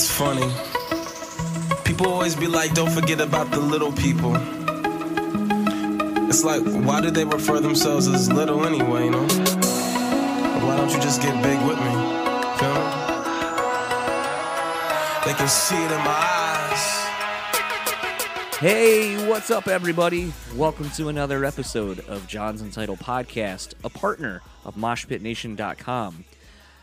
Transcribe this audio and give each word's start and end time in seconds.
It's 0.00 0.08
funny. 0.08 0.46
People 1.82 2.06
always 2.06 2.36
be 2.36 2.46
like, 2.46 2.72
don't 2.72 2.92
forget 2.92 3.20
about 3.20 3.50
the 3.50 3.58
little 3.58 3.90
people. 3.90 4.32
It's 6.28 6.44
like, 6.44 6.62
why 6.86 7.00
do 7.00 7.10
they 7.10 7.24
refer 7.24 7.58
themselves 7.58 8.06
as 8.06 8.32
little 8.32 8.64
anyway, 8.64 9.06
you 9.06 9.10
know? 9.10 9.26
Why 10.62 10.76
don't 10.76 10.92
you 10.92 11.00
just 11.00 11.20
get 11.20 11.34
big 11.42 11.58
with 11.66 11.78
me? 11.78 11.90
Feel 12.60 12.74
me? 12.74 12.90
They 15.26 15.34
can 15.34 15.48
see 15.48 15.74
it 15.74 15.90
in 15.90 15.98
my 16.04 16.14
eyes. 16.14 17.08
Hey, 18.60 19.28
what's 19.28 19.50
up, 19.50 19.66
everybody? 19.66 20.32
Welcome 20.54 20.90
to 20.90 21.08
another 21.08 21.44
episode 21.44 21.98
of 22.06 22.28
John's 22.28 22.62
Entitled 22.62 23.00
Podcast, 23.00 23.74
a 23.82 23.88
partner 23.88 24.42
of 24.64 24.76
MoshPitNation.com. 24.76 26.24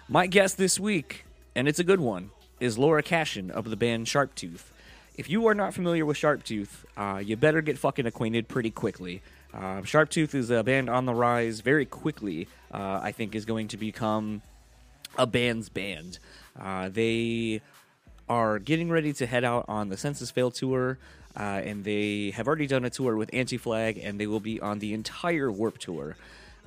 My 0.10 0.28
guest 0.28 0.58
this 0.58 0.78
week, 0.78 1.24
and 1.56 1.70
it's 1.70 1.80
a 1.80 1.86
good 1.86 2.02
one, 2.02 2.32
is 2.60 2.78
Laura 2.78 3.04
Kashan 3.04 3.50
of 3.50 3.70
the 3.70 3.76
band 3.76 4.08
Sharptooth. 4.08 4.72
If 5.18 5.30
you 5.30 5.48
are 5.48 5.56
not 5.56 5.74
familiar 5.74 6.06
with 6.06 6.18
Sharptooth, 6.18 6.86
uh, 6.98 7.20
you 7.20 7.38
better 7.38 7.62
get 7.62 7.78
fucking 7.78 8.06
acquainted 8.06 8.48
pretty 8.48 8.72
quickly. 8.72 9.22
Uh, 9.54 9.82
Sharptooth 9.82 10.36
is 10.36 10.50
a 10.50 10.64
band 10.64 10.90
on 10.90 11.06
the 11.06 11.14
rise 11.14 11.62
very 11.62 11.86
quickly, 11.86 12.48
uh, 12.74 13.00
I 13.02 13.12
think, 13.12 13.36
is 13.36 13.46
going 13.46 13.70
to 13.70 13.78
become 13.78 14.42
a 15.18 15.26
band's 15.26 15.70
band. 15.70 16.20
Uh, 16.60 16.90
they 16.90 17.62
are 18.28 18.60
getting 18.60 18.90
ready 18.90 19.14
to 19.14 19.26
head 19.26 19.44
out 19.44 19.66
on 19.68 19.88
the 19.90 19.96
Senses 19.96 20.32
Fail 20.32 20.52
tour, 20.52 20.98
uh, 21.38 21.62
and 21.64 21.84
they 21.86 22.32
have 22.32 22.48
already 22.48 22.68
done 22.68 22.84
a 22.84 22.90
tour 22.90 23.16
with 23.16 23.30
Anti 23.34 23.58
Flag, 23.58 23.98
and 23.98 24.20
they 24.20 24.28
will 24.28 24.40
be 24.40 24.60
on 24.60 24.80
the 24.80 24.94
entire 24.94 25.52
Warped 25.52 25.82
Tour. 25.82 26.18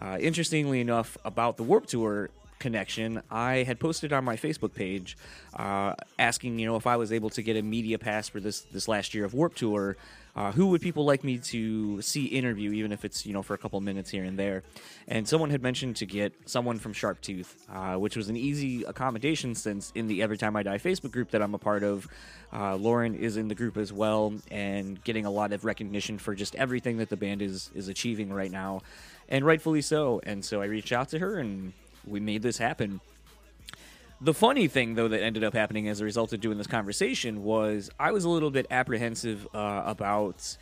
Uh, 0.01 0.17
interestingly 0.21 0.81
enough, 0.81 1.19
about 1.25 1.57
the 1.57 1.63
Warped 1.63 1.91
Tour 1.91 2.31
connection, 2.59 3.23
I 3.31 3.63
had 3.63 3.79
posted 3.79 4.13
on 4.13 4.25
my 4.25 4.37
Facebook 4.37 4.75
page 4.75 5.17
uh, 5.55 5.95
asking, 6.19 6.59
you 6.59 6.67
know, 6.67 6.77
if 6.77 6.87
I 6.87 6.97
was 6.97 7.13
able 7.13 7.31
to 7.31 7.43
get 7.43 7.57
a 7.57 7.63
media 7.63 7.99
pass 7.99 8.29
for 8.29 8.41
this 8.41 8.61
this 8.61 8.89
last 8.89 9.15
year 9.15 9.25
of 9.25 9.35
Warped 9.35 9.59
Tour. 9.59 9.97
Uh, 10.37 10.53
who 10.53 10.69
would 10.69 10.81
people 10.81 11.05
like 11.05 11.25
me 11.25 11.37
to 11.37 12.01
see 12.01 12.27
interview, 12.27 12.71
even 12.71 12.93
if 12.93 13.05
it's 13.05 13.27
you 13.27 13.33
know 13.33 13.43
for 13.43 13.55
a 13.55 13.59
couple 13.59 13.81
minutes 13.81 14.09
here 14.09 14.23
and 14.23 14.39
there? 14.39 14.63
And 15.09 15.27
someone 15.27 15.51
had 15.51 15.63
mentioned 15.63 15.97
to 15.97 16.07
get 16.07 16.33
someone 16.47 16.79
from 16.79 16.93
Sharptooth, 16.93 17.57
uh, 17.73 17.99
which 17.99 18.17
was 18.17 18.29
an 18.29 18.37
easy 18.37 18.85
accommodation 18.85 19.57
since 19.57 19.91
in 19.97 20.07
the 20.07 20.23
Every 20.23 20.39
Time 20.39 20.55
I 20.55 20.63
Die 20.63 20.79
Facebook 20.79 21.11
group 21.11 21.33
that 21.33 21.43
I'm 21.43 21.55
a 21.55 21.59
part 21.59 21.83
of, 21.83 22.07
uh, 22.53 22.77
Lauren 22.77 23.17
is 23.17 23.37
in 23.37 23.49
the 23.49 23.57
group 23.57 23.77
as 23.77 23.93
well 23.93 24.33
and 24.49 25.03
getting 25.03 25.27
a 25.27 25.31
lot 25.31 25.53
of 25.53 25.65
recognition 25.65 26.19
for 26.19 26.37
just 26.37 26.55
everything 26.55 26.99
that 26.99 27.09
the 27.09 27.17
band 27.17 27.43
is 27.43 27.73
is 27.75 27.89
achieving 27.89 28.33
right 28.33 28.53
now, 28.53 28.83
and 29.29 29.45
rightfully 29.45 29.83
so. 29.83 30.21
And 30.23 30.45
so 30.45 30.63
I 30.63 30.67
reached 30.67 30.93
out 30.93 31.09
to 31.09 31.19
her 31.19 31.41
and 31.41 31.73
we 32.09 32.21
made 32.21 32.43
this 32.43 32.59
happen. 32.59 33.01
The 34.21 34.35
funny 34.35 34.67
thing, 34.67 34.95
though, 34.95 35.09
that 35.09 35.23
ended 35.23 35.45
up 35.45 35.55
happening 35.55 35.89
as 35.89 36.01
a 36.01 36.05
result 36.05 36.33
of 36.33 36.41
doing 36.41 36.59
this 36.59 36.67
conversation 36.67 37.45
was 37.45 37.89
I 38.01 38.11
was 38.11 38.25
a 38.25 38.29
little 38.29 38.51
bit 38.51 38.67
apprehensive 38.71 39.47
uh, 39.55 39.83
about 39.87 40.57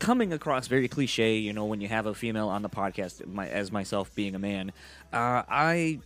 coming 0.00 0.32
across 0.32 0.66
very 0.66 0.88
cliche. 0.88 1.36
You 1.36 1.52
know, 1.52 1.66
when 1.66 1.80
you 1.80 1.88
have 1.88 2.06
a 2.06 2.14
female 2.14 2.48
on 2.48 2.62
the 2.62 2.68
podcast, 2.68 3.24
my, 3.26 3.48
as 3.48 3.70
myself 3.70 4.12
being 4.16 4.34
a 4.34 4.40
man, 4.40 4.72
uh, 5.12 5.42
I 5.48 6.00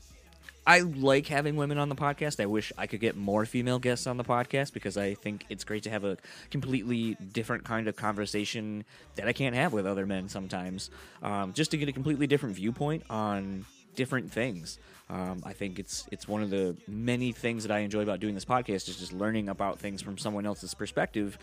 I 0.66 0.80
like 0.80 1.26
having 1.26 1.56
women 1.56 1.78
on 1.78 1.88
the 1.88 1.94
podcast. 1.94 2.40
I 2.40 2.46
wish 2.46 2.72
I 2.78 2.86
could 2.86 3.00
get 3.00 3.16
more 3.16 3.44
female 3.44 3.78
guests 3.78 4.06
on 4.06 4.16
the 4.16 4.24
podcast 4.24 4.72
because 4.72 4.96
I 4.96 5.14
think 5.14 5.44
it's 5.50 5.64
great 5.64 5.82
to 5.82 5.90
have 5.90 6.04
a 6.04 6.16
completely 6.50 7.16
different 7.32 7.64
kind 7.64 7.86
of 7.86 7.96
conversation 7.96 8.84
that 9.16 9.28
I 9.28 9.32
can't 9.34 9.54
have 9.54 9.72
with 9.74 9.86
other 9.86 10.06
men 10.06 10.28
sometimes. 10.28 10.90
Um, 11.22 11.52
just 11.52 11.70
to 11.72 11.76
get 11.76 11.88
a 11.88 11.92
completely 11.92 12.26
different 12.26 12.56
viewpoint 12.56 13.04
on 13.10 13.66
different 13.94 14.32
things. 14.32 14.78
Um, 15.10 15.42
I 15.44 15.52
think 15.52 15.78
it's 15.78 16.06
it's 16.10 16.26
one 16.26 16.42
of 16.42 16.50
the 16.50 16.76
many 16.88 17.32
things 17.32 17.64
that 17.64 17.72
I 17.72 17.80
enjoy 17.80 18.02
about 18.02 18.20
doing 18.20 18.34
this 18.34 18.44
podcast 18.44 18.88
is 18.88 18.96
just 18.96 19.12
learning 19.12 19.48
about 19.48 19.78
things 19.78 20.00
from 20.00 20.16
someone 20.16 20.46
else's 20.46 20.74
perspective. 20.74 21.38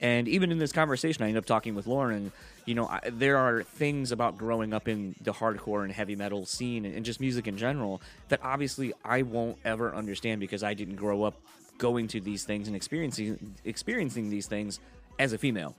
And 0.00 0.26
even 0.26 0.50
in 0.50 0.58
this 0.58 0.72
conversation, 0.72 1.22
I 1.22 1.28
end 1.28 1.36
up 1.36 1.44
talking 1.44 1.74
with 1.76 1.86
Lauren. 1.86 2.32
You 2.64 2.74
know, 2.74 2.86
I, 2.88 3.00
there 3.10 3.36
are 3.36 3.62
things 3.62 4.10
about 4.10 4.36
growing 4.36 4.72
up 4.72 4.88
in 4.88 5.14
the 5.20 5.32
hardcore 5.32 5.84
and 5.84 5.92
heavy 5.92 6.16
metal 6.16 6.44
scene 6.44 6.84
and, 6.84 6.96
and 6.96 7.04
just 7.04 7.20
music 7.20 7.46
in 7.46 7.56
general 7.56 8.02
that 8.28 8.40
obviously 8.42 8.92
I 9.04 9.22
won't 9.22 9.58
ever 9.64 9.94
understand 9.94 10.40
because 10.40 10.64
I 10.64 10.74
didn't 10.74 10.96
grow 10.96 11.22
up 11.22 11.34
going 11.78 12.08
to 12.08 12.20
these 12.20 12.44
things 12.44 12.66
and 12.66 12.76
experiencing 12.76 13.54
experiencing 13.64 14.30
these 14.30 14.46
things 14.46 14.80
as 15.18 15.32
a 15.32 15.38
female. 15.38 15.74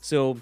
So 0.00 0.38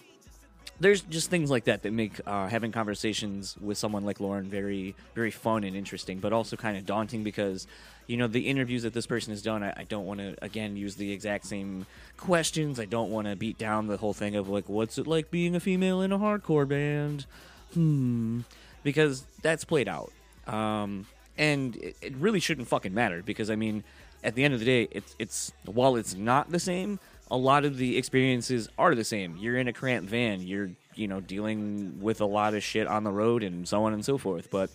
there's 0.81 1.03
just 1.03 1.28
things 1.28 1.50
like 1.50 1.65
that 1.65 1.82
that 1.82 1.93
make 1.93 2.21
uh, 2.26 2.48
having 2.48 2.72
conversations 2.72 3.54
with 3.60 3.76
someone 3.76 4.04
like 4.04 4.19
Lauren 4.19 4.47
very, 4.47 4.94
very 5.15 5.31
fun 5.31 5.62
and 5.62 5.76
interesting, 5.76 6.19
but 6.19 6.32
also 6.32 6.56
kind 6.56 6.76
of 6.78 6.87
daunting 6.87 7.22
because, 7.22 7.66
you 8.06 8.16
know, 8.16 8.26
the 8.26 8.48
interviews 8.48 8.82
that 8.84 8.94
this 8.94 9.06
person 9.06 9.31
has 9.31 9.43
done, 9.43 9.62
I, 9.62 9.75
I 9.76 9.84
don't 9.84 10.06
want 10.06 10.21
to, 10.21 10.37
again, 10.43 10.76
use 10.76 10.97
the 10.97 11.12
exact 11.12 11.44
same 11.44 11.84
questions. 12.16 12.81
I 12.81 12.87
don't 12.87 13.10
want 13.10 13.26
to 13.26 13.37
beat 13.37 13.59
down 13.59 13.88
the 13.88 13.98
whole 13.98 14.15
thing 14.15 14.37
of, 14.37 14.48
like, 14.48 14.71
what's 14.71 14.97
it 14.97 15.06
like 15.06 15.31
being 15.31 15.54
a 15.54 15.60
female 15.60 16.00
in 16.00 16.12
a 16.12 16.19
hardcore 16.19 16.66
band? 16.66 17.27
Hmm. 17.75 18.41
Because 18.82 19.27
that's 19.42 19.65
played 19.65 19.87
out. 19.87 20.12
Um, 20.47 21.06
and 21.37 21.77
it, 21.77 21.97
it 22.00 22.15
really 22.16 22.41
shouldn't 22.41 22.69
fucking 22.69 22.94
matter 22.94 23.22
because, 23.22 23.50
I 23.50 23.54
mean, 23.54 23.84
at 24.25 24.34
the 24.34 24.44
end 24.44 24.54
of 24.54 24.60
the 24.60 24.66
day, 24.66 24.88
it's, 24.91 25.15
it's 25.19 25.53
while 25.66 25.97
it's 25.97 26.15
not 26.15 26.50
the 26.50 26.59
same, 26.59 26.98
a 27.30 27.36
lot 27.36 27.64
of 27.64 27.76
the 27.76 27.96
experiences 27.96 28.68
are 28.78 28.94
the 28.94 29.04
same. 29.04 29.36
You're 29.36 29.56
in 29.56 29.68
a 29.68 29.72
cramped 29.72 30.10
van, 30.10 30.42
you're, 30.42 30.70
you 30.94 31.08
know, 31.08 31.20
dealing 31.20 32.00
with 32.00 32.20
a 32.20 32.26
lot 32.26 32.54
of 32.54 32.62
shit 32.62 32.86
on 32.86 33.04
the 33.04 33.12
road 33.12 33.42
and 33.42 33.68
so 33.68 33.84
on 33.84 33.92
and 33.92 34.04
so 34.04 34.18
forth. 34.18 34.50
But 34.50 34.70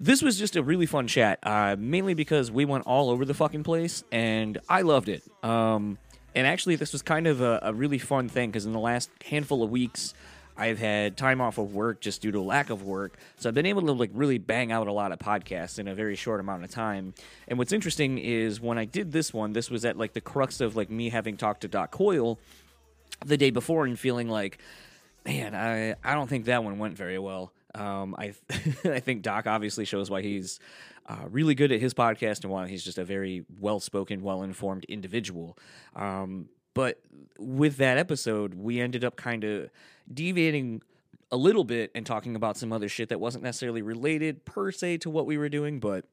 this 0.00 0.22
was 0.22 0.38
just 0.38 0.56
a 0.56 0.62
really 0.62 0.86
fun 0.86 1.06
chat, 1.06 1.38
uh, 1.44 1.76
mainly 1.78 2.14
because 2.14 2.50
we 2.50 2.64
went 2.64 2.86
all 2.86 3.10
over 3.10 3.24
the 3.24 3.34
fucking 3.34 3.62
place 3.62 4.02
and 4.10 4.58
I 4.68 4.82
loved 4.82 5.08
it. 5.08 5.22
Um, 5.44 5.98
and 6.34 6.46
actually, 6.46 6.76
this 6.76 6.92
was 6.92 7.02
kind 7.02 7.26
of 7.26 7.40
a, 7.40 7.60
a 7.62 7.72
really 7.72 7.98
fun 7.98 8.28
thing 8.28 8.50
because 8.50 8.66
in 8.66 8.72
the 8.72 8.80
last 8.80 9.10
handful 9.24 9.62
of 9.62 9.70
weeks, 9.70 10.14
I've 10.56 10.78
had 10.78 11.16
time 11.16 11.40
off 11.40 11.58
of 11.58 11.74
work 11.74 12.00
just 12.00 12.22
due 12.22 12.32
to 12.32 12.40
lack 12.40 12.70
of 12.70 12.82
work, 12.82 13.16
so 13.38 13.48
I've 13.48 13.54
been 13.54 13.66
able 13.66 13.82
to 13.82 13.92
like 13.92 14.10
really 14.12 14.38
bang 14.38 14.70
out 14.72 14.86
a 14.86 14.92
lot 14.92 15.12
of 15.12 15.18
podcasts 15.18 15.78
in 15.78 15.88
a 15.88 15.94
very 15.94 16.16
short 16.16 16.40
amount 16.40 16.64
of 16.64 16.70
time. 16.70 17.14
And 17.48 17.58
what's 17.58 17.72
interesting 17.72 18.18
is 18.18 18.60
when 18.60 18.78
I 18.78 18.84
did 18.84 19.12
this 19.12 19.32
one, 19.32 19.52
this 19.52 19.70
was 19.70 19.84
at 19.84 19.96
like 19.96 20.12
the 20.12 20.20
crux 20.20 20.60
of 20.60 20.76
like 20.76 20.90
me 20.90 21.08
having 21.08 21.36
talked 21.36 21.62
to 21.62 21.68
Doc 21.68 21.90
Coyle 21.90 22.38
the 23.24 23.36
day 23.36 23.50
before 23.50 23.84
and 23.84 23.98
feeling 23.98 24.28
like, 24.28 24.58
man, 25.24 25.54
I 25.54 25.94
I 26.04 26.14
don't 26.14 26.28
think 26.28 26.44
that 26.46 26.64
one 26.64 26.78
went 26.78 26.96
very 26.96 27.18
well. 27.18 27.52
Um, 27.74 28.14
I 28.18 28.34
I 28.84 29.00
think 29.00 29.22
Doc 29.22 29.46
obviously 29.46 29.84
shows 29.84 30.10
why 30.10 30.22
he's 30.22 30.60
uh, 31.06 31.26
really 31.30 31.54
good 31.54 31.72
at 31.72 31.80
his 31.80 31.94
podcast 31.94 32.42
and 32.44 32.52
why 32.52 32.68
he's 32.68 32.84
just 32.84 32.98
a 32.98 33.04
very 33.04 33.44
well 33.58 33.80
spoken, 33.80 34.22
well 34.22 34.42
informed 34.42 34.84
individual. 34.84 35.58
Um, 35.96 36.48
but 36.74 37.00
with 37.38 37.76
that 37.78 37.98
episode, 37.98 38.54
we 38.54 38.80
ended 38.80 39.04
up 39.04 39.16
kind 39.16 39.44
of 39.44 39.70
deviating 40.12 40.82
a 41.30 41.36
little 41.36 41.64
bit 41.64 41.90
and 41.94 42.04
talking 42.04 42.36
about 42.36 42.56
some 42.56 42.72
other 42.72 42.88
shit 42.88 43.08
that 43.08 43.18
wasn't 43.18 43.42
necessarily 43.42 43.82
related 43.82 44.44
per 44.44 44.70
se 44.70 44.98
to 44.98 45.10
what 45.10 45.26
we 45.26 45.38
were 45.38 45.48
doing, 45.48 45.80
but 45.80 46.04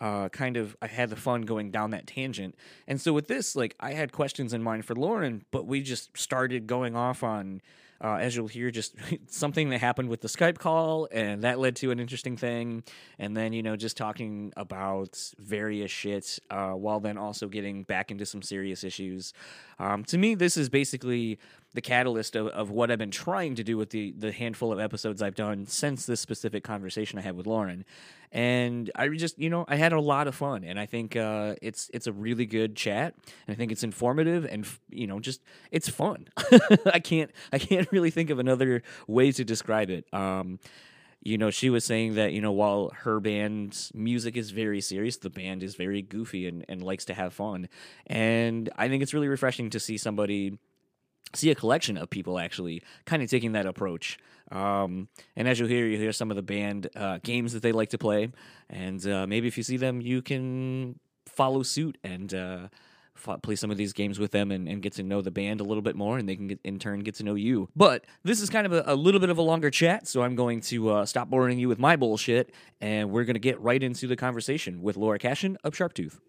uh, 0.00 0.28
kind 0.28 0.56
of 0.56 0.76
I 0.82 0.86
had 0.86 1.10
the 1.10 1.16
fun 1.16 1.42
going 1.42 1.70
down 1.70 1.90
that 1.90 2.06
tangent. 2.06 2.54
And 2.86 3.00
so 3.00 3.12
with 3.12 3.28
this, 3.28 3.56
like 3.56 3.74
I 3.80 3.92
had 3.92 4.12
questions 4.12 4.52
in 4.52 4.62
mind 4.62 4.84
for 4.84 4.94
Lauren, 4.94 5.44
but 5.50 5.66
we 5.66 5.80
just 5.80 6.16
started 6.16 6.66
going 6.66 6.94
off 6.94 7.22
on. 7.22 7.62
Uh, 7.98 8.16
as 8.16 8.36
you'll 8.36 8.46
hear, 8.46 8.70
just 8.70 8.94
something 9.30 9.70
that 9.70 9.80
happened 9.80 10.10
with 10.10 10.20
the 10.20 10.28
Skype 10.28 10.58
call, 10.58 11.08
and 11.10 11.44
that 11.44 11.58
led 11.58 11.74
to 11.76 11.90
an 11.90 11.98
interesting 11.98 12.36
thing. 12.36 12.84
And 13.18 13.34
then, 13.34 13.54
you 13.54 13.62
know, 13.62 13.74
just 13.74 13.96
talking 13.96 14.52
about 14.54 15.18
various 15.38 15.90
shit 15.90 16.38
uh, 16.50 16.72
while 16.72 17.00
then 17.00 17.16
also 17.16 17.48
getting 17.48 17.84
back 17.84 18.10
into 18.10 18.26
some 18.26 18.42
serious 18.42 18.84
issues. 18.84 19.32
Um, 19.78 20.04
to 20.04 20.18
me, 20.18 20.34
this 20.34 20.58
is 20.58 20.68
basically 20.68 21.38
the 21.76 21.82
catalyst 21.82 22.34
of, 22.34 22.48
of 22.48 22.70
what 22.70 22.90
I've 22.90 22.98
been 22.98 23.12
trying 23.12 23.54
to 23.54 23.62
do 23.62 23.76
with 23.76 23.90
the, 23.90 24.12
the 24.18 24.32
handful 24.32 24.72
of 24.72 24.80
episodes 24.80 25.22
I've 25.22 25.34
done 25.34 25.66
since 25.66 26.06
this 26.06 26.20
specific 26.20 26.64
conversation 26.64 27.18
I 27.18 27.22
had 27.22 27.36
with 27.36 27.46
Lauren. 27.46 27.84
And 28.32 28.90
I 28.96 29.08
just, 29.10 29.38
you 29.38 29.50
know, 29.50 29.66
I 29.68 29.76
had 29.76 29.92
a 29.92 30.00
lot 30.00 30.26
of 30.26 30.34
fun, 30.34 30.64
and 30.64 30.80
I 30.80 30.86
think 30.86 31.14
uh, 31.14 31.54
it's 31.62 31.88
it's 31.94 32.08
a 32.08 32.12
really 32.12 32.44
good 32.44 32.74
chat, 32.74 33.14
and 33.46 33.54
I 33.54 33.56
think 33.56 33.70
it's 33.70 33.84
informative, 33.84 34.44
and 34.44 34.66
you 34.90 35.06
know, 35.06 35.20
just 35.20 35.42
it's 35.70 35.88
fun. 35.88 36.26
I 36.86 36.98
can't 36.98 37.30
I 37.52 37.58
can't 37.58 37.86
really 37.92 38.10
think 38.10 38.30
of 38.30 38.40
another 38.40 38.82
way 39.06 39.30
to 39.30 39.44
describe 39.44 39.90
it. 39.90 40.12
Um, 40.12 40.58
you 41.22 41.38
know, 41.38 41.50
she 41.50 41.70
was 41.70 41.84
saying 41.84 42.14
that, 42.14 42.32
you 42.32 42.40
know, 42.40 42.52
while 42.52 42.92
her 43.02 43.18
band's 43.18 43.90
music 43.94 44.36
is 44.36 44.50
very 44.50 44.80
serious, 44.80 45.16
the 45.16 45.30
band 45.30 45.62
is 45.64 45.74
very 45.74 46.00
goofy 46.00 46.46
and, 46.46 46.64
and 46.68 46.82
likes 46.82 47.04
to 47.06 47.14
have 47.14 47.34
fun. 47.34 47.68
And 48.06 48.70
I 48.76 48.88
think 48.88 49.02
it's 49.02 49.12
really 49.12 49.26
refreshing 49.26 49.70
to 49.70 49.80
see 49.80 49.98
somebody 49.98 50.58
see 51.34 51.50
a 51.50 51.54
collection 51.54 51.96
of 51.96 52.10
people 52.10 52.38
actually 52.38 52.82
kind 53.04 53.22
of 53.22 53.30
taking 53.30 53.52
that 53.52 53.66
approach. 53.66 54.18
Um, 54.50 55.08
and 55.34 55.48
as 55.48 55.58
you'll 55.58 55.68
hear, 55.68 55.86
you 55.86 55.98
hear 55.98 56.12
some 56.12 56.30
of 56.30 56.36
the 56.36 56.42
band 56.42 56.88
uh, 56.94 57.18
games 57.22 57.52
that 57.52 57.62
they 57.62 57.72
like 57.72 57.90
to 57.90 57.98
play, 57.98 58.30
and 58.70 59.06
uh, 59.06 59.26
maybe 59.26 59.48
if 59.48 59.56
you 59.56 59.64
see 59.64 59.76
them, 59.76 60.00
you 60.00 60.22
can 60.22 61.00
follow 61.26 61.62
suit 61.62 61.98
and 62.04 62.32
uh, 62.32 62.68
f- 63.16 63.42
play 63.42 63.56
some 63.56 63.70
of 63.70 63.76
these 63.76 63.92
games 63.92 64.18
with 64.18 64.30
them 64.30 64.52
and, 64.52 64.68
and, 64.68 64.82
get 64.82 64.92
to 64.94 65.02
know 65.02 65.20
the 65.20 65.32
band 65.32 65.60
a 65.60 65.64
little 65.64 65.82
bit 65.82 65.96
more, 65.96 66.16
and 66.16 66.28
they 66.28 66.36
can 66.36 66.46
get, 66.46 66.60
in 66.62 66.78
turn 66.78 67.00
get 67.00 67.16
to 67.16 67.24
know 67.24 67.34
you. 67.34 67.68
But 67.74 68.04
this 68.22 68.40
is 68.40 68.48
kind 68.48 68.66
of 68.66 68.72
a, 68.72 68.84
a 68.86 68.94
little 68.94 69.20
bit 69.20 69.30
of 69.30 69.38
a 69.38 69.42
longer 69.42 69.70
chat, 69.70 70.06
so 70.06 70.22
I'm 70.22 70.36
going 70.36 70.60
to 70.62 70.90
uh, 70.90 71.06
stop 71.06 71.28
boring 71.28 71.58
you 71.58 71.68
with 71.68 71.80
my 71.80 71.96
bullshit, 71.96 72.52
and 72.80 73.10
we're 73.10 73.24
going 73.24 73.34
to 73.34 73.40
get 73.40 73.60
right 73.60 73.82
into 73.82 74.06
the 74.06 74.16
conversation 74.16 74.80
with 74.80 74.96
Laura 74.96 75.18
Kashan 75.18 75.56
of 75.64 75.74
Sharptooth. 75.74 76.20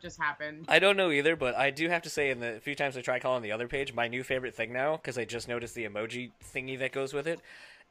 What 0.00 0.08
just 0.08 0.20
happened. 0.20 0.64
I 0.68 0.78
don't 0.78 0.96
know 0.96 1.10
either, 1.10 1.36
but 1.36 1.54
I 1.56 1.70
do 1.70 1.88
have 1.88 2.02
to 2.02 2.10
say, 2.10 2.30
in 2.30 2.40
the 2.40 2.58
few 2.62 2.74
times 2.74 2.96
I 2.96 3.02
try 3.02 3.18
calling 3.18 3.42
the 3.42 3.52
other 3.52 3.68
page, 3.68 3.92
my 3.92 4.08
new 4.08 4.22
favorite 4.24 4.54
thing 4.54 4.72
now, 4.72 4.96
because 4.96 5.18
I 5.18 5.24
just 5.24 5.48
noticed 5.48 5.74
the 5.74 5.84
emoji 5.84 6.30
thingy 6.54 6.78
that 6.78 6.92
goes 6.92 7.12
with 7.12 7.26
it, 7.26 7.40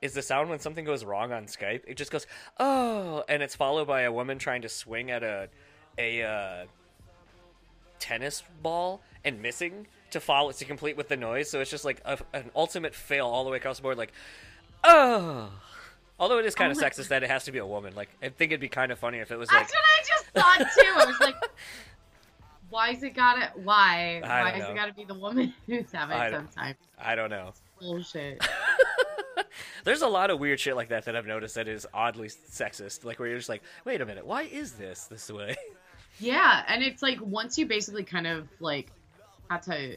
is 0.01 0.13
the 0.13 0.21
sound 0.21 0.50
when 0.50 0.59
something 0.59 0.85
goes 0.85 1.06
wrong 1.06 1.31
on 1.31 1.45
Skype. 1.45 1.81
It 1.88 1.97
just 1.97 2.11
goes, 2.11 2.25
oh, 2.59 3.23
and 3.29 3.44
it's 3.44 3.56
followed 3.56 3.88
by 3.88 4.01
a 4.01 4.11
woman 4.11 4.39
trying 4.39 4.61
to 4.63 4.69
swing 4.69 5.11
at 5.11 5.23
a 5.23 5.50
a 5.97 6.23
uh, 6.23 6.65
tennis 8.00 8.44
ball 8.63 9.01
and 9.25 9.41
missing 9.41 9.88
to 10.11 10.19
follow 10.19 10.51
to 10.51 10.65
complete 10.65 10.97
with 10.97 11.09
the 11.09 11.17
noise. 11.17 11.50
So 11.50 11.59
it's 11.59 11.69
just 11.69 11.85
like 11.85 12.01
a, 12.06 12.17
an 12.33 12.50
ultimate 12.56 12.95
fail 12.95 13.27
all 13.27 13.44
the 13.44 13.51
way 13.51 13.57
across 13.57 13.77
the 13.77 13.83
board. 13.83 13.97
Like, 13.97 14.13
oh. 14.83 15.51
Although 16.19 16.39
it 16.39 16.45
is 16.45 16.56
kind 16.56 16.71
of 16.71 16.77
Oh 16.77 16.81
my- 16.81 16.89
sexist 16.89 17.07
that 17.09 17.23
it 17.23 17.29
has 17.29 17.45
to 17.45 17.51
be 17.51 17.59
a 17.59 17.65
woman. 17.65 17.95
Like, 17.95 18.09
I 18.21 18.29
think 18.29 18.51
it'd 18.51 18.59
be 18.59 18.67
kind 18.69 18.91
of 18.91 19.00
funny 19.00 19.19
if 19.19 19.31
it 19.31 19.38
was 19.38 19.50
like. 19.51 19.67
That's 19.67 19.73
like, 19.73 19.81
what 19.81 20.45
I 20.45 20.61
just 20.61 20.67
thought 20.67 20.83
too. 20.83 20.94
I 20.95 21.06
was 21.06 21.19
like, 21.21 21.35
why's 22.69 23.04
it 23.04 23.16
gotta? 23.16 23.51
Why? 23.56 24.21
I 24.24 24.42
Why 24.42 24.51
is 24.54 24.69
it 24.69 24.75
gotta 24.75 24.94
be 24.94 25.06
the 25.06 25.13
woman 25.13 25.54
who's 25.68 25.92
having 25.92 26.18
I 26.18 26.27
it 26.27 26.31
sometimes? 26.31 26.77
I 26.98 27.16
don't 27.16 27.30
know. 27.30 27.54
Bullshit. 27.80 28.45
There's 29.83 30.01
a 30.01 30.07
lot 30.07 30.30
of 30.30 30.39
weird 30.39 30.60
shit 30.60 30.75
like 30.75 30.89
that 30.89 31.06
that 31.06 31.16
I've 31.16 31.25
noticed 31.25 31.56
that 31.56 31.68
is 31.68 31.88
oddly 31.94 32.27
sexist. 32.27 33.06
Like 33.06 33.19
where 33.19 33.30
you're 33.30 33.38
just 33.38 33.50
like, 33.50 33.63
wait 33.86 34.01
a 34.01 34.06
minute, 34.06 34.25
why 34.25 34.44
is 34.44 34.74
this 34.74 35.06
this 35.06 35.30
way? 35.31 35.56
Yeah, 36.21 36.66
and 36.68 36.83
it's 36.83 37.01
like 37.01 37.18
once 37.21 37.57
you 37.57 37.66
basically 37.66 38.04
kind 38.04 38.27
of 38.27 38.50
like, 38.60 38.92
not 39.50 39.63
to, 39.63 39.95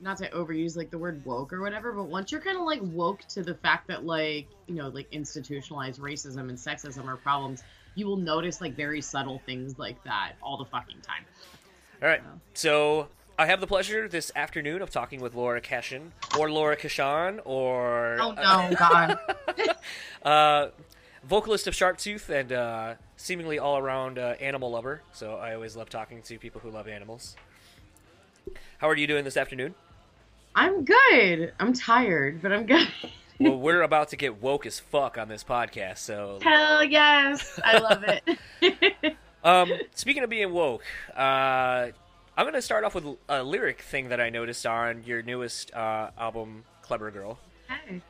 not 0.00 0.16
to 0.18 0.28
overuse 0.30 0.76
like 0.76 0.90
the 0.90 0.98
word 0.98 1.24
woke 1.24 1.52
or 1.52 1.60
whatever, 1.60 1.92
but 1.92 2.04
once 2.08 2.32
you're 2.32 2.40
kind 2.40 2.56
of 2.56 2.64
like 2.64 2.80
woke 2.82 3.20
to 3.28 3.44
the 3.44 3.54
fact 3.54 3.86
that 3.86 4.04
like 4.04 4.48
you 4.66 4.74
know 4.74 4.88
like 4.88 5.06
institutionalized 5.12 6.00
racism 6.00 6.48
and 6.48 6.58
sexism 6.58 7.06
are 7.06 7.16
problems, 7.16 7.62
you 7.94 8.06
will 8.06 8.16
notice 8.16 8.60
like 8.60 8.74
very 8.74 9.00
subtle 9.00 9.40
things 9.46 9.78
like 9.78 10.02
that 10.02 10.32
all 10.42 10.56
the 10.56 10.64
fucking 10.64 11.00
time. 11.02 11.24
All 12.00 12.08
right, 12.08 12.22
so 12.54 13.08
I 13.36 13.46
have 13.46 13.60
the 13.60 13.66
pleasure 13.66 14.06
this 14.06 14.30
afternoon 14.36 14.82
of 14.82 14.90
talking 14.90 15.20
with 15.20 15.34
Laura 15.34 15.60
Cashin 15.60 16.12
or 16.38 16.48
Laura 16.48 16.76
Kashan 16.76 17.40
or 17.44 18.18
Oh 18.20 18.30
no, 18.30 18.76
God. 18.76 19.18
uh, 20.22 20.68
vocalist 21.24 21.66
of 21.66 21.74
Sharptooth 21.74 22.28
and 22.28 22.52
uh, 22.52 22.94
seemingly 23.16 23.58
all 23.58 23.78
around 23.78 24.16
uh, 24.16 24.36
animal 24.40 24.70
lover. 24.70 25.02
So 25.12 25.34
I 25.34 25.54
always 25.54 25.74
love 25.74 25.90
talking 25.90 26.22
to 26.22 26.38
people 26.38 26.60
who 26.60 26.70
love 26.70 26.86
animals. 26.86 27.34
How 28.78 28.88
are 28.88 28.96
you 28.96 29.08
doing 29.08 29.24
this 29.24 29.36
afternoon? 29.36 29.74
I'm 30.54 30.84
good. 30.84 31.52
I'm 31.58 31.72
tired, 31.72 32.40
but 32.40 32.52
I'm 32.52 32.64
good. 32.64 32.86
well, 33.40 33.58
we're 33.58 33.82
about 33.82 34.10
to 34.10 34.16
get 34.16 34.40
woke 34.40 34.66
as 34.66 34.78
fuck 34.78 35.18
on 35.18 35.28
this 35.28 35.42
podcast, 35.42 35.98
so 35.98 36.38
Hell 36.42 36.84
yes, 36.84 37.58
I 37.64 37.78
love 37.78 38.04
it. 38.04 39.16
Um, 39.44 39.72
speaking 39.94 40.22
of 40.22 40.30
being 40.30 40.52
woke, 40.52 40.82
uh, 41.16 41.88
I'm 42.36 42.46
gonna 42.46 42.62
start 42.62 42.84
off 42.84 42.94
with 42.94 43.04
a 43.28 43.42
lyric 43.42 43.82
thing 43.82 44.08
that 44.10 44.20
I 44.20 44.30
noticed 44.30 44.66
on 44.66 45.02
your 45.04 45.22
newest 45.22 45.72
uh, 45.74 46.10
album, 46.18 46.64
"Clever 46.82 47.10
Girl." 47.10 47.38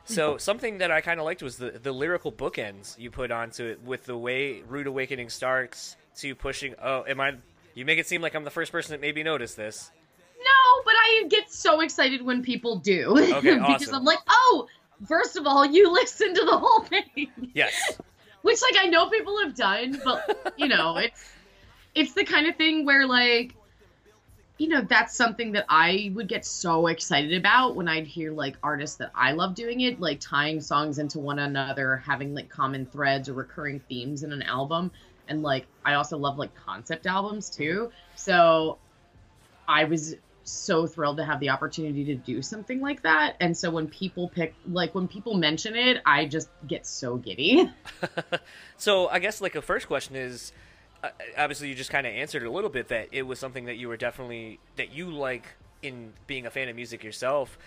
So 0.05 0.39
something 0.39 0.79
that 0.79 0.91
I 0.91 1.01
kind 1.01 1.21
of 1.21 1.27
liked 1.27 1.43
was 1.43 1.57
the 1.57 1.71
the 1.71 1.93
lyrical 1.93 2.33
bookends 2.33 2.99
you 2.99 3.11
put 3.11 3.31
onto 3.31 3.65
it 3.65 3.83
with 3.83 4.05
the 4.05 4.17
way 4.17 4.63
"Rude 4.63 4.87
Awakening" 4.87 5.29
starts 5.29 5.97
to 6.17 6.35
pushing. 6.35 6.75
Oh, 6.83 7.05
am 7.07 7.21
I? 7.21 7.35
You 7.75 7.85
make 7.85 7.99
it 7.99 8.07
seem 8.07 8.23
like 8.23 8.35
I'm 8.35 8.45
the 8.45 8.51
first 8.51 8.73
person 8.73 8.93
that 8.93 9.01
maybe 9.01 9.23
noticed 9.23 9.57
this. 9.57 9.91
No, 10.39 10.83
but 10.85 10.95
I 10.95 11.25
get 11.29 11.51
so 11.53 11.81
excited 11.81 12.23
when 12.23 12.43
people 12.43 12.77
do. 12.77 13.13
Okay, 13.13 13.55
because 13.55 13.83
awesome. 13.83 13.95
I'm 13.95 14.05
like, 14.05 14.19
oh, 14.29 14.67
first 15.07 15.37
of 15.37 15.47
all, 15.47 15.65
you 15.65 15.93
listen 15.93 16.35
to 16.35 16.45
the 16.45 16.59
whole 16.59 16.83
thing. 16.83 17.31
Yes. 17.55 17.99
Which 18.43 18.59
like 18.63 18.85
I 18.85 18.87
know 18.87 19.09
people 19.09 19.39
have 19.41 19.55
done, 19.55 20.01
but 20.05 20.55
you 20.57 20.69
know, 20.69 20.97
it's 20.99 21.25
it's 21.95 22.15
the 22.15 22.25
kind 22.25 22.47
of 22.47 22.57
thing 22.57 22.85
where 22.85 23.07
like 23.07 23.55
you 24.59 24.67
know, 24.67 24.83
that's 24.83 25.17
something 25.17 25.53
that 25.53 25.65
I 25.69 26.11
would 26.15 26.27
get 26.27 26.45
so 26.45 26.89
excited 26.89 27.33
about 27.33 27.77
when 27.77 27.87
I'd 27.87 28.09
hear 28.09 28.33
like 28.33 28.57
artists 28.61 28.97
that 28.97 29.13
I 29.15 29.31
love 29.33 29.55
doing 29.55 29.83
it, 29.83 30.01
like 30.01 30.19
tying 30.19 30.61
songs 30.61 30.99
into 30.99 31.21
one 31.21 31.39
another, 31.39 31.97
having 31.99 32.35
like 32.35 32.49
common 32.49 32.85
threads 32.87 33.29
or 33.29 33.35
recurring 33.35 33.79
themes 33.89 34.25
in 34.25 34.33
an 34.33 34.43
album. 34.43 34.91
And 35.29 35.45
like 35.45 35.67
I 35.85 35.95
also 35.95 36.19
love 36.19 36.39
like 36.39 36.53
concept 36.57 37.07
albums 37.07 37.51
too. 37.51 37.93
So 38.17 38.79
I 39.69 39.85
was 39.85 40.17
so 40.51 40.87
thrilled 40.87 41.19
to 41.19 41.25
have 41.25 41.41
the 41.41 41.51
opportunity 41.51 42.05
to 42.07 42.15
do 42.15 42.43
something 42.43 42.81
like 42.81 43.03
that. 43.03 43.37
And 43.41 43.57
so 43.57 43.71
when 43.71 43.89
people 43.89 44.29
pick 44.29 44.55
like 44.67 44.95
when 44.95 45.09
people 45.09 45.35
mention 45.35 45.77
it, 45.77 46.01
I 46.05 46.27
just 46.27 46.49
get 46.67 46.87
so 46.87 47.17
giddy. 47.17 47.71
So 48.77 49.09
I 49.09 49.19
guess 49.19 49.41
like 49.41 49.57
a 49.57 49.63
first 49.63 49.89
question 49.89 50.15
is, 50.15 50.53
uh, 51.03 51.11
obviously 51.37 51.69
you 51.69 51.75
just 51.75 51.91
kind 51.91 52.07
of 52.07 52.13
answered 52.13 52.45
a 52.45 52.51
little 52.51 52.71
bit 52.71 52.89
that 52.89 53.09
it 53.11 53.23
was 53.23 53.39
something 53.39 53.65
that 53.65 53.77
you 53.77 53.89
were 53.89 53.97
definitely 53.97 54.61
that 54.77 54.93
you 54.93 55.11
like 55.11 55.47
in 55.83 56.13
being 56.27 56.47
a 56.47 56.51
fan 56.51 56.69
of 56.69 56.77
music 56.77 57.03
yourself. 57.03 57.59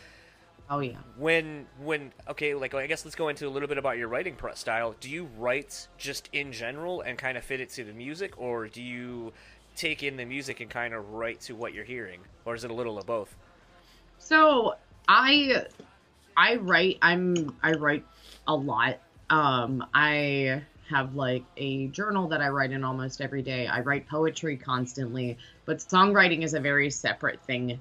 Oh 0.69 0.79
yeah. 0.79 0.99
when 1.17 1.65
when 1.83 2.13
okay 2.29 2.53
like 2.53 2.73
i 2.73 2.87
guess 2.87 3.03
let's 3.03 3.15
go 3.15 3.27
into 3.27 3.45
a 3.45 3.49
little 3.49 3.67
bit 3.67 3.77
about 3.77 3.97
your 3.97 4.07
writing 4.07 4.37
style 4.53 4.95
do 5.01 5.09
you 5.09 5.27
write 5.37 5.89
just 5.97 6.29
in 6.31 6.53
general 6.53 7.01
and 7.01 7.17
kind 7.17 7.37
of 7.37 7.43
fit 7.43 7.59
it 7.59 7.71
to 7.71 7.83
the 7.83 7.91
music 7.91 8.39
or 8.39 8.67
do 8.67 8.81
you 8.81 9.33
take 9.75 10.03
in 10.03 10.17
the 10.17 10.25
music 10.25 10.59
and 10.59 10.69
kind 10.69 10.93
of 10.93 11.11
write 11.11 11.39
to 11.41 11.55
what 11.55 11.73
you're 11.73 11.85
hearing 11.85 12.19
or 12.45 12.55
is 12.55 12.63
it 12.63 12.71
a 12.71 12.73
little 12.73 12.97
of 12.97 13.05
both 13.05 13.35
So 14.17 14.75
I 15.07 15.65
I 16.37 16.55
write 16.55 16.97
I'm 17.01 17.55
I 17.63 17.71
write 17.73 18.05
a 18.47 18.55
lot. 18.55 18.99
Um 19.29 19.85
I 19.93 20.63
have 20.89 21.15
like 21.15 21.43
a 21.57 21.87
journal 21.87 22.27
that 22.27 22.41
I 22.41 22.49
write 22.49 22.71
in 22.71 22.83
almost 22.83 23.21
every 23.21 23.41
day. 23.41 23.65
I 23.67 23.79
write 23.79 24.07
poetry 24.07 24.57
constantly, 24.57 25.37
but 25.65 25.77
songwriting 25.77 26.43
is 26.43 26.53
a 26.53 26.59
very 26.59 26.89
separate 26.89 27.41
thing 27.45 27.79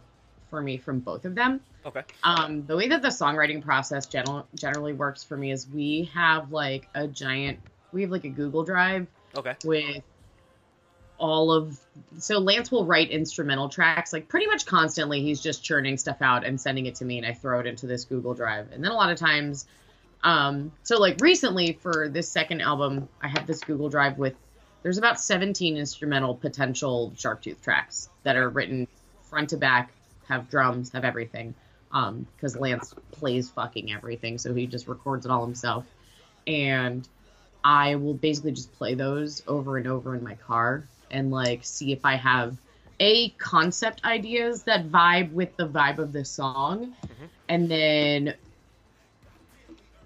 for 0.48 0.62
me 0.62 0.78
from 0.78 1.00
both 1.00 1.24
of 1.24 1.34
them. 1.34 1.60
okay 1.84 2.02
Um, 2.22 2.66
the 2.66 2.76
way 2.76 2.88
that 2.88 3.02
the 3.02 3.08
songwriting 3.08 3.62
process 3.62 4.06
general, 4.06 4.46
generally 4.54 4.92
works 4.92 5.22
for 5.24 5.36
me 5.36 5.50
is 5.50 5.68
we 5.68 6.10
have 6.14 6.52
like 6.52 6.88
a 6.94 7.06
giant, 7.06 7.58
we 7.92 8.02
have 8.02 8.10
like 8.10 8.24
a 8.24 8.28
Google 8.28 8.64
Drive 8.64 9.06
okay 9.36 9.54
with 9.64 10.02
all 11.20 11.52
of 11.52 11.78
so 12.18 12.38
Lance 12.38 12.72
will 12.72 12.86
write 12.86 13.10
instrumental 13.10 13.68
tracks 13.68 14.12
like 14.12 14.26
pretty 14.26 14.46
much 14.46 14.64
constantly 14.64 15.20
he's 15.20 15.40
just 15.40 15.62
churning 15.62 15.98
stuff 15.98 16.22
out 16.22 16.44
and 16.44 16.58
sending 16.58 16.86
it 16.86 16.96
to 16.96 17.04
me 17.04 17.18
and 17.18 17.26
I 17.26 17.34
throw 17.34 17.60
it 17.60 17.66
into 17.66 17.86
this 17.86 18.06
Google 18.06 18.32
Drive. 18.32 18.72
And 18.72 18.82
then 18.82 18.90
a 18.90 18.94
lot 18.94 19.12
of 19.12 19.18
times 19.18 19.66
um 20.24 20.72
so 20.82 20.98
like 20.98 21.20
recently 21.20 21.78
for 21.82 22.08
this 22.08 22.28
second 22.28 22.62
album 22.62 23.08
I 23.22 23.28
have 23.28 23.46
this 23.46 23.60
Google 23.60 23.90
Drive 23.90 24.16
with 24.18 24.34
there's 24.82 24.96
about 24.96 25.20
17 25.20 25.76
instrumental 25.76 26.34
potential 26.34 27.12
Sharptooth 27.14 27.60
tracks 27.60 28.08
that 28.22 28.36
are 28.36 28.48
written 28.48 28.88
front 29.28 29.50
to 29.50 29.58
back, 29.58 29.92
have 30.26 30.48
drums, 30.48 30.90
have 30.92 31.04
everything. 31.04 31.54
Um 31.92 32.26
cuz 32.40 32.56
Lance 32.56 32.94
plays 33.12 33.50
fucking 33.50 33.92
everything 33.92 34.38
so 34.38 34.54
he 34.54 34.66
just 34.66 34.88
records 34.88 35.26
it 35.26 35.30
all 35.30 35.44
himself. 35.44 35.84
And 36.46 37.06
I 37.62 37.96
will 37.96 38.14
basically 38.14 38.52
just 38.52 38.72
play 38.72 38.94
those 38.94 39.42
over 39.46 39.76
and 39.76 39.86
over 39.86 40.16
in 40.16 40.24
my 40.24 40.34
car 40.36 40.84
and 41.10 41.30
like 41.30 41.64
see 41.64 41.92
if 41.92 42.04
I 42.04 42.16
have 42.16 42.56
a 42.98 43.30
concept 43.30 44.04
ideas 44.04 44.64
that 44.64 44.90
vibe 44.90 45.32
with 45.32 45.56
the 45.56 45.66
vibe 45.66 45.98
of 45.98 46.12
the 46.12 46.24
song 46.24 46.94
mm-hmm. 47.04 47.24
and 47.48 47.70
then 47.70 48.34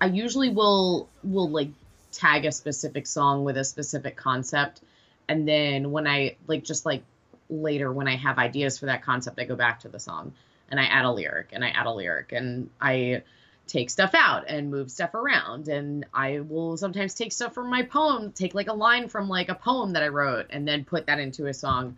I 0.01 0.07
usually 0.07 0.51
will 0.51 1.09
will 1.23 1.49
like 1.49 1.71
tag 2.13 2.45
a 2.45 2.53
specific 2.53 3.07
song 3.07 3.45
with 3.45 3.57
a 3.57 3.65
specific 3.65 4.17
concept 4.17 4.81
and 5.29 5.49
then 5.49 5.91
when 5.91 6.07
I 6.07 6.37
like 6.47 6.65
just 6.65 6.87
like 6.87 7.03
later 7.51 7.93
when 7.93 8.09
I 8.09 8.17
have 8.17 8.39
ideas 8.39 8.79
for 8.79 8.87
that 8.87 9.03
concept 9.03 9.39
I 9.41 9.45
go 9.45 9.57
back 9.57 9.81
to 9.81 9.89
the 9.89 10.01
song 10.01 10.33
and 10.71 10.79
I 10.79 10.85
add 10.85 11.05
a 11.05 11.11
lyric 11.11 11.49
and 11.53 11.65
I 11.65 11.71
add 11.71 11.87
a 11.87 11.93
lyric 11.93 12.33
and 12.33 12.71
I 12.81 13.23
take 13.67 13.91
stuff 13.91 14.13
out 14.15 14.45
and 14.49 14.71
move 14.71 14.91
stuff 14.91 15.15
around. 15.15 15.69
And 15.69 16.07
i 16.13 16.41
will 16.41 16.77
sometimes 16.77 17.15
take 17.15 17.33
stuff 17.33 17.55
from 17.55 17.71
my 17.71 17.83
poem 17.83 18.33
take 18.33 18.55
like 18.55 18.69
a 18.69 18.75
line 18.75 19.09
from 19.09 19.29
like 19.29 19.49
a 19.49 19.55
poem 19.55 19.93
that 19.95 20.03
i 20.03 20.09
wrote 20.09 20.47
and 20.51 20.67
then 20.69 20.85
put 20.85 21.07
that 21.07 21.19
into 21.19 21.47
a 21.47 21.55
song. 21.55 21.97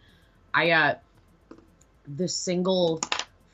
I 0.54 0.70
uh 0.70 0.94
the 2.06 2.28
single 2.28 3.00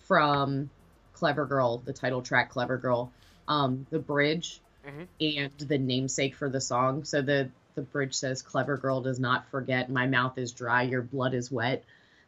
from 0.06 0.68
clever 1.14 1.46
girl 1.46 1.78
the 1.78 1.92
title 1.92 2.22
track 2.22 2.50
clever 2.50 2.76
girl 2.76 3.12
um 3.48 3.86
the 3.90 3.98
bridge 3.98 4.60
Mhm. 4.86 5.06
and 5.20 5.68
the 5.68 5.78
namesake 5.78 6.34
for 6.34 6.48
the 6.48 6.60
song. 6.60 7.04
So 7.04 7.22
the 7.22 7.48
the 7.74 7.82
bridge 7.82 8.14
says 8.14 8.42
clever 8.42 8.76
girl 8.76 9.00
does 9.00 9.18
not 9.18 9.46
forget. 9.46 9.88
My 9.90 10.06
mouth 10.06 10.36
is 10.36 10.52
dry. 10.52 10.82
Your 10.82 11.00
blood 11.00 11.32
is 11.32 11.50
wet. 11.50 11.84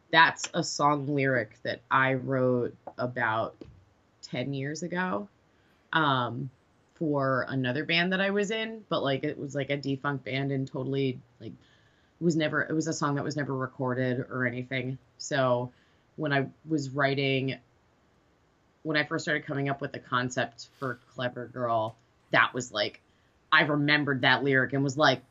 That's 0.09 0.49
a 0.53 0.63
song 0.63 1.07
lyric 1.13 1.61
that 1.63 1.81
i 1.91 2.13
wrote 2.13 2.75
about 2.97 3.55
10 4.23 4.53
years 4.53 4.81
ago 4.81 5.27
um 5.95 6.49
for 6.95 7.45
another 7.49 7.83
band 7.83 8.13
that 8.13 8.21
I 8.21 8.29
was 8.29 8.51
in, 8.51 8.83
but 8.89 9.03
like 9.03 9.23
it 9.23 9.37
was 9.37 9.55
like 9.55 9.69
a 9.69 9.77
defunct 9.77 10.25
band 10.25 10.51
and 10.51 10.67
totally 10.67 11.19
like 11.41 11.53
was 12.19 12.35
never 12.35 12.61
it 12.61 12.73
was 12.73 12.87
a 12.87 12.93
song 12.93 13.15
that 13.15 13.23
was 13.23 13.35
never 13.35 13.55
recorded 13.55 14.19
or 14.29 14.45
anything. 14.45 14.97
So 15.17 15.71
when 16.15 16.31
I 16.31 16.47
was 16.67 16.89
writing 16.89 17.57
when 18.83 18.97
I 18.97 19.03
first 19.03 19.25
started 19.25 19.45
coming 19.45 19.67
up 19.67 19.81
with 19.81 19.91
the 19.91 19.99
concept 19.99 20.67
for 20.79 20.99
Clever 21.15 21.47
Girl, 21.47 21.95
that 22.31 22.53
was 22.53 22.71
like 22.71 23.01
I 23.51 23.61
remembered 23.63 24.21
that 24.21 24.43
lyric 24.43 24.73
and 24.73 24.83
was 24.83 24.97
like, 24.97 25.21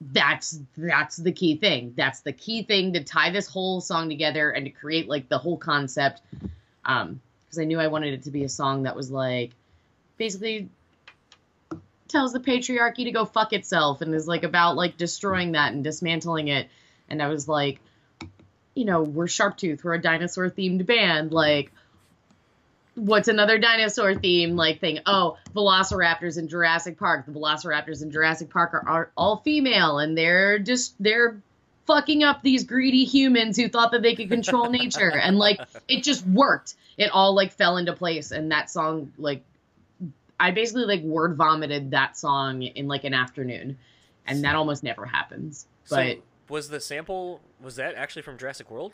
that's 0.00 0.58
that's 0.76 1.16
the 1.16 1.32
key 1.32 1.56
thing. 1.56 1.94
That's 1.96 2.20
the 2.20 2.32
key 2.32 2.62
thing 2.62 2.92
to 2.92 3.04
tie 3.04 3.30
this 3.30 3.46
whole 3.46 3.80
song 3.80 4.08
together 4.08 4.50
and 4.50 4.66
to 4.66 4.70
create 4.70 5.08
like 5.08 5.28
the 5.28 5.38
whole 5.38 5.56
concept. 5.56 6.20
Um, 6.84 7.20
because 7.44 7.58
I 7.60 7.64
knew 7.64 7.78
I 7.78 7.86
wanted 7.86 8.12
it 8.12 8.24
to 8.24 8.30
be 8.30 8.44
a 8.44 8.48
song 8.48 8.82
that 8.82 8.96
was 8.96 9.10
like 9.10 9.52
basically 10.16 10.68
tells 12.08 12.32
the 12.32 12.40
patriarchy 12.40 13.04
to 13.04 13.10
go 13.10 13.24
fuck 13.24 13.52
itself 13.52 14.00
and 14.00 14.14
is 14.14 14.28
like 14.28 14.44
about 14.44 14.76
like 14.76 14.96
destroying 14.96 15.52
that 15.52 15.72
and 15.72 15.82
dismantling 15.82 16.48
it. 16.48 16.68
And 17.08 17.22
I 17.22 17.28
was 17.28 17.48
like, 17.48 17.80
you 18.74 18.84
know, 18.84 19.02
we're 19.02 19.26
Sharptooth, 19.26 19.82
we're 19.82 19.94
a 19.94 20.00
dinosaur 20.00 20.50
themed 20.50 20.86
band, 20.86 21.32
like 21.32 21.72
what's 22.94 23.28
another 23.28 23.58
dinosaur 23.58 24.14
theme 24.14 24.56
like 24.56 24.80
thing? 24.80 25.00
Oh, 25.06 25.36
Velociraptors 25.54 26.38
in 26.38 26.48
Jurassic 26.48 26.98
Park. 26.98 27.26
The 27.26 27.32
Velociraptors 27.32 28.02
in 28.02 28.10
Jurassic 28.10 28.50
Park 28.50 28.74
are, 28.74 28.88
are 28.88 29.10
all 29.16 29.36
female 29.38 29.98
and 29.98 30.16
they're 30.16 30.58
just 30.58 30.94
they're 30.98 31.40
fucking 31.86 32.24
up 32.24 32.42
these 32.42 32.64
greedy 32.64 33.04
humans 33.04 33.56
who 33.56 33.68
thought 33.68 33.92
that 33.92 34.02
they 34.02 34.16
could 34.16 34.28
control 34.28 34.68
nature 34.70 35.10
and 35.10 35.38
like 35.38 35.60
it 35.88 36.02
just 36.02 36.26
worked. 36.26 36.74
It 36.96 37.10
all 37.10 37.34
like 37.34 37.52
fell 37.52 37.76
into 37.76 37.92
place 37.92 38.30
and 38.32 38.50
that 38.50 38.70
song 38.70 39.12
like 39.18 39.44
I 40.38 40.50
basically 40.50 40.84
like 40.84 41.02
word 41.02 41.36
vomited 41.36 41.90
that 41.92 42.16
song 42.16 42.62
in 42.62 42.88
like 42.88 43.04
an 43.04 43.14
afternoon, 43.14 43.78
and 44.26 44.44
that 44.44 44.54
almost 44.54 44.82
never 44.82 45.06
happens. 45.06 45.66
But 45.88 46.16
so 46.16 46.22
was 46.48 46.68
the 46.68 46.80
sample 46.80 47.40
was 47.60 47.76
that 47.76 47.94
actually 47.94 48.22
from 48.22 48.38
Jurassic 48.38 48.70
World? 48.70 48.92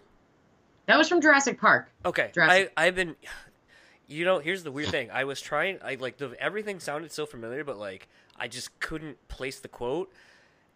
That 0.86 0.98
was 0.98 1.08
from 1.08 1.20
Jurassic 1.20 1.60
Park. 1.60 1.90
Okay, 2.04 2.30
Jurassic. 2.34 2.72
I 2.76 2.86
I've 2.86 2.94
been, 2.94 3.16
you 4.06 4.24
know, 4.24 4.38
here's 4.38 4.62
the 4.62 4.72
weird 4.72 4.90
thing. 4.90 5.10
I 5.10 5.24
was 5.24 5.40
trying. 5.40 5.78
I 5.84 5.96
like 5.96 6.18
the 6.18 6.34
everything 6.40 6.80
sounded 6.80 7.12
so 7.12 7.26
familiar, 7.26 7.64
but 7.64 7.78
like 7.78 8.08
I 8.36 8.48
just 8.48 8.78
couldn't 8.80 9.28
place 9.28 9.60
the 9.60 9.68
quote. 9.68 10.12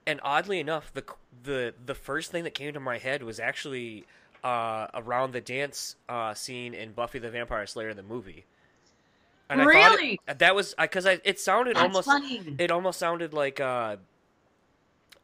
And 0.07 0.21
oddly 0.23 0.61
enough, 0.61 0.93
the 0.93 1.05
the 1.43 1.75
the 1.85 1.95
first 1.95 2.31
thing 2.31 2.45
that 2.45 2.55
came 2.55 2.73
to 2.75 2.81
my 2.81 2.99
head 2.99 3.23
was 3.23 3.41
actually 3.41 4.07
uh, 4.45 4.87
around 4.95 5.33
the 5.33 5.41
dance 5.41 5.97
uh, 6.09 6.35
scene 6.35 6.75
in 6.75 6.93
Buffy 6.93 7.19
the 7.19 7.31
Vampire 7.31 7.67
Slayer 7.67 7.95
the 7.95 8.03
movie. 8.03 8.47
And 9.49 9.65
really? 9.65 10.21
It, 10.26 10.38
that 10.41 10.55
was 10.55 10.75
because 10.79 11.07
I, 11.07 11.21
it 11.25 11.38
sounded 11.38 11.76
That's 11.76 11.85
almost 11.85 12.07
funny. 12.07 12.57
it 12.59 12.71
almost 12.71 12.99
sounded 12.99 13.33
like 13.33 13.61
uh, 13.61 13.97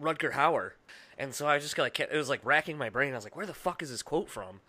Rutger 0.00 0.33
Hauer, 0.33 0.73
and 1.19 1.35
so 1.35 1.49
I 1.49 1.59
just 1.59 1.76
like 1.76 1.99
it 1.99 2.12
was 2.12 2.29
like 2.29 2.41
racking 2.45 2.79
my 2.79 2.88
brain. 2.88 3.12
I 3.12 3.17
was 3.17 3.25
like, 3.25 3.37
where 3.37 3.47
the 3.47 3.55
fuck 3.55 3.83
is 3.83 3.91
this 3.91 4.02
quote 4.02 4.29
from? 4.29 4.61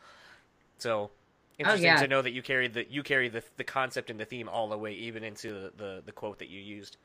So 0.79 0.91
oh, 1.00 1.12
interesting 1.60 1.89
oh, 1.91 1.93
yeah. 1.93 2.01
to 2.01 2.07
know 2.07 2.22
that 2.22 2.31
you 2.31 2.41
carried 2.41 2.74
the 2.74 2.86
you 2.89 3.03
carry 3.03 3.29
the 3.29 3.43
the 3.57 3.63
concept 3.63 4.10
and 4.10 4.19
the 4.19 4.25
theme 4.25 4.50
all 4.50 4.69
the 4.69 4.77
way, 4.77 4.93
even 4.93 5.24
into 5.24 5.53
the, 5.53 5.74
the, 5.77 6.03
the 6.05 6.12
quote 6.12 6.39
that 6.39 6.50
you 6.50 6.60
used. 6.60 6.98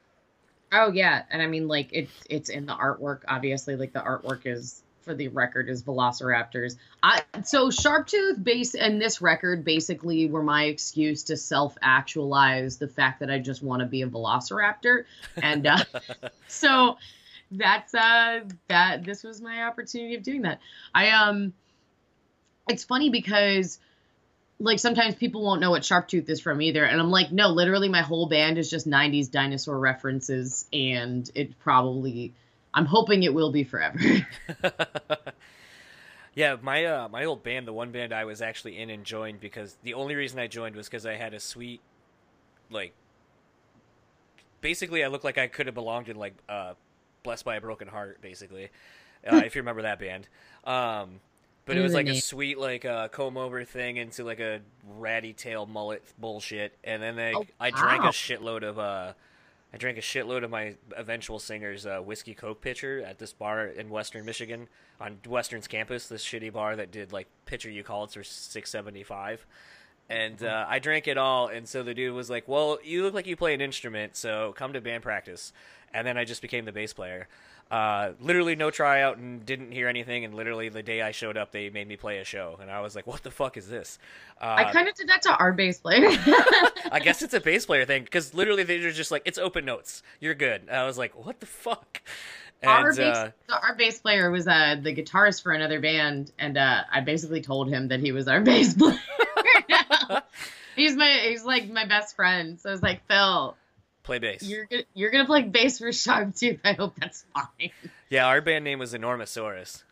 Oh 0.73 0.91
yeah, 0.91 1.25
and 1.31 1.43
I 1.43 1.47
mean 1.47 1.69
like 1.69 1.91
it's 1.93 2.13
it's 2.31 2.49
in 2.49 2.65
the 2.65 2.75
artwork. 2.75 3.21
Obviously, 3.29 3.77
like 3.77 3.93
the 3.93 4.01
artwork 4.01 4.47
is 4.47 4.83
for 5.09 5.15
the 5.15 5.29
record 5.29 5.71
is 5.71 5.83
Velociraptors. 5.83 6.77
I, 7.03 7.23
so 7.43 7.71
Sharptooth 7.71 8.45
base 8.45 8.75
and 8.75 9.01
this 9.01 9.23
record 9.23 9.65
basically 9.65 10.29
were 10.29 10.43
my 10.43 10.65
excuse 10.65 11.23
to 11.25 11.37
self 11.39 11.79
actualize 11.81 12.77
the 12.77 12.89
fact 12.89 13.21
that 13.21 13.31
I 13.31 13.39
just 13.39 13.63
want 13.63 13.81
to 13.81 13.87
be 13.87 14.03
a 14.03 14.07
Velociraptor, 14.07 15.05
and 15.39 15.67
uh, 15.67 15.83
so 16.47 16.99
that's 17.51 17.95
uh 17.95 18.41
that 18.69 19.03
this 19.03 19.25
was 19.25 19.41
my 19.41 19.63
opportunity 19.63 20.15
of 20.15 20.23
doing 20.23 20.43
that. 20.43 20.61
I 20.95 21.09
um, 21.09 21.55
it's 22.69 22.85
funny 22.85 23.09
because 23.09 23.79
like 24.61 24.79
sometimes 24.79 25.15
people 25.15 25.43
won't 25.43 25.63
know 25.63 25.71
what 25.71 25.83
Sharptooth 25.83 26.29
is 26.29 26.41
from 26.41 26.61
either. 26.61 26.85
And 26.85 27.01
I'm 27.01 27.11
like, 27.11 27.33
no, 27.33 27.49
literally 27.49 27.89
my 27.89 28.03
whole 28.03 28.29
band 28.29 28.59
is 28.59 28.69
just 28.69 28.87
90s 28.87 29.31
dinosaur 29.31 29.79
references 29.79 30.67
and 30.71 31.31
it 31.35 31.59
probably 31.61 32.35
I'm 32.75 32.87
hoping 32.87 33.23
it 33.23 33.35
will 33.35 33.51
be 33.51 33.65
forever. 33.65 33.99
yeah, 36.35 36.57
my 36.63 36.85
uh, 36.85 37.09
my 37.09 37.25
old 37.25 37.43
band, 37.43 37.67
the 37.67 37.73
one 37.73 37.91
band 37.91 38.13
I 38.13 38.25
was 38.25 38.43
actually 38.43 38.79
in 38.79 38.91
and 38.91 39.05
joined 39.05 39.41
because 39.41 39.77
the 39.83 39.95
only 39.95 40.15
reason 40.15 40.39
I 40.39 40.47
joined 40.47 40.77
was 40.77 40.89
because 40.89 41.07
I 41.07 41.15
had 41.15 41.35
a 41.35 41.41
sweet, 41.41 41.81
like, 42.71 42.93
basically 44.61 45.05
I 45.05 45.09
looked 45.09 45.25
like 45.25 45.39
I 45.39 45.47
could 45.47 45.67
have 45.67 45.75
belonged 45.75 46.09
in 46.09 46.17
like 46.17 46.35
uh, 46.49 46.75
Blessed 47.23 47.45
by 47.45 47.57
a 47.57 47.61
Broken 47.61 47.89
Heart, 47.89 48.21
basically, 48.21 48.69
uh, 49.27 49.43
if 49.45 49.55
you 49.55 49.63
remember 49.63 49.83
that 49.83 49.99
band. 49.99 50.29
Um, 50.65 51.21
but 51.69 51.77
it 51.77 51.83
was 51.83 51.93
like 51.93 52.09
a 52.09 52.19
sweet 52.19 52.59
like 52.59 52.87
uh, 52.87 53.09
comb 53.09 53.37
over 53.37 53.63
thing 53.63 53.99
into 53.99 54.25
like 54.25 54.41
a 54.41 54.61
ratty 54.97 55.35
tail 55.35 55.67
mullet 55.67 56.03
bullshit, 56.19 56.75
and 56.83 57.03
then 57.03 57.15
they, 57.15 57.35
oh, 57.35 57.45
I 57.61 57.71
drank 57.71 58.05
a 58.05 58.09
shitload 58.09 58.63
of 58.63 58.79
uh, 58.79 59.13
I 59.73 59.77
drank 59.77 59.99
a 59.99 60.03
shitload 60.03 60.45
of 60.45 60.51
my 60.51 60.77
eventual 60.97 61.39
singer's 61.39 61.85
uh, 61.85 61.99
whiskey 61.99 62.35
coke 62.35 62.61
pitcher 62.61 63.05
at 63.07 63.19
this 63.19 63.33
bar 63.33 63.67
in 63.67 63.91
Western 63.91 64.25
Michigan 64.25 64.69
on 65.01 65.19
Western's 65.27 65.67
campus. 65.67 66.09
This 66.09 66.25
shitty 66.25 66.53
bar 66.53 66.77
that 66.77 66.91
did 66.91 67.13
like 67.13 67.27
pitcher 67.45 67.71
you 67.71 67.83
call 67.85 68.05
it 68.05 68.11
for 68.11 68.25
six 68.25 68.71
seventy 68.71 69.03
five, 69.03 69.47
and 70.09 70.43
uh, 70.43 70.65
I 70.69 70.79
drank 70.79 71.07
it 71.07 71.19
all. 71.19 71.49
And 71.49 71.69
so 71.69 71.83
the 71.83 71.93
dude 71.93 72.15
was 72.15 72.31
like, 72.31 72.49
"Well, 72.49 72.79
you 72.83 73.03
look 73.03 73.13
like 73.13 73.27
you 73.27 73.37
play 73.37 73.53
an 73.53 73.61
instrument, 73.61 74.17
so 74.17 74.55
come 74.57 74.73
to 74.73 74.81
band 74.81 75.03
practice." 75.03 75.53
And 75.93 76.07
then 76.07 76.19
I 76.19 76.25
just 76.25 76.43
became 76.43 76.65
the 76.65 76.73
bass 76.73 76.93
player. 76.93 77.29
Uh, 77.71 78.13
literally 78.19 78.57
no 78.57 78.71
tryout 78.71 79.19
and 79.19 79.45
didn't 79.45 79.73
hear 79.73 79.89
anything. 79.89 80.25
And 80.25 80.35
literally 80.35 80.71
the 80.71 80.83
day 80.83 81.03
I 81.03 81.11
showed 81.11 81.37
up, 81.37 81.53
they 81.53 81.69
made 81.69 81.87
me 81.87 81.97
play 81.97 82.19
a 82.19 82.25
show, 82.25 82.59
and 82.61 82.71
I 82.71 82.81
was 82.81 82.97
like, 82.97 83.07
"What 83.07 83.23
the 83.23 83.31
fuck 83.31 83.59
is 83.59 83.69
this?" 83.69 83.99
Uh, 84.41 84.55
I 84.59 84.73
kind 84.73 84.89
of 84.89 84.95
did 84.95 85.09
that 85.09 85.23
to 85.23 85.37
our 85.37 85.53
bass 85.53 85.79
player. 85.79 86.09
I 86.91 87.01
guess 87.03 87.21
it's 87.21 87.35
a 87.35 87.41
bass 87.41 87.67
player 87.67 87.85
thing 87.85 88.05
because 88.05 88.33
literally 88.33 88.63
they 88.63 88.81
were 88.81 88.91
just 88.91 89.11
like, 89.11 89.23
"It's 89.27 89.39
open 89.39 89.67
notes, 89.67 90.03
you're 90.19 90.35
good." 90.35 90.63
And 90.63 90.77
I 90.77 90.87
was 90.87 90.97
like, 90.97 91.13
"What 91.23 91.41
the 91.41 91.47
fuck?" 91.47 92.01
And, 92.61 92.71
our, 92.71 92.93
bass, 92.93 93.17
uh, 93.17 93.31
so 93.49 93.55
our 93.63 93.75
bass 93.77 94.01
player 94.01 94.31
was 94.31 94.49
uh, 94.49 94.77
the 94.83 94.95
guitarist 94.95 95.43
for 95.43 95.53
another 95.53 95.79
band, 95.81 96.33
and 96.39 96.57
uh, 96.59 96.83
I 96.91 97.03
basically 97.03 97.41
told 97.41 97.69
him 97.69 97.89
that 97.89 98.01
he 98.01 98.11
was 98.13 98.27
our 98.27 98.41
bass 98.43 98.75
player. 98.75 98.99
he's 100.77 100.97
my 100.97 101.09
he's 101.29 101.45
like 101.45 101.71
my 101.71 101.87
best 101.87 102.17
friend, 102.17 102.59
so 102.59 102.71
I 102.71 102.73
was 102.73 102.83
like, 102.83 103.07
Phil, 103.07 103.57
Play 104.09 104.21
bass. 104.21 104.43
You're 104.43 104.65
gonna 104.65 104.85
you're 104.95 105.11
gonna 105.11 105.27
play 105.27 105.43
bass 105.43 105.81
for 105.81 105.89
Sharptooth. 105.89 106.61
I 106.65 106.73
hope 106.73 106.95
that's 106.99 107.27
fine. 107.35 107.71
Yeah, 108.09 108.27
our 108.27 108.41
band 108.41 108.65
name 108.65 108.79
was 108.79 108.95
Enormosaurus. 108.95 109.83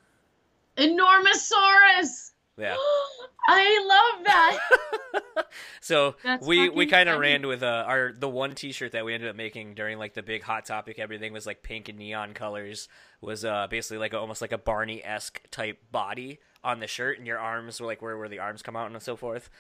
Enormosaurus. 0.78 2.30
Yeah. 2.56 2.76
I 3.48 4.14
love 4.16 4.24
that. 4.24 5.46
so 5.82 6.16
that's 6.24 6.46
we 6.46 6.70
we 6.70 6.86
kind 6.86 7.10
of 7.10 7.20
ran 7.20 7.46
with 7.46 7.62
uh, 7.62 7.84
our 7.86 8.14
the 8.18 8.26
one 8.26 8.54
T-shirt 8.54 8.92
that 8.92 9.04
we 9.04 9.12
ended 9.12 9.28
up 9.28 9.36
making 9.36 9.74
during 9.74 9.98
like 9.98 10.14
the 10.14 10.22
big 10.22 10.42
hot 10.42 10.64
topic. 10.64 10.98
Everything 10.98 11.34
was 11.34 11.44
like 11.44 11.62
pink 11.62 11.90
and 11.90 11.98
neon 11.98 12.32
colors. 12.32 12.88
Was 13.20 13.44
uh, 13.44 13.66
basically 13.68 13.98
like 13.98 14.14
a, 14.14 14.18
almost 14.18 14.40
like 14.40 14.52
a 14.52 14.58
Barney 14.58 15.04
esque 15.04 15.42
type 15.50 15.78
body 15.92 16.38
on 16.64 16.80
the 16.80 16.86
shirt, 16.86 17.18
and 17.18 17.26
your 17.26 17.38
arms 17.38 17.82
were 17.82 17.86
like 17.86 18.00
where 18.00 18.16
where 18.16 18.30
the 18.30 18.38
arms 18.38 18.62
come 18.62 18.76
out 18.76 18.90
and 18.90 19.02
so 19.02 19.14
forth. 19.14 19.50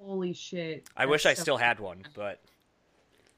Holy 0.00 0.34
shit! 0.34 0.88
I 0.96 1.06
wish 1.06 1.26
I 1.26 1.34
still 1.34 1.56
had 1.56 1.80
one, 1.80 2.04
but 2.14 2.40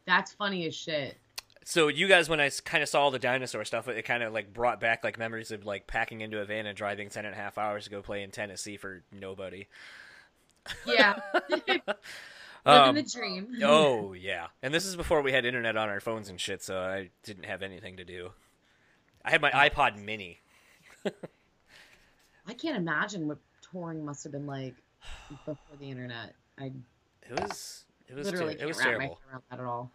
that's 0.07 0.33
funny 0.33 0.67
as 0.67 0.75
shit. 0.75 1.17
So 1.65 1.89
you 1.89 2.09
guys, 2.09 2.29
when 2.29 2.41
I 2.41 2.51
kind 2.51 2.83
of 2.83 2.89
saw 2.89 3.03
all 3.03 3.11
the 3.11 3.19
dinosaur 3.19 3.65
stuff, 3.65 3.89
it 3.89 4.03
kind 4.05 4.23
of 4.23 4.35
like 4.35 4.53
brought 4.53 4.81
back 4.81 5.03
like 5.03 5.19
memories 5.19 5.51
of 5.51 5.65
like 5.65 5.87
packing 5.87 6.21
into 6.21 6.41
a 6.41 6.45
van 6.45 6.67
and 6.67 6.77
driving 6.77 7.09
ten 7.09 7.25
and 7.25 7.35
a 7.35 7.39
half 7.39 7.57
hours 7.57 7.85
to 7.85 7.91
go 7.91 8.03
play 8.03 8.23
in 8.23 8.31
Tennessee 8.31 8.77
for 8.77 9.03
nobody. 9.11 9.67
Yeah. 10.87 11.21
Living 12.67 12.89
um, 12.89 12.95
the 12.95 13.03
dream. 13.03 13.49
oh 13.63 14.15
yeah, 14.15 14.47
and 14.63 14.73
this 14.73 14.87
is 14.87 14.97
before 14.97 15.21
we 15.21 15.33
had 15.33 15.45
internet 15.45 15.77
on 15.77 15.89
our 15.89 16.01
phones 16.01 16.29
and 16.29 16.41
shit, 16.41 16.63
so 16.63 16.79
I 16.79 17.11
didn't 17.23 17.45
have 17.45 17.63
anything 17.63 17.99
to 17.99 18.05
do. 18.05 18.31
I 19.25 19.31
had 19.31 19.43
my 19.43 19.51
iPod 19.51 20.03
Mini. 20.03 20.41
I 22.47 22.55
can't 22.55 22.77
imagine 22.77 23.29
what 23.29 23.39
touring 23.71 24.05
must 24.05 24.23
have 24.25 24.33
been 24.33 24.47
like 24.47 24.75
before 25.29 25.59
the 25.79 25.91
internet. 25.91 26.35
I. 26.59 26.73
It 27.31 27.41
was 27.41 27.85
it 28.09 28.15
was 28.15 28.31
literally 28.31 28.55
ter- 28.55 28.65
it 28.65 28.67
was 28.67 28.79
terrible. 28.79 29.21
around 29.31 29.43
that 29.51 29.61
at 29.61 29.65
all. 29.65 29.93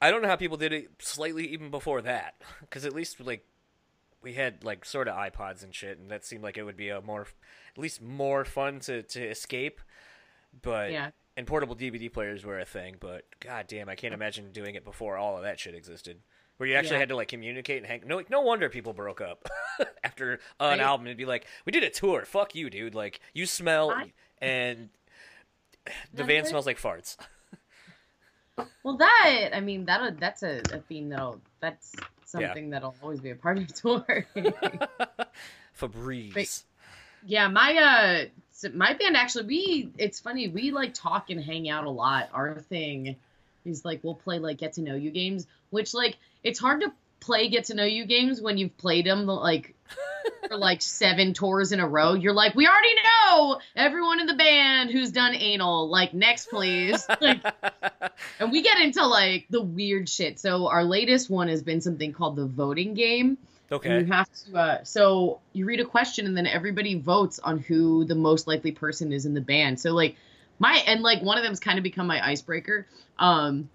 I 0.00 0.10
don't 0.10 0.22
know 0.22 0.28
how 0.28 0.36
people 0.36 0.56
did 0.56 0.72
it 0.72 0.90
slightly 0.98 1.48
even 1.48 1.70
before 1.70 2.02
that, 2.02 2.34
because 2.60 2.84
at 2.84 2.94
least 2.94 3.20
like 3.20 3.44
we 4.22 4.34
had 4.34 4.64
like 4.64 4.84
sort 4.84 5.08
of 5.08 5.16
iPods 5.16 5.62
and 5.62 5.74
shit, 5.74 5.98
and 5.98 6.10
that 6.10 6.24
seemed 6.24 6.42
like 6.42 6.58
it 6.58 6.64
would 6.64 6.76
be 6.76 6.88
a 6.88 7.00
more, 7.00 7.22
at 7.22 7.78
least 7.78 8.02
more 8.02 8.44
fun 8.44 8.80
to 8.80 9.02
to 9.02 9.22
escape. 9.22 9.80
But 10.62 10.92
yeah. 10.92 11.10
and 11.36 11.46
portable 11.46 11.76
DVD 11.76 12.12
players 12.12 12.44
were 12.44 12.58
a 12.58 12.64
thing, 12.64 12.96
but 12.98 13.24
god 13.40 13.66
damn, 13.68 13.88
I 13.88 13.94
can't 13.94 14.14
imagine 14.14 14.52
doing 14.52 14.74
it 14.74 14.84
before 14.84 15.16
all 15.16 15.36
of 15.36 15.42
that 15.42 15.60
shit 15.60 15.74
existed. 15.74 16.18
Where 16.56 16.66
you 16.66 16.74
actually 16.74 16.94
yeah. 16.94 17.00
had 17.00 17.08
to 17.10 17.16
like 17.16 17.28
communicate 17.28 17.78
and 17.78 17.86
hang. 17.86 18.02
No, 18.06 18.16
like, 18.16 18.30
no 18.30 18.40
wonder 18.40 18.70
people 18.70 18.94
broke 18.94 19.20
up 19.20 19.46
after 20.04 20.40
an 20.58 20.80
album. 20.80 21.06
It'd 21.06 21.18
be 21.18 21.26
like, 21.26 21.46
we 21.66 21.72
did 21.72 21.84
a 21.84 21.90
tour. 21.90 22.24
Fuck 22.24 22.54
you, 22.54 22.70
dude. 22.70 22.94
Like 22.94 23.20
you 23.34 23.44
smell 23.44 23.90
I... 23.90 24.12
and 24.38 24.88
the 26.14 26.24
van 26.24 26.44
smells 26.44 26.66
like 26.66 26.80
farts. 26.80 27.16
well, 28.82 28.96
that 28.96 29.50
I 29.52 29.60
mean 29.60 29.84
that 29.86 30.18
that's 30.18 30.42
a, 30.42 30.60
a 30.72 30.80
theme 30.80 31.08
that'll 31.10 31.40
that's 31.60 31.94
something 32.24 32.64
yeah. 32.66 32.70
that'll 32.70 32.94
always 33.02 33.20
be 33.20 33.30
a 33.30 33.34
part 33.34 33.58
of 33.58 33.72
tour. 33.74 34.26
Febreze. 35.80 36.34
But, 36.34 36.62
yeah, 37.26 37.48
my 37.48 37.76
uh, 37.76 38.68
my 38.72 38.94
band 38.94 39.16
actually 39.16 39.46
we 39.46 39.90
it's 39.98 40.20
funny 40.20 40.48
we 40.48 40.70
like 40.70 40.94
talk 40.94 41.30
and 41.30 41.42
hang 41.42 41.68
out 41.68 41.84
a 41.84 41.90
lot. 41.90 42.28
Our 42.32 42.60
thing 42.60 43.16
is 43.64 43.84
like 43.84 44.00
we'll 44.02 44.14
play 44.14 44.38
like 44.38 44.58
get 44.58 44.74
to 44.74 44.82
know 44.82 44.94
you 44.94 45.10
games, 45.10 45.46
which 45.70 45.92
like 45.94 46.16
it's 46.42 46.58
hard 46.58 46.80
to 46.82 46.92
play 47.20 47.48
get 47.48 47.64
to 47.64 47.74
know 47.74 47.84
you 47.84 48.04
games 48.06 48.40
when 48.40 48.58
you've 48.58 48.76
played 48.76 49.06
them 49.06 49.26
like 49.26 49.74
for 50.48 50.56
like 50.56 50.82
seven 50.82 51.34
tours 51.34 51.72
in 51.72 51.80
a 51.80 51.88
row. 51.88 52.14
You're 52.14 52.32
like, 52.32 52.54
we 52.54 52.66
already 52.66 52.94
know 52.94 53.60
everyone 53.74 54.20
in 54.20 54.26
the 54.26 54.34
band 54.34 54.90
who's 54.90 55.10
done 55.12 55.34
anal. 55.34 55.88
Like, 55.88 56.14
next, 56.14 56.50
please. 56.50 57.06
Like, 57.20 57.42
and 58.38 58.52
we 58.52 58.62
get 58.62 58.78
into 58.78 59.04
like 59.06 59.46
the 59.48 59.62
weird 59.62 60.08
shit. 60.08 60.38
So 60.38 60.68
our 60.68 60.84
latest 60.84 61.30
one 61.30 61.48
has 61.48 61.62
been 61.62 61.80
something 61.80 62.12
called 62.12 62.36
the 62.36 62.44
voting 62.44 62.94
game. 62.94 63.38
Okay. 63.72 64.00
You 64.00 64.04
have 64.06 64.28
to. 64.32 64.56
Uh, 64.56 64.84
so 64.84 65.40
you 65.52 65.64
read 65.64 65.80
a 65.80 65.84
question 65.84 66.26
and 66.26 66.36
then 66.36 66.46
everybody 66.46 66.98
votes 66.98 67.38
on 67.38 67.58
who 67.58 68.04
the 68.04 68.14
most 68.14 68.46
likely 68.46 68.72
person 68.72 69.12
is 69.12 69.26
in 69.26 69.34
the 69.34 69.40
band. 69.40 69.80
So 69.80 69.92
like 69.92 70.16
my 70.58 70.82
and 70.86 71.02
like 71.02 71.22
one 71.22 71.38
of 71.38 71.44
them's 71.44 71.58
kind 71.58 71.78
of 71.78 71.82
become 71.82 72.06
my 72.06 72.24
icebreaker. 72.24 72.86
Um, 73.18 73.70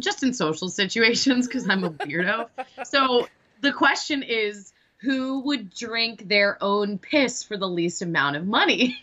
just 0.00 0.22
in 0.22 0.32
social 0.32 0.68
situations 0.68 1.46
because 1.46 1.68
I'm 1.68 1.84
a 1.84 1.90
weirdo. 1.90 2.48
so 2.84 3.28
the 3.60 3.72
question 3.72 4.22
is, 4.22 4.72
who 4.98 5.40
would 5.40 5.72
drink 5.72 6.28
their 6.28 6.58
own 6.62 6.98
piss 6.98 7.42
for 7.42 7.56
the 7.56 7.68
least 7.68 8.02
amount 8.02 8.36
of 8.36 8.46
money? 8.46 9.00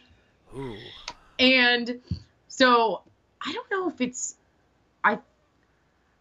Ooh. 0.57 0.75
And 1.39 2.01
so 2.47 3.01
I 3.45 3.51
don't 3.53 3.69
know 3.71 3.89
if 3.89 3.99
it's 4.01 4.35
I 5.03 5.19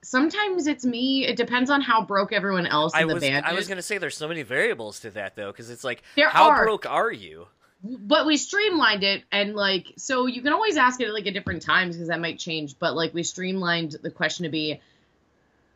sometimes 0.03 0.67
it's 0.67 0.85
me. 0.85 1.27
It 1.27 1.37
depends 1.37 1.71
on 1.71 1.81
how 1.81 2.05
broke 2.05 2.33
everyone 2.33 2.67
else 2.67 2.95
in 2.95 3.01
I 3.01 3.07
the 3.07 3.15
was 3.15 3.23
band 3.23 3.47
I 3.47 3.51
is. 3.53 3.57
was 3.57 3.69
gonna 3.69 3.83
say 3.83 3.99
there's 3.99 4.17
so 4.17 4.29
many 4.29 4.43
variables 4.43 5.01
to 5.01 5.11
that 5.13 5.37
though, 5.37 5.51
because 5.53 5.71
it's 5.71 5.85
like 5.85 6.03
There 6.17 6.29
how 6.29 6.51
are. 6.51 6.65
broke 6.65 6.87
are 6.87 7.13
you? 7.13 7.47
But 7.85 8.27
we 8.27 8.39
streamlined 8.39 9.05
it 9.05 9.25
and 9.31 9.55
like 9.55 9.93
so 9.97 10.27
you 10.27 10.41
can 10.41 10.53
always 10.53 10.77
ask 10.77 11.01
it 11.01 11.13
like 11.13 11.27
at 11.27 11.35
different 11.35 11.61
times 11.61 11.95
because 11.95 12.09
that 12.09 12.21
might 12.21 12.39
change 12.39 12.79
but 12.79 12.95
like 12.95 13.13
we 13.13 13.23
streamlined 13.23 13.95
the 14.03 14.11
question 14.11 14.45
to 14.45 14.49
be 14.49 14.81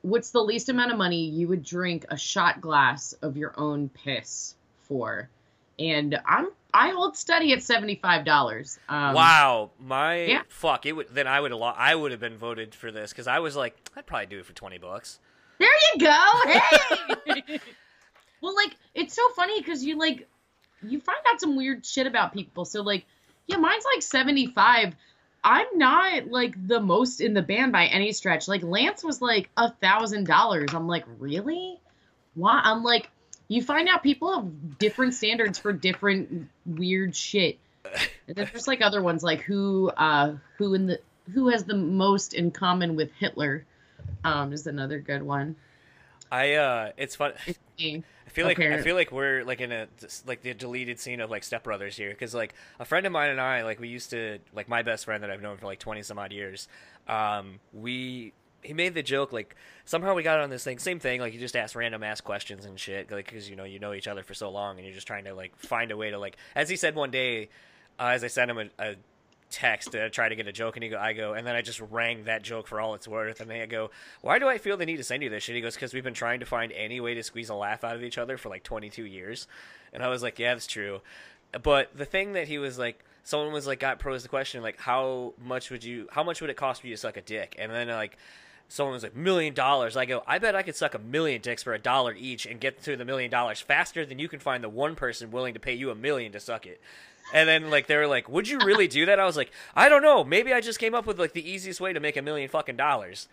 what's 0.00 0.30
the 0.30 0.40
least 0.40 0.70
amount 0.70 0.90
of 0.90 0.96
money 0.96 1.28
you 1.28 1.46
would 1.46 1.62
drink 1.62 2.06
a 2.08 2.16
shot 2.16 2.60
glass 2.62 3.12
of 3.20 3.36
your 3.36 3.52
own 3.58 3.90
piss 3.90 4.54
for 4.82 5.28
and 5.78 6.18
i'm 6.24 6.48
i 6.72 6.88
hold 6.88 7.14
steady 7.14 7.52
at 7.52 7.58
$75 7.58 8.78
um, 8.88 9.14
wow, 9.14 9.70
my 9.78 10.24
yeah. 10.24 10.42
fuck! 10.48 10.86
It 10.86 10.92
would 10.92 11.08
then 11.10 11.26
I 11.26 11.40
would 11.40 11.50
have 11.50 11.60
I 11.60 11.94
would 11.94 12.10
have 12.10 12.20
been 12.20 12.36
voted 12.36 12.74
for 12.74 12.90
this 12.90 13.10
because 13.10 13.26
I 13.26 13.38
was 13.38 13.56
like 13.56 13.76
I'd 13.96 14.06
probably 14.06 14.26
do 14.26 14.38
it 14.38 14.46
for 14.46 14.54
twenty 14.54 14.78
bucks. 14.78 15.18
There 15.58 15.68
you 15.94 16.00
go. 16.00 16.30
Hey. 16.46 17.60
well, 18.40 18.54
like 18.54 18.76
it's 18.94 19.14
so 19.14 19.28
funny 19.30 19.60
because 19.60 19.84
you 19.84 19.98
like 19.98 20.26
you 20.82 21.00
find 21.00 21.18
out 21.30 21.40
some 21.40 21.56
weird 21.56 21.84
shit 21.84 22.06
about 22.06 22.32
people. 22.32 22.64
So 22.64 22.82
like, 22.82 23.04
yeah, 23.46 23.56
mine's 23.56 23.84
like 23.92 24.02
seventy 24.02 24.46
five. 24.46 24.94
I'm 25.42 25.66
not 25.74 26.28
like 26.28 26.54
the 26.66 26.80
most 26.80 27.20
in 27.20 27.32
the 27.32 27.42
band 27.42 27.72
by 27.72 27.86
any 27.86 28.12
stretch. 28.12 28.48
Like 28.48 28.62
Lance 28.62 29.04
was 29.04 29.22
like 29.22 29.50
a 29.56 29.70
thousand 29.72 30.26
dollars. 30.26 30.70
I'm 30.74 30.88
like, 30.88 31.04
really? 31.18 31.80
Why? 32.34 32.60
I'm 32.62 32.82
like, 32.82 33.08
you 33.46 33.62
find 33.62 33.88
out 33.88 34.02
people 34.02 34.34
have 34.34 34.78
different 34.78 35.14
standards 35.14 35.58
for 35.58 35.72
different 35.72 36.48
weird 36.66 37.16
shit. 37.16 37.58
There's 38.26 38.68
like 38.68 38.82
other 38.82 39.02
ones 39.02 39.22
like 39.22 39.40
who 39.40 39.90
uh 39.96 40.34
who 40.58 40.74
in 40.74 40.86
the 40.86 41.00
who 41.32 41.48
has 41.48 41.64
the 41.64 41.76
most 41.76 42.34
in 42.34 42.50
common 42.50 42.96
with 42.96 43.10
Hitler 43.12 43.64
um 44.24 44.52
is 44.52 44.66
another 44.66 44.98
good 44.98 45.22
one. 45.22 45.56
I 46.30 46.54
uh, 46.54 46.92
it's 46.96 47.16
fun. 47.16 47.32
It's 47.46 47.58
me. 47.78 48.04
I 48.26 48.30
feel 48.30 48.46
like 48.46 48.60
I 48.60 48.82
feel 48.82 48.94
like 48.94 49.10
we're 49.10 49.42
like 49.44 49.60
in 49.60 49.72
a 49.72 49.88
like 50.26 50.42
the 50.42 50.52
deleted 50.52 51.00
scene 51.00 51.20
of 51.20 51.30
like 51.30 51.44
Step 51.44 51.64
Brothers 51.64 51.96
here 51.96 52.10
because 52.10 52.34
like 52.34 52.54
a 52.78 52.84
friend 52.84 53.06
of 53.06 53.12
mine 53.12 53.30
and 53.30 53.40
I 53.40 53.62
like 53.62 53.80
we 53.80 53.88
used 53.88 54.10
to 54.10 54.38
like 54.54 54.68
my 54.68 54.82
best 54.82 55.06
friend 55.06 55.22
that 55.22 55.30
I've 55.30 55.40
known 55.40 55.56
for 55.56 55.66
like 55.66 55.78
twenty 55.78 56.02
some 56.02 56.18
odd 56.18 56.32
years. 56.32 56.68
Um, 57.08 57.60
we 57.72 58.34
he 58.62 58.74
made 58.74 58.94
the 58.94 59.02
joke 59.02 59.32
like 59.32 59.56
somehow 59.84 60.14
we 60.14 60.22
got 60.22 60.40
on 60.40 60.50
this 60.50 60.64
thing 60.64 60.78
same 60.78 60.98
thing 60.98 61.20
like 61.20 61.32
you 61.32 61.38
just 61.38 61.56
ask 61.56 61.76
random 61.76 62.02
ass 62.02 62.20
questions 62.20 62.64
and 62.64 62.78
shit 62.78 63.10
like 63.10 63.26
because 63.26 63.48
you 63.48 63.56
know 63.56 63.64
you 63.64 63.78
know 63.78 63.94
each 63.94 64.08
other 64.08 64.22
for 64.22 64.34
so 64.34 64.50
long 64.50 64.76
and 64.76 64.84
you're 64.84 64.94
just 64.94 65.06
trying 65.06 65.24
to 65.24 65.32
like 65.32 65.56
find 65.56 65.92
a 65.92 65.96
way 65.96 66.10
to 66.10 66.18
like 66.18 66.36
as 66.56 66.68
he 66.68 66.74
said 66.74 66.96
one 66.96 67.10
day 67.10 67.48
uh, 68.00 68.06
as 68.06 68.24
I 68.24 68.26
sent 68.26 68.50
him 68.50 68.58
a, 68.58 68.64
a 68.78 68.96
text 69.50 69.92
to 69.92 70.10
try 70.10 70.28
to 70.28 70.36
get 70.36 70.46
a 70.46 70.52
joke 70.52 70.76
and 70.76 70.82
he 70.82 70.90
go 70.90 70.98
I 70.98 71.12
go 71.12 71.32
and 71.32 71.46
then 71.46 71.54
I 71.54 71.62
just 71.62 71.80
rang 71.80 72.24
that 72.24 72.42
joke 72.42 72.66
for 72.66 72.80
all 72.80 72.94
it's 72.94 73.08
worth. 73.08 73.40
And 73.40 73.50
then 73.50 73.60
I 73.60 73.66
go 73.66 73.90
why 74.20 74.38
do 74.38 74.48
I 74.48 74.58
feel 74.58 74.76
the 74.76 74.86
need 74.86 74.96
to 74.96 75.04
send 75.04 75.22
you 75.22 75.30
this 75.30 75.44
shit? 75.44 75.54
He 75.54 75.62
goes 75.62 75.74
because 75.74 75.94
we've 75.94 76.04
been 76.04 76.14
trying 76.14 76.40
to 76.40 76.46
find 76.46 76.72
any 76.72 77.00
way 77.00 77.14
to 77.14 77.22
squeeze 77.22 77.48
a 77.48 77.54
laugh 77.54 77.84
out 77.84 77.96
of 77.96 78.02
each 78.02 78.18
other 78.18 78.36
for 78.36 78.48
like 78.48 78.62
22 78.62 79.04
years. 79.04 79.46
And 79.92 80.02
I 80.02 80.08
was 80.08 80.22
like 80.22 80.38
yeah 80.38 80.54
that's 80.54 80.66
true. 80.66 81.00
But 81.62 81.96
the 81.96 82.04
thing 82.04 82.34
that 82.34 82.48
he 82.48 82.58
was 82.58 82.78
like 82.78 83.04
someone 83.24 83.52
was 83.52 83.66
like 83.66 83.80
got 83.80 83.98
posed 83.98 84.24
the 84.24 84.28
question 84.28 84.62
like 84.62 84.78
how 84.78 85.34
much 85.42 85.70
would 85.70 85.84
you 85.84 86.08
how 86.10 86.22
much 86.22 86.40
would 86.40 86.50
it 86.50 86.56
cost 86.56 86.80
for 86.80 86.86
you 86.86 86.94
to 86.94 87.00
suck 87.00 87.16
a 87.16 87.22
dick? 87.22 87.56
And 87.58 87.72
then 87.72 87.88
like 87.88 88.16
someone 88.68 88.92
was 88.92 89.02
like 89.02 89.16
million 89.16 89.54
dollars. 89.54 89.96
I 89.96 90.04
go 90.04 90.22
i 90.26 90.38
bet 90.38 90.54
i 90.54 90.62
could 90.62 90.76
suck 90.76 90.94
a 90.94 90.98
million 90.98 91.40
dicks 91.40 91.62
for 91.62 91.72
a 91.72 91.78
dollar 91.78 92.14
each 92.14 92.44
and 92.46 92.60
get 92.60 92.82
to 92.82 92.96
the 92.96 93.04
million 93.04 93.30
dollars 93.30 93.60
faster 93.60 94.04
than 94.04 94.18
you 94.18 94.28
can 94.28 94.40
find 94.40 94.62
the 94.62 94.68
one 94.68 94.94
person 94.94 95.30
willing 95.30 95.54
to 95.54 95.60
pay 95.60 95.72
you 95.72 95.90
a 95.90 95.94
million 95.94 96.32
to 96.32 96.40
suck 96.40 96.66
it 96.66 96.80
and 97.34 97.48
then 97.48 97.70
like 97.70 97.86
they 97.86 97.96
were 97.96 98.06
like 98.06 98.28
would 98.28 98.48
you 98.48 98.58
really 98.60 98.88
do 98.88 99.06
that 99.06 99.18
i 99.20 99.24
was 99.24 99.36
like 99.36 99.50
i 99.74 99.88
don't 99.88 100.02
know 100.02 100.24
maybe 100.24 100.52
i 100.52 100.60
just 100.60 100.78
came 100.78 100.94
up 100.94 101.06
with 101.06 101.18
like 101.18 101.32
the 101.32 101.48
easiest 101.50 101.80
way 101.80 101.92
to 101.92 102.00
make 102.00 102.16
a 102.16 102.22
million 102.22 102.48
fucking 102.48 102.76
dollars 102.76 103.28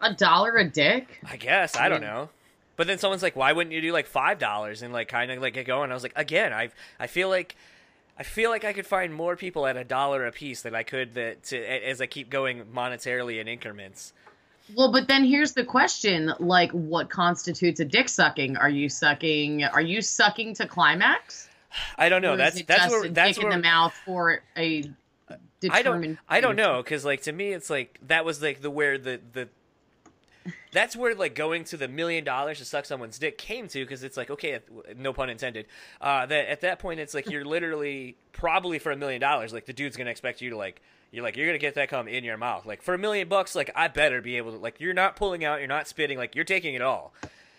A 0.00 0.12
dollar 0.14 0.56
a 0.56 0.68
dick? 0.68 1.20
I 1.24 1.36
guess 1.36 1.76
I 1.76 1.88
don't 1.88 2.00
know. 2.00 2.28
But 2.76 2.86
then 2.86 2.98
someone's 2.98 3.22
like, 3.22 3.36
"Why 3.36 3.52
wouldn't 3.52 3.72
you 3.74 3.80
do 3.80 3.92
like 3.92 4.06
five 4.06 4.38
dollars 4.38 4.82
and 4.82 4.92
like 4.92 5.06
kind 5.08 5.30
of 5.30 5.40
like 5.40 5.54
get 5.54 5.66
going?" 5.66 5.90
I 5.90 5.94
was 5.94 6.02
like, 6.02 6.14
"Again, 6.16 6.52
I 6.52 6.70
I 6.98 7.06
feel 7.06 7.28
like 7.28 7.54
I 8.18 8.22
feel 8.24 8.50
like 8.50 8.64
I 8.64 8.72
could 8.72 8.86
find 8.86 9.14
more 9.14 9.36
people 9.36 9.66
at 9.66 9.76
a 9.76 9.84
dollar 9.84 10.26
a 10.26 10.32
piece 10.32 10.62
than 10.62 10.74
I 10.74 10.82
could 10.82 11.14
that 11.14 11.44
to 11.44 11.58
as 11.58 12.00
I 12.00 12.06
keep 12.06 12.30
going 12.30 12.64
monetarily 12.74 13.40
in 13.40 13.46
increments." 13.46 14.12
Well, 14.74 14.90
but 14.90 15.06
then 15.06 15.22
here's 15.24 15.52
the 15.52 15.64
question: 15.64 16.32
like, 16.40 16.72
what 16.72 17.10
constitutes 17.10 17.78
a 17.78 17.84
dick 17.84 18.08
sucking? 18.08 18.56
Are 18.56 18.70
you 18.70 18.88
sucking? 18.88 19.64
Are 19.64 19.82
you 19.82 20.00
sucking 20.00 20.54
to 20.54 20.66
climax? 20.66 21.48
I 21.96 22.08
don't 22.08 22.22
know. 22.22 22.36
That's 22.36 22.62
that's 22.62 22.90
where 22.90 23.08
that's 23.08 23.38
where 23.38 23.50
in 23.50 23.60
the 23.60 23.62
mouth 23.62 23.94
for 24.04 24.42
a 24.56 24.90
I 25.70 25.82
don't 25.82 26.18
I 26.28 26.40
don't 26.40 26.56
know 26.56 26.82
because 26.82 27.04
like 27.04 27.22
to 27.22 27.32
me 27.32 27.52
it's 27.52 27.70
like 27.70 27.98
that 28.06 28.24
was 28.24 28.42
like 28.42 28.60
the 28.60 28.70
where 28.70 28.98
the 28.98 29.20
the 29.32 29.48
that's 30.72 30.96
where 30.96 31.14
like 31.14 31.34
going 31.34 31.64
to 31.64 31.76
the 31.76 31.86
million 31.86 32.24
dollars 32.24 32.58
to 32.58 32.64
suck 32.64 32.84
someone's 32.84 33.18
dick 33.18 33.38
came 33.38 33.68
to 33.68 33.84
because 33.84 34.02
it's 34.02 34.16
like 34.16 34.28
okay 34.28 34.58
no 34.96 35.12
pun 35.12 35.30
intended 35.30 35.66
uh 36.00 36.26
that 36.26 36.48
at 36.48 36.62
that 36.62 36.80
point 36.80 36.98
it's 36.98 37.14
like 37.14 37.30
you're 37.30 37.44
literally 37.44 38.16
probably 38.32 38.80
for 38.80 38.90
a 38.90 38.96
million 38.96 39.20
dollars 39.20 39.52
like 39.52 39.66
the 39.66 39.72
dude's 39.72 39.96
gonna 39.96 40.10
expect 40.10 40.40
you 40.40 40.50
to 40.50 40.56
like 40.56 40.82
you're 41.12 41.22
like 41.22 41.36
you're 41.36 41.46
gonna 41.46 41.58
get 41.58 41.74
that 41.74 41.90
cum 41.90 42.08
in 42.08 42.24
your 42.24 42.38
mouth. 42.38 42.64
Like 42.66 42.82
for 42.82 42.94
a 42.94 42.98
million 42.98 43.28
bucks 43.28 43.54
like 43.54 43.70
I 43.76 43.88
better 43.88 44.20
be 44.20 44.38
able 44.38 44.52
to 44.52 44.58
like 44.58 44.80
you're 44.80 44.94
not 44.94 45.14
pulling 45.14 45.44
out 45.44 45.60
you're 45.60 45.68
not 45.68 45.86
spitting 45.86 46.18
like 46.18 46.34
you're 46.34 46.44
taking 46.44 46.74
it 46.74 46.82
all 46.82 47.12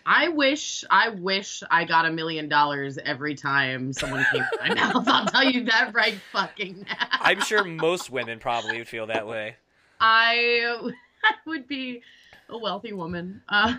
I 0.05 0.29
wish, 0.29 0.83
I 0.89 1.09
wish 1.09 1.63
I 1.71 1.85
got 1.85 2.05
a 2.05 2.11
million 2.11 2.49
dollars 2.49 2.97
every 2.97 3.35
time 3.35 3.93
someone 3.93 4.25
came 4.31 4.43
to 4.43 4.59
my 4.67 4.73
mouth. 4.75 5.07
I'll 5.07 5.25
tell 5.27 5.45
you 5.45 5.63
that 5.65 5.93
right 5.93 6.17
fucking 6.31 6.85
now. 6.87 7.07
I'm 7.11 7.41
sure 7.41 7.63
most 7.63 8.09
women 8.09 8.39
probably 8.39 8.77
would 8.77 8.87
feel 8.87 9.07
that 9.07 9.27
way 9.27 9.55
I, 9.99 10.75
I 11.23 11.33
would 11.45 11.67
be 11.67 12.01
a 12.49 12.57
wealthy 12.57 12.93
woman. 12.93 13.41
Uh, 13.47 13.75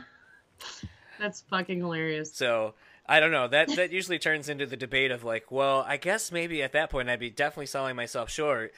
that's 1.18 1.42
fucking 1.42 1.80
hilarious. 1.80 2.32
So 2.32 2.74
I 3.06 3.20
don't 3.20 3.30
know. 3.32 3.48
That 3.48 3.68
that 3.76 3.92
usually 3.92 4.18
turns 4.18 4.48
into 4.48 4.66
the 4.66 4.76
debate 4.76 5.10
of 5.10 5.24
like, 5.24 5.50
well, 5.52 5.84
I 5.86 5.98
guess 5.98 6.32
maybe 6.32 6.62
at 6.62 6.72
that 6.72 6.90
point 6.90 7.08
I'd 7.10 7.20
be 7.20 7.30
definitely 7.30 7.66
selling 7.66 7.96
myself 7.96 8.30
short, 8.30 8.72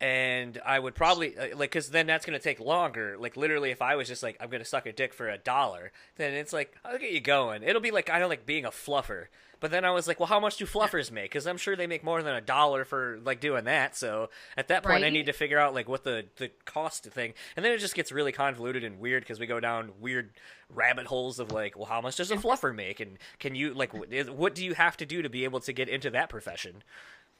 and 0.00 0.60
I 0.64 0.78
would 0.78 0.94
probably 0.94 1.36
uh, 1.36 1.56
like 1.56 1.70
because 1.70 1.90
then 1.90 2.06
that's 2.06 2.24
gonna 2.24 2.38
take 2.38 2.60
longer. 2.60 3.16
Like 3.18 3.36
literally, 3.36 3.70
if 3.70 3.82
I 3.82 3.96
was 3.96 4.08
just 4.08 4.22
like 4.22 4.36
I'm 4.40 4.48
gonna 4.50 4.64
suck 4.64 4.86
a 4.86 4.92
dick 4.92 5.12
for 5.12 5.28
a 5.28 5.38
dollar, 5.38 5.92
then 6.16 6.34
it's 6.34 6.52
like 6.52 6.74
I'll 6.84 6.98
get 6.98 7.10
you 7.12 7.20
going. 7.20 7.62
It'll 7.62 7.82
be 7.82 7.90
like 7.90 8.06
kind 8.06 8.22
of 8.22 8.28
like 8.28 8.46
being 8.46 8.64
a 8.64 8.70
fluffer. 8.70 9.26
But 9.60 9.72
then 9.72 9.84
I 9.84 9.90
was 9.90 10.06
like, 10.06 10.20
well, 10.20 10.28
how 10.28 10.38
much 10.38 10.56
do 10.56 10.66
fluffers 10.66 11.10
make? 11.10 11.32
Because 11.32 11.46
I'm 11.48 11.56
sure 11.56 11.74
they 11.74 11.88
make 11.88 12.04
more 12.04 12.22
than 12.22 12.32
a 12.32 12.40
dollar 12.40 12.84
for 12.84 13.18
like 13.24 13.40
doing 13.40 13.64
that. 13.64 13.96
So 13.96 14.30
at 14.56 14.68
that 14.68 14.84
point, 14.84 15.02
I 15.02 15.10
need 15.10 15.26
to 15.26 15.32
figure 15.32 15.58
out 15.58 15.74
like 15.74 15.88
what 15.88 16.04
the 16.04 16.26
the 16.36 16.50
cost 16.64 17.04
thing. 17.06 17.34
And 17.56 17.64
then 17.64 17.72
it 17.72 17.78
just 17.78 17.96
gets 17.96 18.12
really 18.12 18.30
convoluted 18.30 18.84
and 18.84 19.00
weird 19.00 19.24
because 19.24 19.40
we 19.40 19.46
go 19.46 19.58
down 19.58 19.90
weird 20.00 20.30
rabbit 20.72 21.06
holes 21.06 21.40
of 21.40 21.50
like, 21.50 21.76
well, 21.76 21.86
how 21.86 22.00
much 22.00 22.16
does 22.16 22.30
a 22.30 22.36
fluffer 22.36 22.72
make? 22.72 23.00
And 23.00 23.18
can 23.40 23.56
you 23.56 23.74
like 23.74 23.92
what 23.92 24.54
do 24.54 24.64
you 24.64 24.74
have 24.74 24.96
to 24.98 25.06
do 25.06 25.22
to 25.22 25.28
be 25.28 25.42
able 25.42 25.58
to 25.60 25.72
get 25.72 25.88
into 25.88 26.10
that 26.10 26.28
profession? 26.28 26.84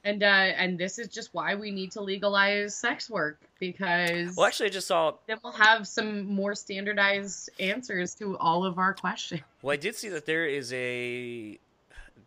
And 0.08 0.22
uh, 0.22 0.26
and 0.26 0.78
this 0.78 0.98
is 0.98 1.08
just 1.08 1.34
why 1.34 1.54
we 1.54 1.70
need 1.70 1.92
to 1.92 2.00
legalize 2.00 2.74
sex 2.74 3.10
work 3.10 3.38
because 3.60 4.34
Well, 4.36 4.46
actually, 4.46 4.66
I 4.66 4.72
just 4.72 4.86
saw. 4.86 5.14
then 5.26 5.36
we'll 5.44 5.52
have 5.52 5.86
some 5.86 6.24
more 6.26 6.54
standardized 6.54 7.50
answers 7.60 8.14
to 8.16 8.36
all 8.38 8.64
of 8.64 8.78
our 8.78 8.94
questions. 8.94 9.42
Well, 9.62 9.72
I 9.72 9.76
did 9.76 9.94
see 9.96 10.08
that 10.10 10.24
there 10.24 10.46
is 10.46 10.72
a. 10.72 11.58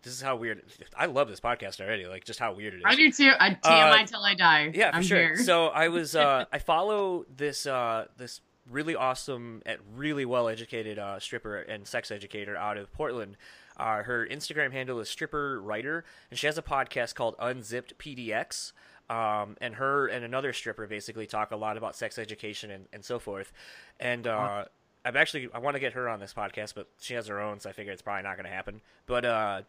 This 0.04 0.14
is 0.14 0.22
how 0.22 0.36
weird. 0.36 0.62
I 0.98 1.06
love 1.08 1.28
this 1.28 1.40
podcast 1.40 1.80
already. 1.82 2.06
Like 2.08 2.24
just 2.24 2.40
how 2.40 2.54
weird 2.54 2.74
it 2.74 2.78
is. 2.78 2.84
I 2.86 2.96
do 2.96 3.12
too. 3.12 3.32
I 3.40 3.50
TMI 3.52 4.04
Uh, 4.04 4.06
till 4.06 4.24
I 4.24 4.36
die. 4.36 4.72
Yeah, 4.74 4.92
for 4.92 4.98
I'm 4.98 5.04
sure. 5.04 5.18
Here. 5.18 5.38
So 5.38 5.68
I 5.68 5.88
was 5.90 6.16
uh 6.16 6.46
I 6.52 6.60
follow 6.60 7.26
this 7.36 7.66
uh 7.66 8.06
this 8.18 8.42
really 8.70 8.96
awesome 8.96 9.62
and 9.66 9.80
really 9.96 10.26
well 10.26 10.48
educated 10.48 10.98
uh 11.00 11.20
stripper 11.20 11.58
and 11.62 11.88
sex 11.88 12.12
educator 12.12 12.56
out 12.56 12.78
of 12.78 12.92
Portland. 12.94 13.38
Uh, 13.82 14.04
her 14.04 14.28
Instagram 14.30 14.72
handle 14.72 15.00
is 15.00 15.10
stripper 15.10 15.60
writer, 15.60 16.06
and 16.30 16.38
she 16.38 16.46
has 16.46 16.58
a 16.58 16.62
podcast 16.62 17.16
called 17.16 17.36
Unzipped 17.40 17.98
PDX. 17.98 18.74
Um, 19.10 19.58
and 19.60 19.76
her 19.76 20.08
and 20.08 20.24
another 20.24 20.54
stripper 20.54 20.88
basically 20.88 21.26
talk 21.26 21.52
a 21.52 21.56
lot 21.58 21.76
about 21.76 21.96
sex 21.98 22.18
education 22.18 22.72
and, 22.72 22.86
and 22.94 23.04
so 23.04 23.20
forth. 23.20 23.52
And 24.00 24.26
uh, 24.26 24.66
I'm 25.04 25.18
actually 25.18 25.50
I 25.54 25.58
want 25.58 25.76
to 25.76 25.80
get 25.80 25.94
her 25.94 26.08
on 26.08 26.20
this 26.20 26.34
podcast, 26.34 26.76
but 26.76 26.88
she 27.00 27.16
has 27.16 27.28
her 27.28 27.42
own, 27.42 27.60
so 27.60 27.70
I 27.70 27.74
figure 27.74 27.92
it's 27.92 28.04
probably 28.04 28.24
not 28.24 28.38
going 28.38 28.46
to 28.46 28.52
happen. 28.52 28.82
But 29.08 29.26
uh, 29.26 29.62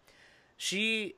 she, 0.59 1.15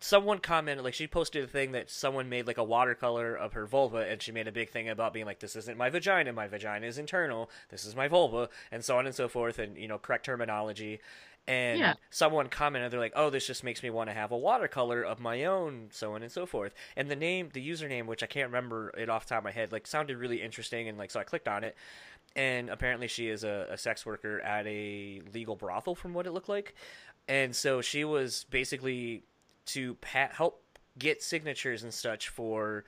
someone 0.00 0.38
commented 0.38 0.84
like 0.84 0.94
she 0.94 1.06
posted 1.06 1.44
a 1.44 1.46
thing 1.46 1.72
that 1.72 1.90
someone 1.90 2.28
made 2.28 2.46
like 2.46 2.58
a 2.58 2.64
watercolor 2.64 3.34
of 3.34 3.54
her 3.54 3.66
vulva, 3.66 4.06
and 4.08 4.20
she 4.20 4.32
made 4.32 4.46
a 4.46 4.52
big 4.52 4.68
thing 4.68 4.88
about 4.88 5.14
being 5.14 5.26
like, 5.26 5.40
"This 5.40 5.56
isn't 5.56 5.78
my 5.78 5.88
vagina. 5.88 6.32
My 6.32 6.46
vagina 6.46 6.86
is 6.86 6.98
internal. 6.98 7.50
This 7.70 7.86
is 7.86 7.96
my 7.96 8.06
vulva," 8.06 8.50
and 8.70 8.84
so 8.84 8.98
on 8.98 9.06
and 9.06 9.14
so 9.14 9.28
forth, 9.28 9.58
and 9.58 9.78
you 9.78 9.88
know, 9.88 9.98
correct 9.98 10.26
terminology. 10.26 11.00
And 11.46 11.78
Yeah. 11.78 11.94
someone 12.10 12.48
commented, 12.48 12.92
they're 12.92 13.00
like, 13.00 13.12
"Oh, 13.16 13.28
this 13.30 13.46
just 13.46 13.64
makes 13.64 13.82
me 13.82 13.90
want 13.90 14.08
to 14.08 14.14
have 14.14 14.30
a 14.30 14.38
watercolor 14.38 15.02
of 15.02 15.18
my 15.20 15.44
own," 15.44 15.88
so 15.90 16.14
on 16.14 16.22
and 16.22 16.30
so 16.30 16.46
forth. 16.46 16.74
And 16.96 17.10
the 17.10 17.16
name, 17.16 17.50
the 17.52 17.68
username, 17.68 18.06
which 18.06 18.22
I 18.22 18.26
can't 18.26 18.48
remember 18.48 18.90
it 18.96 19.08
off 19.08 19.24
the 19.24 19.30
top 19.30 19.38
of 19.38 19.44
my 19.44 19.50
head, 19.50 19.72
like 19.72 19.86
sounded 19.86 20.16
really 20.18 20.42
interesting, 20.42 20.88
and 20.88 20.96
like 20.98 21.10
so 21.10 21.18
I 21.20 21.24
clicked 21.24 21.48
on 21.48 21.64
it, 21.64 21.76
and 22.36 22.70
apparently 22.70 23.08
she 23.08 23.28
is 23.28 23.44
a, 23.44 23.66
a 23.70 23.78
sex 23.78 24.06
worker 24.06 24.40
at 24.40 24.66
a 24.66 25.22
legal 25.34 25.56
brothel, 25.56 25.94
from 25.94 26.14
what 26.14 26.26
it 26.26 26.32
looked 26.32 26.48
like. 26.48 26.74
And 27.28 27.54
so 27.54 27.80
she 27.80 28.04
was 28.04 28.44
basically 28.50 29.24
to 29.66 29.96
help 30.02 30.62
get 30.98 31.22
signatures 31.22 31.82
and 31.82 31.92
such 31.94 32.28
for 32.28 32.84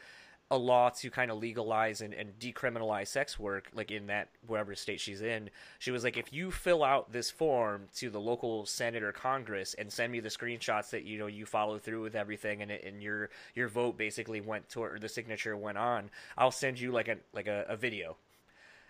a 0.52 0.56
law 0.56 0.90
to 0.90 1.10
kind 1.10 1.30
of 1.30 1.38
legalize 1.38 2.02
and, 2.02 2.12
and 2.12 2.38
decriminalize 2.38 3.08
sex 3.08 3.38
work, 3.38 3.70
like 3.74 3.90
in 3.90 4.06
that 4.08 4.28
wherever 4.46 4.74
state 4.74 5.00
she's 5.00 5.22
in. 5.22 5.48
She 5.78 5.90
was 5.90 6.04
like, 6.04 6.18
if 6.18 6.30
you 6.30 6.50
fill 6.50 6.84
out 6.84 7.10
this 7.10 7.30
form 7.30 7.88
to 7.96 8.10
the 8.10 8.20
local 8.20 8.66
senate 8.66 9.02
or 9.02 9.12
congress 9.12 9.74
and 9.74 9.90
send 9.90 10.12
me 10.12 10.20
the 10.20 10.28
screenshots 10.28 10.90
that 10.90 11.04
you 11.04 11.18
know 11.18 11.26
you 11.26 11.46
follow 11.46 11.78
through 11.78 12.02
with 12.02 12.14
everything 12.14 12.60
and 12.60 12.70
and 12.70 13.02
your 13.02 13.30
your 13.54 13.68
vote 13.68 13.96
basically 13.96 14.42
went 14.42 14.68
toward 14.68 14.94
or 14.94 14.98
the 14.98 15.08
signature 15.08 15.56
went 15.56 15.78
on, 15.78 16.10
I'll 16.36 16.50
send 16.50 16.78
you 16.78 16.92
like 16.92 17.08
a 17.08 17.16
like 17.32 17.46
a, 17.46 17.64
a 17.66 17.76
video. 17.76 18.16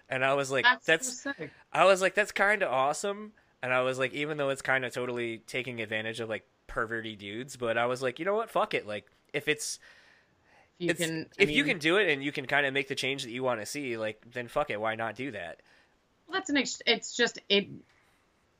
And 0.08 0.24
I 0.24 0.34
was 0.34 0.50
like, 0.50 0.64
That's, 0.64 0.84
that's 0.84 1.22
so. 1.22 1.32
I 1.72 1.84
was 1.84 2.02
like, 2.02 2.14
that's 2.14 2.32
kind 2.32 2.64
of 2.64 2.72
awesome. 2.72 3.32
And 3.62 3.72
I 3.72 3.82
was 3.82 4.00
like, 4.00 4.12
even 4.14 4.36
though 4.36 4.50
it's 4.50 4.62
kind 4.62 4.84
of 4.84 4.92
totally 4.92 5.38
taking 5.46 5.80
advantage 5.80 6.18
of 6.18 6.28
like 6.28 6.44
perverty 6.66 7.14
dudes, 7.14 7.56
but 7.56 7.78
I 7.78 7.86
was 7.86 8.02
like, 8.02 8.18
you 8.18 8.24
know 8.24 8.34
what? 8.34 8.50
Fuck 8.50 8.74
it. 8.74 8.84
Like, 8.86 9.06
if 9.32 9.46
it's, 9.46 9.78
you 10.82 10.90
it's 10.90 11.00
can, 11.00 11.26
I 11.38 11.42
if 11.42 11.50
you 11.50 11.64
can 11.64 11.78
do 11.78 11.96
it 11.96 12.10
and 12.10 12.22
you 12.22 12.32
can 12.32 12.46
kind 12.46 12.66
of 12.66 12.74
make 12.74 12.88
the 12.88 12.94
change 12.94 13.22
that 13.24 13.30
you 13.30 13.42
want 13.42 13.60
to 13.60 13.66
see, 13.66 13.96
like, 13.96 14.22
then 14.32 14.48
fuck 14.48 14.70
it. 14.70 14.80
Why 14.80 14.94
not 14.94 15.14
do 15.14 15.30
that? 15.32 15.60
well, 16.28 16.38
that's 16.38 16.50
an. 16.50 16.56
Ex- 16.56 16.82
it's 16.86 17.16
just 17.16 17.38
it. 17.48 17.68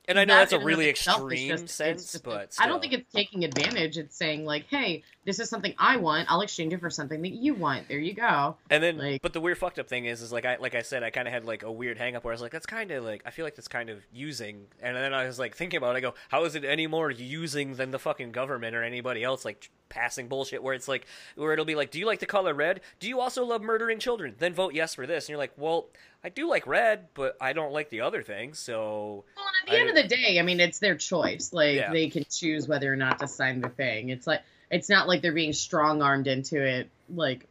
And 0.08 0.18
I 0.18 0.24
know 0.24 0.34
that 0.34 0.50
that's 0.50 0.52
a 0.52 0.56
in 0.56 0.60
and 0.62 0.66
really 0.66 0.88
itself 0.88 1.30
extreme 1.32 1.48
just- 1.48 1.68
sense, 1.68 2.12
just- 2.12 2.24
but 2.24 2.56
I 2.58 2.66
don't 2.66 2.80
think 2.80 2.92
it's 2.92 3.12
taking 3.12 3.44
advantage. 3.44 3.98
It's 3.98 4.16
saying 4.16 4.44
like, 4.44 4.66
hey, 4.68 5.04
this 5.24 5.38
is 5.38 5.48
something 5.48 5.74
I 5.78 5.96
want. 5.98 6.30
I'll 6.30 6.40
exchange 6.40 6.72
it 6.72 6.80
for 6.80 6.90
something 6.90 7.22
that 7.22 7.32
you 7.32 7.54
want. 7.54 7.88
There 7.88 7.98
you 7.98 8.12
go. 8.12 8.56
And 8.70 8.82
then, 8.82 8.98
Like- 8.98 9.22
but 9.22 9.32
the 9.32 9.40
weird 9.40 9.58
fucked 9.58 9.78
up 9.78 9.88
thing 9.88 10.04
is, 10.06 10.20
is 10.20 10.32
like 10.32 10.44
I 10.44 10.56
like 10.56 10.74
I 10.74 10.82
said, 10.82 11.02
I 11.02 11.10
kind 11.10 11.28
of 11.28 11.34
had 11.34 11.44
like 11.44 11.62
a 11.62 11.70
weird 11.70 11.98
hang 11.98 12.16
up 12.16 12.24
where 12.24 12.32
I 12.32 12.34
was 12.34 12.42
like, 12.42 12.52
that's 12.52 12.66
kind 12.66 12.90
of 12.90 13.04
like 13.04 13.22
I 13.24 13.30
feel 13.30 13.44
like 13.44 13.54
that's 13.54 13.68
kind 13.68 13.88
of 13.90 13.98
using. 14.12 14.66
And 14.82 14.96
then 14.96 15.14
I 15.14 15.26
was 15.26 15.38
like 15.38 15.54
thinking 15.56 15.78
about, 15.78 15.94
it, 15.94 15.98
I 15.98 16.00
go, 16.00 16.14
how 16.28 16.44
is 16.44 16.54
it 16.54 16.64
any 16.64 16.86
more 16.86 17.10
using 17.10 17.74
than 17.76 17.90
the 17.92 17.98
fucking 17.98 18.32
government 18.32 18.74
or 18.74 18.82
anybody 18.82 19.22
else 19.22 19.44
like 19.44 19.70
passing 19.88 20.26
bullshit? 20.28 20.62
Where 20.62 20.74
it's 20.74 20.88
like, 20.88 21.06
where 21.36 21.52
it'll 21.52 21.64
be 21.64 21.74
like, 21.76 21.90
do 21.90 21.98
you 21.98 22.06
like 22.06 22.18
the 22.18 22.26
color 22.26 22.54
red? 22.54 22.80
Do 22.98 23.08
you 23.08 23.20
also 23.20 23.44
love 23.44 23.62
murdering 23.62 23.98
children? 24.00 24.34
Then 24.38 24.54
vote 24.54 24.74
yes 24.74 24.94
for 24.94 25.06
this. 25.06 25.24
And 25.24 25.30
you're 25.30 25.38
like, 25.38 25.52
well, 25.56 25.86
I 26.24 26.28
do 26.30 26.48
like 26.48 26.66
red, 26.66 27.08
but 27.14 27.36
I 27.40 27.52
don't 27.52 27.72
like 27.72 27.90
the 27.90 28.00
other 28.00 28.22
thing. 28.22 28.54
So 28.54 29.24
Well, 29.36 29.46
and 29.46 29.68
at 29.68 29.70
the 29.72 29.76
I 29.76 29.80
end 29.80 29.88
of 29.90 29.96
the 30.10 30.16
day, 30.16 30.38
I 30.38 30.42
mean, 30.42 30.58
it's 30.60 30.78
their 30.80 30.96
choice. 30.96 31.52
Like 31.52 31.76
Yeah. 31.76 31.92
they 31.92 32.08
can 32.10 32.24
choose 32.30 32.66
whether 32.66 32.92
or 32.92 32.96
not 32.96 33.18
to 33.20 33.28
sign 33.28 33.60
the 33.60 33.68
thing. 33.68 34.08
It's 34.08 34.26
like 34.26 34.42
it's 34.72 34.88
not 34.88 35.06
like 35.06 35.22
they're 35.22 35.32
being 35.32 35.52
strong 35.52 36.02
armed 36.02 36.26
into 36.26 36.60
it. 36.60 36.88
Like, 37.14 37.46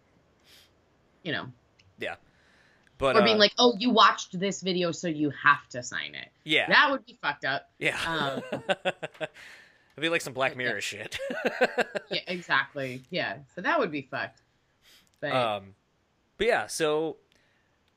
you 1.23 1.31
know, 1.31 1.45
Yeah. 1.99 2.15
but 2.97 3.15
or 3.15 3.21
uh, 3.21 3.23
being 3.23 3.37
like, 3.37 3.53
oh, 3.57 3.75
you 3.77 3.91
watched 3.91 4.37
this 4.37 4.61
video, 4.61 4.91
so 4.91 5.07
you 5.07 5.29
have 5.29 5.65
to 5.69 5.81
sign 5.83 6.15
it. 6.15 6.27
yeah, 6.43 6.67
That 6.67 6.91
would 6.91 7.05
be 7.05 7.17
fucked 7.21 7.45
up. 7.45 7.69
yeah. 7.79 7.97
um, 8.05 8.41
It'd 9.97 10.01
be 10.01 10.09
like 10.09 10.21
some 10.21 10.33
Black 10.33 10.53
yeah. 10.53 10.57
Mirror 10.57 10.81
shit. 10.81 11.17
Yeah, 12.09 12.21
exactly. 12.27 13.03
Yeah, 13.09 13.37
so 13.55 13.61
that 13.61 13.77
would 13.79 13.91
be 13.91 14.01
fucked. 14.09 14.41
But 15.19 15.31
Um, 15.33 15.75
but 16.37 16.47
yeah, 16.47 16.67
so 16.67 17.17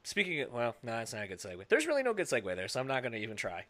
speaking 0.03 0.41
of, 0.43 0.53
well, 0.53 0.77
no, 0.83 0.93
that's 0.93 1.15
not 1.15 1.23
a 1.25 1.29
good 1.29 1.39
segue. 1.39 1.67
There's 1.69 1.87
really 1.87 2.03
no 2.03 2.13
good 2.13 2.27
segue 2.27 2.55
there, 2.57 2.69
so 2.69 2.79
I'm 2.81 2.87
not 2.89 3.03
going 3.03 3.13
to 3.13 3.19
even 3.19 3.37
try. 3.37 3.65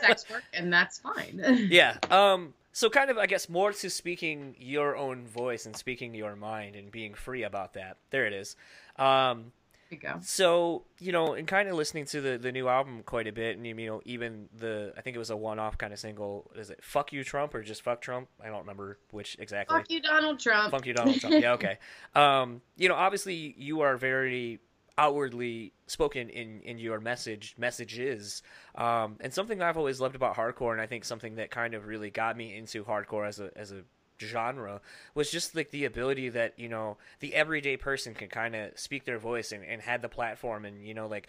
sex 0.00 0.24
work, 0.30 0.44
and 0.54 0.72
that's 0.72 0.98
fine. 1.00 1.42
yeah. 1.70 1.96
Um, 2.10 2.54
so 2.72 2.88
kind 2.90 3.10
of, 3.10 3.18
I 3.18 3.26
guess, 3.26 3.48
more 3.48 3.72
to 3.72 3.90
speaking 3.90 4.56
your 4.58 4.96
own 4.96 5.26
voice 5.26 5.66
and 5.66 5.76
speaking 5.76 6.14
your 6.14 6.36
mind 6.36 6.74
and 6.76 6.90
being 6.90 7.14
free 7.14 7.42
about 7.42 7.74
that. 7.74 7.98
There 8.10 8.26
it 8.26 8.32
is. 8.32 8.56
Um, 8.96 9.52
There 9.90 9.98
you 9.98 9.98
go. 9.98 10.18
so 10.22 10.84
you 10.98 11.12
know, 11.12 11.34
and 11.34 11.46
kind 11.46 11.68
of 11.68 11.74
listening 11.74 12.06
to 12.06 12.20
the 12.22 12.38
the 12.38 12.50
new 12.50 12.68
album 12.68 13.02
quite 13.04 13.26
a 13.26 13.32
bit, 13.32 13.56
and 13.58 13.66
you 13.66 13.74
know, 13.74 14.00
even 14.06 14.48
the 14.56 14.94
I 14.96 15.02
think 15.02 15.14
it 15.16 15.18
was 15.18 15.28
a 15.30 15.36
one 15.36 15.58
off 15.58 15.76
kind 15.76 15.92
of 15.92 15.98
single. 15.98 16.50
Is 16.56 16.70
it 16.70 16.82
"Fuck 16.82 17.12
You 17.12 17.22
Trump" 17.24 17.54
or 17.54 17.62
just 17.62 17.82
"Fuck 17.82 18.00
Trump"? 18.00 18.28
I 18.42 18.46
don't 18.48 18.60
remember 18.60 18.98
which 19.10 19.36
exactly. 19.38 19.76
Fuck 19.76 19.90
you, 19.90 20.00
Donald 20.00 20.40
Trump. 20.40 20.70
Fuck 20.70 20.86
you, 20.86 20.94
Donald 20.94 21.20
Trump. 21.20 21.40
Yeah, 21.42 21.52
okay. 21.52 21.78
Um, 22.14 22.62
you 22.76 22.88
know, 22.88 22.94
obviously, 22.94 23.54
you 23.58 23.82
are 23.82 23.96
very 23.98 24.60
outwardly 24.98 25.72
spoken 25.86 26.28
in 26.28 26.60
in 26.62 26.78
your 26.78 27.00
message 27.00 27.54
messages, 27.58 28.42
um, 28.74 29.16
and 29.20 29.32
something 29.32 29.62
I've 29.62 29.76
always 29.76 30.00
loved 30.00 30.14
about 30.14 30.36
hardcore, 30.36 30.72
and 30.72 30.80
I 30.80 30.86
think 30.86 31.04
something 31.04 31.36
that 31.36 31.50
kind 31.50 31.74
of 31.74 31.86
really 31.86 32.10
got 32.10 32.36
me 32.36 32.54
into 32.56 32.84
hardcore 32.84 33.26
as 33.26 33.40
a 33.40 33.50
as 33.56 33.72
a 33.72 33.82
genre 34.20 34.80
was 35.16 35.32
just 35.32 35.56
like 35.56 35.70
the 35.70 35.84
ability 35.84 36.28
that 36.28 36.56
you 36.56 36.68
know 36.68 36.96
the 37.18 37.34
everyday 37.34 37.76
person 37.76 38.14
can 38.14 38.28
kind 38.28 38.54
of 38.54 38.78
speak 38.78 39.04
their 39.04 39.18
voice 39.18 39.50
and, 39.50 39.64
and 39.64 39.82
had 39.82 40.00
the 40.00 40.08
platform 40.08 40.64
and 40.64 40.86
you 40.86 40.94
know 40.94 41.08
like 41.08 41.26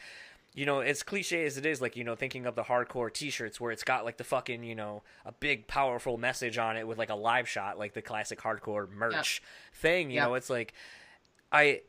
you 0.55 0.65
know, 0.67 0.81
as 0.81 1.01
cliche 1.01 1.45
as 1.45 1.57
it 1.57 1.65
is, 1.65 1.81
like, 1.81 1.95
you 1.95 2.03
know, 2.03 2.15
thinking 2.15 2.45
of 2.45 2.55
the 2.55 2.63
hardcore 2.63 3.11
t 3.11 3.29
shirts 3.31 3.59
where 3.59 3.71
it's 3.71 3.83
got 3.83 4.05
like 4.05 4.17
the 4.17 4.23
fucking, 4.23 4.63
you 4.63 4.75
know, 4.75 5.01
a 5.25 5.31
big 5.31 5.67
powerful 5.67 6.17
message 6.17 6.57
on 6.57 6.77
it 6.77 6.87
with 6.87 6.97
like 6.97 7.09
a 7.09 7.15
live 7.15 7.49
shot, 7.49 7.79
like 7.79 7.93
the 7.93 8.01
classic 8.01 8.39
hardcore 8.39 8.87
merch 8.89 9.41
thing, 9.73 10.11
you 10.11 10.17
Yep. 10.17 10.29
know, 10.29 10.35
it's 10.35 10.49
like 10.51 10.73
I 11.51 11.81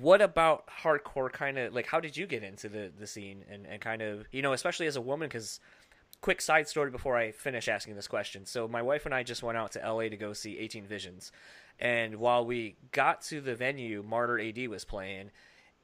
what 0.00 0.20
about 0.20 0.68
hardcore 0.82 1.30
kind 1.32 1.56
of 1.56 1.72
like 1.72 1.86
how 1.86 2.00
did 2.00 2.16
you 2.16 2.26
get 2.26 2.42
into 2.42 2.68
the 2.68 2.90
the 2.98 3.06
scene 3.06 3.44
and 3.48 3.64
and 3.64 3.80
kind 3.80 4.02
of, 4.02 4.26
you 4.32 4.42
know, 4.42 4.52
especially 4.52 4.86
as 4.88 4.96
a 4.96 5.00
woman 5.00 5.28
cuz 5.30 5.60
quick 6.20 6.40
side 6.40 6.66
story 6.66 6.90
before 6.90 7.16
I 7.16 7.30
finish 7.30 7.68
asking 7.68 7.94
this 7.94 8.08
question. 8.08 8.44
So 8.44 8.66
my 8.66 8.82
wife 8.82 9.06
and 9.06 9.14
I 9.14 9.22
just 9.22 9.42
went 9.42 9.56
out 9.58 9.70
to 9.72 9.78
LA 9.78 10.08
to 10.08 10.16
go 10.16 10.32
see 10.32 10.58
18 10.58 10.86
Visions. 10.86 11.30
And 11.78 12.16
while 12.16 12.44
we 12.44 12.76
got 12.92 13.20
to 13.22 13.40
the 13.40 13.54
venue, 13.54 14.02
Martyr 14.02 14.40
AD 14.40 14.66
was 14.68 14.84
playing 14.84 15.30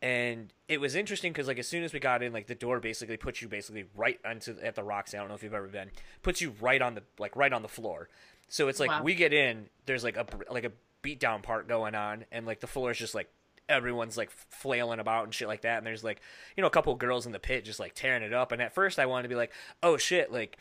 and 0.03 0.53
it 0.67 0.81
was 0.81 0.97
interesting 0.97 1.33
because 1.33 1.47
like 1.47 1.59
as 1.59 1.69
soon 1.69 1.85
as 1.85 1.93
we 1.93 2.01
got 2.01 2.23
in 2.23 2.33
like 2.33 2.47
the 2.49 2.55
door 2.55 2.81
basically 2.81 3.17
puts 3.17 3.41
you 3.43 3.49
basically 3.49 3.85
right 3.95 4.19
onto 4.25 4.57
at 4.61 4.75
the 4.75 4.83
rocks 4.83 5.15
I 5.15 5.19
don't 5.19 5.29
know 5.29 5.35
if 5.35 5.43
you've 5.45 5.55
ever 5.55 5.69
been. 5.69 5.91
Puts 6.23 6.41
you 6.41 6.55
right 6.61 6.83
on 6.83 6.95
the 6.95 7.03
like 7.19 7.37
right 7.37 7.53
on 7.53 7.63
the 7.63 7.69
floor. 7.69 8.09
So 8.49 8.67
it's 8.67 8.81
like 8.81 8.91
Wow. 8.91 9.03
we 9.05 9.15
get 9.15 9.33
in, 9.33 9.69
there's 9.87 10.03
like 10.03 10.17
a 10.17 10.27
like 10.51 10.65
a 10.65 10.73
beat 11.03 11.21
down 11.21 11.43
part 11.43 11.69
going 11.69 11.95
on, 11.95 12.25
and 12.33 12.47
like 12.47 12.61
the 12.61 12.67
floor 12.67 12.91
is 12.91 12.99
just 12.99 13.15
like 13.15 13.31
everyone's 13.71 14.17
like 14.17 14.31
flailing 14.31 15.01
about 15.01 15.25
and 15.25 15.35
shit 15.35 15.49
like 15.49 15.63
that. 15.63 15.79
And 15.79 15.87
there's 15.87 16.05
like 16.05 16.21
you 16.57 16.61
know 16.61 16.67
a 16.67 16.71
couple 16.71 16.95
girls 16.97 17.27
in 17.27 17.33
the 17.33 17.39
pit 17.39 17.65
just 17.65 17.81
like 17.81 17.95
tearing 17.95 18.23
it 18.23 18.33
up. 18.33 18.53
And 18.53 18.61
at 18.61 18.75
first 18.75 18.99
I 18.99 19.07
wanted 19.07 19.25
to 19.25 19.29
be 19.29 19.37
like, 19.37 19.53
oh 19.83 19.97
shit, 19.97 20.33
like 20.33 20.59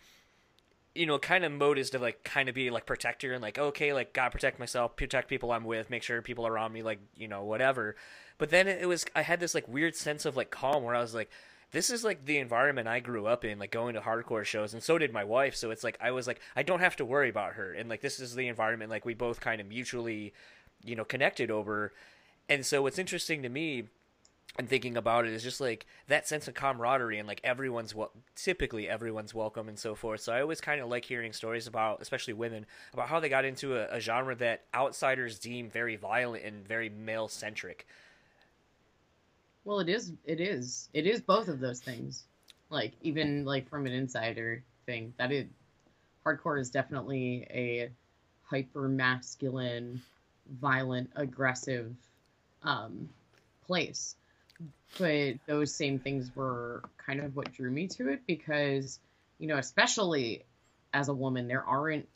you 0.95 1.05
know, 1.05 1.19
kind 1.19 1.45
of 1.45 1.51
mode 1.51 1.77
is 1.77 1.91
to 1.91 1.99
like 1.99 2.23
kind 2.23 2.49
of 2.49 2.55
be 2.55 2.69
like 2.69 2.85
protector 2.85 3.33
and 3.33 3.41
like 3.41 3.57
okay, 3.57 3.93
like 3.93 4.13
gotta 4.13 4.31
protect 4.31 4.59
myself, 4.59 4.95
protect 4.95 5.29
people 5.29 5.51
I'm 5.51 5.63
with, 5.63 5.89
make 5.89 6.03
sure 6.03 6.21
people 6.21 6.47
around 6.47 6.73
me 6.73 6.83
like 6.83 6.99
you 7.15 7.27
know 7.27 7.43
whatever. 7.43 7.95
But 8.37 8.49
then 8.49 8.67
it 8.67 8.87
was 8.87 9.05
I 9.15 9.21
had 9.21 9.39
this 9.39 9.53
like 9.53 9.67
weird 9.67 9.95
sense 9.95 10.25
of 10.25 10.35
like 10.35 10.49
calm 10.49 10.83
where 10.83 10.95
I 10.95 11.01
was 11.01 11.13
like, 11.13 11.29
this 11.71 11.89
is 11.89 12.03
like 12.03 12.25
the 12.25 12.39
environment 12.39 12.87
I 12.87 12.99
grew 12.99 13.27
up 13.27 13.45
in, 13.45 13.59
like 13.59 13.71
going 13.71 13.93
to 13.93 14.01
hardcore 14.01 14.43
shows, 14.43 14.73
and 14.73 14.81
so 14.81 14.97
did 14.97 15.13
my 15.13 15.23
wife. 15.23 15.55
So 15.55 15.71
it's 15.71 15.83
like 15.83 15.97
I 16.01 16.11
was 16.11 16.25
like 16.25 16.41
I 16.55 16.63
don't 16.63 16.79
have 16.79 16.95
to 16.97 17.05
worry 17.05 17.29
about 17.29 17.53
her, 17.53 17.73
and 17.73 17.89
like 17.89 18.01
this 18.01 18.19
is 18.19 18.35
the 18.35 18.47
environment 18.47 18.89
like 18.89 19.05
we 19.05 19.13
both 19.13 19.39
kind 19.39 19.61
of 19.61 19.67
mutually, 19.67 20.33
you 20.83 20.95
know, 20.95 21.05
connected 21.05 21.51
over. 21.51 21.93
And 22.49 22.65
so 22.65 22.81
what's 22.81 22.97
interesting 22.97 23.43
to 23.43 23.49
me 23.49 23.85
and 24.57 24.67
thinking 24.67 24.97
about 24.97 25.25
it 25.25 25.33
is 25.33 25.43
just 25.43 25.61
like 25.61 25.85
that 26.07 26.27
sense 26.27 26.47
of 26.47 26.55
camaraderie 26.55 27.19
and 27.19 27.27
like 27.27 27.39
everyone's 27.43 27.93
wel- 27.93 28.11
typically 28.35 28.89
everyone's 28.89 29.33
welcome 29.33 29.69
and 29.69 29.77
so 29.77 29.93
forth. 29.93 30.21
So 30.21 30.33
I 30.33 30.41
always 30.41 30.59
kind 30.59 30.81
of 30.81 30.89
like 30.89 31.05
hearing 31.05 31.31
stories 31.31 31.67
about, 31.67 32.01
especially 32.01 32.33
women, 32.33 32.65
about 32.91 33.07
how 33.07 33.19
they 33.19 33.29
got 33.29 33.45
into 33.45 33.77
a, 33.77 33.97
a 33.97 33.99
genre 33.99 34.35
that 34.35 34.63
outsiders 34.73 35.37
deem 35.37 35.69
very 35.69 35.95
violent 35.95 36.43
and 36.43 36.67
very 36.67 36.89
male 36.89 37.27
centric. 37.27 37.87
Well, 39.63 39.79
it 39.79 39.89
is. 39.89 40.11
It 40.25 40.41
is. 40.41 40.89
It 40.93 41.05
is 41.05 41.21
both 41.21 41.47
of 41.47 41.59
those 41.59 41.79
things. 41.79 42.23
Like 42.71 42.93
even 43.01 43.45
like 43.45 43.69
from 43.69 43.85
an 43.85 43.93
insider 43.93 44.63
thing, 44.87 45.13
that 45.17 45.31
is 45.31 45.45
hardcore 46.25 46.59
is 46.59 46.71
definitely 46.71 47.45
a 47.51 47.91
hyper 48.43 48.87
masculine, 48.87 50.01
violent, 50.59 51.11
aggressive 51.15 51.95
um, 52.63 53.09
place. 53.65 54.15
But 54.97 55.35
those 55.45 55.73
same 55.73 55.99
things 55.99 56.35
were 56.35 56.83
kind 56.97 57.19
of 57.19 57.35
what 57.35 57.53
drew 57.53 57.71
me 57.71 57.87
to 57.89 58.09
it 58.09 58.21
because, 58.25 58.99
you 59.37 59.47
know, 59.47 59.57
especially 59.57 60.43
as 60.93 61.07
a 61.09 61.13
woman, 61.13 61.47
there 61.47 61.63
aren't 61.63 62.07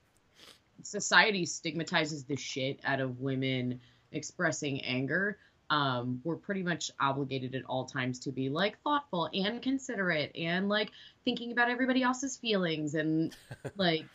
society 0.82 1.46
stigmatizes 1.46 2.26
the 2.26 2.36
shit 2.36 2.80
out 2.84 3.00
of 3.00 3.22
women 3.22 3.80
expressing 4.12 4.82
anger 4.82 5.38
um, 5.74 6.22
we're 6.24 6.36
pretty 6.36 6.62
much 6.62 6.92
obligated 7.00 7.56
at 7.56 7.64
all 7.66 7.86
times 7.86 8.20
to 8.20 8.32
be 8.32 8.50
like 8.50 8.80
thoughtful 8.84 9.28
and 9.34 9.60
considerate 9.62 10.36
and 10.36 10.70
like 10.70 10.92
thinking 11.26 11.52
about 11.52 11.70
everybody 11.70 12.04
else's 12.04 12.38
feelings 12.38 12.94
and 12.94 13.36
like 13.76 14.06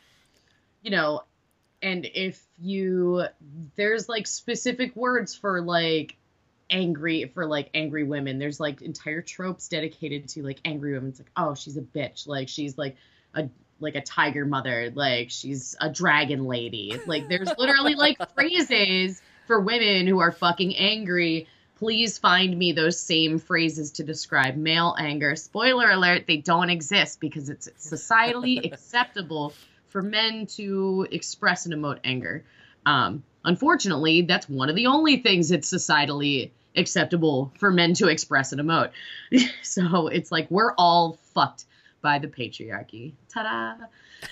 you 0.82 0.92
know 0.92 1.22
and 1.82 2.06
if 2.14 2.42
you 2.58 3.24
there's 3.76 4.08
like 4.08 4.26
specific 4.26 4.94
words 4.96 5.34
for 5.34 5.60
like 5.60 6.16
angry 6.70 7.30
for 7.34 7.46
like 7.46 7.70
angry 7.74 8.04
women. 8.04 8.38
There's 8.38 8.60
like 8.60 8.82
entire 8.82 9.22
tropes 9.22 9.68
dedicated 9.68 10.28
to 10.30 10.42
like 10.42 10.60
angry 10.64 10.92
women. 10.92 11.10
It's 11.10 11.20
like 11.20 11.30
oh 11.36 11.54
she's 11.54 11.76
a 11.76 11.82
bitch. 11.82 12.26
Like 12.26 12.48
she's 12.48 12.76
like 12.76 12.96
a 13.34 13.48
like 13.80 13.94
a 13.94 14.00
tiger 14.00 14.44
mother. 14.44 14.90
Like 14.94 15.30
she's 15.30 15.76
a 15.80 15.90
dragon 15.90 16.44
lady. 16.44 17.00
Like 17.06 17.28
there's 17.28 17.50
literally 17.58 17.94
like 17.94 18.18
phrases 18.34 19.20
for 19.46 19.60
women 19.60 20.06
who 20.06 20.18
are 20.18 20.32
fucking 20.32 20.76
angry, 20.76 21.48
please 21.78 22.18
find 22.18 22.56
me 22.56 22.72
those 22.72 23.00
same 23.00 23.38
phrases 23.38 23.92
to 23.92 24.04
describe 24.04 24.56
male 24.56 24.94
anger. 24.98 25.36
Spoiler 25.36 25.90
alert, 25.90 26.26
they 26.26 26.36
don't 26.36 26.70
exist 26.70 27.20
because 27.20 27.48
it's 27.48 27.68
societally 27.78 28.64
acceptable 28.72 29.54
for 29.88 30.02
men 30.02 30.46
to 30.46 31.06
express 31.10 31.66
and 31.66 31.74
emote 31.74 31.98
anger. 32.04 32.44
Um, 32.86 33.22
unfortunately, 33.44 34.22
that's 34.22 34.48
one 34.48 34.68
of 34.68 34.76
the 34.76 34.86
only 34.86 35.18
things 35.18 35.50
it's 35.50 35.72
societally 35.72 36.50
acceptable 36.76 37.52
for 37.58 37.70
men 37.70 37.94
to 37.94 38.08
express 38.08 38.52
and 38.52 38.60
emote. 38.60 38.90
so 39.62 40.08
it's 40.08 40.30
like 40.30 40.50
we're 40.50 40.74
all 40.74 41.18
fucked 41.34 41.64
by 42.00 42.18
the 42.18 42.28
patriarchy. 42.28 43.12
Ta-da! 43.28 43.86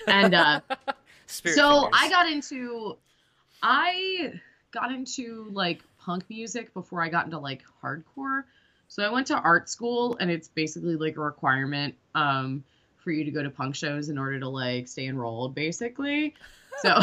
And 0.07 0.33
uh, 0.33 0.61
so 1.27 1.51
fingers. 1.51 1.89
I 1.93 2.09
got 2.09 2.31
into 2.31 2.97
I 3.61 4.39
got 4.71 4.91
into 4.91 5.49
like 5.51 5.81
punk 5.99 6.25
music 6.29 6.73
before 6.73 7.01
I 7.01 7.09
got 7.09 7.25
into 7.25 7.39
like 7.39 7.63
hardcore. 7.83 8.43
So 8.87 9.03
I 9.03 9.09
went 9.09 9.27
to 9.27 9.35
art 9.35 9.69
school 9.69 10.17
and 10.19 10.31
it's 10.31 10.47
basically 10.47 10.95
like 10.95 11.17
a 11.17 11.21
requirement 11.21 11.95
um 12.15 12.63
for 13.07 13.13
you 13.13 13.23
to 13.23 13.31
go 13.31 13.41
to 13.41 13.49
punk 13.49 13.73
shows 13.73 14.09
in 14.09 14.17
order 14.17 14.37
to 14.37 14.49
like 14.49 14.85
stay 14.85 15.07
enrolled 15.07 15.55
basically. 15.55 16.35
So 16.79 16.93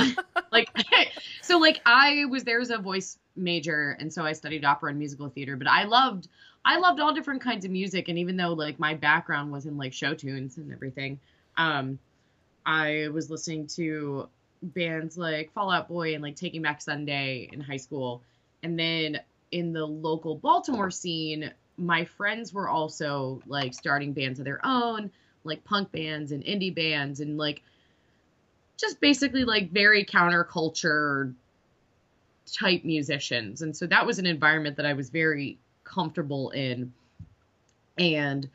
like 0.53 0.71
so 1.43 1.59
like 1.59 1.81
I 1.85 2.27
was 2.27 2.45
there 2.45 2.61
as 2.61 2.71
a 2.71 2.79
voice 2.79 3.19
major 3.35 3.97
and 3.99 4.13
so 4.13 4.25
I 4.25 4.33
studied 4.33 4.65
opera 4.65 4.91
and 4.91 4.99
musical 5.01 5.29
theater, 5.29 5.57
but 5.57 5.67
I 5.67 5.83
loved 5.83 6.29
I 6.65 6.79
loved 6.79 7.01
all 7.01 7.13
different 7.13 7.43
kinds 7.43 7.65
of 7.65 7.73
music 7.73 8.09
and 8.09 8.17
even 8.17 8.37
though 8.37 8.53
like 8.53 8.79
my 8.79 8.95
background 8.95 9.51
was 9.51 9.67
in 9.67 9.77
like 9.77 9.93
show 9.93 10.15
tunes 10.15 10.59
and 10.59 10.71
everything, 10.71 11.19
um 11.57 11.99
I 12.65 13.09
was 13.13 13.31
listening 13.31 13.67
to 13.69 14.29
bands 14.63 15.19
like 15.19 15.53
Fall 15.53 15.73
Out 15.73 15.89
Boy 15.89 16.15
and 16.15 16.23
like 16.23 16.37
Taking 16.37 16.63
Back 16.63 16.81
Sunday 16.81 17.49
in 17.53 17.61
high 17.61 17.79
school. 17.79 18.23
And 18.63 18.79
then 18.79 19.19
in 19.51 19.73
the 19.73 19.85
local 19.85 20.37
Baltimore 20.37 20.93
scene, 20.93 21.53
my 21.79 22.05
friends 22.05 22.53
were 22.53 22.69
also 22.69 23.43
like 23.49 23.75
starting 23.75 24.13
bands 24.13 24.39
of 24.39 24.45
their 24.45 24.61
own, 24.65 25.11
like 25.45 25.65
punk 25.65 25.93
bands 25.93 26.33
and 26.33 26.43
indie 26.45 26.75
bands 26.75 27.21
and 27.21 27.39
like 27.39 27.63
just 28.77 29.01
basically 29.01 29.45
like 29.45 29.71
very 29.71 30.05
counterculture 30.05 31.33
type 32.53 32.85
musicians. 32.85 33.63
And 33.63 33.77
so 33.77 33.87
that 33.87 34.05
was 34.05 34.19
an 34.19 34.27
environment 34.27 34.77
that 34.77 34.87
I 34.87 34.93
was 34.93 35.11
very 35.11 35.59
comfortable 35.85 36.51
in. 36.51 36.93
And 37.97 38.49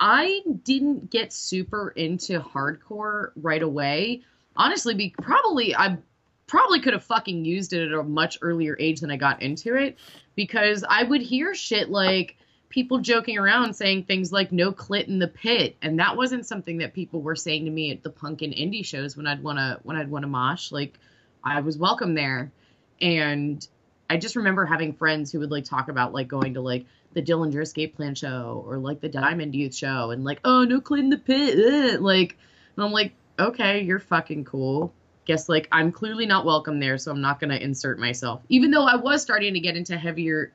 I 0.00 0.42
didn't 0.64 1.10
get 1.10 1.32
super 1.32 1.90
into 1.90 2.40
hardcore 2.40 3.32
right 3.36 3.62
away 3.62 4.22
honestly 4.56 4.94
be 4.94 5.14
probably 5.22 5.74
I 5.74 5.98
probably 6.46 6.80
could 6.80 6.92
have 6.92 7.04
fucking 7.04 7.44
used 7.44 7.72
it 7.72 7.92
at 7.92 7.98
a 7.98 8.02
much 8.02 8.38
earlier 8.42 8.76
age 8.78 9.00
than 9.00 9.10
I 9.10 9.16
got 9.16 9.40
into 9.40 9.74
it 9.76 9.98
because 10.34 10.84
I 10.88 11.04
would 11.04 11.22
hear 11.22 11.54
shit 11.54 11.90
like 11.90 12.36
people 12.70 12.98
joking 12.98 13.36
around 13.36 13.74
saying 13.74 14.04
things 14.04 14.32
like 14.32 14.52
no 14.52 14.72
clit 14.72 15.08
in 15.08 15.18
the 15.18 15.28
pit 15.28 15.76
and 15.82 15.98
that 15.98 16.16
wasn't 16.16 16.46
something 16.46 16.78
that 16.78 16.94
people 16.94 17.20
were 17.20 17.36
saying 17.36 17.64
to 17.64 17.70
me 17.70 17.90
at 17.90 18.02
the 18.02 18.10
punk 18.10 18.42
and 18.42 18.54
indie 18.54 18.86
shows 18.86 19.16
when 19.16 19.26
I'd 19.26 19.42
want 19.42 19.58
to 19.58 19.80
when 19.82 19.96
I'd 19.96 20.10
want 20.10 20.22
to 20.22 20.28
mosh 20.28 20.72
like 20.72 20.98
I 21.44 21.60
was 21.60 21.76
welcome 21.76 22.14
there 22.14 22.52
and 23.00 23.66
I 24.08 24.16
just 24.16 24.36
remember 24.36 24.64
having 24.64 24.94
friends 24.94 25.32
who 25.32 25.40
would 25.40 25.50
like 25.50 25.64
talk 25.64 25.88
about 25.88 26.14
like 26.14 26.28
going 26.28 26.54
to 26.54 26.60
like 26.60 26.86
the 27.12 27.22
Dillinger 27.22 27.60
Escape 27.60 27.96
Plan 27.96 28.14
show 28.14 28.64
or 28.66 28.78
like 28.78 29.00
the 29.00 29.08
Diamond 29.08 29.54
Youth 29.54 29.74
show 29.74 30.12
and 30.12 30.24
like 30.24 30.40
oh 30.44 30.62
no 30.64 30.80
clit 30.80 31.00
in 31.00 31.10
the 31.10 31.18
pit 31.18 31.58
Ugh. 31.58 32.00
like 32.00 32.38
and 32.76 32.84
I'm 32.84 32.92
like 32.92 33.14
okay, 33.38 33.80
you're 33.80 33.98
fucking 33.98 34.44
cool. 34.44 34.92
Guess 35.30 35.48
like 35.48 35.68
I'm 35.70 35.92
clearly 35.92 36.26
not 36.26 36.44
welcome 36.44 36.80
there, 36.80 36.98
so 36.98 37.12
I'm 37.12 37.20
not 37.20 37.38
gonna 37.38 37.54
insert 37.54 38.00
myself. 38.00 38.42
Even 38.48 38.72
though 38.72 38.84
I 38.84 38.96
was 38.96 39.22
starting 39.22 39.54
to 39.54 39.60
get 39.60 39.76
into 39.76 39.96
heavier 39.96 40.52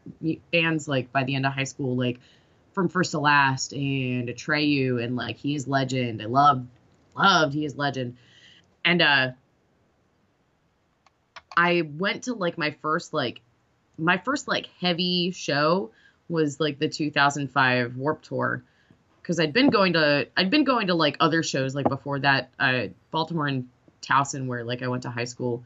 bands 0.52 0.86
like 0.86 1.14
by 1.14 1.24
the 1.24 1.34
end 1.34 1.46
of 1.46 1.54
high 1.54 1.64
school, 1.64 1.96
like 1.96 2.20
from 2.74 2.90
first 2.90 3.12
to 3.12 3.20
last 3.20 3.72
and 3.72 4.28
Atreyu 4.28 5.02
and 5.02 5.16
like 5.16 5.38
he 5.38 5.56
is 5.56 5.66
legend. 5.66 6.22
I 6.22 6.26
loved 6.26 6.68
loved 7.18 7.54
he 7.54 7.64
is 7.64 7.78
legend. 7.78 8.18
And 8.84 9.02
uh 9.02 9.32
I 11.56 11.84
went 11.98 12.24
to 12.24 12.34
like 12.34 12.58
my 12.58 12.72
first 12.82 13.14
like 13.14 13.40
my 13.98 14.18
first 14.18 14.46
like 14.46 14.68
heavy 14.82 15.32
show 15.32 15.92
was 16.28 16.60
like 16.60 16.80
the 16.80 16.90
2005 16.90 17.96
Warped 17.96 18.26
Tour 18.26 18.62
because 19.22 19.40
I'd 19.40 19.54
been 19.54 19.70
going 19.70 19.94
to 19.94 20.28
I'd 20.36 20.52
been 20.52 20.66
going 20.66 20.88
to 20.88 20.96
like 20.96 21.16
other 21.22 21.44
shows 21.44 21.76
like 21.76 21.88
before 21.88 22.20
that. 22.20 22.50
Uh, 22.60 22.88
Baltimore 23.12 23.48
and 23.48 23.70
Towson, 24.06 24.48
where 24.48 24.64
like 24.64 24.82
I 24.82 24.88
went 24.88 25.04
to 25.04 25.10
high 25.10 25.26
school, 25.26 25.64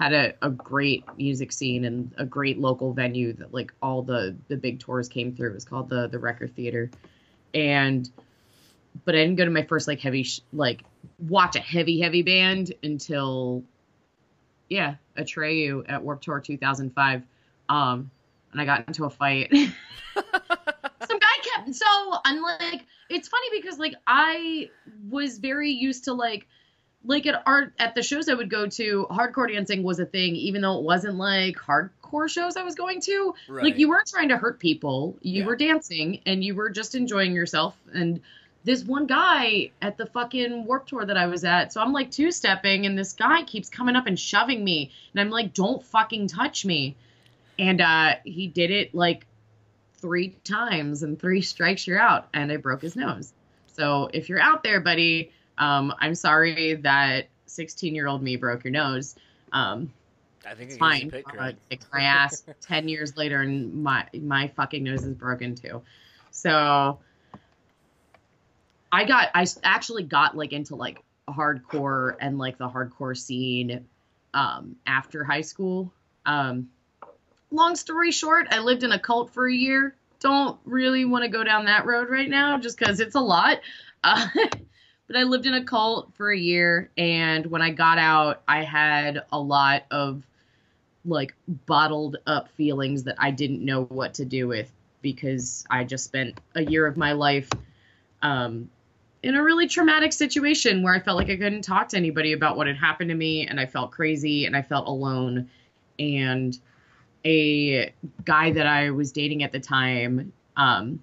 had 0.00 0.12
a, 0.12 0.32
a 0.42 0.50
great 0.50 1.04
music 1.18 1.52
scene 1.52 1.84
and 1.84 2.12
a 2.16 2.24
great 2.24 2.58
local 2.58 2.92
venue 2.92 3.32
that 3.34 3.52
like 3.52 3.72
all 3.82 4.02
the 4.02 4.36
the 4.48 4.56
big 4.56 4.80
tours 4.80 5.08
came 5.08 5.34
through. 5.34 5.50
It 5.50 5.54
was 5.54 5.64
called 5.64 5.88
the 5.88 6.08
the 6.08 6.18
Recher 6.18 6.50
Theater, 6.50 6.90
and 7.54 8.08
but 9.04 9.14
I 9.14 9.18
didn't 9.18 9.36
go 9.36 9.44
to 9.44 9.50
my 9.50 9.64
first 9.64 9.88
like 9.88 10.00
heavy 10.00 10.22
sh- 10.22 10.40
like 10.52 10.82
watch 11.18 11.56
a 11.56 11.60
heavy 11.60 12.00
heavy 12.00 12.22
band 12.22 12.72
until 12.82 13.62
yeah 14.68 14.94
Atreyu 15.18 15.84
at 15.88 16.02
Warped 16.02 16.24
Tour 16.24 16.40
2005. 16.40 17.22
Um, 17.68 18.10
and 18.52 18.60
I 18.60 18.64
got 18.64 18.88
into 18.88 19.04
a 19.04 19.10
fight. 19.10 19.52
Some 19.54 21.18
guy 21.18 21.26
kept 21.56 21.74
so 21.74 22.18
unlike 22.24 22.86
it's 23.10 23.28
funny 23.28 23.48
because 23.52 23.78
like 23.78 23.94
I 24.06 24.70
was 25.08 25.38
very 25.38 25.70
used 25.70 26.04
to 26.04 26.14
like 26.14 26.46
like 27.04 27.26
at 27.26 27.42
art 27.46 27.72
at 27.78 27.94
the 27.94 28.02
shows 28.02 28.28
I 28.28 28.34
would 28.34 28.50
go 28.50 28.66
to, 28.66 29.06
hardcore 29.10 29.50
dancing 29.52 29.82
was 29.82 30.00
a 30.00 30.06
thing, 30.06 30.36
even 30.36 30.60
though 30.60 30.78
it 30.78 30.84
wasn't 30.84 31.16
like 31.16 31.56
hardcore 31.56 32.28
shows 32.28 32.56
I 32.56 32.62
was 32.62 32.74
going 32.74 33.00
to. 33.02 33.34
Right. 33.48 33.64
Like 33.64 33.78
you 33.78 33.88
weren't 33.88 34.08
trying 34.08 34.28
to 34.28 34.36
hurt 34.36 34.58
people. 34.58 35.16
You 35.22 35.40
yeah. 35.40 35.46
were 35.46 35.56
dancing 35.56 36.20
and 36.26 36.44
you 36.44 36.54
were 36.54 36.68
just 36.68 36.94
enjoying 36.94 37.32
yourself. 37.32 37.76
And 37.92 38.20
this 38.64 38.84
one 38.84 39.06
guy 39.06 39.70
at 39.80 39.96
the 39.96 40.06
fucking 40.06 40.66
warp 40.66 40.86
tour 40.86 41.04
that 41.04 41.16
I 41.16 41.26
was 41.26 41.44
at, 41.44 41.72
so 41.72 41.80
I'm 41.80 41.94
like 41.94 42.10
two 42.10 42.30
stepping 42.30 42.84
and 42.84 42.98
this 42.98 43.14
guy 43.14 43.44
keeps 43.44 43.70
coming 43.70 43.96
up 43.96 44.06
and 44.06 44.18
shoving 44.18 44.62
me. 44.62 44.92
And 45.14 45.20
I'm 45.20 45.30
like, 45.30 45.54
don't 45.54 45.82
fucking 45.82 46.28
touch 46.28 46.66
me. 46.66 46.96
And 47.58 47.80
uh 47.80 48.16
he 48.24 48.46
did 48.46 48.70
it 48.70 48.94
like 48.94 49.26
three 49.94 50.36
times 50.44 51.02
and 51.02 51.18
three 51.18 51.40
strikes 51.40 51.86
you're 51.86 52.00
out 52.00 52.28
and 52.34 52.52
I 52.52 52.58
broke 52.58 52.82
his 52.82 52.94
nose. 52.94 53.32
So 53.68 54.10
if 54.12 54.28
you're 54.28 54.40
out 54.40 54.62
there, 54.62 54.80
buddy, 54.80 55.32
um, 55.60 55.94
I'm 56.00 56.14
sorry 56.14 56.74
that 56.76 57.28
16 57.46 57.94
year 57.94 58.08
old 58.08 58.22
me 58.22 58.36
broke 58.36 58.64
your 58.64 58.72
nose. 58.72 59.14
Um, 59.52 59.92
I 60.46 60.54
think 60.54 60.70
it's 60.70 60.78
fine. 60.78 61.12
Uh, 61.38 61.52
kicked 61.68 61.86
my 61.92 62.00
ass 62.00 62.44
10 62.62 62.88
years 62.88 63.16
later 63.16 63.42
and 63.42 63.84
my 63.84 64.06
my 64.14 64.48
fucking 64.48 64.82
nose 64.82 65.04
is 65.04 65.14
broken 65.14 65.54
too. 65.54 65.82
So 66.30 66.98
I 68.90 69.04
got 69.04 69.28
I 69.34 69.46
actually 69.62 70.02
got 70.04 70.36
like 70.36 70.52
into 70.52 70.76
like 70.76 70.98
hardcore 71.28 72.16
and 72.20 72.38
like 72.38 72.56
the 72.56 72.68
hardcore 72.68 73.16
scene 73.16 73.86
um, 74.32 74.76
after 74.86 75.24
high 75.24 75.42
school. 75.42 75.92
Um, 76.24 76.70
long 77.50 77.76
story 77.76 78.12
short, 78.12 78.48
I 78.50 78.60
lived 78.60 78.82
in 78.82 78.92
a 78.92 78.98
cult 78.98 79.30
for 79.34 79.46
a 79.46 79.54
year. 79.54 79.94
Don't 80.20 80.58
really 80.64 81.04
want 81.04 81.24
to 81.24 81.30
go 81.30 81.44
down 81.44 81.66
that 81.66 81.84
road 81.84 82.08
right 82.08 82.28
now 82.28 82.58
just 82.58 82.78
because 82.78 83.00
it's 83.00 83.14
a 83.14 83.20
lot. 83.20 83.60
Uh, 84.02 84.26
but 85.10 85.18
I 85.18 85.24
lived 85.24 85.46
in 85.46 85.54
a 85.54 85.64
cult 85.64 86.14
for 86.14 86.30
a 86.30 86.38
year. 86.38 86.88
And 86.96 87.44
when 87.46 87.62
I 87.62 87.70
got 87.70 87.98
out, 87.98 88.42
I 88.46 88.62
had 88.62 89.24
a 89.32 89.40
lot 89.40 89.82
of 89.90 90.22
like 91.04 91.34
bottled 91.66 92.18
up 92.28 92.48
feelings 92.52 93.02
that 93.02 93.16
I 93.18 93.32
didn't 93.32 93.64
know 93.64 93.86
what 93.86 94.14
to 94.14 94.24
do 94.24 94.46
with 94.46 94.70
because 95.02 95.64
I 95.68 95.82
just 95.82 96.04
spent 96.04 96.38
a 96.54 96.62
year 96.62 96.86
of 96.86 96.96
my 96.96 97.10
life 97.10 97.48
um, 98.22 98.70
in 99.24 99.34
a 99.34 99.42
really 99.42 99.66
traumatic 99.66 100.12
situation 100.12 100.84
where 100.84 100.94
I 100.94 101.00
felt 101.00 101.16
like 101.16 101.28
I 101.28 101.36
couldn't 101.36 101.62
talk 101.62 101.88
to 101.88 101.96
anybody 101.96 102.32
about 102.32 102.56
what 102.56 102.68
had 102.68 102.76
happened 102.76 103.08
to 103.08 103.16
me 103.16 103.48
and 103.48 103.58
I 103.58 103.66
felt 103.66 103.90
crazy 103.90 104.46
and 104.46 104.56
I 104.56 104.62
felt 104.62 104.86
alone. 104.86 105.50
And 105.98 106.56
a 107.26 107.92
guy 108.24 108.52
that 108.52 108.66
I 108.68 108.90
was 108.90 109.10
dating 109.10 109.42
at 109.42 109.50
the 109.50 109.58
time 109.58 110.32
um, 110.56 111.02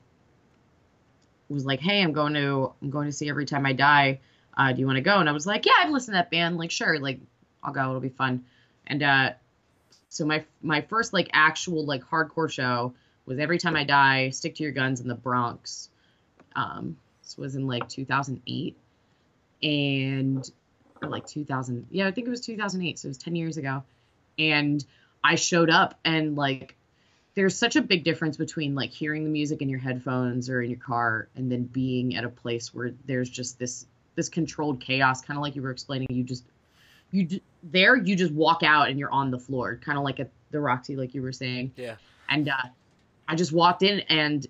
was 1.54 1.66
like, 1.66 1.80
"Hey, 1.80 2.02
I'm 2.02 2.14
going 2.14 2.34
to 2.34 2.74
I'm 2.82 2.90
going 2.90 3.08
to 3.08 3.12
see 3.12 3.30
Every 3.30 3.46
Time 3.46 3.66
I 3.66 3.74
Die. 3.74 4.20
Uh, 4.58 4.74
do 4.74 4.80
you 4.80 4.86
want 4.86 4.98
to 4.98 5.02
go?" 5.02 5.20
And 5.20 5.30
I 5.30 5.32
was 5.32 5.46
like, 5.46 5.66
"Yeah, 5.66 5.74
I've 5.80 5.92
listened 5.92 6.14
to 6.14 6.18
that 6.18 6.32
band. 6.32 6.58
Like, 6.58 6.72
sure. 6.72 7.00
Like, 7.00 7.20
I'll 7.64 7.74
go. 7.74 7.82
It'll 7.82 8.00
be 8.00 8.10
fun." 8.10 8.46
And 8.88 9.04
uh, 9.04 9.32
so 10.10 10.26
my 10.26 10.46
my 10.62 10.82
first 10.82 11.14
like 11.14 11.30
actual 11.34 11.86
like 11.86 12.04
hardcore 12.04 12.50
show 12.50 12.94
was 13.26 13.40
Every 13.40 13.58
Time 13.58 13.76
I 13.76 13.84
Die, 13.84 14.30
Stick 14.30 14.56
to 14.56 14.64
Your 14.64 14.72
Guns 14.72 15.02
in 15.02 15.08
the 15.08 15.16
Bronx. 15.16 15.90
Um, 16.56 16.98
this 17.22 17.38
was 17.38 17.56
in 17.56 17.68
like 17.68 17.88
2008, 17.90 18.78
and 19.62 20.50
like 21.02 21.28
2000. 21.28 21.88
Yeah, 21.92 22.08
I 22.08 22.12
think 22.12 22.28
it 22.28 22.30
was 22.30 22.42
2008. 22.42 23.00
So 23.00 23.08
it 23.08 23.10
was 23.10 23.18
10 23.18 23.36
years 23.36 23.58
ago, 23.58 23.84
and 24.40 24.84
I 25.24 25.36
showed 25.36 25.70
up 25.70 26.00
and 26.06 26.36
like 26.36 26.77
there's 27.38 27.56
such 27.56 27.76
a 27.76 27.82
big 27.84 28.04
difference 28.04 28.36
between 28.36 28.74
like 28.74 28.90
hearing 28.90 29.24
the 29.24 29.30
music 29.30 29.62
in 29.62 29.70
your 29.70 29.80
headphones 29.80 30.50
or 30.50 30.64
in 30.64 30.72
your 30.72 30.80
car 30.80 31.30
and 31.36 31.52
then 31.52 31.64
being 31.66 32.16
at 32.16 32.24
a 32.24 32.30
place 32.30 32.74
where 32.74 32.92
there's 33.06 33.30
just 33.30 33.60
this 33.60 33.86
this 34.16 34.28
controlled 34.28 34.82
chaos 34.82 35.22
kind 35.22 35.38
of 35.38 35.44
like 35.44 35.56
you 35.56 35.62
were 35.62 35.70
explaining 35.70 36.08
you 36.10 36.24
just 36.24 36.44
you 37.12 37.40
there 37.62 37.96
you 37.96 38.16
just 38.16 38.34
walk 38.34 38.64
out 38.64 38.90
and 38.90 38.98
you're 38.98 39.12
on 39.12 39.30
the 39.30 39.38
floor 39.38 39.80
kind 39.86 40.00
of 40.00 40.04
like 40.04 40.20
at 40.20 40.32
the 40.50 40.60
roxy 40.60 40.96
like 40.96 41.14
you 41.14 41.22
were 41.22 41.32
saying 41.32 41.72
Yeah. 41.76 41.98
and 42.28 42.50
uh, 42.50 42.54
i 43.28 43.36
just 43.36 43.52
walked 43.54 43.84
in 43.84 44.00
and 44.10 44.48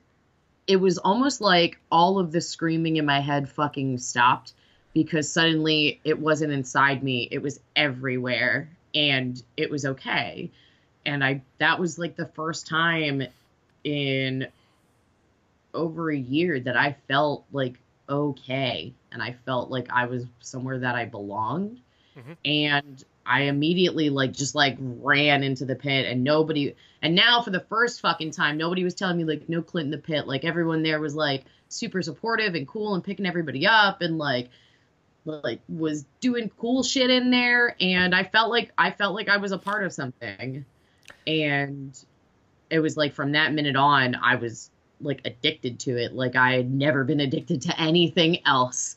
it 0.65 0.77
was 0.77 0.97
almost 0.97 1.41
like 1.41 1.77
all 1.91 2.19
of 2.19 2.31
the 2.31 2.39
screaming 2.39 2.95
in 2.95 3.05
my 3.05 3.19
head 3.19 3.49
fucking 3.49 3.97
stopped 3.97 4.53
because 4.93 5.29
suddenly 5.29 5.99
it 6.05 6.17
wasn't 6.17 6.53
inside 6.53 7.03
me 7.03 7.27
it 7.31 7.41
was 7.41 7.59
everywhere 7.75 8.69
and 8.95 9.43
it 9.57 9.69
was 9.69 9.83
okay 9.85 10.49
and 11.07 11.23
i 11.23 11.41
that 11.57 11.79
was 11.79 11.97
like 11.97 12.15
the 12.15 12.27
first 12.35 12.67
time 12.67 13.23
in 13.83 14.47
over 15.73 16.11
a 16.11 16.17
year 16.17 16.59
that 16.59 16.77
i 16.77 16.95
felt 17.07 17.45
like 17.51 17.79
okay 18.09 18.93
and 19.11 19.21
i 19.23 19.35
felt 19.45 19.69
like 19.71 19.87
i 19.91 20.05
was 20.05 20.25
somewhere 20.39 20.79
that 20.79 20.95
i 20.95 21.05
belonged 21.05 21.79
Mhm. 22.15 22.35
and 22.45 23.03
i 23.27 23.41
immediately 23.43 24.09
like 24.09 24.33
just 24.33 24.55
like 24.55 24.75
ran 24.79 25.43
into 25.43 25.65
the 25.65 25.75
pit 25.75 26.05
and 26.07 26.23
nobody 26.23 26.73
and 27.01 27.13
now 27.13 27.41
for 27.43 27.51
the 27.51 27.59
first 27.59 28.01
fucking 28.01 28.31
time 28.31 28.57
nobody 28.57 28.83
was 28.83 28.95
telling 28.95 29.17
me 29.17 29.23
like 29.23 29.47
no 29.47 29.61
clint 29.61 29.85
in 29.85 29.91
the 29.91 29.97
pit 29.99 30.27
like 30.27 30.43
everyone 30.43 30.81
there 30.83 30.99
was 30.99 31.15
like 31.15 31.43
super 31.69 32.01
supportive 32.01 32.55
and 32.55 32.67
cool 32.67 32.95
and 32.95 33.03
picking 33.03 33.25
everybody 33.25 33.67
up 33.67 34.01
and 34.01 34.17
like 34.17 34.49
like 35.25 35.59
was 35.69 36.05
doing 36.21 36.49
cool 36.57 36.81
shit 36.83 37.09
in 37.09 37.29
there 37.29 37.75
and 37.81 38.15
I 38.15 38.23
felt 38.23 38.49
like 38.49 38.71
I 38.77 38.91
felt 38.91 39.13
like 39.13 39.27
I 39.27 39.35
was 39.37 39.51
a 39.51 39.57
part 39.57 39.83
of 39.83 39.91
something. 39.91 40.63
And 41.27 41.97
it 42.69 42.79
was 42.79 42.97
like 42.97 43.13
from 43.13 43.33
that 43.33 43.53
minute 43.53 43.75
on 43.75 44.15
I 44.15 44.35
was 44.35 44.71
like 45.01 45.21
addicted 45.25 45.79
to 45.81 45.97
it. 45.97 46.13
Like 46.13 46.35
I 46.35 46.53
had 46.53 46.71
never 46.71 47.03
been 47.03 47.19
addicted 47.19 47.61
to 47.63 47.79
anything 47.79 48.45
else. 48.45 48.95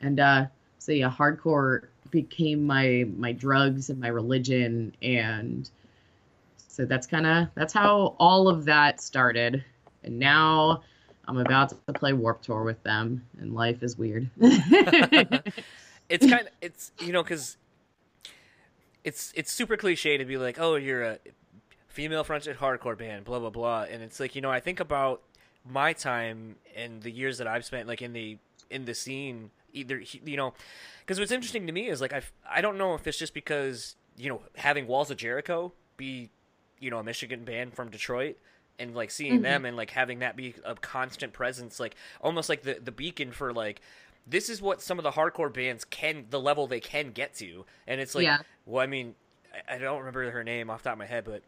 And 0.00 0.18
uh 0.20 0.46
so 0.78 0.92
yeah, 0.92 1.10
hardcore 1.10 1.88
became 2.10 2.66
my 2.66 3.04
my 3.16 3.32
drugs 3.32 3.90
and 3.90 4.00
my 4.00 4.08
religion 4.08 4.94
and 5.02 5.68
so 6.68 6.86
that's 6.86 7.06
kind 7.06 7.26
of 7.26 7.48
that's 7.54 7.72
how 7.74 8.16
all 8.18 8.48
of 8.48 8.64
that 8.64 9.00
started. 9.00 9.62
And 10.04 10.18
now 10.18 10.82
I'm 11.28 11.38
about 11.38 11.68
to 11.86 11.92
play 11.92 12.12
Warped 12.12 12.44
Tour 12.44 12.64
with 12.64 12.82
them, 12.82 13.24
and 13.38 13.54
life 13.54 13.82
is 13.82 13.96
weird. 13.96 14.30
it's 14.40 16.26
kind 16.30 16.46
of 16.46 16.48
it's 16.60 16.92
you 17.00 17.12
know 17.12 17.22
because 17.22 17.58
it's 19.04 19.32
it's 19.36 19.52
super 19.52 19.76
cliche 19.76 20.16
to 20.16 20.24
be 20.24 20.36
like 20.36 20.58
oh 20.58 20.76
you're 20.76 21.02
a 21.02 21.18
female 21.92 22.24
fronted 22.24 22.56
hardcore 22.58 22.96
band 22.96 23.24
blah 23.24 23.38
blah 23.38 23.50
blah 23.50 23.82
and 23.90 24.02
it's 24.02 24.18
like 24.18 24.34
you 24.34 24.40
know 24.40 24.50
i 24.50 24.58
think 24.60 24.80
about 24.80 25.20
my 25.70 25.92
time 25.92 26.56
and 26.74 27.02
the 27.02 27.10
years 27.10 27.38
that 27.38 27.46
i've 27.46 27.64
spent 27.64 27.86
like 27.86 28.00
in 28.02 28.12
the 28.12 28.38
in 28.70 28.84
the 28.84 28.94
scene 28.94 29.50
either 29.72 30.02
you 30.24 30.36
know 30.36 30.52
because 31.00 31.18
what's 31.18 31.32
interesting 31.32 31.66
to 31.66 31.72
me 31.72 31.88
is 31.88 32.00
like 32.00 32.12
i 32.12 32.20
i 32.50 32.60
don't 32.60 32.78
know 32.78 32.94
if 32.94 33.06
it's 33.06 33.18
just 33.18 33.34
because 33.34 33.96
you 34.16 34.28
know 34.28 34.40
having 34.56 34.86
walls 34.86 35.10
of 35.10 35.16
jericho 35.16 35.72
be 35.96 36.30
you 36.80 36.90
know 36.90 36.98
a 36.98 37.04
michigan 37.04 37.44
band 37.44 37.74
from 37.74 37.90
detroit 37.90 38.36
and 38.78 38.94
like 38.94 39.10
seeing 39.10 39.34
Mm-hmm. 39.34 39.42
them 39.42 39.64
and 39.66 39.76
like 39.76 39.90
having 39.90 40.20
that 40.20 40.34
be 40.36 40.54
a 40.64 40.74
constant 40.74 41.32
presence 41.34 41.78
like 41.78 41.94
almost 42.22 42.48
like 42.48 42.62
the 42.62 42.78
the 42.82 42.90
beacon 42.92 43.30
for 43.32 43.52
like 43.52 43.80
this 44.26 44.48
is 44.48 44.62
what 44.62 44.80
some 44.80 44.98
of 44.98 45.02
the 45.02 45.10
hardcore 45.12 45.52
bands 45.52 45.84
can 45.84 46.24
the 46.30 46.40
level 46.40 46.66
they 46.66 46.80
can 46.80 47.10
get 47.10 47.34
to 47.34 47.64
and 47.86 48.00
it's 48.00 48.14
like 48.14 48.24
Yeah. 48.24 48.38
well 48.66 48.82
i 48.82 48.86
mean 48.86 49.14
I, 49.68 49.74
I 49.74 49.78
don't 49.78 49.98
remember 49.98 50.30
her 50.30 50.42
name 50.42 50.70
off 50.70 50.82
the 50.82 50.88
top 50.88 50.94
of 50.94 50.98
my 50.98 51.06
head 51.06 51.24
but 51.24 51.42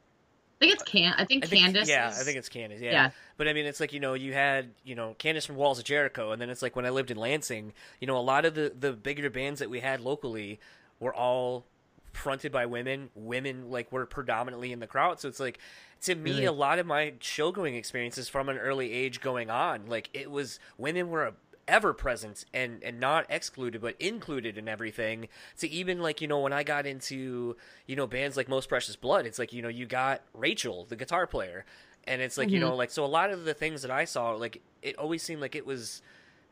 I 0.60 0.66
think 0.66 0.72
it's 0.74 0.82
Can. 0.84 1.12
I 1.18 1.24
think 1.24 1.44
I 1.44 1.48
think, 1.48 1.62
Candace. 1.64 1.88
yeah 1.88 2.10
is- 2.10 2.20
i 2.20 2.22
think 2.22 2.38
it's 2.38 2.48
candace 2.48 2.80
yeah. 2.80 2.90
Yeah. 2.92 3.10
but 3.36 3.48
i 3.48 3.52
mean 3.52 3.66
it's 3.66 3.80
like 3.80 3.92
you 3.92 4.00
know 4.00 4.14
you 4.14 4.32
had 4.32 4.70
you 4.84 4.94
know 4.94 5.14
candace 5.18 5.44
from 5.46 5.56
walls 5.56 5.78
of 5.78 5.84
jericho 5.84 6.32
and 6.32 6.40
then 6.40 6.48
it's 6.50 6.62
like 6.62 6.74
when 6.76 6.86
i 6.86 6.90
lived 6.90 7.10
in 7.10 7.16
lansing 7.16 7.72
you 8.00 8.06
know 8.06 8.16
a 8.16 8.22
lot 8.22 8.44
of 8.44 8.54
the 8.54 8.72
the 8.78 8.92
bigger 8.92 9.28
bands 9.30 9.60
that 9.60 9.68
we 9.68 9.80
had 9.80 10.00
locally 10.00 10.58
were 11.00 11.14
all 11.14 11.64
fronted 12.12 12.52
by 12.52 12.64
women 12.66 13.10
women 13.14 13.70
like 13.70 13.90
were 13.90 14.06
predominantly 14.06 14.70
in 14.72 14.78
the 14.80 14.86
crowd 14.86 15.18
so 15.20 15.28
it's 15.28 15.40
like 15.40 15.58
to 16.00 16.14
me 16.14 16.30
Really? 16.30 16.44
a 16.44 16.52
lot 16.52 16.78
of 16.78 16.86
my 16.86 17.14
show 17.20 17.50
going 17.50 17.74
experiences 17.74 18.28
from 18.28 18.48
an 18.48 18.56
early 18.58 18.92
age 18.92 19.20
going 19.20 19.50
on 19.50 19.86
like 19.86 20.08
it 20.14 20.30
was 20.30 20.60
women 20.78 21.08
were 21.10 21.32
ever 21.66 21.94
present 21.94 22.44
and 22.52 22.82
and 22.82 23.00
not 23.00 23.26
excluded 23.28 23.80
but 23.80 23.96
included 24.00 24.58
in 24.58 24.68
everything. 24.68 25.28
To 25.58 25.68
even 25.68 26.00
like 26.00 26.20
you 26.20 26.28
know 26.28 26.40
when 26.40 26.52
i 26.52 26.62
got 26.62 26.86
into 26.86 27.56
you 27.86 27.96
know 27.96 28.06
bands 28.06 28.36
like 28.36 28.48
most 28.48 28.68
precious 28.68 28.96
blood 28.96 29.26
it's 29.26 29.38
like 29.38 29.52
you 29.52 29.62
know 29.62 29.68
you 29.68 29.86
got 29.86 30.22
rachel 30.32 30.86
the 30.88 30.96
guitar 30.96 31.26
player. 31.26 31.64
And 32.06 32.20
it's 32.20 32.36
like 32.36 32.50
you 32.50 32.60
mm-hmm. 32.60 32.68
know 32.68 32.76
like 32.76 32.90
so 32.90 33.04
a 33.04 33.06
lot 33.06 33.30
of 33.30 33.44
the 33.44 33.54
things 33.54 33.82
that 33.82 33.90
i 33.90 34.04
saw 34.04 34.32
like 34.32 34.60
it 34.82 34.98
always 34.98 35.22
seemed 35.22 35.40
like 35.40 35.54
it 35.54 35.64
was 35.64 36.02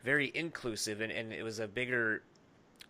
very 0.03 0.33
inclusive 0.35 1.01
and, 1.01 1.13
and 1.13 1.33
it 1.33 1.43
was 1.43 1.59
a 1.59 1.69
bigger 1.69 2.23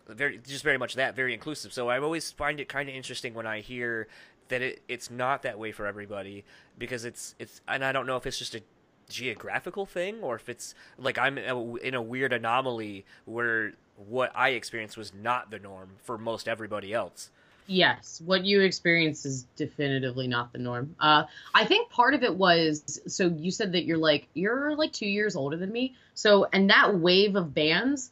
very 0.07 0.37
just 0.37 0.63
very 0.63 0.77
much 0.77 0.95
that 0.95 1.15
very 1.15 1.33
inclusive. 1.33 1.73
So 1.73 1.89
i 1.89 1.99
always 1.99 2.31
find 2.31 2.59
it 2.59 2.69
kind 2.69 2.89
of 2.89 2.95
interesting 2.95 3.33
when 3.33 3.47
i 3.47 3.59
hear 3.59 4.07
that 4.49 4.61
it, 4.61 4.81
it's 4.87 5.09
not 5.09 5.43
that 5.43 5.57
way 5.57 5.71
for 5.71 5.85
everybody 5.85 6.43
because 6.77 7.05
it's 7.05 7.35
it's 7.39 7.61
and 7.67 7.83
i 7.83 7.91
don't 7.91 8.05
know 8.05 8.17
if 8.17 8.25
it's 8.25 8.37
just 8.37 8.55
a 8.55 8.61
geographical 9.09 9.85
thing 9.85 10.21
or 10.21 10.35
if 10.35 10.49
it's 10.49 10.73
like 10.97 11.17
i'm 11.17 11.37
in 11.37 11.93
a 11.93 12.01
weird 12.01 12.33
anomaly 12.33 13.05
where 13.25 13.73
what 14.07 14.31
i 14.35 14.49
experienced 14.49 14.97
was 14.97 15.13
not 15.13 15.51
the 15.51 15.59
norm 15.59 15.89
for 16.03 16.17
most 16.17 16.47
everybody 16.47 16.93
else 16.93 17.29
Yes, 17.67 18.21
what 18.25 18.43
you 18.43 18.61
experienced 18.61 19.25
is 19.25 19.43
definitively 19.55 20.27
not 20.27 20.51
the 20.51 20.59
norm. 20.59 20.95
Uh, 20.99 21.23
I 21.53 21.65
think 21.65 21.89
part 21.89 22.13
of 22.13 22.23
it 22.23 22.35
was 22.35 23.01
so 23.07 23.27
you 23.27 23.51
said 23.51 23.71
that 23.73 23.85
you're 23.85 23.97
like 23.97 24.27
you're 24.33 24.75
like 24.75 24.91
two 24.91 25.07
years 25.07 25.35
older 25.35 25.55
than 25.55 25.71
me. 25.71 25.95
So 26.13 26.47
and 26.51 26.69
that 26.69 26.97
wave 26.97 27.35
of 27.35 27.53
bands, 27.53 28.11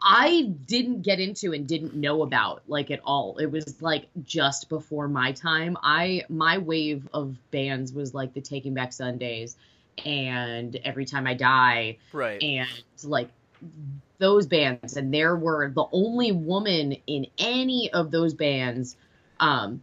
I 0.00 0.52
didn't 0.66 1.02
get 1.02 1.18
into 1.18 1.52
and 1.52 1.66
didn't 1.66 1.94
know 1.94 2.22
about 2.22 2.62
like 2.68 2.90
at 2.90 3.00
all. 3.04 3.38
It 3.38 3.46
was 3.46 3.82
like 3.82 4.06
just 4.24 4.68
before 4.68 5.08
my 5.08 5.32
time. 5.32 5.76
I 5.82 6.22
my 6.28 6.58
wave 6.58 7.08
of 7.12 7.36
bands 7.50 7.92
was 7.92 8.14
like 8.14 8.34
the 8.34 8.40
Taking 8.40 8.74
Back 8.74 8.92
Sundays 8.92 9.56
and 10.04 10.76
Every 10.84 11.04
Time 11.04 11.26
I 11.26 11.34
Die 11.34 11.98
right. 12.12 12.42
and 12.42 12.68
like 13.04 13.28
those 14.18 14.46
bands. 14.46 14.96
And 14.96 15.12
there 15.12 15.36
were 15.36 15.70
the 15.70 15.84
only 15.92 16.32
woman 16.32 16.96
in 17.06 17.26
any 17.38 17.90
of 17.92 18.10
those 18.10 18.34
bands 18.34 18.96
um 19.40 19.82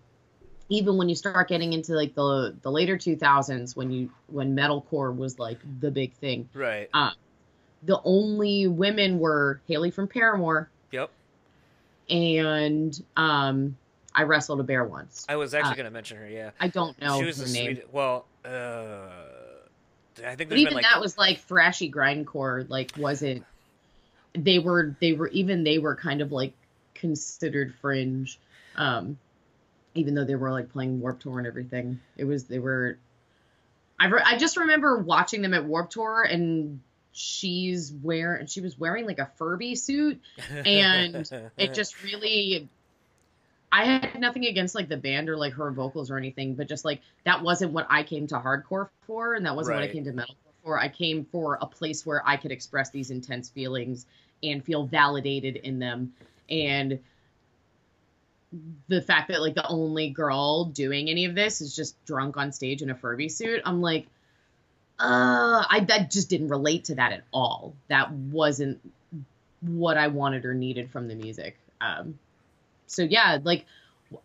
even 0.71 0.97
when 0.97 1.09
you 1.09 1.15
start 1.15 1.47
getting 1.49 1.73
into 1.73 1.93
like 1.93 2.13
the 2.13 2.55
the 2.61 2.71
later 2.71 2.95
2000s 2.95 3.75
when 3.75 3.91
you 3.91 4.09
when 4.27 4.55
metalcore 4.55 5.15
was 5.15 5.39
like 5.39 5.57
the 5.81 5.89
big 5.91 6.13
thing. 6.13 6.47
Right. 6.53 6.87
Um, 6.93 7.11
the 7.83 7.99
only 8.03 8.67
women 8.67 9.19
were 9.19 9.61
haley 9.67 9.89
from 9.89 10.07
paramore. 10.07 10.69
Yep. 10.91 11.09
And 12.09 13.03
um 13.17 13.77
i 14.15 14.23
wrestled 14.23 14.59
a 14.59 14.63
bear 14.63 14.83
once. 14.83 15.25
I 15.29 15.35
was 15.37 15.53
actually 15.53 15.71
Uh, 15.73 15.75
going 15.75 15.85
to 15.85 15.91
mention 15.91 16.17
her 16.17 16.27
yeah. 16.27 16.51
I 16.59 16.67
don't 16.67 16.99
know 17.01 17.19
she 17.19 17.25
was 17.25 17.37
her 17.39 17.45
a 17.45 17.49
name. 17.49 17.75
sweet 17.77 17.93
well 17.93 18.25
uh 18.45 19.28
i 20.25 20.35
think 20.35 20.49
but 20.49 20.57
even 20.57 20.73
like 20.73 20.83
that 20.83 21.01
was 21.01 21.17
like 21.17 21.45
thrashy 21.47 21.91
grindcore 21.91 22.67
like 22.69 22.91
wasn't 22.97 23.43
they 24.33 24.59
were 24.59 24.95
they 24.99 25.13
were 25.13 25.27
even 25.29 25.63
they 25.63 25.79
were 25.79 25.95
kind 25.95 26.21
of 26.21 26.31
like 26.31 26.53
considered 26.93 27.73
fringe 27.81 28.39
um 28.75 29.17
even 29.95 30.15
though 30.15 30.23
they 30.23 30.35
were 30.35 30.51
like 30.51 30.71
playing 30.71 30.99
Warped 30.99 31.23
Tour 31.23 31.39
and 31.39 31.47
everything. 31.47 31.99
It 32.17 32.25
was 32.25 32.45
they 32.45 32.59
were 32.59 32.97
i, 33.99 34.07
re- 34.07 34.23
I 34.25 34.37
just 34.37 34.57
remember 34.57 34.97
watching 34.97 35.41
them 35.41 35.53
at 35.53 35.65
Warped 35.65 35.93
Tour 35.93 36.23
and 36.23 36.79
she's 37.11 37.91
wearing 37.91 38.47
she 38.47 38.61
was 38.61 38.77
wearing 38.77 39.05
like 39.05 39.19
a 39.19 39.29
furby 39.37 39.75
suit 39.75 40.21
and 40.65 41.29
it 41.57 41.73
just 41.73 42.01
really 42.03 42.69
I 43.71 43.85
had 43.85 44.19
nothing 44.19 44.45
against 44.45 44.73
like 44.75 44.89
the 44.89 44.97
band 44.97 45.29
or 45.29 45.37
like 45.37 45.53
her 45.53 45.71
vocals 45.71 46.09
or 46.09 46.17
anything, 46.17 46.55
but 46.55 46.67
just 46.67 46.85
like 46.85 47.01
that 47.25 47.43
wasn't 47.43 47.71
what 47.71 47.87
I 47.89 48.03
came 48.03 48.27
to 48.27 48.35
hardcore 48.35 48.89
for, 49.05 49.35
and 49.35 49.45
that 49.45 49.55
wasn't 49.55 49.77
what 49.77 49.83
I 49.83 49.91
came 49.91 50.05
to 50.05 50.11
metal 50.11 50.35
for. 50.63 50.79
I 50.79 50.89
came 50.89 51.25
for 51.31 51.57
a 51.61 51.65
place 51.65 52.05
where 52.05 52.21
I 52.27 52.37
could 52.37 52.51
express 52.51 52.89
these 52.89 53.11
intense 53.11 53.49
feelings 53.49 54.05
and 54.41 54.63
feel 54.63 54.85
validated 54.85 55.57
in 55.57 55.79
them. 55.79 56.13
And 56.49 56.99
the 58.87 59.01
fact 59.01 59.27
that 59.29 59.41
like 59.41 59.53
the 59.53 59.67
only 59.67 60.09
girl 60.09 60.65
doing 60.65 61.09
any 61.09 61.25
of 61.25 61.35
this 61.35 61.61
is 61.61 61.75
just 61.75 62.03
drunk 62.05 62.37
on 62.37 62.51
stage 62.51 62.81
in 62.81 62.89
a 62.89 62.95
Furby 62.95 63.29
suit, 63.29 63.61
I'm 63.65 63.81
like, 63.81 64.07
uh, 64.99 65.63
I 65.69 65.85
that 65.87 66.11
just 66.11 66.29
didn't 66.29 66.49
relate 66.49 66.85
to 66.85 66.95
that 66.95 67.11
at 67.11 67.23
all. 67.31 67.73
That 67.87 68.11
wasn't 68.11 68.79
what 69.61 69.97
I 69.97 70.07
wanted 70.07 70.45
or 70.45 70.53
needed 70.53 70.89
from 70.89 71.07
the 71.07 71.15
music. 71.15 71.57
Um, 71.81 72.17
so 72.89 73.03
yeah, 73.03 73.37
like 73.43 73.65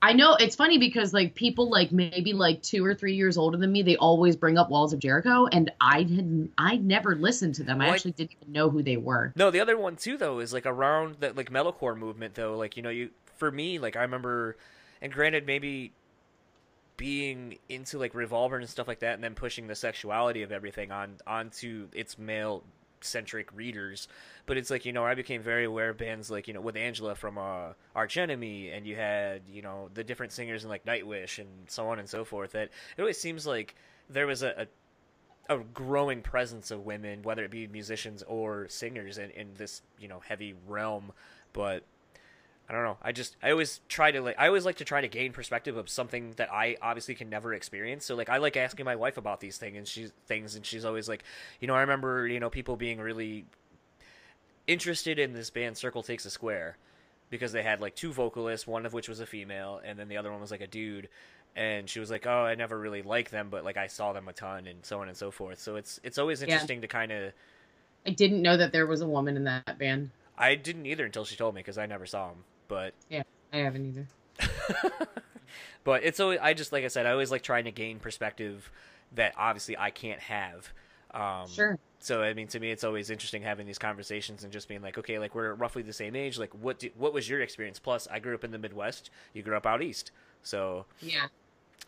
I 0.01 0.15
know 0.15 0.35
it's 0.35 0.57
funny 0.57 0.79
because 0.79 1.13
like 1.13 1.35
people 1.35 1.69
like 1.71 1.93
maybe 1.93 2.33
like 2.33 2.63
two 2.63 2.85
or 2.85 2.95
three 2.95 3.15
years 3.15 3.37
older 3.37 3.59
than 3.59 3.71
me, 3.71 3.83
they 3.83 3.97
always 3.97 4.35
bring 4.35 4.57
up 4.57 4.71
Walls 4.71 4.95
of 4.95 4.99
Jericho, 4.99 5.47
and 5.47 5.71
I 5.81 5.99
had 6.03 6.49
I 6.57 6.77
never 6.79 7.15
listened 7.15 7.55
to 7.57 7.65
them. 7.65 7.81
I 7.81 7.85
Well, 7.85 7.93
I- 7.93 7.95
actually 7.97 8.13
didn't 8.13 8.33
even 8.41 8.53
know 8.53 8.71
who 8.71 8.83
they 8.83 8.97
were. 8.97 9.33
No, 9.37 9.51
the 9.51 9.61
other 9.61 9.77
one 9.77 9.97
too 9.97 10.17
though 10.17 10.39
is 10.41 10.53
like 10.53 10.67
around 10.67 11.17
that 11.21 11.37
like 11.37 11.51
metalcore 11.51 11.97
movement 11.97 12.35
though. 12.35 12.57
Like 12.57 12.77
you 12.77 12.83
know, 12.83 12.89
you 12.91 13.11
for 13.37 13.51
me 13.51 13.79
like 13.79 13.95
I 13.97 14.03
remember, 14.03 14.57
and 15.03 15.13
granted 15.13 15.47
maybe 15.47 15.93
being 16.97 17.59
into 17.69 17.99
like 17.99 18.15
Revolver 18.15 18.57
and 18.57 18.69
stuff 18.69 18.89
like 18.89 19.01
that, 19.01 19.15
and 19.15 19.23
then 19.25 19.35
pushing 19.35 19.67
the 19.67 19.75
sexuality 19.75 20.43
of 20.43 20.53
everything 20.53 20.93
on 20.93 21.17
onto 21.27 21.89
its 21.93 22.19
male 22.19 22.63
centric 23.05 23.55
readers. 23.55 24.09
But 24.47 24.57
it's 24.57 24.71
like 24.71 24.85
you 24.85 24.93
know 24.93 25.05
I 25.05 25.15
became 25.15 25.43
very 25.43 25.65
aware 25.65 25.91
of 25.91 25.99
bands 25.99 26.31
like 26.31 26.49
you 26.49 26.55
know 26.55 26.61
with 26.61 26.77
Angela 26.77 27.15
from 27.15 27.39
uh, 27.39 27.73
Arch 27.95 28.17
Enemy, 28.17 28.71
and 28.71 28.87
you 28.87 28.97
had 28.97 29.43
you 29.51 29.63
know 29.63 29.91
the 29.95 30.05
different 30.05 30.33
singers 30.33 30.65
in 30.65 30.71
like 30.71 30.85
Nightwish 30.85 31.39
and 31.39 31.49
so 31.69 31.89
on 31.89 31.99
and 31.99 32.09
so 32.09 32.25
forth. 32.25 32.53
That 32.53 32.71
it 32.97 33.01
always 33.01 33.21
seems 33.21 33.47
like 33.47 33.75
there 34.09 34.27
was 34.27 34.43
a, 34.43 34.67
a 35.49 35.55
a 35.55 35.59
growing 35.59 36.23
presence 36.23 36.71
of 36.71 36.87
women, 36.87 37.23
whether 37.23 37.45
it 37.45 37.51
be 37.51 37.67
musicians 37.67 38.23
or 38.23 38.67
singers, 38.69 39.19
in, 39.19 39.31
in 39.31 39.49
this 39.57 39.83
you 39.99 40.09
know 40.09 40.21
heavy 40.21 40.55
realm. 40.67 41.13
But 41.53 41.85
I 42.69 42.73
don't 42.73 42.85
know. 42.85 42.97
I 43.03 43.13
just 43.13 43.37
I 43.43 43.51
always 43.51 43.81
try 43.89 44.11
to 44.11 44.21
like 44.23 44.37
I 44.39 44.47
always 44.47 44.65
like 44.65 44.77
to 44.77 44.85
try 44.85 45.01
to 45.03 45.09
gain 45.09 45.33
perspective 45.33 45.77
of 45.77 45.89
something 45.91 46.33
that 46.37 46.51
I 46.53 46.77
obviously 46.81 47.15
can 47.15 47.29
never 47.29 47.53
experience. 47.53 48.07
So 48.07 48.15
like 48.15 48.31
I 48.31 48.39
like 48.39 48.57
asking 48.57 48.85
my 48.85 48.97
wife 48.97 49.17
about 49.19 49.41
these 49.41 49.59
things 49.59 49.77
and 49.77 49.87
she's 49.87 50.13
things 50.27 50.55
and 50.55 50.65
she's 50.65 50.85
always 50.85 51.09
like, 51.09 51.25
you 51.61 51.69
know, 51.69 51.75
I 51.75 51.81
remember 51.81 52.27
you 52.27 52.41
know 52.41 52.49
people 52.51 52.77
being 52.77 53.01
really 53.01 53.45
interested 54.67 55.19
in 55.19 55.33
this 55.35 55.51
band 55.51 55.77
Circle 55.77 56.03
Takes 56.03 56.25
a 56.25 56.31
Square 56.31 56.79
because 57.31 57.53
they 57.53 57.63
had 57.63 57.81
like 57.81 57.95
two 57.95 58.13
vocalists, 58.13 58.67
one 58.67 58.87
of 58.87 58.93
which 58.93 59.09
was 59.09 59.21
a 59.21 59.27
female, 59.27 59.81
and 59.85 59.99
then 59.99 60.09
the 60.09 60.17
other 60.17 60.31
one 60.31 60.41
was 60.41 60.51
like 60.51 60.61
a 60.61 60.67
dude. 60.67 61.09
And 61.57 61.89
she 61.89 62.01
was 62.01 62.11
like, 62.11 62.27
"Oh, 62.27 62.45
I 62.45 62.57
never 62.57 62.79
really 62.79 63.03
liked 63.03 63.31
them, 63.31 63.49
but 63.49 63.63
like 63.65 63.77
I 63.77 63.87
saw 63.87 64.13
them 64.13 64.27
a 64.27 64.33
ton, 64.33 64.67
and 64.67 64.85
so 64.85 65.01
on 65.01 65.09
and 65.09 65.17
so 65.17 65.31
forth." 65.31 65.61
So 65.61 65.77
it's 65.77 66.01
it's 66.03 66.19
always 66.19 66.41
Yeah. 66.41 66.47
interesting 66.47 66.81
to 66.81 66.89
kind 66.89 67.13
of. 67.13 67.33
I 68.07 68.11
didn't 68.11 68.43
know 68.43 68.57
that 68.57 68.73
there 68.73 68.87
was 68.87 69.01
a 69.03 69.07
woman 69.07 69.37
in 69.37 69.45
that 69.45 69.79
band. 69.79 70.11
I 70.37 70.57
didn't 70.57 70.87
either 70.87 71.05
until 71.05 71.25
she 71.25 71.37
told 71.37 71.55
me 71.55 71.61
because 71.61 71.79
I 71.79 71.87
never 71.87 72.07
saw 72.07 72.29
them. 72.31 72.45
But 72.69 72.95
yeah, 73.09 73.23
I 73.53 73.59
haven't 73.59 73.87
either. 73.87 74.09
but 75.85 76.05
it's 76.05 76.21
always 76.21 76.39
I 76.43 76.55
just 76.55 76.73
like 76.73 76.85
I 76.85 76.89
said 76.89 77.07
I 77.07 77.13
always 77.13 77.31
like 77.31 77.43
trying 77.43 77.65
to 77.65 77.71
gain 77.71 77.99
perspective 77.99 78.71
that 79.15 79.35
obviously 79.37 79.77
I 79.77 79.91
can't 79.91 80.21
have. 80.21 80.73
Um, 81.13 81.49
Sure. 81.49 81.79
So 82.01 82.23
I 82.23 82.35
mean, 82.35 82.49
to 82.49 82.61
me, 82.61 82.71
it's 82.71 82.85
always 82.85 83.09
interesting 83.09 83.43
having 83.43 83.67
these 83.67 83.79
conversations 83.79 84.45
and 84.45 84.53
just 84.53 84.69
being 84.69 84.83
like, 84.83 84.99
okay, 84.99 85.19
like 85.19 85.35
we're 85.35 85.55
roughly 85.55 85.83
the 85.83 85.93
same 85.93 86.15
age. 86.15 86.39
Like, 86.39 86.53
what 86.53 86.81
do, 86.81 86.91
what 86.97 87.15
was 87.15 87.29
your 87.29 87.41
experience? 87.41 87.79
Plus, 87.79 88.07
I 88.11 88.19
grew 88.19 88.35
up 88.35 88.45
in 88.45 88.51
the 88.51 88.59
Midwest. 88.59 89.09
You 89.33 89.43
grew 89.43 89.57
up 89.57 89.67
out 89.67 89.83
east. 89.83 90.11
So 90.43 90.85
Yeah. 91.01 91.27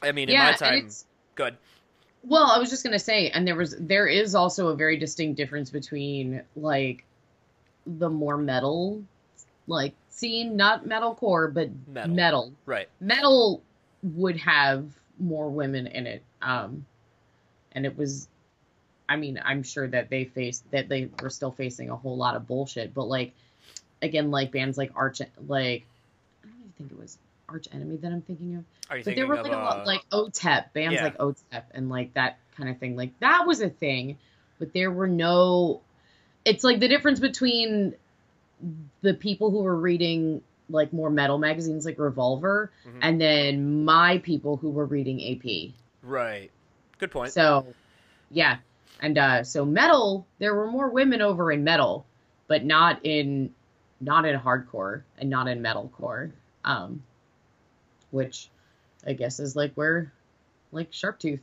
I 0.02 0.12
mean, 0.12 0.28
in 0.28 0.38
my 0.38 0.52
time, 0.52 0.88
good. 1.34 1.56
Well, 2.22 2.50
I 2.50 2.58
was 2.58 2.70
just 2.70 2.82
gonna 2.82 2.98
say, 2.98 3.30
and 3.30 3.46
there 3.46 3.56
was 3.56 3.76
there 3.78 4.06
is 4.06 4.34
also 4.34 4.68
a 4.68 4.76
very 4.76 4.96
distinct 4.96 5.36
difference 5.36 5.70
between 5.70 6.42
like 6.56 7.04
the 7.86 8.08
more 8.08 8.36
metal 8.36 9.02
like 9.66 9.94
scene, 10.16 10.56
not 10.56 10.86
metalcore, 10.86 11.52
but 11.52 11.70
Metal. 11.86 12.14
metal. 12.14 12.52
Right. 12.64 12.88
Metal 13.00 13.62
would 14.02 14.36
have 14.38 14.86
more 15.18 15.48
women 15.50 15.86
in 15.86 16.06
it. 16.06 16.22
Um 16.42 16.86
and 17.72 17.84
it 17.84 17.96
was 17.96 18.28
I 19.08 19.16
mean, 19.16 19.40
I'm 19.44 19.62
sure 19.62 19.86
that 19.88 20.10
they 20.10 20.24
faced 20.24 20.68
that 20.72 20.88
they 20.88 21.08
were 21.22 21.30
still 21.30 21.52
facing 21.52 21.90
a 21.90 21.96
whole 21.96 22.16
lot 22.16 22.34
of 22.34 22.46
bullshit, 22.46 22.94
but 22.94 23.04
like 23.04 23.32
again, 24.02 24.30
like 24.30 24.52
bands 24.52 24.78
like 24.78 24.90
Arch 24.94 25.20
like 25.46 25.84
I 26.42 26.48
don't 26.48 26.58
even 26.58 26.72
think 26.78 26.92
it 26.92 26.98
was 26.98 27.18
Arch 27.48 27.68
Enemy 27.72 27.96
that 27.98 28.10
I'm 28.10 28.22
thinking 28.22 28.56
of. 28.56 28.64
Are 28.90 28.98
you 28.98 29.04
But 29.04 29.16
there 29.16 29.26
were 29.26 29.42
like 29.42 29.52
a 29.52 29.58
uh, 29.58 29.64
lot, 29.64 29.86
like 29.86 30.08
OTEP 30.10 30.72
bands 30.72 30.94
yeah. 30.94 31.04
like 31.04 31.18
OTEP 31.18 31.62
and 31.72 31.88
like 31.88 32.14
that 32.14 32.38
kind 32.56 32.68
of 32.70 32.78
thing. 32.78 32.96
Like 32.96 33.18
that 33.20 33.46
was 33.46 33.60
a 33.60 33.68
thing, 33.68 34.18
but 34.58 34.72
there 34.72 34.90
were 34.90 35.08
no. 35.08 35.82
It's 36.44 36.62
like 36.64 36.80
the 36.80 36.88
difference 36.88 37.18
between 37.20 37.94
the 39.02 39.14
people 39.14 39.50
who 39.50 39.62
were 39.62 39.76
reading 39.76 40.40
like 40.68 40.92
more 40.92 41.10
metal 41.10 41.38
magazines 41.38 41.84
like 41.86 41.98
Revolver, 41.98 42.72
Mhm. 42.86 42.98
and 43.02 43.20
then 43.20 43.84
my 43.84 44.18
people 44.18 44.56
who 44.56 44.70
were 44.70 44.86
reading 44.86 45.20
AP. 45.22 45.74
right? 46.02 46.50
Good 46.98 47.10
point. 47.10 47.32
So, 47.32 47.66
yeah, 48.30 48.58
and 49.00 49.18
uh, 49.18 49.44
so 49.44 49.64
metal, 49.64 50.26
there 50.38 50.54
were 50.54 50.70
more 50.70 50.88
women 50.88 51.20
over 51.20 51.52
in 51.52 51.62
metal, 51.64 52.06
but 52.48 52.64
not 52.64 53.00
in 53.04 53.52
not 54.00 54.24
in 54.24 54.38
hardcore 54.38 55.02
and 55.18 55.28
not 55.30 55.48
in 55.48 55.62
metalcore, 55.62 56.30
um, 56.64 57.02
which 58.10 58.48
I 59.06 59.12
guess 59.12 59.40
is 59.40 59.56
like 59.56 59.72
where 59.74 60.12
like 60.72 60.90
Sharptooth 60.92 61.40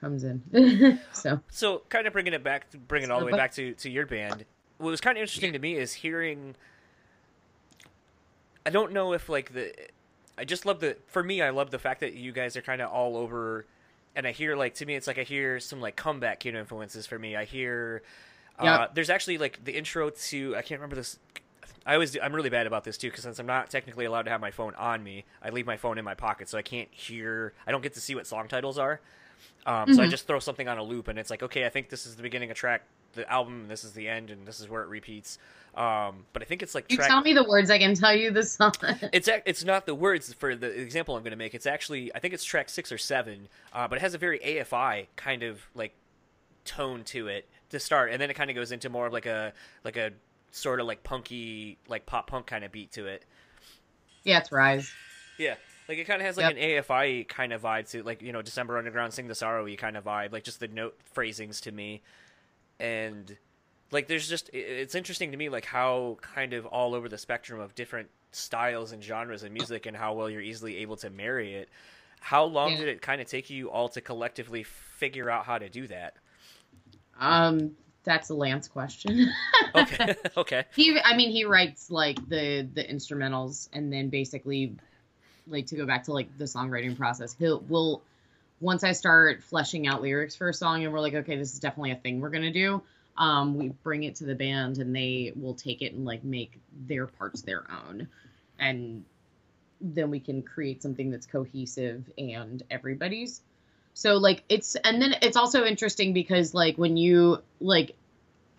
comes 0.00 0.24
in. 0.24 0.98
so 1.12 1.40
So, 1.50 1.82
kind 1.88 2.06
of 2.06 2.12
bringing 2.12 2.32
it 2.32 2.42
back, 2.44 2.66
bringing 2.88 3.08
it 3.10 3.12
all 3.12 3.20
the 3.20 3.26
way 3.26 3.32
back 3.32 3.52
to, 3.52 3.74
to 3.74 3.90
your 3.90 4.06
band. 4.06 4.44
What 4.80 4.90
was 4.90 5.00
kind 5.00 5.18
of 5.18 5.22
interesting 5.22 5.52
to 5.52 5.58
me 5.58 5.76
is 5.76 5.92
hearing. 5.92 6.54
I 8.64 8.70
don't 8.70 8.92
know 8.92 9.12
if 9.12 9.28
like 9.28 9.52
the, 9.52 9.72
I 10.38 10.44
just 10.44 10.64
love 10.64 10.80
the. 10.80 10.96
For 11.06 11.22
me, 11.22 11.42
I 11.42 11.50
love 11.50 11.70
the 11.70 11.78
fact 11.78 12.00
that 12.00 12.14
you 12.14 12.32
guys 12.32 12.56
are 12.56 12.62
kind 12.62 12.80
of 12.80 12.90
all 12.90 13.16
over, 13.16 13.66
and 14.16 14.26
I 14.26 14.32
hear 14.32 14.56
like 14.56 14.74
to 14.76 14.86
me, 14.86 14.94
it's 14.94 15.06
like 15.06 15.18
I 15.18 15.22
hear 15.22 15.60
some 15.60 15.80
like 15.82 15.96
comeback 15.96 16.40
kid 16.40 16.54
influences 16.54 17.06
for 17.06 17.18
me. 17.18 17.36
I 17.36 17.44
hear. 17.44 18.02
Uh. 18.58 18.88
There's 18.94 19.10
actually 19.10 19.36
like 19.38 19.62
the 19.64 19.72
intro 19.76 20.08
to 20.10 20.56
I 20.56 20.62
can't 20.62 20.80
remember 20.80 20.96
this. 20.96 21.18
I 21.86 21.94
always 21.94 22.10
do, 22.10 22.20
I'm 22.22 22.34
really 22.34 22.50
bad 22.50 22.66
about 22.66 22.84
this 22.84 22.96
too 22.98 23.08
because 23.08 23.24
since 23.24 23.38
I'm 23.38 23.46
not 23.46 23.70
technically 23.70 24.04
allowed 24.04 24.22
to 24.22 24.30
have 24.30 24.40
my 24.40 24.50
phone 24.50 24.74
on 24.76 25.02
me, 25.02 25.24
I 25.42 25.48
leave 25.50 25.66
my 25.66 25.76
phone 25.78 25.98
in 25.98 26.04
my 26.04 26.14
pocket, 26.14 26.48
so 26.48 26.56
I 26.58 26.62
can't 26.62 26.88
hear. 26.90 27.52
I 27.66 27.70
don't 27.70 27.82
get 27.82 27.94
to 27.94 28.00
see 28.00 28.14
what 28.14 28.26
song 28.26 28.48
titles 28.48 28.78
are. 28.78 29.00
Um, 29.66 29.92
So 29.92 30.02
I 30.02 30.06
Mhm. 30.06 30.10
just 30.10 30.26
throw 30.26 30.38
something 30.40 30.68
on 30.68 30.76
a 30.78 30.82
loop, 30.82 31.08
and 31.08 31.18
it's 31.18 31.30
like, 31.30 31.42
okay, 31.42 31.64
I 31.66 31.70
think 31.70 31.88
this 31.88 32.04
is 32.06 32.16
the 32.16 32.22
beginning 32.22 32.50
of 32.50 32.56
track, 32.56 32.82
the 33.12 33.30
album, 33.30 33.62
and 33.62 33.70
this 33.70 33.84
is 33.84 33.92
the 33.92 34.08
end, 34.08 34.30
and 34.30 34.46
this 34.46 34.60
is 34.60 34.68
where 34.68 34.82
it 34.82 34.88
repeats. 34.88 35.38
Um, 35.74 36.24
but 36.32 36.42
I 36.42 36.44
think 36.44 36.62
it's 36.62 36.74
like 36.74 36.90
you 36.90 36.96
track. 36.96 37.08
tell 37.08 37.20
me 37.20 37.32
the 37.32 37.44
words, 37.44 37.70
I 37.70 37.78
can 37.78 37.94
tell 37.94 38.14
you 38.14 38.30
the 38.30 38.42
song. 38.42 38.72
It's 39.12 39.28
it's 39.46 39.64
not 39.64 39.86
the 39.86 39.94
words 39.94 40.32
for 40.34 40.56
the 40.56 40.66
example 40.66 41.16
I'm 41.16 41.22
going 41.22 41.30
to 41.30 41.36
make. 41.36 41.54
It's 41.54 41.66
actually 41.66 42.14
I 42.14 42.18
think 42.18 42.34
it's 42.34 42.44
track 42.44 42.68
six 42.68 42.90
or 42.90 42.98
seven, 42.98 43.48
uh, 43.72 43.86
but 43.86 43.98
it 43.98 44.00
has 44.00 44.14
a 44.14 44.18
very 44.18 44.40
AFI 44.40 45.06
kind 45.16 45.42
of 45.42 45.60
like 45.74 45.94
tone 46.64 47.04
to 47.04 47.28
it 47.28 47.48
to 47.70 47.78
start, 47.78 48.10
and 48.10 48.20
then 48.20 48.30
it 48.30 48.34
kind 48.34 48.50
of 48.50 48.56
goes 48.56 48.72
into 48.72 48.88
more 48.88 49.06
of 49.06 49.12
like 49.12 49.26
a 49.26 49.52
like 49.84 49.96
a 49.96 50.10
sort 50.50 50.80
of 50.80 50.86
like 50.86 51.04
punky 51.04 51.78
like 51.88 52.04
pop 52.06 52.28
punk 52.28 52.46
kind 52.46 52.64
of 52.64 52.72
beat 52.72 52.92
to 52.92 53.06
it. 53.06 53.24
yeah, 54.24 54.38
it's 54.38 54.50
Rise. 54.50 54.92
Yeah, 55.38 55.54
like 55.88 55.98
it 55.98 56.04
kind 56.04 56.20
of 56.20 56.26
has 56.26 56.36
like 56.36 56.56
an 56.56 56.60
AFI 56.60 57.28
kind 57.28 57.52
of 57.52 57.62
vibe 57.62 57.88
to 57.90 58.02
like 58.02 58.22
you 58.22 58.32
know 58.32 58.42
December 58.42 58.78
Underground 58.78 59.12
Sing 59.12 59.28
the 59.28 59.34
Sorrow 59.34 59.66
kind 59.76 59.96
of 59.96 60.04
vibe, 60.04 60.32
like 60.32 60.44
just 60.44 60.60
the 60.60 60.68
note 60.68 60.98
phrasings 61.12 61.60
to 61.62 61.72
me, 61.72 62.02
and 62.80 63.36
like 63.90 64.08
there's 64.08 64.28
just 64.28 64.50
it's 64.52 64.94
interesting 64.94 65.30
to 65.32 65.36
me 65.36 65.48
like 65.48 65.64
how 65.64 66.18
kind 66.22 66.52
of 66.52 66.66
all 66.66 66.94
over 66.94 67.08
the 67.08 67.18
spectrum 67.18 67.60
of 67.60 67.74
different 67.74 68.08
styles 68.32 68.92
and 68.92 69.02
genres 69.02 69.42
of 69.42 69.50
music 69.52 69.86
and 69.86 69.96
how 69.96 70.14
well 70.14 70.30
you're 70.30 70.40
easily 70.40 70.76
able 70.78 70.96
to 70.96 71.10
marry 71.10 71.54
it. 71.54 71.68
How 72.20 72.44
long 72.44 72.72
Yeah. 72.72 72.78
did 72.78 72.88
it 72.88 73.02
kind 73.02 73.20
of 73.20 73.26
take 73.26 73.50
you 73.50 73.70
all 73.70 73.88
to 73.90 74.00
collectively 74.00 74.62
figure 74.62 75.30
out 75.30 75.46
how 75.46 75.58
to 75.58 75.68
do 75.68 75.86
that? 75.88 76.14
Um, 77.18 77.72
that's 78.04 78.30
a 78.30 78.34
Lance 78.34 78.68
question. 78.68 79.30
Okay, 79.74 80.14
okay, 80.36 80.64
he 80.74 80.98
i 81.04 81.16
mean 81.16 81.30
he 81.30 81.44
writes 81.44 81.90
like 81.92 82.16
the 82.28 82.68
the 82.74 82.82
instrumentals 82.82 83.68
and 83.72 83.92
then 83.92 84.08
basically 84.08 84.74
like 85.46 85.66
to 85.66 85.76
go 85.76 85.86
back 85.86 86.02
to 86.04 86.12
like 86.12 86.26
the 86.38 86.44
songwriting 86.44 86.96
process 86.96 87.36
he'll 87.38 87.60
will 87.68 88.02
once 88.60 88.84
i 88.84 88.92
start 88.92 89.42
fleshing 89.42 89.86
out 89.86 90.02
lyrics 90.02 90.36
for 90.36 90.48
a 90.48 90.54
song 90.54 90.84
and 90.84 90.92
we're 90.92 91.00
like 91.00 91.14
okay 91.14 91.36
this 91.36 91.52
is 91.52 91.60
definitely 91.60 91.90
a 91.90 91.96
thing 91.96 92.20
we're 92.20 92.30
gonna 92.30 92.52
do 92.52 92.82
um 93.16 93.56
we 93.56 93.68
bring 93.82 94.04
it 94.04 94.14
to 94.16 94.24
the 94.24 94.34
band 94.34 94.78
and 94.78 94.94
they 94.94 95.32
will 95.36 95.54
take 95.54 95.82
it 95.82 95.92
and 95.92 96.04
like 96.04 96.24
make 96.24 96.58
their 96.86 97.06
parts 97.06 97.42
their 97.42 97.64
own 97.70 98.08
and 98.58 99.04
then 99.80 100.10
we 100.10 100.20
can 100.20 100.42
create 100.42 100.82
something 100.82 101.10
that's 101.10 101.26
cohesive 101.26 102.04
and 102.18 102.62
everybody's 102.70 103.40
so 103.94 104.16
like 104.16 104.44
it's 104.48 104.76
and 104.76 105.00
then 105.00 105.14
it's 105.22 105.36
also 105.36 105.64
interesting 105.64 106.12
because 106.12 106.54
like 106.54 106.76
when 106.76 106.96
you 106.96 107.42
like 107.60 107.96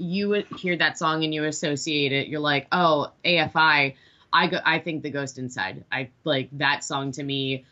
you 0.01 0.43
hear 0.57 0.75
that 0.77 0.97
song 0.97 1.23
and 1.23 1.33
you 1.33 1.45
associate 1.45 2.11
it, 2.11 2.27
you're 2.27 2.39
like, 2.39 2.67
oh, 2.71 3.11
AFI. 3.23 3.95
I 4.33 4.47
go, 4.47 4.59
I 4.65 4.79
think 4.79 5.03
the 5.03 5.09
Ghost 5.09 5.37
Inside. 5.37 5.83
I 5.91 6.09
like 6.23 6.49
that 6.53 6.83
song 6.83 7.11
to 7.13 7.23
me. 7.23 7.65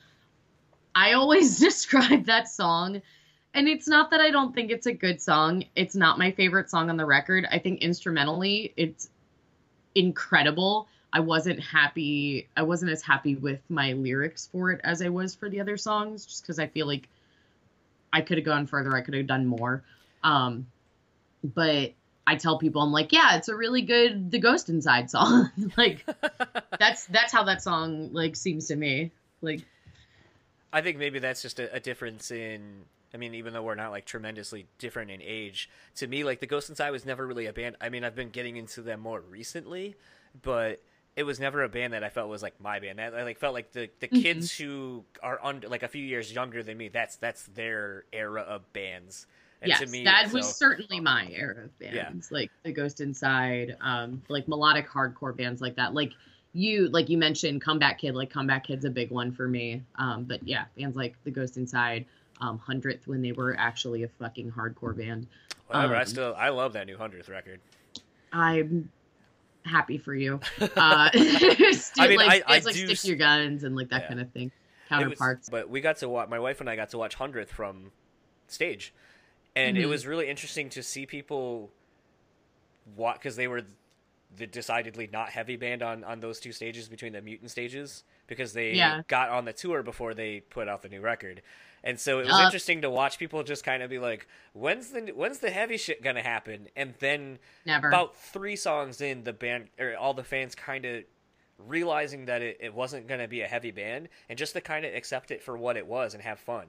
I 0.95 1.13
always 1.13 1.59
describe 1.59 2.25
that 2.25 2.47
song, 2.47 3.01
and 3.53 3.67
it's 3.67 3.87
not 3.87 4.11
that 4.11 4.21
I 4.21 4.31
don't 4.31 4.53
think 4.53 4.71
it's 4.71 4.85
a 4.85 4.93
good 4.93 5.21
song. 5.21 5.65
It's 5.75 5.95
not 5.95 6.19
my 6.19 6.31
favorite 6.31 6.69
song 6.69 6.89
on 6.89 6.97
the 6.97 7.05
record. 7.05 7.47
I 7.51 7.59
think 7.59 7.81
instrumentally, 7.81 8.73
it's 8.77 9.09
incredible. 9.95 10.87
I 11.11 11.21
wasn't 11.21 11.59
happy. 11.59 12.47
I 12.55 12.63
wasn't 12.63 12.91
as 12.91 13.01
happy 13.01 13.35
with 13.35 13.61
my 13.69 13.93
lyrics 13.93 14.47
for 14.51 14.71
it 14.71 14.81
as 14.83 15.01
I 15.01 15.09
was 15.09 15.33
for 15.33 15.49
the 15.49 15.59
other 15.61 15.77
songs, 15.77 16.25
just 16.25 16.43
because 16.43 16.59
I 16.59 16.67
feel 16.67 16.85
like 16.85 17.09
I 18.13 18.21
could 18.21 18.37
have 18.37 18.45
gone 18.45 18.67
further. 18.67 18.95
I 18.95 19.01
could 19.01 19.15
have 19.15 19.27
done 19.27 19.45
more. 19.45 19.83
Um, 20.23 20.67
but 21.43 21.93
I 22.27 22.35
tell 22.35 22.59
people 22.59 22.83
I'm 22.83 22.91
like, 22.91 23.11
yeah, 23.11 23.37
it's 23.37 23.49
a 23.49 23.55
really 23.55 23.81
good 23.81 24.29
The 24.29 24.39
Ghost 24.39 24.69
Inside 24.69 25.09
song. 25.09 25.51
like 25.77 26.05
that's 26.79 27.05
that's 27.07 27.33
how 27.33 27.43
that 27.45 27.63
song 27.63 28.13
like 28.13 28.35
seems 28.35 28.67
to 28.67 28.75
me. 28.75 29.11
Like, 29.41 29.61
I 30.71 30.81
think 30.81 30.97
maybe 30.97 31.19
that's 31.19 31.41
just 31.41 31.59
a, 31.59 31.73
a 31.75 31.79
difference 31.79 32.31
in. 32.31 32.83
I 33.13 33.17
mean, 33.17 33.33
even 33.33 33.53
though 33.53 33.63
we're 33.63 33.73
not 33.75 33.89
like 33.89 34.05
tremendously 34.05 34.67
different 34.77 35.09
in 35.09 35.19
age, 35.21 35.67
to 35.95 36.05
me, 36.07 36.23
like 36.23 36.39
the 36.41 36.45
Ghost 36.47 36.69
Inside 36.69 36.91
was 36.91 37.05
never 37.05 37.25
really 37.25 37.47
a 37.47 37.53
band. 37.53 37.75
I 37.81 37.89
mean, 37.89 38.03
I've 38.03 38.15
been 38.15 38.29
getting 38.29 38.55
into 38.57 38.81
them 38.83 38.99
more 38.99 39.19
recently, 39.19 39.95
but 40.43 40.79
it 41.15 41.23
was 41.23 41.39
never 41.39 41.63
a 41.63 41.69
band 41.69 41.93
that 41.93 42.03
I 42.03 42.09
felt 42.09 42.29
was 42.29 42.43
like 42.43 42.61
my 42.61 42.79
band. 42.79 43.01
I, 43.01 43.05
I 43.05 43.23
like 43.23 43.39
felt 43.39 43.53
like 43.55 43.71
the 43.71 43.89
the 43.99 44.07
Mm-hmm. 44.07 44.21
kids 44.21 44.55
who 44.55 45.03
are 45.23 45.39
under 45.43 45.67
like 45.67 45.81
a 45.83 45.87
few 45.87 46.03
years 46.03 46.31
younger 46.31 46.61
than 46.61 46.77
me. 46.77 46.89
That's 46.89 47.15
that's 47.15 47.45
their 47.47 48.05
era 48.13 48.41
of 48.41 48.71
bands. 48.73 49.25
And 49.61 49.69
yes, 49.69 49.79
to 49.81 49.87
me, 49.87 50.03
that 50.05 50.29
so- 50.29 50.35
was 50.37 50.55
certainly 50.55 50.99
my 51.01 51.27
era 51.33 51.65
of 51.65 51.79
bands, 51.79 52.31
like 52.31 52.51
the 52.63 52.71
Ghost 52.71 53.01
Inside, 53.01 53.75
um, 53.81 54.21
like 54.29 54.47
melodic 54.47 54.87
hardcore 54.87 55.35
bands 55.35 55.61
like 55.61 55.75
that. 55.77 55.93
Like 55.95 56.13
you, 56.53 56.87
like 56.89 57.09
you 57.09 57.17
mentioned, 57.17 57.61
Comeback 57.61 57.99
Kid. 57.99 58.15
Like 58.15 58.29
Comeback 58.31 58.65
Kid's 58.65 58.85
a 58.85 58.89
big 58.89 59.11
one 59.11 59.31
for 59.31 59.47
me. 59.47 59.83
Um, 59.95 60.23
but 60.23 60.45
yeah, 60.47 60.65
bands 60.77 60.95
like 60.95 61.15
the 61.23 61.31
Ghost 61.31 61.57
Inside, 61.57 62.05
um, 62.41 62.57
Hundredth 62.57 63.07
when 63.07 63.21
they 63.21 63.31
were 63.31 63.55
actually 63.59 64.03
a 64.03 64.07
fucking 64.07 64.51
hardcore 64.51 64.97
band. 64.97 65.27
whatever. 65.67 65.95
I 65.95 66.01
um, 66.01 66.05
still 66.07 66.35
I 66.37 66.49
love 66.49 66.73
that 66.73 66.87
new 66.87 66.97
hundredth 66.97 67.29
record. 67.29 67.59
I'm 68.31 68.91
happy 69.65 69.97
for 69.97 70.15
you. 70.15 70.39
Uh, 70.75 71.09
still, 71.73 72.03
I 72.03 72.07
mean, 72.07 72.17
like, 72.17 72.43
I- 72.47 72.55
I 72.55 72.59
like 72.59 72.73
do 72.75 72.95
stick 72.95 73.07
your 73.09 73.17
guns 73.17 73.63
and 73.63 73.75
like 73.75 73.89
that 73.89 74.03
Yeah. 74.03 74.07
kind 74.07 74.19
of 74.21 74.31
thing. 74.31 74.47
It 74.47 74.51
was- 74.51 75.03
Counterparts. 75.03 75.49
but 75.49 75.69
we 75.69 75.81
got 75.81 75.97
to 75.97 76.09
watch. 76.09 76.29
My 76.29 76.39
wife 76.39 76.61
and 76.61 76.69
I 76.69 76.75
got 76.75 76.89
to 76.89 76.97
watch 76.97 77.13
hundredth 77.15 77.51
from 77.51 77.91
stage, 78.47 78.91
and 79.55 79.77
it 79.77 79.85
Mhm. 79.85 79.89
was 79.89 80.07
really 80.07 80.27
interesting 80.29 80.69
to 80.69 80.81
see 80.81 81.05
people 81.05 81.69
what 82.95 83.15
because 83.15 83.35
they 83.35 83.47
were 83.47 83.61
the 84.37 84.45
decidedly 84.45 85.09
not 85.11 85.29
heavy 85.29 85.55
band 85.55 85.81
on 85.81 86.03
on 86.03 86.19
those 86.19 86.39
two 86.39 86.51
stages 86.51 86.87
between 86.87 87.13
the 87.13 87.21
mutant 87.21 87.49
stages 87.49 88.03
because 88.27 88.53
they 88.53 88.73
Yeah. 88.75 89.01
got 89.07 89.29
on 89.29 89.45
the 89.45 89.53
tour 89.53 89.81
before 89.83 90.13
they 90.13 90.41
put 90.41 90.67
out 90.67 90.81
the 90.81 90.89
new 90.89 91.01
record. 91.01 91.41
And 91.83 91.99
so 91.99 92.19
it 92.19 92.25
was 92.27 92.39
Uh, 92.39 92.43
interesting 92.43 92.81
to 92.81 92.89
watch 92.89 93.17
people 93.17 93.41
just 93.41 93.63
kind 93.63 93.81
of 93.81 93.89
be 93.89 93.99
like, 93.99 94.27
"When's 94.53 94.91
the 94.91 95.11
when's 95.13 95.39
the 95.39 95.49
heavy 95.49 95.77
shit 95.77 96.03
gonna 96.03 96.21
happen?" 96.21 96.67
And 96.75 96.93
then 96.99 97.39
Never. 97.65 97.87
about 97.87 98.15
three 98.17 98.55
songs 98.55 99.01
in, 99.01 99.23
the 99.23 99.33
band 99.33 99.69
or 99.79 99.95
all 99.95 100.13
the 100.13 100.23
fans 100.23 100.55
kind 100.55 100.85
of 100.85 101.05
realizing 101.57 102.25
that 102.25 102.41
it, 102.41 102.57
it 102.59 102.73
wasn't 102.73 103.07
going 103.07 103.19
to 103.19 103.27
be 103.27 103.41
a 103.41 103.47
heavy 103.47 103.71
band 103.71 104.07
and 104.29 104.37
just 104.39 104.53
to 104.53 104.61
kind 104.61 104.85
of 104.85 104.93
accept 104.93 105.29
it 105.29 105.43
for 105.43 105.57
what 105.57 105.75
it 105.75 105.85
was 105.85 106.13
and 106.13 106.23
have 106.23 106.39
fun. 106.39 106.67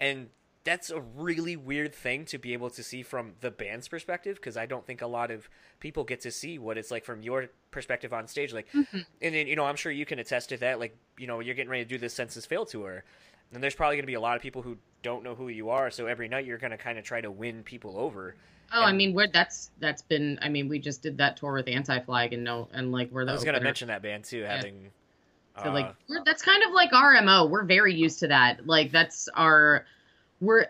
And 0.00 0.30
that's 0.64 0.90
a 0.90 1.00
really 1.00 1.56
weird 1.56 1.94
thing 1.94 2.24
to 2.26 2.38
be 2.38 2.52
able 2.52 2.70
to 2.70 2.82
see 2.82 3.02
from 3.02 3.32
the 3.40 3.50
band's 3.50 3.88
perspective 3.88 4.36
because 4.36 4.56
I 4.56 4.66
don't 4.66 4.86
think 4.86 5.02
a 5.02 5.06
lot 5.06 5.30
of 5.30 5.48
people 5.80 6.04
get 6.04 6.20
to 6.20 6.30
see 6.30 6.58
what 6.58 6.78
it's 6.78 6.90
like 6.90 7.04
from 7.04 7.22
your 7.22 7.48
perspective 7.72 8.12
on 8.12 8.28
stage. 8.28 8.52
Like, 8.52 8.68
Mm-hmm. 8.72 8.98
and 9.20 9.34
then, 9.34 9.46
you 9.48 9.56
know, 9.56 9.64
I'm 9.64 9.76
sure 9.76 9.90
you 9.90 10.06
can 10.06 10.18
attest 10.20 10.50
to 10.50 10.56
that. 10.58 10.78
Like, 10.78 10.96
you 11.18 11.26
know, 11.26 11.40
you're 11.40 11.54
getting 11.56 11.70
ready 11.70 11.84
to 11.84 11.88
do 11.88 11.98
this 11.98 12.14
Senses 12.14 12.46
Fail 12.46 12.64
tour, 12.64 13.02
and 13.52 13.62
there's 13.62 13.74
probably 13.74 13.96
going 13.96 14.04
to 14.04 14.06
be 14.06 14.14
a 14.14 14.20
lot 14.20 14.36
of 14.36 14.42
people 14.42 14.62
who 14.62 14.76
don't 15.02 15.24
know 15.24 15.34
who 15.34 15.48
you 15.48 15.70
are. 15.70 15.90
So 15.90 16.06
every 16.06 16.28
night 16.28 16.46
you're 16.46 16.58
going 16.58 16.70
to 16.70 16.78
kind 16.78 16.96
of 16.98 17.04
try 17.04 17.20
to 17.20 17.30
win 17.30 17.64
people 17.64 17.98
over. 17.98 18.36
oh, 18.72 18.82
I 18.82 18.92
mean, 18.92 19.14
we're 19.14 19.26
that's 19.26 19.70
that's 19.80 20.02
been. 20.02 20.38
I 20.42 20.48
mean, 20.48 20.68
we 20.68 20.78
just 20.78 21.02
did 21.02 21.18
that 21.18 21.36
tour 21.36 21.54
with 21.54 21.66
Anti 21.68 21.98
Flag 22.00 22.32
and 22.32 22.44
no, 22.44 22.68
and 22.72 22.92
like 22.92 23.10
we're 23.10 23.24
the 23.24 23.32
I 23.32 23.34
was 23.34 23.42
going 23.44 23.56
to 23.56 23.60
mention 23.60 23.88
that 23.88 24.00
band 24.02 24.24
too, 24.24 24.42
having. 24.44 24.90
So 25.58 25.64
uh, 25.70 25.72
like 25.72 25.94
we're, 26.08 26.22
that's 26.24 26.42
kind 26.42 26.62
of 26.62 26.70
like 26.72 26.92
our 26.94 27.20
mo. 27.20 27.46
We're 27.46 27.64
very 27.64 27.94
used 27.94 28.20
to 28.20 28.28
that. 28.28 28.66
Like 28.66 28.90
that's 28.92 29.28
our 29.34 29.84
we're 30.42 30.66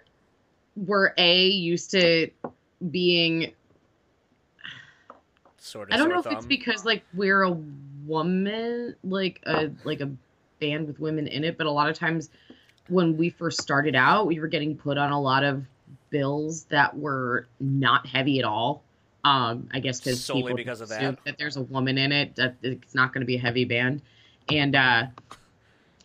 we're 0.77 1.12
a 1.16 1.49
used 1.49 1.91
to 1.93 2.31
being. 2.91 3.53
sort 5.59 5.89
of. 5.89 5.95
I 5.95 5.97
don't 5.97 6.11
know 6.11 6.20
if 6.20 6.27
it's 6.27 6.47
because 6.47 6.85
like 6.85 7.03
we're 7.14 7.43
a 7.43 7.57
woman, 8.07 8.95
like 9.03 9.41
a 9.47 9.70
like 9.85 10.01
a 10.01 10.11
band 10.61 10.87
with 10.87 11.01
women 11.01 11.27
in 11.27 11.43
it, 11.43 11.59
but 11.59 11.66
a 11.66 11.70
lot 11.70 11.89
of 11.89 11.99
times 11.99 12.31
when 12.89 13.16
we 13.16 13.31
first 13.31 13.61
started 13.61 13.97
out, 13.97 14.27
we 14.27 14.39
were 14.39 14.49
getting 14.49 14.77
put 14.77 14.99
on 14.99 15.11
a 15.11 15.20
lot 15.20 15.43
of 15.43 15.64
bills 16.11 16.64
that 16.64 16.97
were 16.97 17.49
not 17.59 18.07
heavy 18.07 18.39
at 18.39 18.45
all. 18.45 18.85
Um, 19.25 19.68
I 19.73 19.79
guess 19.79 20.01
because 20.01 20.23
Solely 20.23 20.43
people 20.43 20.57
because 20.57 20.81
of 20.81 20.89
that. 20.91 21.25
that 21.25 21.39
there's 21.39 21.57
a 21.57 21.62
woman 21.62 21.97
in 21.97 22.12
it 22.12 22.37
that 22.37 22.57
it's 22.62 22.95
not 22.95 23.14
going 23.14 23.20
to 23.20 23.27
be 23.27 23.37
a 23.37 23.41
heavy 23.41 23.64
band, 23.64 24.03
and 24.51 24.75
uh, 24.75 25.07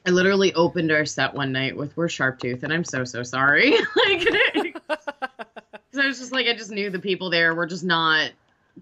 I 0.07 0.09
literally 0.11 0.53
opened 0.53 0.89
our 0.89 1.03
set 1.03 1.33
one 1.33 1.51
night 1.51 1.75
with 1.75 1.95
"We're 1.97 2.07
Sharptooth," 2.07 2.63
and 2.63 2.71
I'm 2.71 2.85
so 2.85 3.03
so 3.03 3.23
sorry. 3.23 3.71
like, 4.05 4.25
'cause 4.87 5.99
I 5.99 6.07
was 6.07 6.17
just 6.17 6.31
like, 6.31 6.47
I 6.47 6.53
just 6.53 6.71
knew 6.71 6.89
the 6.89 6.99
people 6.99 7.29
there 7.29 7.53
were 7.53 7.65
just 7.65 7.83
not 7.83 8.31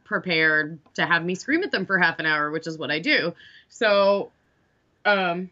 prepared 0.03 0.77
to 0.93 1.05
have 1.05 1.25
me 1.25 1.33
scream 1.33 1.63
at 1.63 1.71
them 1.71 1.87
for 1.87 1.97
half 1.97 2.19
an 2.19 2.27
hour, 2.27 2.51
which 2.51 2.67
is 2.67 2.77
what 2.77 2.91
I 2.91 2.99
do. 2.99 3.33
So, 3.69 4.31
um, 5.03 5.49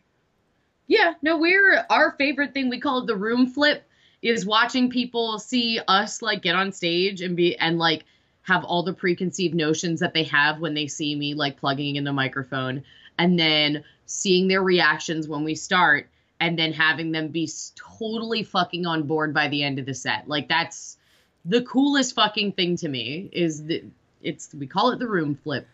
yeah, 0.86 1.16
no, 1.24 1.40
we're 1.40 1.84
our 1.90 2.12
favorite 2.12 2.54
thing. 2.54 2.70
We 2.70 2.80
call 2.80 3.06
the 3.06 3.16
room 3.16 3.48
flip. 3.48 3.84
Is 4.22 4.46
watching 4.46 4.90
people 4.90 5.40
see 5.40 5.80
us 5.88 6.22
like 6.22 6.44
get 6.44 6.56
on 6.56 6.72
stage 6.72 7.22
and 7.22 7.36
be 7.36 7.58
and 7.58 7.80
like 7.80 8.06
have 8.44 8.64
all 8.64 8.84
the 8.84 8.94
preconceived 8.94 9.56
notions 9.56 10.02
that 10.02 10.14
they 10.14 10.24
have 10.24 10.60
when 10.60 10.76
they 10.76 10.88
see 10.88 11.16
me 11.16 11.34
like 11.34 11.58
plugging 11.58 11.96
in 11.96 12.04
the 12.04 12.14
microphone 12.14 12.84
and 13.18 13.39
then 13.39 13.84
seeing 14.05 14.47
their 14.47 14.61
reactions 14.61 15.28
when 15.28 15.43
we 15.43 15.55
start 15.55 16.07
and 16.39 16.59
then 16.59 16.74
having 16.74 17.11
them 17.11 17.30
be 17.30 17.49
totally 17.76 18.43
fucking 18.43 18.86
on 18.86 19.03
board 19.03 19.34
by 19.34 19.47
the 19.47 19.64
end 19.64 19.80
of 19.80 19.86
the 19.86 19.93
set. 19.93 20.28
Like 20.28 20.49
that's 20.49 20.97
the 21.45 21.61
coolest 21.64 22.16
fucking 22.16 22.53
thing 22.53 22.76
to 22.78 22.88
me 22.88 23.30
is 23.32 23.66
that 23.66 23.84
it's 24.22 24.53
we 24.53 24.68
call 24.68 24.91
it 24.91 24.99
the 24.99 25.07
room 25.07 25.36
flip. 25.36 25.68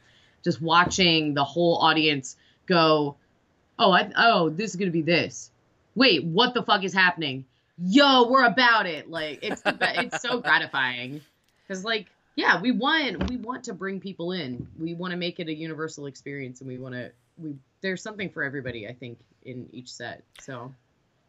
Just 0.43 0.61
watching 0.61 1.33
the 1.33 1.43
whole 1.43 1.77
audience 1.77 2.37
go, 2.65 3.15
"Oh, 3.77 3.91
I 3.91 4.11
oh, 4.15 4.49
this 4.49 4.71
is 4.71 4.75
going 4.75 4.87
to 4.87 4.93
be 4.93 5.01
this." 5.01 5.51
Wait, 5.95 6.23
what 6.23 6.53
the 6.53 6.63
fuck 6.63 6.83
is 6.83 6.93
happening? 6.93 7.45
Yo, 7.77 8.29
we're 8.29 8.45
about 8.45 8.85
it. 8.85 9.09
Like 9.09 9.39
it's 9.41 9.61
the 9.61 9.75
it's 10.03 10.21
so 10.21 10.39
gratifying. 10.41 11.21
Cuz 11.67 11.83
like 11.83 12.07
yeah, 12.35 12.61
we 12.61 12.71
want 12.71 13.29
we 13.29 13.37
want 13.37 13.63
to 13.65 13.73
bring 13.73 13.99
people 13.99 14.31
in. 14.31 14.67
We 14.79 14.93
want 14.93 15.11
to 15.11 15.17
make 15.17 15.39
it 15.39 15.47
a 15.47 15.53
universal 15.53 16.05
experience 16.05 16.61
and 16.61 16.67
we 16.67 16.77
want 16.77 16.95
to 16.95 17.11
we 17.41 17.55
there's 17.81 18.01
something 18.01 18.29
for 18.29 18.43
everybody, 18.43 18.87
I 18.87 18.93
think, 18.93 19.19
in 19.43 19.67
each 19.71 19.91
set. 19.91 20.23
So 20.41 20.73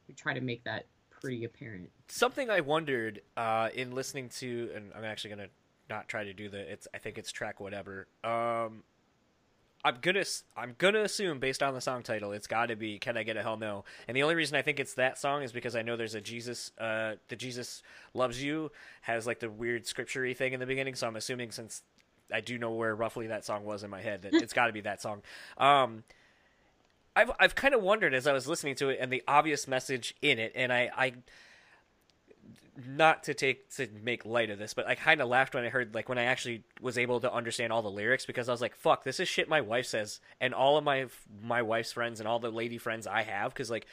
we 0.08 0.14
try 0.14 0.34
to 0.34 0.40
make 0.40 0.64
that 0.64 0.86
pretty 1.10 1.44
apparent. 1.44 1.90
something 2.08 2.50
I 2.50 2.60
wondered 2.60 3.20
uh, 3.36 3.68
in 3.74 3.92
listening 3.92 4.28
to, 4.40 4.70
and 4.74 4.92
I'm 4.96 5.04
actually 5.04 5.30
gonna 5.30 5.48
not 5.88 6.08
try 6.08 6.24
to 6.24 6.32
do 6.32 6.48
the. 6.48 6.60
It's 6.60 6.88
I 6.94 6.98
think 6.98 7.18
it's 7.18 7.30
track 7.30 7.60
whatever. 7.60 8.06
Um, 8.24 8.82
I'm 9.84 9.96
gonna 10.00 10.24
I'm 10.56 10.74
gonna 10.78 11.02
assume 11.02 11.38
based 11.38 11.62
on 11.62 11.74
the 11.74 11.80
song 11.80 12.02
title, 12.02 12.32
it's 12.32 12.46
got 12.46 12.66
to 12.66 12.76
be 12.76 12.98
"Can 12.98 13.16
I 13.16 13.22
Get 13.22 13.36
a 13.36 13.42
Hell 13.42 13.56
No?" 13.56 13.84
And 14.08 14.16
the 14.16 14.22
only 14.22 14.34
reason 14.34 14.56
I 14.56 14.62
think 14.62 14.78
it's 14.78 14.94
that 14.94 15.18
song 15.18 15.42
is 15.42 15.52
because 15.52 15.74
I 15.74 15.82
know 15.82 15.96
there's 15.96 16.14
a 16.14 16.20
Jesus, 16.20 16.72
uh, 16.78 17.14
the 17.28 17.36
Jesus 17.36 17.82
loves 18.12 18.42
you 18.42 18.70
has 19.02 19.26
like 19.26 19.40
the 19.40 19.50
weird 19.50 19.86
scripture 19.86 20.32
thing 20.34 20.52
in 20.52 20.60
the 20.60 20.66
beginning. 20.66 20.94
So 20.94 21.06
I'm 21.06 21.16
assuming 21.16 21.50
since 21.50 21.82
I 22.32 22.40
do 22.40 22.58
know 22.58 22.70
where 22.72 22.94
roughly 22.94 23.26
that 23.28 23.44
song 23.44 23.64
was 23.64 23.82
in 23.82 23.90
my 23.90 24.00
head 24.00 24.22
that 24.22 24.34
it's 24.42 24.52
got 24.52 24.66
to 24.66 24.72
be 24.72 24.80
that 24.82 25.00
song. 25.02 25.22
Um, 25.58 26.04
I've 27.16 27.30
I've 27.40 27.54
kind 27.54 27.74
of 27.74 27.82
wondered 27.82 28.14
as 28.14 28.26
I 28.26 28.32
was 28.32 28.46
listening 28.46 28.74
to 28.76 28.88
it 28.88 28.98
and 29.00 29.12
the 29.12 29.22
obvious 29.26 29.66
message 29.66 30.14
in 30.22 30.38
it, 30.38 30.52
and 30.54 30.72
I 30.72 30.90
I 30.96 31.12
not 32.86 33.24
to 33.24 33.34
take 33.34 33.68
to 33.76 33.88
make 34.02 34.24
light 34.24 34.48
of 34.48 34.58
this, 34.58 34.72
but 34.74 34.86
I 34.86 34.94
kind 34.94 35.20
of 35.20 35.28
laughed 35.28 35.54
when 35.54 35.64
I 35.64 35.68
heard 35.68 35.94
like 35.94 36.08
when 36.08 36.18
I 36.18 36.24
actually 36.24 36.62
was 36.80 36.96
able 36.96 37.20
to 37.20 37.32
understand 37.32 37.72
all 37.72 37.82
the 37.82 37.90
lyrics 37.90 38.24
because 38.24 38.48
I 38.48 38.52
was 38.52 38.60
like, 38.60 38.74
"Fuck, 38.74 39.04
this 39.04 39.20
is 39.20 39.28
shit 39.28 39.48
my 39.48 39.60
wife 39.60 39.86
says," 39.86 40.20
and 40.40 40.54
all 40.54 40.76
of 40.78 40.84
my 40.84 41.06
my 41.42 41.62
wife's 41.62 41.92
friends 41.92 42.20
and 42.20 42.28
all 42.28 42.38
the 42.38 42.50
lady 42.50 42.78
friends 42.78 43.06
I 43.06 43.22
have 43.22 43.52
because 43.52 43.70
like 43.70 43.86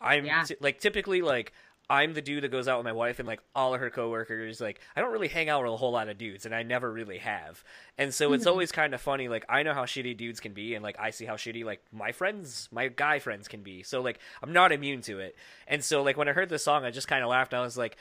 I'm 0.00 0.24
Yeah. 0.24 0.44
t- 0.44 0.56
like 0.60 0.80
typically 0.80 1.20
like 1.22 1.52
I'm 1.90 2.14
the 2.14 2.22
dude 2.22 2.44
that 2.44 2.52
goes 2.52 2.68
out 2.68 2.78
with 2.78 2.84
my 2.84 2.92
wife 2.92 3.18
and 3.18 3.26
like 3.26 3.42
all 3.52 3.74
of 3.74 3.80
her 3.80 3.90
coworkers 3.90 4.60
like 4.60 4.80
I 4.94 5.00
don't 5.00 5.10
really 5.10 5.26
hang 5.26 5.48
out 5.48 5.64
with 5.64 5.72
a 5.72 5.76
whole 5.76 5.90
lot 5.90 6.08
of 6.08 6.16
dudes 6.16 6.46
and 6.46 6.54
I 6.54 6.62
never 6.62 6.90
really 6.90 7.18
have. 7.18 7.64
And 7.98 8.14
so 8.14 8.32
it's 8.32 8.44
mm-hmm. 8.44 8.50
always 8.50 8.70
kind 8.70 8.94
of 8.94 9.00
funny 9.00 9.26
like 9.26 9.44
I 9.48 9.64
know 9.64 9.74
how 9.74 9.84
shitty 9.84 10.16
dudes 10.16 10.38
can 10.38 10.52
be 10.52 10.76
and 10.76 10.84
like 10.84 10.96
I 11.00 11.10
see 11.10 11.24
how 11.24 11.34
shitty 11.34 11.64
like 11.64 11.82
my 11.92 12.12
friends, 12.12 12.68
my 12.70 12.86
guy 12.86 13.18
friends 13.18 13.48
can 13.48 13.64
be. 13.64 13.82
So 13.82 14.00
like 14.00 14.20
I'm 14.40 14.52
not 14.52 14.70
immune 14.70 15.00
to 15.02 15.18
it. 15.18 15.34
And 15.66 15.82
so 15.82 16.04
like 16.04 16.16
when 16.16 16.28
I 16.28 16.32
heard 16.32 16.48
this 16.48 16.62
song 16.62 16.84
I 16.84 16.92
just 16.92 17.08
kind 17.08 17.24
of 17.24 17.28
laughed. 17.28 17.52
I 17.54 17.60
was 17.60 17.76
like 17.76 17.96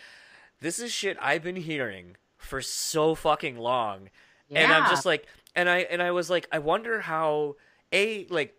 this 0.62 0.78
is 0.78 0.92
shit 0.92 1.18
I've 1.20 1.44
been 1.44 1.56
hearing 1.56 2.16
for 2.38 2.62
so 2.62 3.16
fucking 3.16 3.58
long. 3.58 4.12
yeah. 4.50 4.60
And 4.60 4.72
I'm 4.72 4.88
just 4.88 5.06
like 5.06 5.26
and 5.56 5.68
I 5.68 5.80
and 5.80 6.00
I 6.04 6.12
was 6.12 6.30
like 6.30 6.48
I 6.52 6.60
wonder 6.60 7.02
how 7.02 7.56
a 7.92 8.28
like 8.28 8.56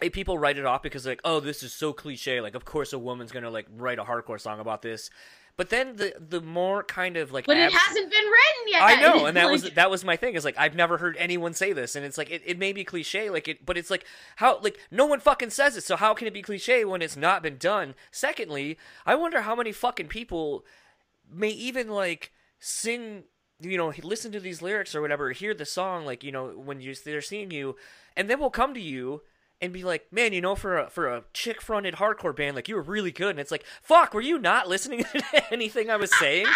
people 0.00 0.38
write 0.38 0.58
it 0.58 0.66
off 0.66 0.82
because 0.82 1.06
like 1.06 1.20
oh 1.24 1.40
this 1.40 1.62
is 1.62 1.72
so 1.72 1.92
cliche 1.92 2.40
like 2.40 2.54
of 2.54 2.64
course 2.64 2.92
a 2.92 2.98
woman's 2.98 3.32
gonna 3.32 3.50
like 3.50 3.66
write 3.76 3.98
a 3.98 4.04
hardcore 4.04 4.40
song 4.40 4.60
about 4.60 4.82
this 4.82 5.10
but 5.56 5.70
then 5.70 5.96
the 5.96 6.14
the 6.18 6.42
more 6.42 6.82
kind 6.82 7.16
of 7.16 7.32
like 7.32 7.46
But 7.46 7.56
it 7.56 7.72
hasn't 7.72 8.10
been 8.10 8.24
written 8.24 8.68
yet. 8.68 8.82
I 8.82 9.00
know, 9.00 9.24
and 9.24 9.36
that 9.36 9.50
was 9.50 9.70
that 9.70 9.90
was 9.90 10.04
my 10.04 10.16
thing. 10.16 10.34
Is 10.34 10.44
like 10.44 10.58
I've 10.58 10.74
never 10.74 10.98
heard 10.98 11.16
anyone 11.18 11.54
say 11.54 11.72
this, 11.72 11.96
and 11.96 12.04
it's 12.04 12.18
like 12.18 12.30
it, 12.30 12.42
it 12.44 12.58
may 12.58 12.72
be 12.72 12.84
cliche, 12.84 13.30
like 13.30 13.48
it, 13.48 13.64
but 13.64 13.78
it's 13.78 13.90
like 13.90 14.04
how 14.36 14.60
like 14.60 14.78
no 14.90 15.06
one 15.06 15.18
fucking 15.18 15.50
says 15.50 15.76
it. 15.76 15.84
So 15.84 15.96
how 15.96 16.12
can 16.12 16.26
it 16.26 16.34
be 16.34 16.42
cliche 16.42 16.84
when 16.84 17.00
it's 17.00 17.16
not 17.16 17.42
been 17.42 17.56
done? 17.56 17.94
Secondly, 18.10 18.76
I 19.06 19.14
wonder 19.14 19.42
how 19.42 19.54
many 19.54 19.72
fucking 19.72 20.08
people 20.08 20.64
may 21.32 21.50
even 21.50 21.88
like 21.88 22.32
sing, 22.58 23.24
you 23.58 23.78
know, 23.78 23.94
listen 24.02 24.32
to 24.32 24.40
these 24.40 24.60
lyrics 24.60 24.94
or 24.94 25.00
whatever, 25.00 25.32
hear 25.32 25.54
the 25.54 25.64
song, 25.64 26.04
like 26.04 26.22
you 26.22 26.32
know 26.32 26.48
when 26.48 26.82
you 26.82 26.94
they're 26.94 27.22
seeing 27.22 27.50
you, 27.50 27.76
and 28.14 28.28
then 28.28 28.40
will 28.40 28.50
come 28.50 28.74
to 28.74 28.80
you 28.80 29.22
and 29.60 29.72
be 29.72 29.84
like, 29.84 30.12
"Man, 30.12 30.32
you 30.32 30.40
know, 30.40 30.54
for 30.54 30.78
a 30.78 30.90
for 30.90 31.08
a 31.08 31.24
chick 31.32 31.60
fronted 31.60 31.94
hardcore 31.94 32.34
band, 32.34 32.56
like 32.56 32.68
you 32.68 32.76
were 32.76 32.82
really 32.82 33.12
good." 33.12 33.30
And 33.30 33.40
it's 33.40 33.50
like, 33.50 33.64
"Fuck, 33.82 34.14
were 34.14 34.20
you 34.20 34.38
not 34.38 34.68
listening 34.68 35.04
to 35.12 35.52
anything 35.52 35.90
I 35.90 35.96
was 35.96 36.14
saying?" 36.18 36.46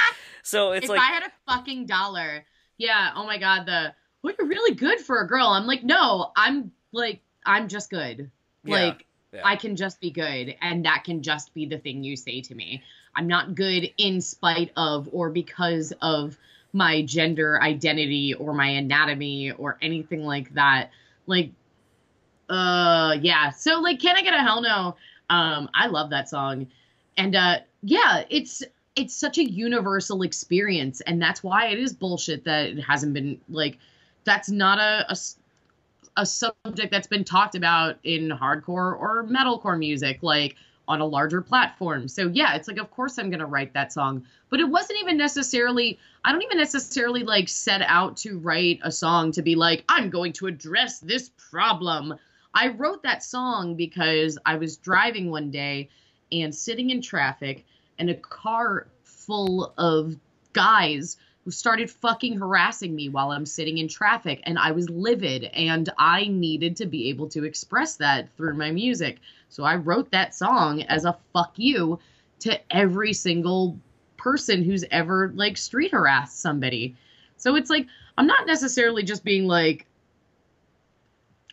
So 0.43 0.73
it's 0.73 0.85
if 0.85 0.91
like, 0.91 0.99
if 0.99 1.03
I 1.03 1.13
had 1.13 1.23
a 1.25 1.33
fucking 1.53 1.87
dollar, 1.87 2.45
yeah. 2.79 3.11
Oh 3.15 3.25
my 3.27 3.39
god, 3.39 3.67
the 3.67 3.95
well, 4.23 4.35
you're 4.39 4.49
really 4.49 4.75
good 4.75 5.01
for 5.01 5.21
a 5.21 5.27
girl. 5.27 5.49
I'm 5.49 5.67
like, 5.67 5.83
no, 5.83 6.33
I'm 6.37 6.73
like, 6.93 7.21
I'm 7.47 7.69
just 7.69 7.91
good. 7.91 8.31
Yeah, 8.65 8.75
Like, 8.75 9.07
yeah. 9.33 9.41
I 9.45 9.57
can 9.57 9.77
just 9.77 10.01
be 10.01 10.11
good, 10.11 10.55
and 10.61 10.85
that 10.85 11.05
can 11.05 11.23
just 11.23 11.55
be 11.55 11.67
the 11.67 11.79
thing 11.79 12.05
you 12.05 12.17
say 12.17 12.41
to 12.43 12.55
me. 12.55 12.83
I'm 13.15 13.27
not 13.27 13.55
good 13.55 13.91
in 13.97 14.21
spite 14.21 14.73
of 14.77 15.09
or 15.13 15.31
because 15.31 15.93
of 16.03 16.37
my 16.73 17.03
gender 17.03 17.61
identity 17.61 18.35
or 18.35 18.53
my 18.53 18.69
anatomy 18.69 19.51
or 19.53 19.79
anything 19.83 20.25
like 20.25 20.55
that. 20.55 20.91
Like, 21.27 21.51
uh, 22.51 23.17
yeah. 23.21 23.51
So, 23.51 23.81
like, 23.81 24.01
can 24.01 24.17
I 24.17 24.23
get 24.23 24.35
a 24.35 24.39
hell 24.39 24.61
no? 24.61 24.97
Um, 25.31 25.71
I 25.75 25.87
love 25.87 26.11
that 26.11 26.29
song, 26.29 26.67
and 27.17 27.37
uh, 27.37 27.61
yeah, 27.83 28.25
it's 28.29 28.63
it's 28.97 29.15
such 29.15 29.39
a 29.39 29.49
universal 29.49 30.23
experience, 30.23 31.01
and 31.03 31.23
that's 31.23 31.43
why 31.43 31.69
it 31.69 31.79
is 31.79 31.93
bullshit 31.93 32.45
that 32.45 32.71
it 32.71 32.81
hasn't 32.81 33.15
been 33.15 33.41
like 33.49 33.79
that's 34.25 34.51
not 34.51 34.79
a 34.79 35.17
a 36.17 36.27
subject 36.27 36.91
that's 36.91 37.07
been 37.07 37.25
talked 37.25 37.55
about 37.55 37.97
in 38.03 38.29
hardcore 38.29 38.99
or 38.99 39.25
metalcore 39.25 39.79
music 39.79 40.19
like 40.23 40.57
on 40.89 41.01
a 41.01 41.07
larger 41.07 41.41
platform. 41.41 42.09
So 42.09 42.29
yeah, 42.29 42.57
it's 42.57 42.67
like 42.67 42.79
of 42.79 42.91
course 42.91 43.19
I'm 43.19 43.31
to 43.31 43.47
write 43.47 43.73
that 43.75 43.93
song, 43.93 44.27
but 44.51 44.61
it 44.61 44.69
wasn't 44.69 45.01
even 45.01 45.17
necessarily 45.17 45.99
I 46.25 46.33
don't 46.33 46.43
even 46.43 46.59
necessarily 46.59 47.23
like 47.23 47.49
set 47.49 47.83
out 47.83 48.17
to 48.19 48.39
write 48.39 48.81
a 48.83 48.91
song 48.91 49.33
to 49.33 49.43
be 49.43 49.55
like 49.55 49.85
I'm 49.89 50.11
going 50.11 50.33
to 50.35 50.47
address 50.47 50.99
this 50.99 51.31
problem. 51.51 52.17
I 52.55 52.69
wrote 52.69 53.03
that 53.03 53.23
song 53.23 53.75
because 53.75 54.39
I 54.45 54.57
was 54.57 54.77
driving 54.77 55.31
one 55.31 55.51
day 55.51 55.89
and 56.33 56.55
sitting 56.55 56.91
in 56.91 57.01
traffic 57.01 57.65
and 57.99 58.11
a 58.11 58.15
car 58.15 58.89
full 59.05 59.73
of 59.79 60.17
guys 60.53 61.17
who 61.45 61.51
started 61.51 61.91
fucking 61.91 62.39
harassing 62.39 62.95
me 62.95 63.09
while 63.09 63.31
I'm 63.31 63.47
sitting 63.47 63.79
in 63.79 63.89
traffic 63.89 64.41
and 64.45 64.59
I 64.59 64.73
was 64.73 64.91
livid 64.91 65.45
and 65.45 65.89
I 65.99 66.27
needed 66.27 66.77
to 66.77 66.87
be 66.87 67.09
able 67.09 67.29
to 67.31 67.45
express 67.45 67.97
that 67.97 68.29
through 68.37 68.55
my 68.55 68.71
music. 68.71 69.19
So 69.49 69.65
I 69.65 69.77
wrote 69.77 70.11
that 70.11 70.35
song 70.35 70.83
as 70.83 71.05
a 71.05 71.17
fuck 71.33 71.53
you 71.57 71.99
to 72.41 72.61
every 72.75 73.13
single 73.13 73.79
person 74.17 74.63
who's 74.63 74.85
ever 74.91 75.33
like 75.35 75.57
street 75.57 75.93
harassed 75.93 76.41
somebody. 76.41 76.97
So 77.37 77.57
it's 77.57 77.71
like 77.71 77.87
I'm 78.19 78.27
not 78.27 78.47
necessarily 78.47 79.03
just 79.03 79.25
being 79.25 79.47
like 79.47 79.87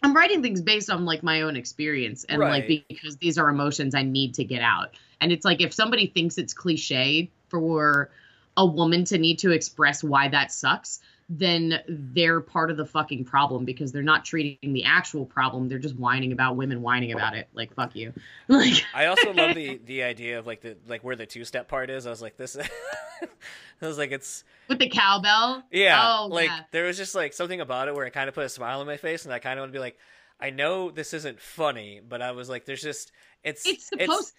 I'm 0.07 0.15
writing 0.15 0.41
things 0.41 0.61
based 0.61 0.89
on 0.89 1.03
like 1.03 1.21
my 1.21 1.41
own 1.41 1.57
experience 1.57 2.23
and 2.29 2.39
like 2.39 2.65
because 2.87 3.17
these 3.17 3.37
are 3.37 3.49
emotions 3.49 3.93
I 3.93 4.03
need 4.03 4.33
to 4.35 4.45
get 4.45 4.61
out. 4.61 4.91
And 5.19 5.33
it's 5.33 5.43
like 5.43 5.59
if 5.59 5.73
somebody 5.73 6.07
thinks 6.07 6.37
it's 6.37 6.53
cliche 6.53 7.29
for 7.49 8.09
a 8.55 8.65
woman 8.65 9.03
to 9.03 9.17
need 9.17 9.37
to 9.39 9.51
express 9.51 10.05
why 10.05 10.29
that 10.29 10.53
sucks, 10.53 11.01
then 11.29 11.81
they're 11.89 12.39
part 12.39 12.71
of 12.71 12.77
the 12.77 12.85
fucking 12.85 13.25
problem 13.25 13.65
because 13.65 13.91
they're 13.91 14.01
not 14.01 14.23
treating 14.23 14.71
the 14.73 14.85
actual 14.85 15.25
problem. 15.25 15.67
They're 15.67 15.77
just 15.77 15.97
whining 15.97 16.31
about 16.31 16.55
women 16.55 16.81
whining 16.81 17.11
about 17.11 17.35
it. 17.35 17.49
Like 17.53 17.73
fuck 17.73 17.95
you. 17.95 18.13
Like 18.47 18.83
I 18.93 19.07
also 19.07 19.33
love 19.33 19.53
the 19.55 19.79
the 19.85 20.03
idea 20.03 20.39
of 20.39 20.47
like 20.47 20.61
the 20.61 20.77
like 20.87 21.03
where 21.03 21.17
the 21.17 21.25
two 21.25 21.43
step 21.43 21.67
part 21.67 21.89
is. 21.89 22.07
I 22.07 22.09
was 22.09 22.21
like, 22.21 22.37
this. 22.37 22.55
I 23.81 23.85
was 23.87 23.97
like, 23.97 24.11
it's 24.11 24.43
with 24.69 24.79
the 24.79 24.89
cowbell. 24.89 25.63
yeah, 25.71 26.01
Oh, 26.19 26.27
like 26.27 26.47
yeah. 26.49 26.61
there 26.71 26.85
was 26.85 26.97
just 26.97 27.13
like 27.13 27.33
something 27.33 27.61
about 27.61 27.87
it 27.87 27.95
where 27.95 28.05
it 28.05 28.11
kind 28.11 28.29
of 28.29 28.33
put 28.35 28.45
a 28.45 28.49
smile 28.49 28.79
on 28.79 28.87
my 28.87 28.97
face, 28.97 29.25
and 29.25 29.33
I 29.33 29.39
kind 29.39 29.59
of 29.59 29.63
want 29.63 29.71
to 29.73 29.77
be 29.77 29.79
like, 29.81 29.97
I 30.39 30.49
know 30.49 30.89
this 30.91 31.13
isn't 31.13 31.39
funny, 31.39 31.99
but 32.07 32.21
I 32.21 32.31
was 32.31 32.47
like, 32.49 32.65
there's 32.65 32.81
just 32.81 33.11
it's 33.43 33.65
It's 33.67 33.89
supposed 33.89 34.33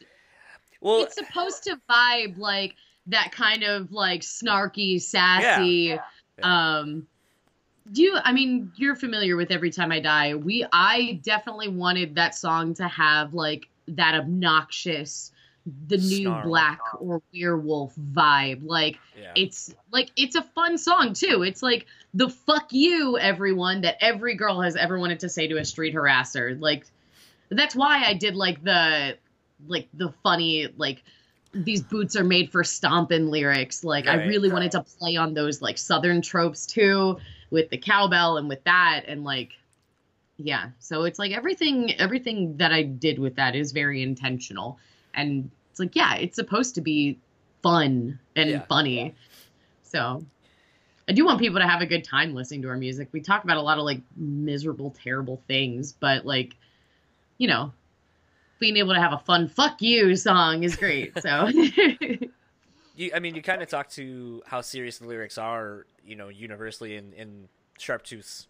well, 0.80 1.02
it's 1.02 1.14
supposed 1.16 1.64
to 1.64 1.78
vibe 1.90 2.38
like 2.38 2.74
that 3.06 3.32
kind 3.32 3.62
of 3.62 3.92
like 3.92 4.22
snarky, 4.22 5.00
sassy. 5.00 5.98
Um, 6.42 7.06
do 7.90 8.02
you? 8.02 8.18
I 8.22 8.32
mean, 8.32 8.72
you're 8.76 8.96
familiar 8.96 9.36
with 9.36 9.50
"Every 9.50 9.70
Time 9.70 9.92
I 9.92 10.00
Die." 10.00 10.34
We, 10.34 10.66
I 10.72 11.20
definitely 11.22 11.68
wanted 11.68 12.14
that 12.16 12.34
song 12.34 12.74
to 12.74 12.88
have 12.88 13.34
like 13.34 13.68
that 13.88 14.14
obnoxious, 14.14 15.32
the 15.86 15.96
new 15.96 16.24
Snarl. 16.24 16.46
black 16.46 16.80
or 17.00 17.22
werewolf 17.32 17.94
vibe. 17.96 18.62
Like 18.64 18.98
yeah. 19.18 19.32
it's 19.36 19.74
like 19.90 20.10
it's 20.16 20.36
a 20.36 20.42
fun 20.42 20.78
song 20.78 21.14
too. 21.14 21.42
It's 21.42 21.62
like 21.62 21.86
the 22.14 22.28
"fuck 22.28 22.72
you" 22.72 23.18
everyone 23.18 23.82
that 23.82 23.96
every 24.00 24.34
girl 24.34 24.60
has 24.60 24.76
ever 24.76 24.98
wanted 24.98 25.20
to 25.20 25.28
say 25.28 25.48
to 25.48 25.56
a 25.56 25.64
street 25.64 25.94
harasser. 25.94 26.60
Like 26.60 26.84
that's 27.50 27.74
why 27.74 28.04
I 28.04 28.14
did 28.14 28.36
like 28.36 28.62
the 28.62 29.16
like 29.66 29.88
the 29.94 30.12
funny 30.22 30.68
like 30.76 31.02
these 31.52 31.80
boots 31.82 32.16
are 32.16 32.24
made 32.24 32.50
for 32.52 32.62
stomping 32.64 33.28
lyrics. 33.28 33.82
Like 33.84 34.06
I 34.06 34.16
Right. 34.16 34.28
really 34.28 34.50
wanted 34.50 34.72
to 34.72 34.82
play 34.82 35.16
on 35.16 35.34
those 35.34 35.62
like 35.62 35.78
southern 35.78 36.22
tropes 36.22 36.66
too 36.66 37.18
with 37.50 37.70
the 37.70 37.78
cowbell 37.78 38.36
and 38.36 38.48
with 38.48 38.62
that 38.64 39.04
and 39.08 39.24
like 39.24 39.52
yeah. 40.36 40.70
So 40.78 41.04
it's 41.04 41.18
like 41.18 41.32
everything 41.32 41.94
everything 41.98 42.56
that 42.58 42.72
I 42.72 42.82
did 42.82 43.18
with 43.18 43.36
that 43.36 43.56
is 43.56 43.72
very 43.72 44.02
intentional. 44.02 44.78
And 45.14 45.50
it's 45.70 45.80
like 45.80 45.96
yeah, 45.96 46.14
it's 46.16 46.36
supposed 46.36 46.74
to 46.76 46.80
be 46.80 47.18
fun 47.62 48.18
and 48.36 48.50
Yeah. 48.50 48.66
funny. 48.66 49.14
So 49.82 50.24
I 51.08 51.12
do 51.12 51.24
want 51.24 51.40
people 51.40 51.58
to 51.58 51.66
have 51.66 51.80
a 51.80 51.86
good 51.86 52.04
time 52.04 52.34
listening 52.34 52.62
to 52.62 52.68
our 52.68 52.76
music. 52.76 53.08
We 53.12 53.20
talk 53.20 53.42
about 53.44 53.56
a 53.56 53.62
lot 53.62 53.78
of 53.78 53.84
like 53.84 54.02
miserable, 54.16 54.94
terrible 55.02 55.42
things, 55.48 55.92
but 55.92 56.26
like, 56.26 56.54
you 57.38 57.48
know, 57.48 57.72
being 58.58 58.76
able 58.76 58.94
to 58.94 59.00
have 59.00 59.12
a 59.12 59.18
fun 59.18 59.48
"fuck 59.48 59.80
you" 59.82 60.14
song 60.16 60.62
is 60.62 60.76
great. 60.76 61.18
So 61.20 61.48
you, 62.96 63.10
I 63.14 63.18
mean, 63.20 63.34
you 63.34 63.42
kind 63.42 63.62
of 63.62 63.68
talk 63.68 63.88
to 63.90 64.42
how 64.46 64.60
serious 64.60 64.98
the 64.98 65.06
lyrics 65.06 65.38
are, 65.38 65.86
you 66.04 66.16
know, 66.16 66.28
universally 66.28 66.96
in 66.96 67.12
in 67.12 67.48
Sharptooth's 67.78 68.46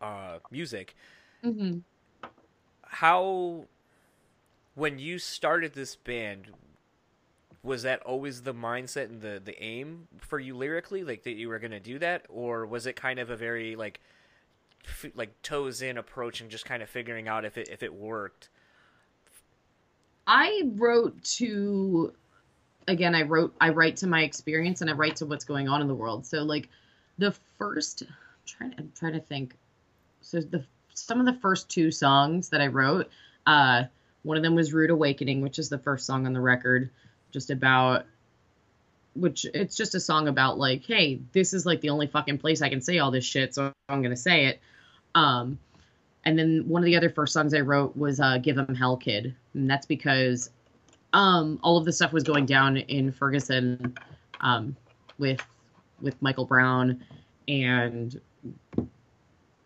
uh, 0.00 0.38
music. 0.50 0.94
Mhm. 1.44 1.82
How, 2.86 3.64
when 4.74 4.98
you 4.98 5.18
started 5.18 5.74
this 5.74 5.96
band, 5.96 6.48
was 7.62 7.82
that 7.82 8.02
always 8.02 8.42
the 8.42 8.54
mindset 8.54 9.06
and 9.06 9.20
the 9.20 9.40
the 9.44 9.60
aim 9.62 10.08
for 10.18 10.38
you 10.38 10.56
lyrically, 10.56 11.02
like 11.04 11.24
that 11.24 11.32
you 11.32 11.48
were 11.48 11.58
going 11.58 11.70
to 11.72 11.80
do 11.80 11.98
that, 11.98 12.24
or 12.28 12.66
was 12.66 12.86
it 12.86 12.94
kind 12.96 13.18
of 13.18 13.30
a 13.30 13.36
very 13.36 13.74
like, 13.76 14.00
f- 14.84 15.12
like 15.14 15.40
toes 15.42 15.82
in 15.82 15.98
approach 15.98 16.40
and 16.40 16.50
just 16.50 16.64
kind 16.64 16.82
of 16.82 16.88
figuring 16.88 17.26
out 17.28 17.44
if 17.44 17.58
it 17.58 17.68
if 17.68 17.82
it 17.82 17.92
worked? 17.94 18.48
I 20.26 20.62
wrote 20.76 21.22
to 21.24 22.12
again, 22.88 23.14
I 23.14 23.22
wrote 23.22 23.54
I 23.60 23.70
write 23.70 23.96
to 23.98 24.06
my 24.06 24.22
experience 24.22 24.80
and 24.80 24.90
I 24.90 24.94
write 24.94 25.16
to 25.16 25.26
what's 25.26 25.44
going 25.44 25.68
on 25.68 25.80
in 25.80 25.88
the 25.88 25.94
world. 25.94 26.26
So 26.26 26.42
like 26.42 26.68
the 27.18 27.32
first 27.58 28.02
I'm 28.02 28.08
trying 28.46 28.74
I'm 28.78 28.92
trying 28.98 29.12
to 29.14 29.20
think. 29.20 29.54
So 30.20 30.40
the 30.40 30.64
some 30.94 31.20
of 31.20 31.26
the 31.26 31.40
first 31.40 31.68
two 31.68 31.90
songs 31.90 32.48
that 32.50 32.60
I 32.60 32.68
wrote, 32.68 33.10
uh 33.46 33.84
one 34.22 34.36
of 34.38 34.42
them 34.42 34.54
was 34.54 34.72
Rude 34.72 34.90
Awakening, 34.90 35.42
which 35.42 35.58
is 35.58 35.68
the 35.68 35.78
first 35.78 36.06
song 36.06 36.26
on 36.26 36.32
the 36.32 36.40
record, 36.40 36.90
just 37.30 37.50
about 37.50 38.06
which 39.14 39.44
it's 39.52 39.76
just 39.76 39.94
a 39.94 40.00
song 40.00 40.28
about 40.28 40.58
like, 40.58 40.84
hey, 40.84 41.20
this 41.32 41.52
is 41.52 41.66
like 41.66 41.80
the 41.80 41.90
only 41.90 42.06
fucking 42.06 42.38
place 42.38 42.62
I 42.62 42.68
can 42.68 42.80
say 42.80 42.98
all 42.98 43.10
this 43.10 43.24
shit, 43.24 43.54
so 43.54 43.72
I'm 43.88 44.02
gonna 44.02 44.16
say 44.16 44.46
it. 44.46 44.60
Um 45.14 45.58
and 46.24 46.38
then 46.38 46.64
one 46.66 46.82
of 46.82 46.86
the 46.86 46.96
other 46.96 47.10
first 47.10 47.32
songs 47.32 47.54
I 47.54 47.60
wrote 47.60 47.96
was 47.96 48.20
uh, 48.20 48.38
"Give 48.38 48.58
'Em 48.58 48.74
Hell, 48.74 48.96
Kid," 48.96 49.34
and 49.54 49.70
that's 49.70 49.86
because 49.86 50.50
um, 51.12 51.58
all 51.62 51.76
of 51.76 51.84
the 51.84 51.92
stuff 51.92 52.12
was 52.12 52.24
going 52.24 52.46
down 52.46 52.76
in 52.76 53.12
Ferguson 53.12 53.94
um, 54.40 54.76
with 55.18 55.40
with 56.00 56.20
Michael 56.20 56.44
Brown, 56.44 57.04
and 57.48 58.20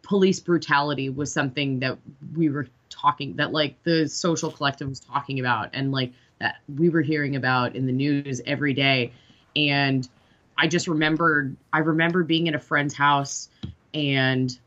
police 0.03 0.41
brutality 0.41 1.11
was 1.11 1.33
something 1.33 1.81
that 1.81 1.99
we 2.37 2.49
were 2.49 2.67
talking 2.91 3.37
that 3.37 3.53
like 3.53 3.83
the 3.85 4.09
social 4.09 4.51
collective 4.51 4.89
was 4.89 5.01
talking 5.01 5.41
about, 5.41 5.71
and 5.73 5.93
like 5.93 6.13
that 6.41 6.57
we 6.77 6.89
were 6.89 7.03
hearing 7.03 7.37
about 7.37 7.77
in 7.77 7.87
the 7.87 7.93
news 7.93 8.41
every 8.47 8.75
day, 8.75 9.13
and 9.55 10.09
I 10.57 10.67
just 10.67 10.89
remembered 10.89 11.57
I 11.73 11.79
remember 11.79 12.25
being 12.25 12.49
at 12.49 12.55
a 12.55 12.59
friend's 12.59 12.95
house 12.95 13.49
and 13.95 14.59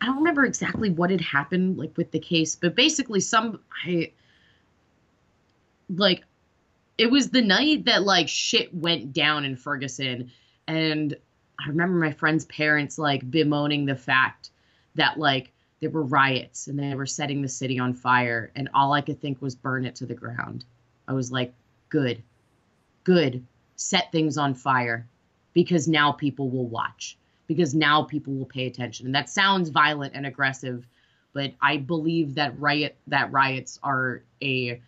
I 0.00 0.06
don't 0.06 0.18
remember 0.18 0.44
exactly 0.44 0.90
what 0.90 1.10
had 1.10 1.20
happened 1.20 1.78
like 1.78 1.96
with 1.96 2.10
the 2.10 2.18
case, 2.18 2.56
but 2.56 2.74
basically 2.74 3.20
some 3.20 3.60
I 3.84 4.12
like 5.90 6.24
it 6.96 7.10
was 7.10 7.30
the 7.30 7.42
night 7.42 7.84
that 7.86 8.02
like 8.02 8.28
shit 8.28 8.74
went 8.74 9.12
down 9.12 9.44
in 9.44 9.56
Ferguson 9.56 10.30
and 10.66 11.16
I 11.60 11.68
remember 11.68 11.98
my 11.98 12.12
friend's 12.12 12.44
parents 12.46 12.98
like 12.98 13.28
bemoaning 13.30 13.86
the 13.86 13.96
fact 13.96 14.50
that 14.94 15.18
like 15.18 15.52
there 15.80 15.90
were 15.90 16.02
riots 16.02 16.66
and 16.66 16.78
they 16.78 16.94
were 16.94 17.06
setting 17.06 17.42
the 17.42 17.48
city 17.48 17.78
on 17.78 17.94
fire 17.94 18.50
and 18.54 18.68
all 18.74 18.92
I 18.92 19.00
could 19.00 19.20
think 19.20 19.40
was 19.40 19.54
burn 19.54 19.84
it 19.84 19.96
to 19.96 20.06
the 20.06 20.14
ground. 20.14 20.64
I 21.06 21.12
was 21.12 21.32
like, 21.32 21.52
good. 21.88 22.22
Good. 23.04 23.44
Set 23.76 24.12
things 24.12 24.36
on 24.36 24.54
fire 24.54 25.06
because 25.54 25.88
now 25.88 26.12
people 26.12 26.50
will 26.50 26.66
watch 26.66 27.16
because 27.48 27.74
now 27.74 28.02
people 28.02 28.34
will 28.34 28.46
pay 28.46 28.66
attention. 28.66 29.06
And 29.06 29.14
that 29.16 29.28
sounds 29.28 29.70
violent 29.70 30.14
and 30.14 30.24
aggressive, 30.26 30.86
but 31.32 31.54
I 31.60 31.78
believe 31.78 32.36
that 32.36 32.58
riot 32.60 32.96
that 33.08 33.32
riots 33.32 33.80
are 33.82 34.22
a 34.40 34.80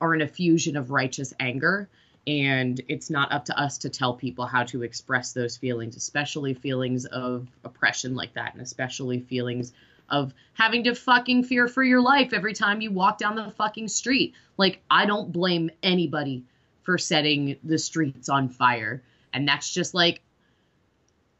are 0.00 0.14
an 0.14 0.20
effusion 0.20 0.76
of 0.76 0.90
righteous 0.92 1.34
anger. 1.40 1.88
And 2.26 2.80
it's 2.88 3.10
not 3.10 3.32
up 3.32 3.46
to 3.46 3.58
us 3.58 3.78
to 3.78 3.88
tell 3.88 4.14
people 4.14 4.46
how 4.46 4.64
to 4.64 4.82
express 4.82 5.32
those 5.32 5.56
feelings 5.56 5.96
especially 5.96 6.54
feelings 6.54 7.04
of 7.06 7.48
oppression 7.64 8.14
like 8.14 8.32
that 8.34 8.52
and 8.54 8.62
especially 8.62 9.20
feelings 9.20 9.72
of 10.10 10.32
having 10.52 10.84
to 10.84 10.94
fucking 10.94 11.44
fear 11.44 11.68
for 11.68 11.82
your 11.82 12.00
life 12.00 12.32
every 12.32 12.52
time 12.52 12.80
you 12.80 12.90
walk 12.90 13.18
down 13.18 13.34
the 13.34 13.50
fucking 13.50 13.88
street. 13.88 14.34
Like 14.58 14.80
i 14.90 15.06
don't 15.06 15.32
blame 15.32 15.70
anybody 15.82 16.44
for 16.82 16.98
setting 16.98 17.56
the 17.64 17.78
streets 17.78 18.28
on 18.28 18.50
fire. 18.50 19.02
And 19.32 19.48
that's 19.48 19.72
just 19.72 19.94
like 19.94 20.20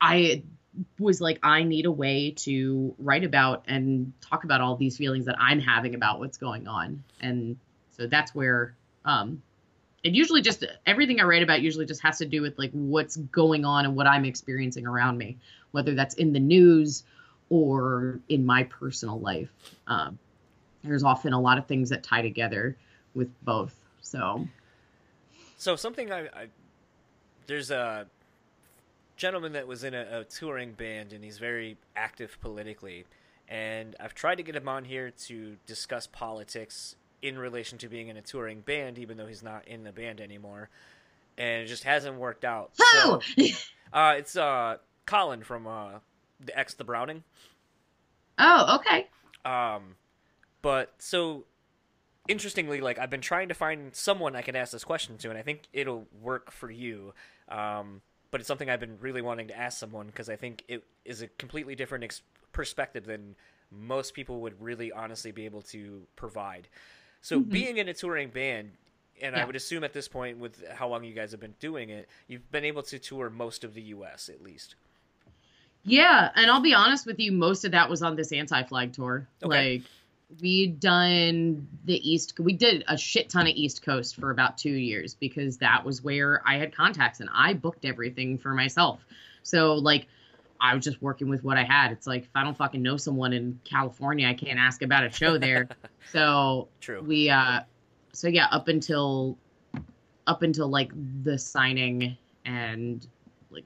i 0.00 0.42
was 0.98 1.20
like 1.20 1.38
i 1.42 1.62
need 1.62 1.86
a 1.86 1.90
way 1.90 2.30
to 2.32 2.94
write 2.98 3.24
about 3.24 3.64
and 3.66 4.12
talk 4.20 4.44
about 4.44 4.60
all 4.60 4.76
these 4.76 4.96
feelings 4.96 5.26
that 5.26 5.36
i'm 5.38 5.60
having 5.60 5.94
about 5.94 6.18
what's 6.18 6.36
going 6.36 6.66
on 6.66 7.02
and 7.20 7.56
so 7.90 8.06
that's 8.06 8.34
where 8.34 8.74
um 9.04 9.42
it 10.04 10.12
usually 10.12 10.42
just 10.42 10.64
everything 10.84 11.18
I 11.18 11.24
write 11.24 11.42
about 11.42 11.62
usually 11.62 11.86
just 11.86 12.02
has 12.02 12.18
to 12.18 12.26
do 12.26 12.42
with 12.42 12.58
like 12.58 12.70
what's 12.72 13.16
going 13.16 13.64
on 13.64 13.86
and 13.86 13.96
what 13.96 14.06
I'm 14.06 14.26
experiencing 14.26 14.86
around 14.86 15.16
me, 15.16 15.38
whether 15.72 15.94
that's 15.94 16.14
in 16.16 16.34
the 16.34 16.40
news 16.40 17.04
or 17.48 18.20
in 18.28 18.44
my 18.44 18.64
personal 18.64 19.18
life. 19.18 19.50
Um, 19.86 20.18
there's 20.82 21.02
often 21.02 21.32
a 21.32 21.40
lot 21.40 21.56
of 21.56 21.66
things 21.66 21.88
that 21.88 22.02
tie 22.02 22.20
together 22.20 22.76
with 23.14 23.30
both. 23.42 23.74
So, 24.02 24.46
so 25.56 25.74
something 25.74 26.12
I, 26.12 26.26
I 26.26 26.48
there's 27.46 27.70
a 27.70 28.06
gentleman 29.16 29.52
that 29.52 29.66
was 29.66 29.84
in 29.84 29.94
a, 29.94 30.20
a 30.20 30.24
touring 30.24 30.72
band 30.72 31.12
and 31.12 31.24
he's 31.24 31.38
very 31.38 31.76
active 31.96 32.38
politically, 32.40 33.04
and 33.48 33.96
I've 34.00 34.14
tried 34.14 34.36
to 34.36 34.42
get 34.42 34.56
him 34.56 34.68
on 34.68 34.84
here 34.84 35.10
to 35.26 35.56
discuss 35.66 36.06
politics 36.06 36.96
in 37.22 37.38
relation 37.38 37.78
to 37.78 37.88
being 37.88 38.08
in 38.08 38.16
a 38.16 38.22
touring 38.22 38.60
band, 38.60 38.98
even 38.98 39.16
though 39.16 39.26
he's 39.26 39.42
not 39.42 39.66
in 39.66 39.84
the 39.84 39.92
band 39.92 40.20
anymore, 40.20 40.68
and 41.38 41.62
it 41.62 41.66
just 41.66 41.84
hasn't 41.84 42.16
worked 42.16 42.44
out. 42.44 42.72
So, 42.74 43.20
uh, 43.92 44.14
it's 44.18 44.36
uh, 44.36 44.76
Colin 45.06 45.42
from 45.42 45.66
uh, 45.66 46.00
the 46.44 46.58
X 46.58 46.74
the 46.74 46.84
Browning. 46.84 47.24
Oh, 48.38 48.76
okay. 48.80 49.08
Um, 49.44 49.96
but 50.62 50.94
so 50.98 51.44
interestingly, 52.28 52.80
like 52.80 52.98
I've 52.98 53.10
been 53.10 53.20
trying 53.20 53.48
to 53.48 53.54
find 53.54 53.94
someone 53.94 54.34
I 54.36 54.42
can 54.42 54.56
ask 54.56 54.72
this 54.72 54.84
question 54.84 55.16
to, 55.18 55.30
and 55.30 55.38
I 55.38 55.42
think 55.42 55.62
it'll 55.72 56.06
work 56.22 56.50
for 56.50 56.70
you. 56.70 57.14
Um, 57.48 58.00
but 58.34 58.40
it's 58.40 58.48
something 58.48 58.68
I've 58.68 58.80
been 58.80 58.98
really 59.00 59.22
wanting 59.22 59.46
to 59.46 59.56
ask 59.56 59.78
someone 59.78 60.08
because 60.08 60.28
I 60.28 60.34
think 60.34 60.64
it 60.66 60.82
is 61.04 61.22
a 61.22 61.28
completely 61.38 61.76
different 61.76 62.02
ex- 62.02 62.22
perspective 62.50 63.06
than 63.06 63.36
most 63.70 64.12
people 64.12 64.40
would 64.40 64.60
really 64.60 64.90
honestly 64.90 65.30
be 65.30 65.44
able 65.44 65.62
to 65.62 66.02
provide. 66.16 66.66
So 67.20 67.38
mm-hmm. 67.38 67.48
being 67.48 67.76
in 67.76 67.88
a 67.88 67.94
touring 67.94 68.30
band, 68.30 68.72
and 69.22 69.36
yeah. 69.36 69.42
I 69.42 69.44
would 69.44 69.54
assume 69.54 69.84
at 69.84 69.92
this 69.92 70.08
point, 70.08 70.38
with 70.38 70.64
how 70.68 70.88
long 70.88 71.04
you 71.04 71.14
guys 71.14 71.30
have 71.30 71.38
been 71.38 71.54
doing 71.60 71.90
it, 71.90 72.08
you've 72.26 72.50
been 72.50 72.64
able 72.64 72.82
to 72.82 72.98
tour 72.98 73.30
most 73.30 73.62
of 73.62 73.72
the 73.72 73.82
U.S. 73.82 74.28
at 74.28 74.42
least. 74.42 74.74
Yeah, 75.84 76.30
and 76.34 76.50
I'll 76.50 76.60
be 76.60 76.74
honest 76.74 77.06
with 77.06 77.20
you, 77.20 77.30
most 77.30 77.64
of 77.64 77.70
that 77.70 77.88
was 77.88 78.02
on 78.02 78.16
this 78.16 78.32
anti-flag 78.32 78.94
tour. 78.94 79.28
Okay. 79.44 79.74
Like 79.74 79.82
we'd 80.40 80.80
done 80.80 81.68
the 81.84 82.10
East, 82.10 82.38
we 82.40 82.52
did 82.52 82.84
a 82.88 82.96
shit 82.96 83.30
ton 83.30 83.46
of 83.46 83.54
East 83.54 83.82
Coast 83.82 84.16
for 84.16 84.30
about 84.30 84.58
two 84.58 84.72
years 84.72 85.14
because 85.14 85.58
that 85.58 85.84
was 85.84 86.02
where 86.02 86.42
I 86.46 86.56
had 86.56 86.74
contacts 86.74 87.20
and 87.20 87.28
I 87.32 87.54
booked 87.54 87.84
everything 87.84 88.38
for 88.38 88.54
myself. 88.54 89.04
So 89.42 89.74
like 89.74 90.06
I 90.60 90.74
was 90.74 90.84
just 90.84 91.00
working 91.02 91.28
with 91.28 91.44
what 91.44 91.56
I 91.56 91.64
had. 91.64 91.92
It's 91.92 92.06
like 92.06 92.22
if 92.22 92.30
I 92.34 92.42
don't 92.42 92.56
fucking 92.56 92.82
know 92.82 92.96
someone 92.96 93.32
in 93.32 93.60
California, 93.64 94.26
I 94.26 94.34
can't 94.34 94.58
ask 94.58 94.82
about 94.82 95.04
a 95.04 95.10
show 95.10 95.38
there. 95.38 95.68
so 96.12 96.68
True. 96.80 97.02
we 97.02 97.30
uh 97.30 97.60
so 98.12 98.28
yeah, 98.28 98.46
up 98.50 98.68
until 98.68 99.36
up 100.26 100.42
until 100.42 100.68
like 100.68 100.92
the 101.22 101.38
signing 101.38 102.16
and 102.44 103.06
like 103.50 103.64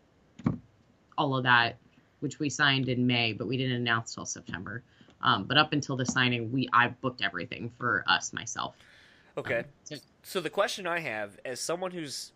all 1.16 1.36
of 1.36 1.44
that, 1.44 1.78
which 2.20 2.38
we 2.38 2.48
signed 2.48 2.88
in 2.88 3.06
May, 3.06 3.32
but 3.32 3.46
we 3.46 3.56
didn't 3.56 3.76
announce 3.76 4.14
till 4.14 4.26
September. 4.26 4.82
Um, 5.20 5.44
but 5.44 5.58
up 5.58 5.72
until 5.72 5.96
the 5.96 6.06
signing, 6.06 6.52
we 6.52 6.68
I 6.72 6.88
booked 6.88 7.22
everything 7.22 7.72
for 7.78 8.04
us 8.06 8.32
myself. 8.32 8.76
Okay. 9.36 9.58
Um, 9.58 9.64
so, 9.84 9.96
so 10.22 10.40
the 10.40 10.50
question 10.50 10.86
I 10.86 11.00
have, 11.00 11.38
as 11.44 11.60
someone 11.60 11.90
who's, 11.90 12.32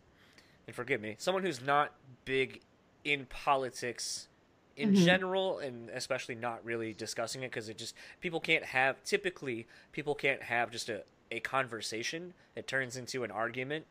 and 0.66 0.74
forgive 0.74 1.00
me, 1.00 1.16
someone 1.18 1.42
who's 1.42 1.60
not 1.60 1.92
big 2.24 2.60
in 3.04 3.26
politics 3.26 4.28
in 4.76 4.92
mm-hmm. 4.92 5.04
general 5.04 5.58
and 5.58 5.90
especially 5.90 6.34
not 6.34 6.64
really 6.64 6.92
discussing 6.92 7.42
it 7.42 7.50
because 7.50 7.68
it 7.68 7.76
just 7.76 7.94
people 8.20 8.40
can't 8.40 8.64
have 8.64 9.02
typically 9.04 9.66
people 9.92 10.14
can't 10.14 10.42
have 10.42 10.70
just 10.70 10.88
a, 10.88 11.02
a 11.30 11.40
conversation 11.40 12.32
it 12.56 12.66
turns 12.66 12.96
into 12.96 13.22
an 13.22 13.30
argument 13.30 13.84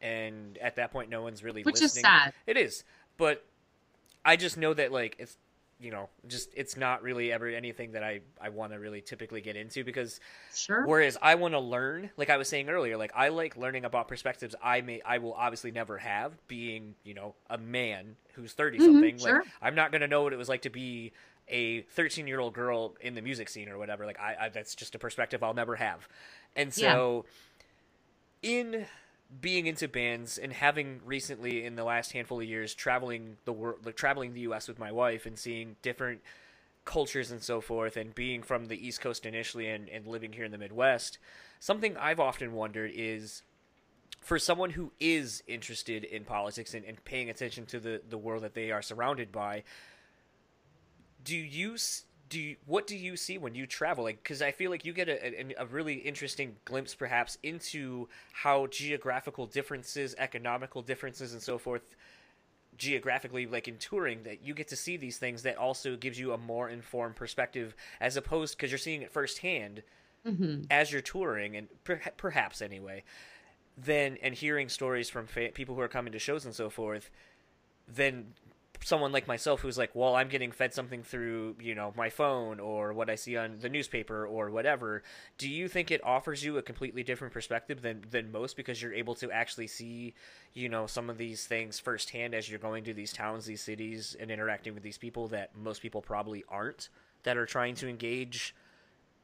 and 0.00 0.56
at 0.58 0.76
that 0.76 0.90
point 0.90 1.10
no 1.10 1.22
one's 1.22 1.44
really 1.44 1.62
which 1.62 1.80
listening. 1.80 2.04
is 2.04 2.08
sad 2.08 2.32
it 2.46 2.56
is 2.56 2.84
but 3.18 3.44
i 4.24 4.34
just 4.34 4.56
know 4.56 4.72
that 4.72 4.90
like 4.90 5.14
it's 5.18 5.36
you 5.80 5.90
know, 5.90 6.08
just 6.28 6.50
it's 6.54 6.76
not 6.76 7.02
really 7.02 7.32
ever 7.32 7.48
anything 7.48 7.92
that 7.92 8.02
I 8.02 8.20
I 8.40 8.48
want 8.48 8.72
to 8.72 8.78
really 8.78 9.00
typically 9.00 9.40
get 9.40 9.56
into 9.56 9.84
because 9.84 10.20
sure. 10.54 10.86
Whereas 10.86 11.18
I 11.20 11.34
want 11.34 11.54
to 11.54 11.60
learn, 11.60 12.10
like 12.16 12.30
I 12.30 12.36
was 12.36 12.48
saying 12.48 12.68
earlier, 12.68 12.96
like 12.96 13.12
I 13.14 13.28
like 13.28 13.56
learning 13.56 13.84
about 13.84 14.08
perspectives 14.08 14.54
I 14.62 14.80
may 14.80 15.00
I 15.02 15.18
will 15.18 15.34
obviously 15.34 15.70
never 15.70 15.98
have, 15.98 16.32
being 16.48 16.94
you 17.04 17.14
know 17.14 17.34
a 17.50 17.58
man 17.58 18.16
who's 18.34 18.52
thirty 18.52 18.78
mm-hmm, 18.78 18.86
something. 18.86 19.18
Sure. 19.18 19.38
Like 19.38 19.48
I'm 19.60 19.74
not 19.74 19.92
gonna 19.92 20.08
know 20.08 20.22
what 20.22 20.32
it 20.32 20.36
was 20.36 20.48
like 20.48 20.62
to 20.62 20.70
be 20.70 21.12
a 21.48 21.82
13 21.82 22.26
year 22.26 22.40
old 22.40 22.54
girl 22.54 22.94
in 23.00 23.14
the 23.14 23.20
music 23.20 23.48
scene 23.48 23.68
or 23.68 23.76
whatever. 23.76 24.06
Like 24.06 24.18
I, 24.18 24.36
I 24.40 24.48
that's 24.48 24.74
just 24.74 24.94
a 24.94 24.98
perspective 24.98 25.42
I'll 25.42 25.54
never 25.54 25.76
have, 25.76 26.08
and 26.56 26.72
so 26.72 27.24
yeah. 28.42 28.50
in 28.50 28.86
being 29.40 29.66
into 29.66 29.88
bands 29.88 30.38
and 30.38 30.52
having 30.52 31.00
recently 31.04 31.64
in 31.64 31.76
the 31.76 31.84
last 31.84 32.12
handful 32.12 32.40
of 32.40 32.46
years 32.46 32.74
traveling 32.74 33.36
the 33.44 33.52
world, 33.52 33.84
like 33.84 33.96
traveling 33.96 34.34
the 34.34 34.40
U.S. 34.40 34.68
with 34.68 34.78
my 34.78 34.92
wife 34.92 35.26
and 35.26 35.38
seeing 35.38 35.76
different 35.82 36.20
cultures 36.84 37.30
and 37.30 37.42
so 37.42 37.60
forth, 37.60 37.96
and 37.96 38.14
being 38.14 38.42
from 38.42 38.66
the 38.66 38.86
East 38.86 39.00
Coast 39.00 39.24
initially 39.24 39.68
and, 39.68 39.88
and 39.88 40.06
living 40.06 40.32
here 40.32 40.44
in 40.44 40.52
the 40.52 40.58
Midwest, 40.58 41.18
something 41.58 41.96
I've 41.96 42.20
often 42.20 42.52
wondered 42.52 42.92
is 42.94 43.42
for 44.20 44.38
someone 44.38 44.70
who 44.70 44.92
is 45.00 45.42
interested 45.46 46.04
in 46.04 46.24
politics 46.24 46.74
and, 46.74 46.84
and 46.84 47.02
paying 47.04 47.30
attention 47.30 47.66
to 47.66 47.80
the, 47.80 48.02
the 48.08 48.18
world 48.18 48.42
that 48.42 48.54
they 48.54 48.70
are 48.70 48.82
surrounded 48.82 49.32
by, 49.32 49.64
do 51.22 51.36
you 51.36 51.76
do 52.28 52.40
you, 52.40 52.56
what 52.66 52.86
do 52.86 52.96
you 52.96 53.16
see 53.16 53.38
when 53.38 53.54
you 53.54 53.66
travel? 53.66 54.04
Like, 54.04 54.22
because 54.22 54.42
I 54.42 54.50
feel 54.50 54.70
like 54.70 54.84
you 54.84 54.92
get 54.92 55.08
a, 55.08 55.40
a, 55.40 55.54
a, 55.58 55.66
really 55.66 55.94
interesting 55.94 56.56
glimpse, 56.64 56.94
perhaps, 56.94 57.38
into 57.42 58.08
how 58.32 58.66
geographical 58.68 59.46
differences, 59.46 60.14
economical 60.18 60.82
differences, 60.82 61.32
and 61.32 61.42
so 61.42 61.58
forth, 61.58 61.82
geographically, 62.78 63.46
like 63.46 63.68
in 63.68 63.76
touring, 63.76 64.22
that 64.24 64.44
you 64.44 64.54
get 64.54 64.68
to 64.68 64.76
see 64.76 64.96
these 64.96 65.18
things 65.18 65.42
that 65.42 65.56
also 65.56 65.96
gives 65.96 66.18
you 66.18 66.32
a 66.32 66.38
more 66.38 66.68
informed 66.68 67.16
perspective, 67.16 67.74
as 68.00 68.16
opposed 68.16 68.56
because 68.56 68.70
you're 68.70 68.78
seeing 68.78 69.02
it 69.02 69.12
firsthand 69.12 69.82
mm-hmm. 70.26 70.62
as 70.70 70.90
you're 70.90 71.02
touring, 71.02 71.56
and 71.56 71.68
per, 71.84 72.00
perhaps 72.16 72.62
anyway, 72.62 73.02
then 73.76 74.16
and 74.22 74.34
hearing 74.34 74.68
stories 74.68 75.10
from 75.10 75.26
fa- 75.26 75.50
people 75.52 75.74
who 75.74 75.80
are 75.80 75.88
coming 75.88 76.12
to 76.12 76.18
shows 76.18 76.44
and 76.44 76.54
so 76.54 76.70
forth, 76.70 77.10
then 77.86 78.26
someone 78.84 79.12
like 79.12 79.26
myself 79.26 79.62
who's 79.62 79.78
like, 79.78 79.90
well, 79.94 80.14
I'm 80.14 80.28
getting 80.28 80.52
fed 80.52 80.74
something 80.74 81.02
through, 81.02 81.56
you 81.60 81.74
know, 81.74 81.94
my 81.96 82.10
phone 82.10 82.60
or 82.60 82.92
what 82.92 83.08
I 83.08 83.14
see 83.14 83.36
on 83.36 83.58
the 83.60 83.68
newspaper 83.70 84.26
or 84.26 84.50
whatever, 84.50 85.02
do 85.38 85.48
you 85.48 85.68
think 85.68 85.90
it 85.90 86.04
offers 86.04 86.44
you 86.44 86.58
a 86.58 86.62
completely 86.62 87.02
different 87.02 87.32
perspective 87.32 87.80
than 87.82 88.04
than 88.10 88.30
most 88.30 88.56
because 88.56 88.82
you're 88.82 88.92
able 88.92 89.14
to 89.16 89.32
actually 89.32 89.66
see, 89.66 90.14
you 90.52 90.68
know, 90.68 90.86
some 90.86 91.08
of 91.08 91.16
these 91.18 91.46
things 91.46 91.80
firsthand 91.80 92.34
as 92.34 92.50
you're 92.50 92.58
going 92.58 92.84
to 92.84 92.94
these 92.94 93.12
towns, 93.12 93.46
these 93.46 93.62
cities 93.62 94.14
and 94.20 94.30
interacting 94.30 94.74
with 94.74 94.82
these 94.82 94.98
people 94.98 95.28
that 95.28 95.56
most 95.56 95.80
people 95.80 96.02
probably 96.02 96.44
aren't 96.48 96.90
that 97.22 97.36
are 97.38 97.46
trying 97.46 97.74
to 97.76 97.88
engage 97.88 98.54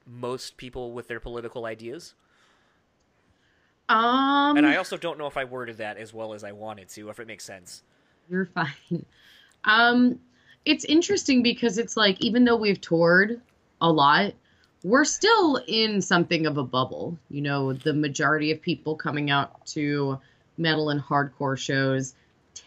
most 0.07 0.57
people 0.57 0.93
with 0.93 1.07
their 1.09 1.21
political 1.21 1.67
ideas? 1.67 2.15
Um 3.89 4.57
And 4.57 4.67
I 4.67 4.77
also 4.77 4.97
don't 4.97 5.19
know 5.19 5.27
if 5.27 5.37
I 5.37 5.45
worded 5.45 5.79
that 5.79 5.97
as 5.99 6.15
well 6.15 6.33
as 6.33 6.45
I 6.45 6.53
wanted 6.53 6.89
to, 6.91 7.11
if 7.11 7.21
it 7.21 7.27
makes 7.27 7.45
sense. 7.45 7.83
You're 8.29 8.47
fine. 8.47 9.05
Um, 9.65 10.21
it's 10.65 10.85
interesting 10.85 11.43
because 11.43 11.79
it's 11.79 11.97
like 11.97 12.21
even 12.21 12.45
though 12.45 12.57
we've 12.57 12.81
toured 12.81 13.41
a 13.81 13.91
lot, 13.91 14.35
we're 14.83 15.05
still 15.05 15.61
in 15.67 16.01
something 16.01 16.47
of 16.47 16.59
a 16.59 16.65
bubble. 16.65 17.19
You 17.29 17.43
know, 17.43 17.73
the 17.73 17.93
majority 17.93 18.51
of 18.51 18.63
people 18.63 18.97
coming 18.97 19.31
out 19.31 19.67
to 19.69 20.19
metal 20.57 20.91
and 20.91 21.01
hardcore 21.01 21.59
shows 21.59 22.15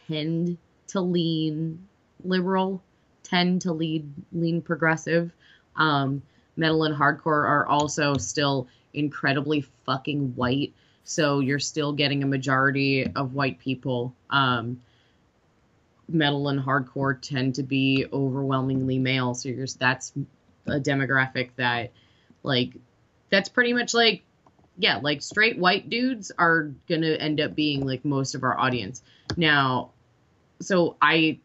tend 0.07 0.57
to 0.87 1.01
lean 1.01 1.87
liberal, 2.23 2.81
tend 3.23 3.61
to 3.61 3.73
lead 3.73 4.11
lean 4.31 4.61
progressive. 4.61 5.31
Um, 5.75 6.21
metal 6.55 6.83
and 6.83 6.95
hardcore 6.95 7.47
are 7.47 7.65
also 7.65 8.15
still 8.15 8.67
incredibly 8.93 9.65
fucking 9.85 10.35
white, 10.35 10.73
so 11.03 11.39
you're 11.39 11.59
still 11.59 11.93
getting 11.93 12.23
a 12.23 12.27
majority 12.27 13.07
of 13.15 13.33
white 13.33 13.59
people. 13.59 14.13
Um, 14.29 14.81
metal 16.07 16.49
and 16.49 16.59
hardcore 16.59 17.19
tend 17.21 17.55
to 17.55 17.63
be 17.63 18.05
overwhelmingly 18.11 18.99
male. 18.99 19.33
So 19.33 19.49
you're, 19.49 19.67
that's 19.79 20.13
a 20.67 20.79
demographic 20.79 21.49
that 21.57 21.91
like 22.43 22.73
that's 23.29 23.49
pretty 23.49 23.73
much 23.73 23.93
like 23.93 24.23
yeah, 24.77 24.97
like 24.97 25.21
straight 25.21 25.57
white 25.57 25.89
dudes 25.89 26.31
are 26.37 26.71
gonna 26.89 27.11
end 27.11 27.39
up 27.39 27.55
being 27.55 27.85
like 27.85 28.03
most 28.03 28.35
of 28.35 28.43
our 28.43 28.57
audience. 28.59 29.03
Now, 29.37 29.91
so 30.59 30.95
I, 31.01 31.39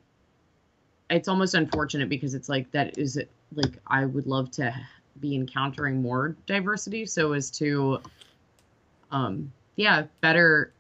it's 1.11 1.29
almost 1.29 1.55
unfortunate 1.55 2.09
because 2.09 2.35
it's 2.35 2.49
like 2.49 2.71
that 2.73 2.99
is 2.99 3.17
it 3.17 3.31
like 3.55 3.79
I 3.87 4.07
would 4.07 4.27
love 4.27 4.51
to 4.53 4.75
be 5.21 5.35
encountering 5.35 6.01
more 6.01 6.37
diversity 6.47 7.05
so 7.07 7.33
as 7.33 7.51
to, 7.51 8.01
um, 9.11 9.53
yeah, 9.77 10.05
better 10.21 10.73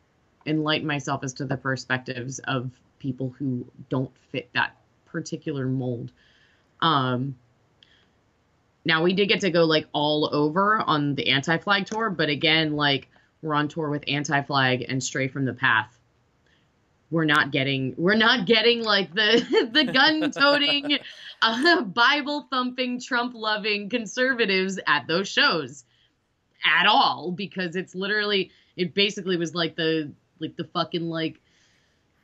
enlighten 0.46 0.86
myself 0.86 1.24
as 1.24 1.34
to 1.34 1.44
the 1.44 1.56
perspectives 1.56 2.38
of 2.40 2.70
people 2.98 3.34
who 3.38 3.66
don't 3.88 4.10
fit 4.30 4.48
that 4.54 4.76
particular 5.06 5.66
mold. 5.66 6.12
Um, 6.80 7.36
now 8.84 9.02
we 9.02 9.12
did 9.12 9.28
get 9.28 9.40
to 9.40 9.50
go 9.50 9.64
like 9.64 9.86
all 9.92 10.30
over 10.32 10.78
on 10.78 11.14
the 11.14 11.28
anti-flag 11.28 11.86
tour, 11.86 12.10
but 12.10 12.28
again, 12.28 12.74
like 12.74 13.08
we're 13.42 13.54
on 13.54 13.68
tour 13.68 13.90
with 13.90 14.04
anti-flag 14.08 14.86
and 14.88 15.02
stray 15.02 15.28
from 15.28 15.44
the 15.44 15.52
path. 15.52 15.94
We're 17.10 17.24
not 17.24 17.52
getting 17.52 17.94
we're 17.96 18.16
not 18.16 18.46
getting 18.46 18.82
like 18.82 19.14
the 19.14 19.70
the 19.72 19.84
gun 19.84 20.30
toting, 20.30 20.98
uh, 21.42 21.82
Bible 21.82 22.46
thumping, 22.50 23.00
Trump 23.00 23.34
loving 23.34 23.88
conservatives 23.88 24.78
at 24.86 25.06
those 25.06 25.28
shows 25.28 25.84
at 26.64 26.86
all 26.86 27.32
because 27.32 27.76
it's 27.76 27.94
literally 27.94 28.50
it 28.76 28.94
basically 28.94 29.36
was 29.36 29.54
like 29.54 29.76
the 29.76 30.12
like 30.38 30.56
the 30.56 30.64
fucking 30.64 31.08
like 31.08 31.40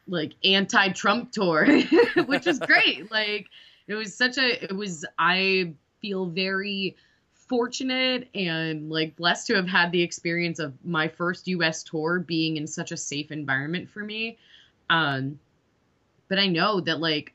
like 0.06 0.32
anti-Trump 0.44 1.32
tour, 1.32 1.66
which 2.26 2.46
is 2.46 2.58
great. 2.58 3.10
like 3.10 3.48
it 3.86 3.94
was 3.94 4.14
such 4.14 4.38
a 4.38 4.64
it 4.64 4.74
was 4.74 5.04
I 5.18 5.74
feel 6.00 6.26
very 6.26 6.96
fortunate 7.32 8.28
and 8.34 8.90
like 8.90 9.16
blessed 9.16 9.48
to 9.48 9.54
have 9.54 9.68
had 9.68 9.92
the 9.92 10.02
experience 10.02 10.58
of 10.58 10.72
my 10.84 11.08
first 11.08 11.46
US 11.48 11.82
tour 11.82 12.18
being 12.18 12.56
in 12.56 12.66
such 12.66 12.92
a 12.92 12.96
safe 12.96 13.30
environment 13.30 13.90
for 13.90 14.02
me. 14.02 14.38
Um 14.88 15.38
but 16.28 16.38
I 16.38 16.46
know 16.46 16.80
that 16.80 17.00
like 17.00 17.34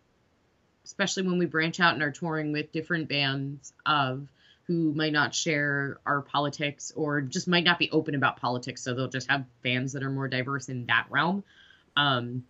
especially 0.84 1.24
when 1.24 1.38
we 1.38 1.45
branch 1.45 1.80
out 1.80 1.93
and 1.93 2.01
are 2.01 2.11
touring 2.11 2.51
with 2.51 2.72
different 2.72 3.07
bands 3.07 3.74
of 3.86 4.28
who 4.63 4.93
might 4.93 5.13
not 5.13 5.36
share 5.36 5.99
our 6.05 6.22
politics 6.22 6.91
or 6.95 7.22
just 7.22 7.47
might 7.47 7.63
not 7.63 7.80
be 7.80 7.89
open 7.91 8.15
about 8.15 8.38
politics 8.39 8.84
so 8.84 8.93
they'll 8.93 9.07
just 9.07 9.30
have 9.30 9.45
fans 9.61 9.93
that 9.93 10.03
are 10.03 10.09
more 10.09 10.28
diverse 10.28 10.70
in 10.70 10.88
that 10.88 11.05
realm. 11.09 11.43
Um 11.95 12.43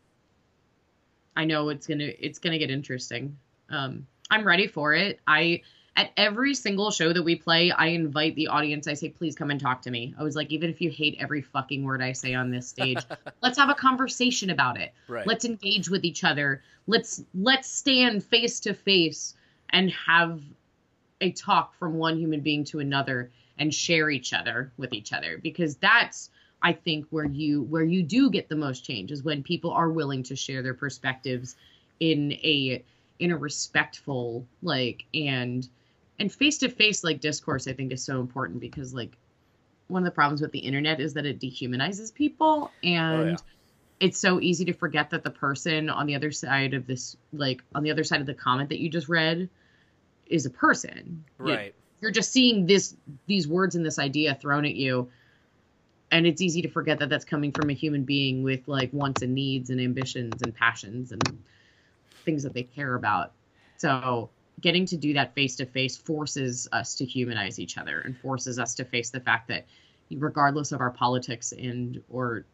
I 1.39 1.45
know 1.45 1.69
it's 1.69 1.87
going 1.87 1.99
to 1.99 2.25
it's 2.25 2.37
to 2.39 2.57
get 2.57 2.69
interesting. 2.69 3.37
Um 3.69 4.05
I'm 4.29 4.45
ready 4.45 4.67
for 4.67 4.93
it. 4.93 5.21
I 5.25 5.61
at 5.95 6.11
every 6.17 6.53
single 6.53 6.91
show 6.91 7.13
that 7.13 7.23
we 7.23 7.35
play, 7.35 7.71
I 7.71 7.87
invite 7.87 8.35
the 8.35 8.47
audience. 8.47 8.87
I 8.87 8.93
say, 8.93 9.09
please 9.09 9.35
come 9.35 9.49
and 9.49 9.59
talk 9.59 9.81
to 9.83 9.91
me. 9.91 10.13
I 10.19 10.23
was 10.23 10.35
like, 10.35 10.51
even 10.51 10.69
if 10.69 10.81
you 10.81 10.89
hate 10.89 11.17
every 11.19 11.41
fucking 11.41 11.83
word 11.83 12.01
I 12.01 12.11
say 12.11 12.33
on 12.33 12.51
this 12.51 12.67
stage, 12.67 12.99
let's 13.41 13.57
have 13.57 13.69
a 13.69 13.73
conversation 13.73 14.49
about 14.49 14.79
it. 14.79 14.93
Right. 15.07 15.25
Let's 15.25 15.45
engage 15.45 15.89
with 15.89 16.03
each 16.03 16.25
other. 16.25 16.61
Let's 16.87 17.23
let's 17.33 17.69
stand 17.69 18.23
face 18.23 18.59
to 18.61 18.73
face 18.73 19.35
and 19.69 19.91
have 19.91 20.41
a 21.21 21.31
talk 21.31 21.73
from 21.75 21.93
one 21.95 22.17
human 22.17 22.41
being 22.41 22.65
to 22.65 22.79
another 22.79 23.31
and 23.57 23.73
share 23.73 24.09
each 24.09 24.33
other 24.33 24.71
with 24.77 24.93
each 24.93 25.13
other 25.13 25.37
because 25.37 25.75
that's 25.77 26.31
I 26.61 26.73
think 26.73 27.05
where 27.09 27.25
you 27.25 27.63
where 27.63 27.83
you 27.83 28.03
do 28.03 28.29
get 28.29 28.49
the 28.49 28.55
most 28.55 28.83
change 28.83 29.11
is 29.11 29.23
when 29.23 29.43
people 29.43 29.71
are 29.71 29.89
willing 29.89 30.23
to 30.23 30.35
share 30.35 30.61
their 30.61 30.73
perspectives 30.73 31.55
in 31.99 32.33
a 32.33 32.83
in 33.19 33.31
a 33.31 33.37
respectful 33.37 34.45
like 34.61 35.05
and 35.13 35.67
and 36.19 36.31
face 36.31 36.57
to 36.59 36.69
face 36.69 37.03
like 37.03 37.19
discourse 37.19 37.67
i 37.67 37.73
think 37.73 37.91
is 37.91 38.03
so 38.03 38.19
important 38.21 38.59
because 38.61 38.93
like 38.93 39.17
one 39.87 40.01
of 40.01 40.05
the 40.05 40.11
problems 40.15 40.41
with 40.41 40.51
the 40.51 40.59
internet 40.59 40.99
is 41.01 41.13
that 41.15 41.25
it 41.25 41.39
dehumanizes 41.39 42.13
people 42.13 42.71
oh, 42.71 42.87
and 42.87 43.19
Oh, 43.19 43.31
yeah. 43.31 43.35
it's 43.99 44.19
so 44.19 44.39
easy 44.39 44.65
to 44.65 44.73
forget 44.73 45.09
that 45.09 45.23
the 45.23 45.31
person 45.31 45.89
on 45.89 46.05
the 46.05 46.15
other 46.15 46.31
side 46.31 46.73
of 46.73 46.87
this 46.87 47.17
like 47.33 47.61
on 47.75 47.83
the 47.83 47.91
other 47.91 48.03
side 48.03 48.21
of 48.21 48.27
the 48.27 48.33
comment 48.33 48.69
that 48.69 48.79
you 48.79 48.89
just 48.89 49.09
read 49.09 49.49
is 50.27 50.45
a 50.45 50.49
person 50.49 51.23
You- 51.39 51.45
Right. 51.45 51.75
you're 52.01 52.11
just 52.11 52.31
seeing 52.31 52.65
this 52.65 52.95
these 53.27 53.47
words 53.47 53.75
and 53.75 53.85
this 53.85 53.99
idea 53.99 54.35
thrown 54.35 54.65
at 54.65 54.75
you 54.75 55.09
and 56.11 56.25
it's 56.25 56.41
easy 56.41 56.61
to 56.61 56.69
forget 56.69 56.99
that 56.99 57.09
that's 57.09 57.25
coming 57.25 57.51
from 57.51 57.69
a 57.69 57.73
human 57.73 58.03
being 58.03 58.43
with 58.43 58.67
like 58.67 58.91
wants 58.93 59.21
and 59.21 59.33
needs 59.33 59.69
and 59.69 59.79
ambitions 59.79 60.41
and 60.41 60.55
passions 60.55 61.11
and 61.11 61.39
things 62.25 62.43
that 62.43 62.53
they 62.53 62.63
care 62.63 62.95
about. 62.95 63.33
So 63.77 64.29
getting 64.61 64.85
to 64.87 64.97
do 64.97 65.13
that 65.13 65.33
face 65.35 65.55
to 65.57 65.65
face 65.65 65.97
forces 65.97 66.67
us 66.71 66.95
to 66.95 67.05
humanize 67.05 67.59
each 67.59 67.77
other 67.77 68.01
and 68.01 68.17
forces 68.17 68.59
us 68.59 68.75
to 68.75 68.85
face 68.85 69.09
the 69.09 69.19
fact 69.19 69.47
that 69.47 69.65
regardless 70.11 70.71
of 70.71 70.81
our 70.81 70.89
politics 70.89 71.51
and 71.51 72.01
or 72.09 72.45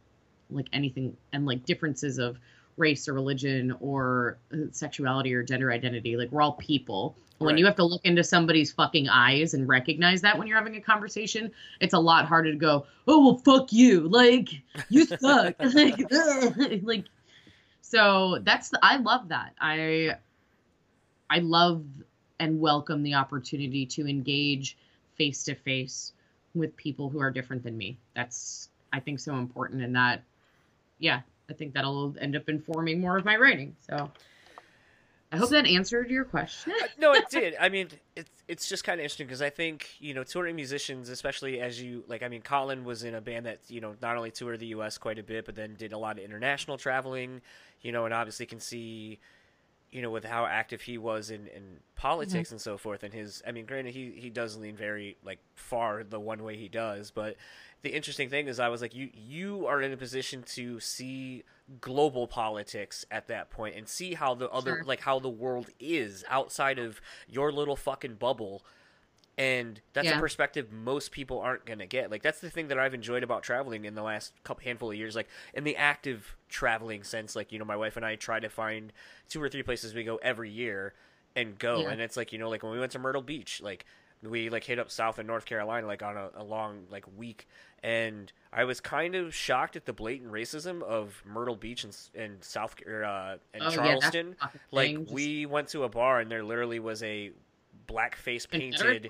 like 0.50 0.68
anything 0.72 1.16
and 1.32 1.46
like 1.46 1.64
differences 1.64 2.18
of 2.18 2.38
race 2.76 3.08
or 3.08 3.14
religion 3.14 3.74
or 3.80 4.38
uh, 4.52 4.56
sexuality 4.70 5.32
or 5.34 5.42
gender 5.42 5.72
identity 5.72 6.16
like 6.16 6.30
we're 6.30 6.42
all 6.42 6.52
people. 6.54 7.16
When 7.38 7.48
Right. 7.54 7.58
you 7.58 7.66
have 7.66 7.76
to 7.76 7.84
look 7.84 8.02
into 8.04 8.24
somebody's 8.24 8.72
fucking 8.72 9.08
eyes 9.10 9.52
and 9.52 9.68
recognize 9.68 10.22
that 10.22 10.38
when 10.38 10.46
you're 10.46 10.56
having 10.56 10.76
a 10.76 10.80
conversation 10.80 11.50
it's 11.80 11.92
a 11.94 11.98
lot 11.98 12.24
harder 12.26 12.50
to 12.52 12.58
go 12.58 12.86
oh 13.06 13.24
well 13.24 13.36
fuck 13.44 13.72
you. 13.72 14.08
Like 14.08 14.48
you 14.88 15.04
suck. 15.06 15.54
Like, 15.60 16.00
ugh. 16.12 16.54
like 16.82 17.04
so 17.82 18.38
that's 18.42 18.72
i 18.82 18.96
love 18.96 19.28
that. 19.28 19.54
I 19.60 20.16
i 21.30 21.38
love 21.40 21.84
and 22.40 22.60
welcome 22.60 23.02
the 23.02 23.14
opportunity 23.14 23.86
to 23.86 24.06
engage 24.06 24.76
face 25.14 25.44
to 25.44 25.54
face 25.54 26.12
with 26.54 26.76
people 26.76 27.08
who 27.08 27.20
are 27.20 27.30
different 27.30 27.62
than 27.62 27.76
me. 27.76 27.96
That's 28.14 28.68
i 28.92 29.00
think 29.00 29.20
so 29.20 29.34
important. 29.36 29.82
And 29.82 29.94
that 29.96 30.22
yeah 30.98 31.20
i 31.50 31.52
think 31.52 31.74
that'll 31.74 32.14
end 32.20 32.36
up 32.36 32.48
informing 32.48 33.00
more 33.00 33.16
of 33.16 33.24
my 33.24 33.36
writing 33.36 33.74
so 33.80 34.10
i 35.32 35.36
hope 35.36 35.50
that 35.50 35.66
answered 35.66 36.10
your 36.10 36.24
question 36.24 36.72
uh, 36.82 36.86
no, 36.98 37.12
it 37.12 37.28
did. 37.30 37.54
I 37.60 37.68
mean, 37.68 37.88
it's 38.14 38.30
it's 38.48 38.68
just 38.68 38.84
kind 38.84 39.00
of 39.00 39.04
interesting 39.04 39.26
because 39.26 39.42
I 39.42 39.50
think 39.50 39.88
you 39.98 40.14
know 40.14 40.24
touring 40.24 40.56
musicians, 40.56 41.08
especially 41.08 41.60
as 41.60 41.80
you 41.80 42.04
like. 42.08 42.22
I 42.22 42.28
mean, 42.28 42.42
Colin 42.42 42.84
was 42.84 43.04
in 43.04 43.14
a 43.14 43.20
band 43.20 43.46
that 43.46 43.58
you 43.68 43.80
know 43.80 43.94
not 44.02 44.16
only 44.16 44.30
toured 44.30 44.60
the 44.60 44.66
U.S. 44.68 44.98
quite 44.98 45.18
a 45.18 45.22
bit, 45.22 45.44
but 45.46 45.54
then 45.54 45.74
did 45.76 45.92
a 45.92 45.98
lot 45.98 46.18
of 46.18 46.24
international 46.24 46.78
traveling. 46.78 47.40
You 47.82 47.92
know, 47.92 48.04
and 48.04 48.14
obviously 48.14 48.46
can 48.46 48.60
see, 48.60 49.18
you 49.96 50.02
know, 50.02 50.10
with 50.10 50.26
how 50.26 50.44
active 50.44 50.82
he 50.82 50.98
was 50.98 51.30
in 51.30 51.46
in 51.46 51.80
politics 51.94 52.48
mm-hmm. 52.48 52.56
and 52.56 52.60
so 52.60 52.76
forth. 52.76 53.02
And 53.02 53.14
his, 53.14 53.42
I 53.46 53.52
mean, 53.52 53.64
granted, 53.64 53.94
he 53.94 54.12
he 54.14 54.28
does 54.28 54.54
lean 54.58 54.76
very 54.76 55.16
like 55.24 55.38
far 55.54 56.04
the 56.04 56.20
one 56.20 56.44
way 56.44 56.54
he 56.56 56.68
does, 56.68 57.10
but 57.10 57.36
the 57.80 57.94
interesting 57.94 58.28
thing 58.28 58.46
is, 58.46 58.60
I 58.60 58.68
was 58.68 58.82
like, 58.82 58.94
you 58.94 59.08
you 59.14 59.66
are 59.66 59.80
in 59.80 59.92
a 59.92 59.96
position 59.96 60.42
to 60.48 60.80
see 60.80 61.44
global 61.80 62.26
politics 62.26 63.06
at 63.10 63.26
that 63.28 63.48
point 63.50 63.74
and 63.74 63.88
see 63.88 64.12
how 64.14 64.34
the 64.34 64.50
other 64.50 64.76
Sure. 64.76 64.84
like 64.84 65.00
how 65.00 65.18
the 65.18 65.30
world 65.30 65.70
is 65.80 66.24
outside 66.28 66.78
of 66.78 67.00
your 67.26 67.50
little 67.50 67.76
fucking 67.76 68.16
bubble 68.16 68.64
and 69.38 69.80
that's 69.92 70.08
a 70.16 70.20
perspective 70.20 70.72
most 70.72 71.10
people 71.12 71.40
aren't 71.40 71.66
going 71.66 71.78
to 71.78 71.86
get. 71.86 72.10
Like 72.10 72.22
that's 72.22 72.40
the 72.40 72.48
thing 72.50 72.68
that 72.68 72.78
i've 72.78 72.94
enjoyed 72.94 73.22
about 73.22 73.42
traveling 73.42 73.84
in 73.84 73.94
the 73.94 74.02
last 74.02 74.32
couple 74.44 74.64
handful 74.64 74.90
of 74.90 74.96
years 74.96 75.14
like 75.14 75.28
in 75.54 75.64
the 75.64 75.76
active 75.76 76.36
traveling 76.48 77.02
sense 77.02 77.36
like 77.36 77.52
you 77.52 77.58
know 77.58 77.64
my 77.64 77.76
wife 77.76 77.96
and 77.96 78.06
i 78.06 78.14
try 78.16 78.40
to 78.40 78.48
find 78.48 78.92
two 79.28 79.42
or 79.42 79.48
three 79.48 79.62
places 79.62 79.94
we 79.94 80.04
go 80.04 80.16
every 80.22 80.50
year 80.50 80.94
and 81.34 81.58
go. 81.58 81.80
Yeah. 81.80 81.90
and 81.90 82.00
it's 82.00 82.16
like 82.16 82.32
you 82.32 82.38
know 82.38 82.48
like 82.48 82.62
when 82.62 82.72
we 82.72 82.78
went 82.80 82.92
to 82.92 82.98
myrtle 82.98 83.20
beach 83.22 83.60
like 83.62 83.84
we 84.22 84.48
like 84.48 84.64
hit 84.64 84.78
up 84.78 84.90
south 84.90 85.18
and 85.18 85.26
north 85.28 85.44
carolina 85.44 85.86
like 85.86 86.02
on 86.02 86.16
a, 86.16 86.30
a 86.36 86.42
long 86.44 86.84
like 86.90 87.04
week. 87.16 87.46
And 87.82 88.32
i 88.52 88.64
was 88.64 88.80
kind 88.80 89.14
of 89.14 89.34
shocked 89.34 89.76
at 89.76 89.84
the 89.84 89.92
blatant 89.92 90.32
racism 90.32 90.82
of 90.82 91.22
myrtle 91.26 91.56
beach 91.56 91.84
and, 91.84 91.94
and 92.14 92.42
south 92.42 92.74
or, 92.86 93.04
uh, 93.04 93.36
and 93.52 93.62
Oh, 93.62 93.70
charleston. 93.70 94.34
fucking 94.40 94.60
like 94.72 94.98
we 95.10 95.44
went 95.46 95.68
to 95.68 95.84
a 95.84 95.88
bar 95.88 96.20
and 96.20 96.30
there 96.30 96.42
literally 96.42 96.80
was 96.80 97.02
a 97.02 97.32
black 97.86 98.16
face 98.16 98.46
painted 98.46 99.08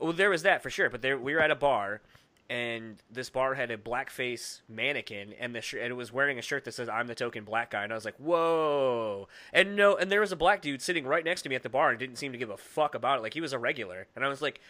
well, 0.00 0.12
there 0.12 0.30
was 0.30 0.42
that 0.44 0.62
for 0.62 0.70
sure. 0.70 0.88
But 0.90 1.02
there, 1.02 1.18
we 1.18 1.34
were 1.34 1.40
at 1.40 1.50
a 1.50 1.54
bar, 1.54 2.00
and 2.48 2.96
this 3.10 3.28
bar 3.28 3.54
had 3.54 3.70
a 3.70 3.76
blackface 3.76 4.60
mannequin, 4.68 5.34
and 5.38 5.54
the 5.54 5.60
sh- 5.60 5.74
and 5.74 5.84
it 5.90 5.94
was 5.96 6.10
wearing 6.12 6.38
a 6.38 6.42
shirt 6.42 6.64
that 6.64 6.72
says 6.72 6.88
"I'm 6.88 7.06
the 7.06 7.14
token 7.14 7.44
black 7.44 7.70
guy," 7.70 7.84
and 7.84 7.92
I 7.92 7.94
was 7.96 8.04
like, 8.06 8.16
"Whoa!" 8.16 9.28
And 9.52 9.76
no, 9.76 9.96
and 9.96 10.10
there 10.10 10.20
was 10.20 10.32
a 10.32 10.36
black 10.36 10.62
dude 10.62 10.80
sitting 10.80 11.06
right 11.06 11.24
next 11.24 11.42
to 11.42 11.48
me 11.50 11.54
at 11.54 11.62
the 11.62 11.68
bar 11.68 11.90
and 11.90 11.98
didn't 11.98 12.16
seem 12.16 12.32
to 12.32 12.38
give 12.38 12.48
a 12.50 12.56
fuck 12.56 12.94
about 12.94 13.18
it. 13.18 13.22
Like 13.22 13.34
he 13.34 13.40
was 13.42 13.52
a 13.52 13.58
regular, 13.58 14.06
and 14.16 14.24
I 14.24 14.28
was 14.28 14.40
like, 14.40 14.60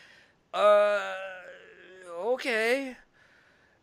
"Uh, 0.52 1.00
okay." 2.18 2.96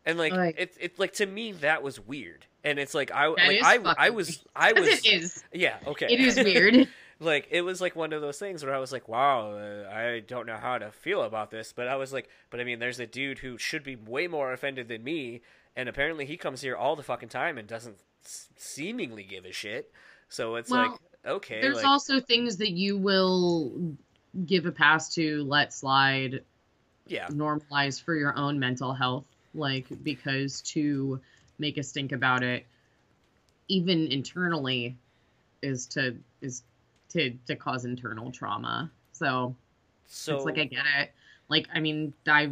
And 0.05 0.17
like 0.17 0.33
Like- 0.33 0.55
it, 0.59 0.75
it 0.79 0.99
like 0.99 1.13
to 1.13 1.25
me 1.25 1.51
that 1.53 1.83
was 1.83 1.99
weird, 1.99 2.45
and 2.63 2.79
it's 2.79 2.93
like 2.93 3.11
I 3.11 3.27
like 3.27 3.61
I 3.63 3.79
I 3.97 4.09
was 4.09 4.43
I 4.55 4.71
was 4.79 4.87
it 4.87 5.05
is 5.05 5.43
yeah 5.53 5.77
okay 5.85 6.07
it 6.09 6.19
is 6.19 6.35
weird 6.37 6.87
like 7.19 7.47
it 7.49 7.61
was 7.61 7.81
like 7.81 7.95
one 7.95 8.13
of 8.13 8.21
those 8.21 8.39
things 8.39 8.63
where 8.63 8.75
I 8.75 8.79
was 8.79 8.91
like, 8.91 9.07
wow, 9.07 9.51
uh, 9.51 9.89
I 9.91 10.19
don't 10.19 10.45
know 10.45 10.57
how 10.57 10.77
to 10.77 10.91
feel 10.91 11.23
about 11.23 11.51
this, 11.51 11.73
but 11.73 11.87
I 11.87 11.95
was 11.95 12.13
like, 12.13 12.29
but 12.49 12.59
I 12.59 12.63
mean, 12.63 12.79
there's 12.79 12.99
a 12.99 13.07
dude 13.07 13.39
who 13.39 13.57
should 13.57 13.83
be 13.83 13.95
way 13.95 14.27
more 14.27 14.53
offended 14.53 14.87
than 14.87 15.03
me, 15.03 15.41
and 15.75 15.89
apparently 15.89 16.25
he 16.25 16.37
comes 16.37 16.61
here 16.61 16.75
all 16.75 16.95
the 16.95 17.03
fucking 17.03 17.29
time 17.29 17.57
and 17.57 17.67
doesn't 17.67 17.97
s- 18.25 18.49
seemingly 18.55 19.23
give 19.23 19.45
a 19.45 19.51
shit. 19.51 19.91
So 20.29 20.55
it's 20.55 20.69
Well, 20.71 20.81
like, 20.81 20.99
okay, 21.25 21.61
there's 21.61 21.77
like, 21.77 21.85
also 21.85 22.19
things 22.19 22.57
that 22.57 22.71
you 22.71 22.97
will 22.97 23.95
give 24.45 24.65
a 24.65 24.71
pass 24.71 25.13
to 25.15 25.43
let 25.43 25.73
slide 25.73 26.43
Yeah. 27.07 27.29
normalize 27.29 28.01
for 28.01 28.15
your 28.15 28.35
own 28.37 28.59
mental 28.59 28.93
health 28.93 29.25
like 29.55 29.85
because 30.03 30.61
to 30.61 31.19
make 31.59 31.77
a 31.77 31.83
stink 31.83 32.11
about 32.11 32.43
it 32.43 32.65
even 33.67 34.07
internally 34.11 34.95
is 35.61 35.87
to 35.87 36.15
is 36.41 36.63
to 37.09 37.31
to 37.47 37.55
cause 37.55 37.85
internal 37.85 38.31
trauma. 38.31 38.91
So, 39.11 39.55
So 40.05 40.35
it's 40.35 40.45
like 40.45 40.57
i 40.59 40.65
get 40.65 40.85
it. 40.99 41.11
Like 41.49 41.67
i 41.73 41.79
mean 41.79 42.13
i 42.27 42.51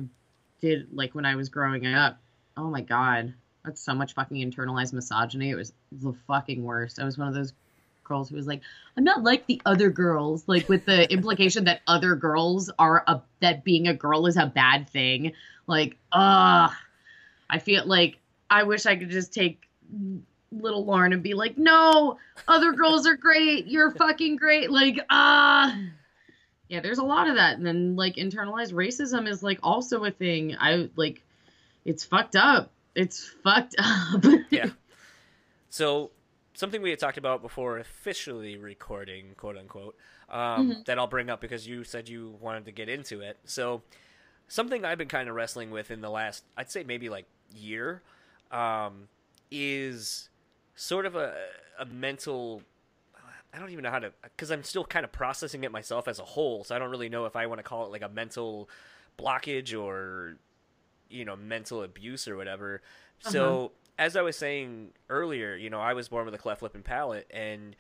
did 0.62 0.88
like 0.93 1.14
when 1.14 1.26
i 1.26 1.36
was 1.36 1.49
growing 1.49 1.86
up 1.86 2.18
oh 2.58 2.70
my 2.70 2.82
god 2.82 3.34
that's 3.66 3.82
so 3.82 3.93
much 3.93 4.14
fucking 4.14 4.38
internalized 4.38 4.93
misogyny. 4.93 5.49
It 5.49 5.56
was 5.56 5.74
the 5.91 6.14
fucking 6.28 6.64
worst. 6.64 6.99
I 6.99 7.03
was 7.03 7.18
one 7.18 7.28
of 7.28 7.34
those 7.34 7.53
girls 8.03 8.30
who 8.30 8.36
was 8.36 8.45
like 8.45 8.62
i'm 8.95 9.03
not 9.03 9.24
like 9.24 9.47
the 9.47 9.60
other 9.66 9.89
girls 9.89 10.43
like 10.45 10.70
with 10.70 10.86
the 10.86 11.12
implication 11.12 11.64
that 11.64 11.82
other 11.88 12.14
girls 12.16 12.70
are 12.78 13.03
a 13.08 13.20
that 13.39 13.64
being 13.64 13.88
a 13.88 13.95
girl 13.95 14.28
is 14.28 14.38
a 14.38 14.45
bad 14.45 14.88
thing. 14.89 15.34
Like 15.68 15.97
uh 16.12 16.70
i 17.49 17.60
feel 17.60 17.86
like 17.86 18.20
i 18.49 18.64
wish 18.64 18.86
i 18.86 18.95
could 18.95 19.10
just 19.10 19.34
take 19.34 19.68
little 20.52 20.86
lauren 20.86 21.12
and 21.14 21.22
be 21.24 21.34
like 21.34 21.58
no 21.58 22.18
other 22.48 22.72
girls 22.72 23.06
are 23.06 23.16
great 23.18 23.68
you're 23.68 23.91
fucking 23.91 24.36
great 24.36 24.72
like 24.72 24.98
ah 25.10 25.78
yeah 26.70 26.80
there's 26.80 27.00
a 27.00 27.04
lot 27.04 27.28
of 27.28 27.36
that 27.36 27.58
and 27.58 27.66
then 27.66 27.96
like 27.96 28.16
internalized 28.16 28.72
racism 28.74 29.28
is 29.28 29.43
like 29.43 29.60
also 29.64 30.04
a 30.06 30.12
thing 30.12 30.56
i 30.60 30.89
like 30.96 31.22
it's 31.84 32.04
fucked 32.04 32.36
up 32.36 32.72
it's 32.96 33.30
fucked 33.43 33.76
up 33.80 34.24
yeah. 34.50 34.70
So 35.70 36.12
something 36.54 36.82
we 36.82 36.89
had 36.89 37.00
talked 37.00 37.18
about 37.18 37.41
before 37.41 37.80
officially 37.80 38.56
recording, 38.58 39.34
quote 39.36 39.58
unquote, 39.58 39.98
um, 40.30 40.39
Mm-hmm. 40.70 40.82
that 40.86 40.98
I'll 40.98 41.08
bring 41.08 41.30
up 41.30 41.41
because 41.41 41.68
you 41.68 41.84
said 41.84 42.08
you 42.08 42.38
wanted 42.39 42.64
to 42.66 42.72
get 42.72 42.88
into 42.88 43.20
it. 43.22 43.38
So 43.43 43.82
something 44.48 44.86
I've 44.86 44.98
been 44.98 45.10
kind 45.10 45.28
of 45.28 45.36
wrestling 45.36 45.72
with 45.72 45.91
in 45.91 46.00
the 46.00 46.10
last, 46.10 46.46
I'd 46.56 46.72
say 46.72 46.84
maybe 46.86 47.10
like 47.10 47.26
year, 47.54 48.02
um, 48.52 49.10
is 49.52 50.30
sort 50.76 51.05
of 51.05 51.15
a 51.15 51.34
a 51.80 51.86
mental. 51.86 52.61
I 53.53 53.59
don't 53.59 53.69
even 53.69 53.84
know 53.84 53.91
how 53.91 53.99
to, 53.99 54.11
because 54.21 54.51
I'm 54.51 54.63
still 54.63 54.84
kind 54.84 55.05
of 55.05 55.13
processing 55.13 55.63
it 55.63 55.71
myself 55.71 56.09
as 56.09 56.19
a 56.19 56.26
whole. 56.26 56.65
So 56.65 56.76
I 56.76 56.80
don't 56.80 56.89
really 56.89 57.07
know 57.07 57.26
if 57.26 57.38
I 57.38 57.45
want 57.45 57.59
to 57.59 57.63
call 57.63 57.86
it 57.86 57.91
like 57.91 58.01
a 58.01 58.09
mental 58.09 58.69
blockage 59.17 59.78
or 59.78 60.38
you 61.09 61.26
know 61.26 61.36
mental 61.36 61.84
abuse 61.84 62.28
or 62.28 62.36
whatever. 62.36 62.82
So 63.19 63.57
uh-huh. 63.57 63.67
as 63.97 64.15
I 64.15 64.21
was 64.21 64.36
saying 64.36 64.89
earlier, 65.09 65.55
you 65.55 65.69
know, 65.69 65.80
I 65.80 65.93
was 65.93 66.09
born 66.09 66.26
with 66.26 66.34
a 66.34 66.38
cleft 66.38 66.61
lip 66.61 66.76
and 66.76 66.84
palate, 66.84 67.28
and 67.32 67.76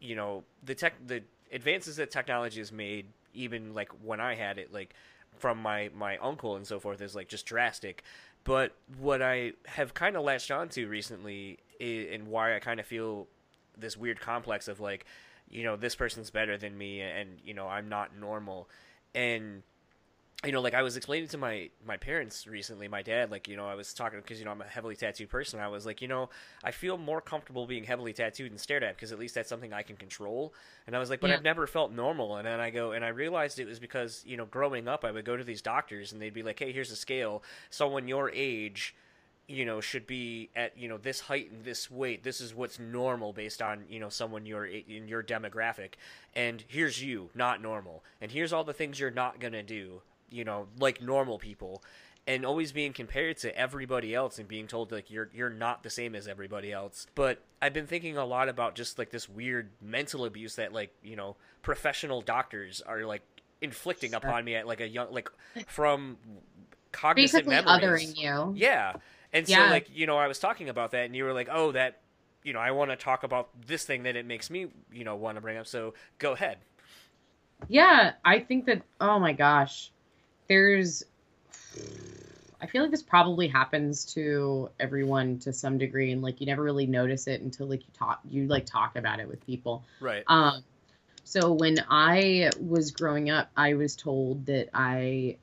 you 0.00 0.16
know 0.16 0.44
the 0.64 0.74
tech, 0.74 0.94
the 1.06 1.22
advances 1.52 1.96
that 1.96 2.10
technology 2.10 2.60
has 2.60 2.72
made, 2.72 3.06
even 3.34 3.74
like 3.74 3.90
when 4.02 4.20
I 4.20 4.34
had 4.34 4.58
it, 4.58 4.72
like 4.72 4.94
from 5.38 5.58
my 5.58 5.90
my 5.94 6.16
uncle 6.18 6.56
and 6.56 6.66
so 6.66 6.80
forth, 6.80 7.00
is 7.00 7.14
like 7.14 7.28
just 7.28 7.46
drastic. 7.46 8.02
But 8.44 8.74
what 8.98 9.20
I 9.22 9.52
have 9.66 9.94
kind 9.94 10.16
of 10.16 10.24
latched 10.24 10.50
onto 10.50 10.88
recently, 10.88 11.58
i 11.80 12.08
and 12.12 12.28
why 12.28 12.54
I 12.56 12.58
kind 12.58 12.80
of 12.80 12.86
feel 12.86 13.26
this 13.78 13.96
weird 13.96 14.20
complex 14.20 14.68
of 14.68 14.80
like, 14.80 15.06
you 15.48 15.64
know, 15.64 15.76
this 15.76 15.94
person's 15.94 16.30
better 16.30 16.56
than 16.56 16.76
me, 16.76 17.00
and 17.00 17.38
you 17.44 17.54
know, 17.54 17.66
I'm 17.68 17.88
not 17.88 18.16
normal, 18.16 18.68
and 19.14 19.62
you 20.44 20.52
know, 20.52 20.62
like 20.62 20.72
I 20.72 20.82
was 20.82 20.96
explaining 20.96 21.28
to 21.28 21.38
my 21.38 21.68
my 21.86 21.98
parents 21.98 22.46
recently, 22.46 22.88
my 22.88 23.02
dad, 23.02 23.30
like 23.30 23.46
you 23.46 23.56
know, 23.58 23.66
I 23.66 23.74
was 23.74 23.92
talking 23.92 24.20
because 24.20 24.38
you 24.38 24.46
know 24.46 24.52
I'm 24.52 24.62
a 24.62 24.64
heavily 24.64 24.96
tattooed 24.96 25.28
person. 25.28 25.60
I 25.60 25.68
was 25.68 25.84
like, 25.84 26.00
you 26.00 26.08
know, 26.08 26.30
I 26.64 26.70
feel 26.70 26.96
more 26.96 27.20
comfortable 27.20 27.66
being 27.66 27.84
heavily 27.84 28.14
tattooed 28.14 28.50
and 28.50 28.58
stared 28.58 28.82
at 28.82 28.96
because 28.96 29.12
at 29.12 29.18
least 29.18 29.34
that's 29.34 29.50
something 29.50 29.74
I 29.74 29.82
can 29.82 29.96
control. 29.96 30.54
And 30.86 30.96
I 30.96 30.98
was 30.98 31.10
like, 31.10 31.20
but 31.20 31.28
Yeah. 31.28 31.36
I've 31.36 31.42
never 31.42 31.66
felt 31.66 31.92
normal. 31.92 32.36
And 32.36 32.46
then 32.46 32.58
I 32.58 32.70
go 32.70 32.92
and 32.92 33.04
I 33.04 33.08
realized 33.08 33.58
it 33.58 33.66
was 33.66 33.78
because 33.78 34.22
you 34.26 34.38
know, 34.38 34.46
growing 34.46 34.88
up, 34.88 35.04
I 35.04 35.10
would 35.10 35.26
go 35.26 35.36
to 35.36 35.44
these 35.44 35.60
doctors 35.60 36.12
and 36.12 36.22
they'd 36.22 36.32
be 36.32 36.42
like, 36.42 36.58
hey, 36.58 36.72
here's 36.72 36.90
a 36.90 36.96
scale. 36.96 37.42
Someone 37.68 38.08
your 38.08 38.30
age 38.30 38.94
you 39.50 39.64
know 39.64 39.80
should 39.80 40.06
be 40.06 40.48
at 40.54 40.78
you 40.78 40.88
know 40.88 40.96
this 40.96 41.20
height 41.20 41.50
and 41.50 41.64
this 41.64 41.90
weight. 41.90 42.22
This 42.22 42.40
is 42.40 42.54
what's 42.54 42.78
normal 42.78 43.32
based 43.32 43.60
on 43.60 43.84
you 43.88 43.98
know 43.98 44.08
someone 44.08 44.46
your 44.46 44.64
in 44.64 45.08
your 45.08 45.22
demographic. 45.22 45.94
And 46.34 46.62
here's 46.68 47.02
you 47.02 47.30
not 47.34 47.60
normal. 47.60 48.04
And 48.20 48.30
here's 48.30 48.52
all 48.52 48.64
the 48.64 48.72
things 48.72 49.00
you're 49.00 49.10
not 49.10 49.40
going 49.40 49.52
to 49.52 49.62
do 49.62 50.02
you 50.30 50.44
know 50.44 50.68
like 50.78 51.02
normal 51.02 51.38
people. 51.38 51.82
And 52.26 52.44
always 52.44 52.70
being 52.70 52.92
compared 52.92 53.38
to 53.38 53.56
everybody 53.58 54.14
else 54.14 54.38
and 54.38 54.46
being 54.46 54.68
told 54.68 54.92
like 54.92 55.10
you're 55.10 55.30
you're 55.34 55.50
not 55.50 55.82
the 55.82 55.90
same 55.90 56.14
as 56.14 56.28
everybody 56.28 56.72
else. 56.72 57.06
But 57.14 57.42
i've 57.60 57.72
been 57.74 57.86
thinking 57.86 58.16
a 58.16 58.24
lot 58.24 58.48
about 58.48 58.74
just 58.76 58.98
like 58.98 59.10
this 59.10 59.28
weird 59.28 59.70
mental 59.82 60.24
abuse 60.24 60.56
that 60.56 60.72
like 60.72 60.94
you 61.02 61.16
know 61.16 61.36
professional 61.62 62.22
doctors 62.22 62.80
are 62.86 63.04
like 63.04 63.22
inflicting 63.60 64.14
upon 64.14 64.44
me 64.44 64.54
at 64.54 64.66
like 64.66 64.80
a 64.80 64.88
young 64.88 65.12
like 65.12 65.28
from 65.66 66.16
cognizant 66.92 67.46
basically 67.46 67.72
memories. 67.72 68.12
othering 68.12 68.16
you. 68.16 68.54
Yeah. 68.56 68.94
And 69.32 69.48
so 69.48 69.60
Yeah. 69.60 69.70
like, 69.70 69.88
you 69.92 70.06
know, 70.06 70.16
I 70.18 70.26
was 70.26 70.38
talking 70.38 70.68
about 70.68 70.90
that 70.92 71.06
and 71.06 71.14
you 71.16 71.24
were 71.24 71.32
like, 71.32 71.48
"Oh, 71.50 71.72
that 71.72 72.00
you 72.42 72.52
know, 72.52 72.58
I 72.58 72.70
want 72.72 72.90
to 72.90 72.96
talk 72.96 73.22
about 73.22 73.50
this 73.66 73.84
thing 73.84 74.04
that 74.04 74.16
it 74.16 74.26
makes 74.26 74.50
me, 74.50 74.68
you 74.92 75.04
know, 75.04 75.16
want 75.16 75.36
to 75.36 75.40
bring 75.40 75.56
up." 75.56 75.66
So, 75.66 75.94
go 76.18 76.32
ahead. 76.32 76.58
Yeah, 77.68 78.12
I 78.24 78.40
think 78.40 78.66
that 78.66 78.82
oh 79.00 79.18
my 79.18 79.32
gosh. 79.32 79.90
There's 80.48 81.04
I 82.60 82.66
feel 82.66 82.82
like 82.82 82.90
this 82.90 83.02
probably 83.02 83.48
happens 83.48 84.04
to 84.14 84.70
everyone 84.78 85.38
to 85.40 85.52
some 85.52 85.78
degree 85.78 86.12
and 86.12 86.20
like 86.22 86.40
you 86.40 86.46
never 86.46 86.62
really 86.62 86.86
notice 86.86 87.26
it 87.26 87.40
until 87.40 87.66
like 87.66 87.80
you 87.80 87.92
talk 87.98 88.20
you 88.28 88.46
like 88.46 88.66
talk 88.66 88.96
about 88.96 89.20
it 89.20 89.28
with 89.28 89.44
people. 89.46 89.84
Right. 90.00 90.26
Um 90.26 90.62
so 91.24 91.52
when 91.52 91.76
I 91.90 92.50
was 92.60 92.90
growing 92.90 93.30
up, 93.30 93.50
I 93.56 93.74
was 93.74 93.96
told 93.96 94.46
that 94.46 94.70
I 94.74 95.38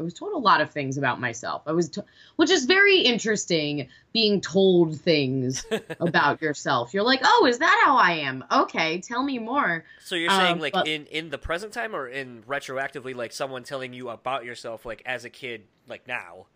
I 0.00 0.04
was 0.04 0.14
told 0.14 0.32
a 0.32 0.38
lot 0.38 0.60
of 0.60 0.70
things 0.70 0.96
about 0.96 1.20
myself. 1.20 1.62
I 1.66 1.72
was, 1.72 1.88
to- 1.90 2.04
which 2.36 2.50
is 2.50 2.66
very 2.66 2.98
interesting, 3.00 3.88
being 4.12 4.40
told 4.40 5.00
things 5.00 5.66
about 6.00 6.40
yourself. 6.40 6.94
You're 6.94 7.02
like, 7.02 7.20
oh, 7.24 7.46
is 7.48 7.58
that 7.58 7.82
how 7.84 7.96
I 7.96 8.12
am? 8.12 8.44
Okay, 8.50 9.00
tell 9.00 9.24
me 9.24 9.38
more. 9.40 9.84
so 10.00 10.14
you're 10.14 10.30
saying 10.30 10.54
um, 10.54 10.60
like 10.60 10.72
but- 10.72 10.86
in 10.86 11.06
in 11.06 11.30
the 11.30 11.38
present 11.38 11.72
time 11.72 11.96
or 11.96 12.06
in 12.06 12.42
retroactively 12.44 13.14
like 13.14 13.32
someone 13.32 13.64
telling 13.64 13.92
you 13.92 14.08
about 14.08 14.44
yourself 14.44 14.86
like 14.86 15.02
as 15.04 15.24
a 15.24 15.30
kid 15.30 15.64
like 15.88 16.06
now 16.06 16.46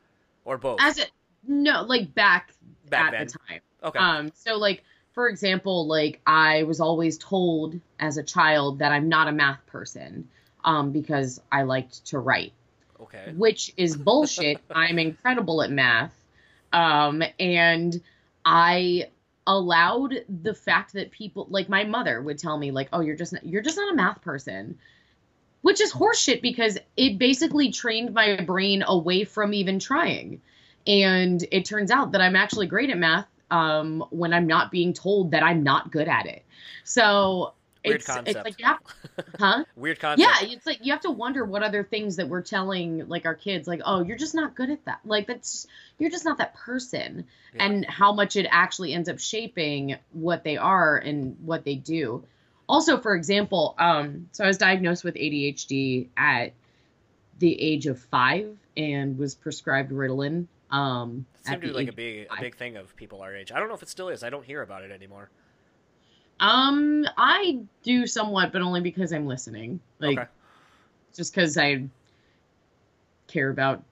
or 0.44 0.56
both? 0.56 0.78
As 0.80 0.98
it, 0.98 1.10
no, 1.46 1.82
like 1.82 2.14
back, 2.14 2.52
Back 2.88 3.12
at 3.12 3.18
then. 3.18 3.26
the 3.26 3.32
time. 3.48 3.60
okay. 3.82 3.98
Um, 3.98 4.32
so 4.36 4.56
like 4.56 4.84
for 5.14 5.28
example, 5.28 5.86
like 5.88 6.20
I 6.26 6.62
was 6.62 6.78
always 6.80 7.18
told 7.18 7.78
as 7.98 8.16
a 8.18 8.22
child 8.22 8.78
that 8.78 8.92
I'm 8.92 9.08
not 9.08 9.26
a 9.28 9.32
math 9.32 9.66
person, 9.66 10.28
um, 10.64 10.92
because 10.92 11.40
I 11.50 11.62
liked 11.62 12.06
to 12.06 12.20
write. 12.20 12.52
Okay. 13.02 13.32
which 13.36 13.72
is 13.76 13.96
bullshit. 13.96 14.58
I'm 14.70 14.98
incredible 14.98 15.62
at 15.62 15.70
math. 15.70 16.14
Um, 16.72 17.22
and 17.38 18.00
I 18.44 19.08
allowed 19.46 20.14
the 20.28 20.54
fact 20.54 20.92
that 20.92 21.10
people 21.10 21.46
like 21.50 21.68
my 21.68 21.84
mother 21.84 22.20
would 22.22 22.38
tell 22.38 22.56
me 22.58 22.70
like, 22.70 22.88
"Oh, 22.92 23.00
you're 23.00 23.16
just 23.16 23.32
not, 23.32 23.44
you're 23.44 23.62
just 23.62 23.76
not 23.76 23.92
a 23.92 23.96
math 23.96 24.22
person." 24.22 24.78
Which 25.62 25.80
is 25.80 25.92
horseshit 25.92 26.42
because 26.42 26.76
it 26.96 27.18
basically 27.18 27.70
trained 27.70 28.12
my 28.12 28.40
brain 28.40 28.82
away 28.84 29.24
from 29.24 29.54
even 29.54 29.78
trying. 29.78 30.40
And 30.88 31.44
it 31.52 31.64
turns 31.64 31.92
out 31.92 32.12
that 32.12 32.20
I'm 32.20 32.34
actually 32.34 32.66
great 32.66 32.90
at 32.90 32.98
math 32.98 33.28
um, 33.52 34.04
when 34.10 34.32
I'm 34.32 34.48
not 34.48 34.72
being 34.72 34.92
told 34.92 35.30
that 35.30 35.44
I'm 35.44 35.62
not 35.62 35.92
good 35.92 36.08
at 36.08 36.26
it. 36.26 36.44
So 36.82 37.52
Weird 37.84 37.96
it's 37.96 38.06
concept. 38.06 38.28
it's 38.28 38.44
like 38.44 38.60
yeah, 38.60 38.76
huh? 39.38 39.64
Weird 39.76 39.98
concept. 39.98 40.28
Yeah, 40.42 40.48
it's 40.48 40.66
like 40.66 40.84
you 40.84 40.92
have 40.92 41.00
to 41.02 41.10
wonder 41.10 41.44
what 41.44 41.62
other 41.62 41.82
things 41.82 42.16
that 42.16 42.28
we're 42.28 42.42
telling 42.42 43.08
like 43.08 43.26
our 43.26 43.34
kids, 43.34 43.66
like, 43.66 43.80
oh, 43.84 44.02
you're 44.02 44.16
just 44.16 44.34
not 44.34 44.54
good 44.54 44.70
at 44.70 44.84
that. 44.84 45.00
Like 45.04 45.26
that's 45.26 45.66
you're 45.98 46.10
just 46.10 46.24
not 46.24 46.38
that 46.38 46.54
person. 46.54 47.24
Yeah. 47.54 47.64
And 47.64 47.84
how 47.84 48.12
much 48.12 48.36
it 48.36 48.46
actually 48.50 48.92
ends 48.92 49.08
up 49.08 49.18
shaping 49.18 49.96
what 50.12 50.44
they 50.44 50.56
are 50.56 50.96
and 50.96 51.36
what 51.44 51.64
they 51.64 51.74
do. 51.74 52.24
Also, 52.68 52.98
for 52.98 53.14
example, 53.14 53.74
um, 53.78 54.28
so 54.32 54.44
I 54.44 54.46
was 54.46 54.58
diagnosed 54.58 55.02
with 55.02 55.16
ADHD 55.16 56.08
at 56.16 56.52
the 57.38 57.60
age 57.60 57.86
of 57.86 57.98
five 57.98 58.56
and 58.76 59.18
was 59.18 59.34
prescribed 59.34 59.90
Ritalin. 59.90 60.46
Um, 60.70 61.26
It 61.40 61.46
seemed 61.48 61.62
to 61.62 61.68
be 61.68 61.74
like 61.74 61.88
a 61.88 61.92
big 61.92 62.28
a 62.30 62.40
big 62.40 62.56
thing 62.56 62.76
of 62.76 62.94
people 62.96 63.20
our 63.20 63.34
age. 63.34 63.50
I 63.52 63.58
don't 63.58 63.68
know 63.68 63.74
if 63.74 63.82
it 63.82 63.88
still 63.88 64.08
is. 64.08 64.22
I 64.22 64.30
don't 64.30 64.44
hear 64.44 64.62
about 64.62 64.84
it 64.84 64.92
anymore. 64.92 65.28
Um, 66.42 67.06
I 67.16 67.60
do 67.82 68.06
somewhat, 68.06 68.52
but 68.52 68.62
only 68.62 68.80
because 68.80 69.12
I'm 69.12 69.26
listening. 69.26 69.80
Like, 70.00 70.18
okay. 70.18 70.28
just 71.14 71.32
because 71.32 71.56
I 71.56 71.84
care 73.28 73.48
about 73.48 73.82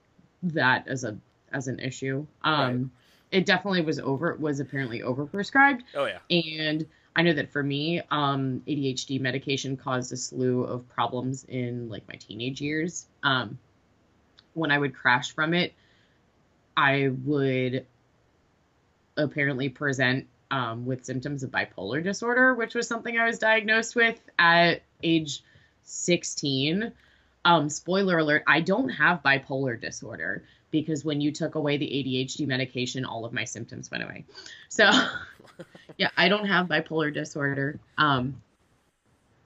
that 0.43 0.87
as 0.87 1.03
a 1.03 1.17
as 1.53 1.67
an 1.67 1.79
issue. 1.79 2.25
Um, 2.43 2.91
it 3.31 3.45
definitely 3.45 3.81
was 3.81 3.99
over 3.99 4.35
was 4.35 4.59
apparently 4.59 4.99
overprescribed, 4.99 5.81
Oh 5.95 6.05
yeah. 6.05 6.19
and 6.29 6.85
I 7.15 7.23
know 7.23 7.33
that 7.33 7.51
for 7.51 7.63
me, 7.63 8.01
um, 8.11 8.61
ADHD 8.67 9.19
medication 9.19 9.75
caused 9.75 10.11
a 10.11 10.17
slew 10.17 10.63
of 10.63 10.87
problems 10.89 11.45
in 11.45 11.89
like 11.89 12.07
my 12.07 12.15
teenage 12.15 12.61
years. 12.61 13.07
Um, 13.23 13.57
when 14.53 14.71
I 14.71 14.77
would 14.77 14.93
crash 14.93 15.33
from 15.33 15.53
it, 15.53 15.73
I 16.75 17.11
would 17.23 17.85
apparently 19.17 19.69
present 19.69 20.27
um, 20.51 20.85
with 20.85 21.05
symptoms 21.05 21.43
of 21.43 21.49
bipolar 21.49 22.03
disorder, 22.03 22.53
which 22.53 22.75
was 22.75 22.87
something 22.87 23.17
I 23.17 23.25
was 23.25 23.39
diagnosed 23.39 23.95
with 23.95 24.19
at 24.37 24.83
age 25.01 25.43
16. 25.83 26.91
Um, 27.43 27.69
spoiler 27.69 28.19
alert, 28.19 28.43
I 28.45 28.61
don't 28.61 28.89
have 28.89 29.23
bipolar 29.23 29.79
disorder 29.79 30.43
because 30.69 31.03
when 31.03 31.21
you 31.21 31.31
took 31.31 31.55
away 31.55 31.77
the 31.77 31.87
ADHD 31.87 32.45
medication, 32.45 33.05
all 33.05 33.25
of 33.25 33.33
my 33.33 33.45
symptoms 33.45 33.89
went 33.89 34.03
away. 34.03 34.25
So, 34.69 34.89
yeah, 35.97 36.09
I 36.15 36.29
don't 36.29 36.45
have 36.45 36.67
bipolar 36.67 37.13
disorder. 37.13 37.79
Um, 37.97 38.41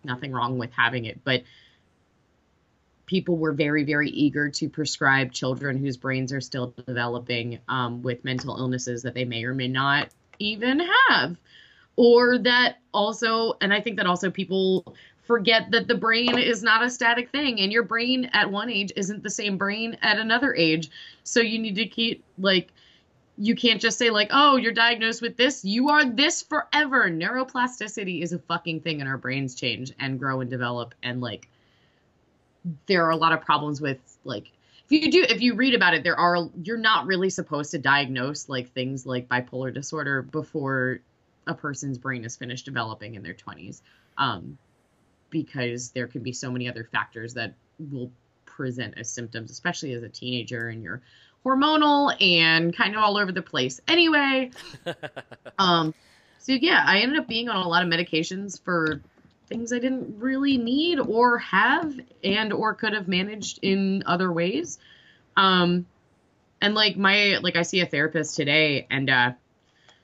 nothing 0.03 0.31
wrong 0.31 0.57
with 0.57 0.71
having 0.71 1.05
it, 1.05 1.21
but 1.23 1.43
people 3.05 3.37
were 3.37 3.53
very, 3.53 3.83
very 3.83 4.09
eager 4.09 4.49
to 4.49 4.69
prescribe 4.69 5.31
children 5.31 5.77
whose 5.77 5.97
brains 5.97 6.33
are 6.33 6.41
still 6.41 6.73
developing 6.85 7.59
um, 7.69 8.01
with 8.01 8.25
mental 8.25 8.57
illnesses 8.57 9.03
that 9.03 9.13
they 9.13 9.25
may 9.25 9.43
or 9.45 9.53
may 9.53 9.67
not 9.67 10.09
even 10.39 10.81
have. 11.07 11.37
Or 11.97 12.37
that 12.39 12.79
also, 12.93 13.53
and 13.61 13.73
I 13.73 13.79
think 13.81 13.97
that 13.97 14.05
also 14.05 14.29
people 14.29 14.95
forget 15.23 15.71
that 15.71 15.87
the 15.87 15.95
brain 15.95 16.37
is 16.37 16.61
not 16.61 16.83
a 16.83 16.89
static 16.89 17.31
thing 17.31 17.59
and 17.59 17.71
your 17.71 17.83
brain 17.83 18.29
at 18.33 18.51
one 18.51 18.69
age 18.69 18.91
isn't 18.95 19.23
the 19.23 19.29
same 19.29 19.57
brain 19.57 19.97
at 20.01 20.19
another 20.19 20.53
age. 20.53 20.89
So 21.23 21.39
you 21.39 21.57
need 21.57 21.75
to 21.75 21.85
keep, 21.85 22.23
like, 22.37 22.71
you 23.37 23.55
can't 23.55 23.81
just 23.81 23.97
say 23.97 24.09
like 24.09 24.29
oh 24.31 24.55
you're 24.55 24.71
diagnosed 24.71 25.21
with 25.21 25.35
this 25.35 25.65
you 25.65 25.89
are 25.89 26.05
this 26.05 26.41
forever 26.41 27.09
neuroplasticity 27.09 28.21
is 28.21 28.31
a 28.31 28.39
fucking 28.39 28.79
thing 28.79 29.01
and 29.01 29.09
our 29.09 29.17
brains 29.17 29.55
change 29.55 29.91
and 29.99 30.19
grow 30.19 30.39
and 30.39 30.49
develop 30.49 30.93
and 31.03 31.21
like 31.21 31.49
there 32.87 33.05
are 33.05 33.11
a 33.11 33.15
lot 33.15 33.33
of 33.33 33.41
problems 33.41 33.81
with 33.81 34.17
like 34.23 34.51
if 34.89 35.03
you 35.03 35.11
do 35.11 35.25
if 35.27 35.41
you 35.41 35.55
read 35.55 35.73
about 35.73 35.93
it 35.93 36.03
there 36.03 36.17
are 36.17 36.49
you're 36.63 36.77
not 36.77 37.05
really 37.05 37.29
supposed 37.29 37.71
to 37.71 37.77
diagnose 37.77 38.47
like 38.49 38.71
things 38.71 39.05
like 39.05 39.27
bipolar 39.27 39.73
disorder 39.73 40.21
before 40.21 40.99
a 41.47 41.53
person's 41.53 41.97
brain 41.97 42.23
is 42.25 42.35
finished 42.35 42.65
developing 42.65 43.15
in 43.15 43.23
their 43.23 43.33
20s 43.33 43.81
um, 44.17 44.57
because 45.29 45.91
there 45.91 46.07
can 46.07 46.23
be 46.23 46.31
so 46.31 46.51
many 46.51 46.67
other 46.69 46.87
factors 46.91 47.33
that 47.33 47.53
will 47.91 48.11
present 48.45 48.93
as 48.97 49.09
symptoms 49.09 49.51
especially 49.51 49.93
as 49.93 50.03
a 50.03 50.09
teenager 50.09 50.69
and 50.69 50.83
you're 50.83 51.01
hormonal 51.45 52.15
and 52.21 52.75
kind 52.75 52.95
of 52.95 53.03
all 53.03 53.17
over 53.17 53.31
the 53.31 53.41
place. 53.41 53.79
Anyway 53.87 54.51
um 55.59 55.93
so 56.39 56.53
yeah 56.53 56.83
i 56.85 56.99
ended 56.99 57.19
up 57.19 57.27
being 57.27 57.49
on 57.49 57.65
a 57.65 57.67
lot 57.67 57.83
of 57.83 57.89
medications 57.89 58.61
for 58.63 59.01
things 59.47 59.71
I 59.71 59.79
didn't 59.79 60.19
really 60.19 60.57
need 60.57 60.99
or 60.99 61.37
have 61.39 61.93
and 62.23 62.51
or 62.53 62.73
could 62.73 62.93
have 62.93 63.07
managed 63.07 63.59
in 63.61 64.03
other 64.05 64.31
ways. 64.31 64.79
Um 65.37 65.85
and 66.61 66.73
like 66.73 66.97
my 66.97 67.37
like 67.41 67.55
I 67.55 67.61
see 67.63 67.81
a 67.81 67.85
therapist 67.85 68.35
today 68.35 68.87
and 68.89 69.09
uh 69.09 69.31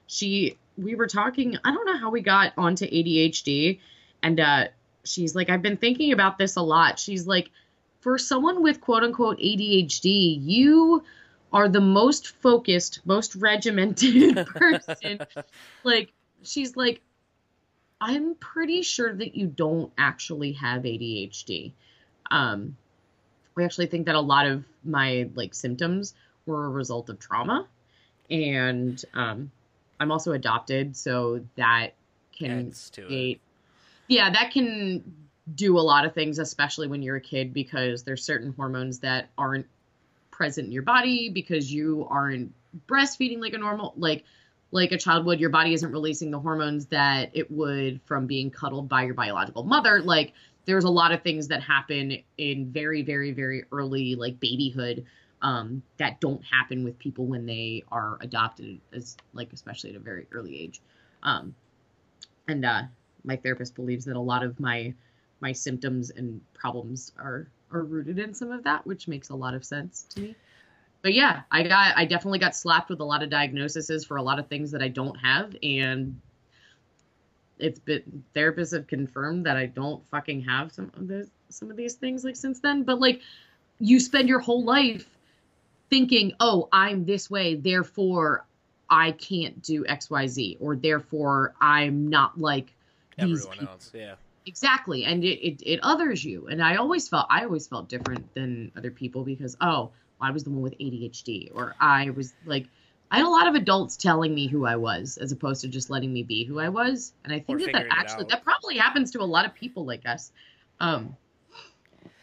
she 0.08 0.58
we 0.78 0.96
were 0.96 1.08
talking 1.08 1.58
I 1.64 1.72
don't 1.72 1.86
know 1.86 1.98
how 1.98 2.12
we 2.12 2.22
got 2.22 2.54
onto 2.58 2.86
ADHD 2.86 3.80
and 4.22 4.40
uh 4.40 4.66
she's 5.04 5.36
like 5.36 5.50
I've 5.50 5.62
been 5.62 5.78
thinking 5.78 6.12
about 6.12 6.38
this 6.38 6.56
a 6.56 6.62
lot. 6.62 7.00
She's 7.00 7.26
like 7.26 7.50
for 8.02 8.18
someone 8.18 8.62
with 8.62 8.82
quote 8.82 9.04
unquote 9.04 9.40
ADHD, 9.40 10.38
you 10.42 11.04
are 11.54 11.68
the 11.68 11.82
most 11.82 12.28
focused, 12.28 13.02
most 13.06 13.36
regimented 13.36 14.46
person. 14.48 15.20
like 15.84 16.12
she's 16.44 16.76
like 16.76 17.02
I'm 18.02 18.34
pretty 18.36 18.82
sure 18.82 19.14
that 19.14 19.36
you 19.36 19.46
don't 19.46 19.94
actually 19.96 20.54
have 20.54 20.82
ADHD. 20.82 21.72
Um, 22.32 22.76
we 23.54 23.64
actually 23.64 23.86
think 23.86 24.08
that 24.08 24.16
a 24.16 24.20
lot 24.20 24.48
of 24.48 24.66
my 24.84 25.30
like 25.36 25.54
symptoms 25.54 26.16
were 26.48 26.66
a 26.66 26.70
result 26.70 27.10
of 27.10 27.20
trauma, 27.20 27.68
and 28.30 29.04
um, 29.14 29.52
I'm 30.00 30.12
also 30.12 30.32
adopted, 30.32 30.98
so 30.98 31.46
that 31.56 31.90
can. 32.38 32.68
Yeah, 34.08 34.32
that 34.32 34.52
can 34.52 35.04
do 35.54 35.78
a 35.78 35.82
lot 35.82 36.06
of 36.06 36.14
things, 36.14 36.40
especially 36.40 36.88
when 36.88 37.04
you're 37.04 37.18
a 37.18 37.22
kid, 37.22 37.54
because 37.54 38.04
there's 38.04 38.24
certain 38.24 38.54
hormones 38.54 39.00
that 39.00 39.30
aren't 39.38 39.68
present 40.32 40.68
in 40.68 40.72
your 40.72 40.82
body 40.82 41.30
because 41.30 41.72
you 41.72 42.08
aren't 42.10 42.52
breastfeeding 42.88 43.40
like 43.40 43.54
a 43.54 43.58
normal 43.58 43.94
like 43.96 44.24
like 44.72 44.92
a 44.92 44.98
child 44.98 45.26
would, 45.26 45.40
your 45.40 45.50
body 45.50 45.74
isn't 45.74 45.92
releasing 45.92 46.32
the 46.32 46.40
hormones 46.40 46.86
that 46.88 47.30
it 47.34 47.52
would 47.52 48.00
from 48.06 48.26
being 48.26 48.50
cuddled 48.50 48.88
by 48.88 49.04
your 49.04 49.14
biological 49.14 49.64
mother. 49.64 50.02
Like 50.02 50.34
there's 50.66 50.86
a 50.86 50.90
lot 50.90 51.12
of 51.12 51.22
things 51.22 51.50
that 51.50 51.62
happen 51.62 52.18
in 52.38 52.72
very, 52.72 53.02
very, 53.02 53.32
very 53.32 53.66
early 53.72 54.16
like 54.16 54.40
babyhood 54.40 55.06
um, 55.42 55.82
that 55.98 56.20
don't 56.22 56.44
happen 56.46 56.84
with 56.84 56.98
people 57.00 57.26
when 57.26 57.46
they 57.46 57.84
are 57.92 58.18
adopted, 58.22 58.80
as 58.94 59.18
like 59.34 59.52
especially 59.54 59.90
at 59.90 59.96
a 59.96 60.00
very 60.00 60.28
early 60.32 60.60
age. 60.60 60.82
Um, 61.24 61.56
and 62.48 62.64
uh, 62.64 62.84
my 63.24 63.36
therapist 63.36 63.76
believes 63.76 64.06
that 64.06 64.16
a 64.16 64.20
lot 64.20 64.44
of 64.44 64.60
my 64.60 64.94
my 65.40 65.52
symptoms 65.52 66.12
and 66.12 66.40
problems 66.54 67.12
are 67.18 67.48
are 67.72 67.84
rooted 67.84 68.20
in 68.20 68.34
some 68.34 68.52
of 68.52 68.64
that, 68.64 68.86
which 68.86 69.08
makes 69.08 69.30
a 69.30 69.36
lot 69.36 69.54
of 69.54 69.66
sense 69.66 70.06
to 70.12 70.22
me 70.22 70.36
but 71.02 71.14
yeah, 71.14 71.42
I 71.52 71.64
got 71.64 71.98
I 71.98 72.06
definitely 72.06 72.40
got 72.40 72.56
slapped 72.56 72.90
with 72.90 73.00
a 73.00 73.04
lot 73.04 73.24
of 73.24 73.30
diagnoses 73.30 74.06
for 74.06 74.18
a 74.18 74.22
lot 74.22 74.40
of 74.40 74.48
things 74.48 74.72
that 74.72 74.82
I 74.82 74.88
don't 74.88 75.16
have, 75.16 75.56
and 75.64 76.20
it's 77.58 77.80
been 77.80 78.24
therapists 78.36 78.74
have 78.74 78.88
confirmed 78.88 79.46
that 79.46 79.58
I 79.58 79.66
don't 79.68 80.06
fucking 80.10 80.42
have 80.42 80.72
some 80.72 80.92
of 80.96 81.08
this 81.08 81.28
some 81.50 81.72
of 81.72 81.78
these 81.78 81.96
things 81.96 82.24
like 82.24 82.36
since 82.36 82.60
then. 82.60 82.84
But 82.84 83.00
like, 83.00 83.22
you 83.80 84.00
spend 84.00 84.30
your 84.30 84.40
whole 84.40 84.64
life 84.64 85.08
thinking, 85.90 86.34
oh, 86.40 86.70
I'm 86.72 87.06
this 87.06 87.30
way, 87.30 87.56
therefore 87.56 88.46
I 88.90 89.12
can't 89.12 89.62
do 89.64 89.86
X 89.88 90.10
Y 90.10 90.28
Z, 90.28 90.58
or 90.60 90.76
therefore 90.76 91.56
I'm 91.60 92.10
not 92.10 92.40
like 92.40 92.74
these 93.18 93.40
everyone 93.40 93.58
people. 93.58 93.74
else. 93.74 93.92
Yeah. 93.94 94.16
Exactly, 94.48 95.06
and 95.06 95.24
it, 95.24 95.40
it 95.48 95.62
it 95.64 95.80
others 95.84 96.26
you, 96.26 96.48
and 96.48 96.64
I 96.64 96.78
always 96.78 97.08
felt 97.08 97.28
I 97.30 97.44
always 97.44 97.68
felt 97.68 97.90
different 97.90 98.34
than 98.34 98.72
other 98.76 98.90
people 98.90 99.24
because 99.24 99.56
oh 99.62 99.92
I 100.22 100.32
was 100.32 100.44
the 100.44 100.50
one 100.50 100.62
with 100.62 100.78
ADHD, 100.78 101.52
or 101.54 101.76
I 101.80 102.10
was 102.12 102.34
like, 102.46 102.68
I 103.12 103.18
had 103.18 103.26
a 103.26 103.30
lot 103.30 103.48
of 103.48 103.56
adults 103.56 103.98
telling 103.98 104.34
me 104.34 104.48
who 104.48 104.66
I 104.66 104.78
was 104.78 105.18
as 105.18 105.32
opposed 105.32 105.62
to 105.62 105.68
just 105.68 105.90
letting 105.90 106.14
me 106.14 106.24
be 106.24 106.46
who 106.46 106.60
I 106.60 106.70
was. 106.70 107.12
And 107.26 107.34
I 107.34 107.40
think 107.40 107.60
that 107.66 107.74
that 107.74 107.88
actually, 107.90 108.26
that 108.30 108.44
probably 108.44 108.78
happens 108.78 109.12
to 109.12 109.22
a 109.22 109.24
lot 109.24 109.46
of 109.46 109.54
people 109.54 109.86
like 109.86 110.06
us. 110.06 110.32
Um, 110.80 111.18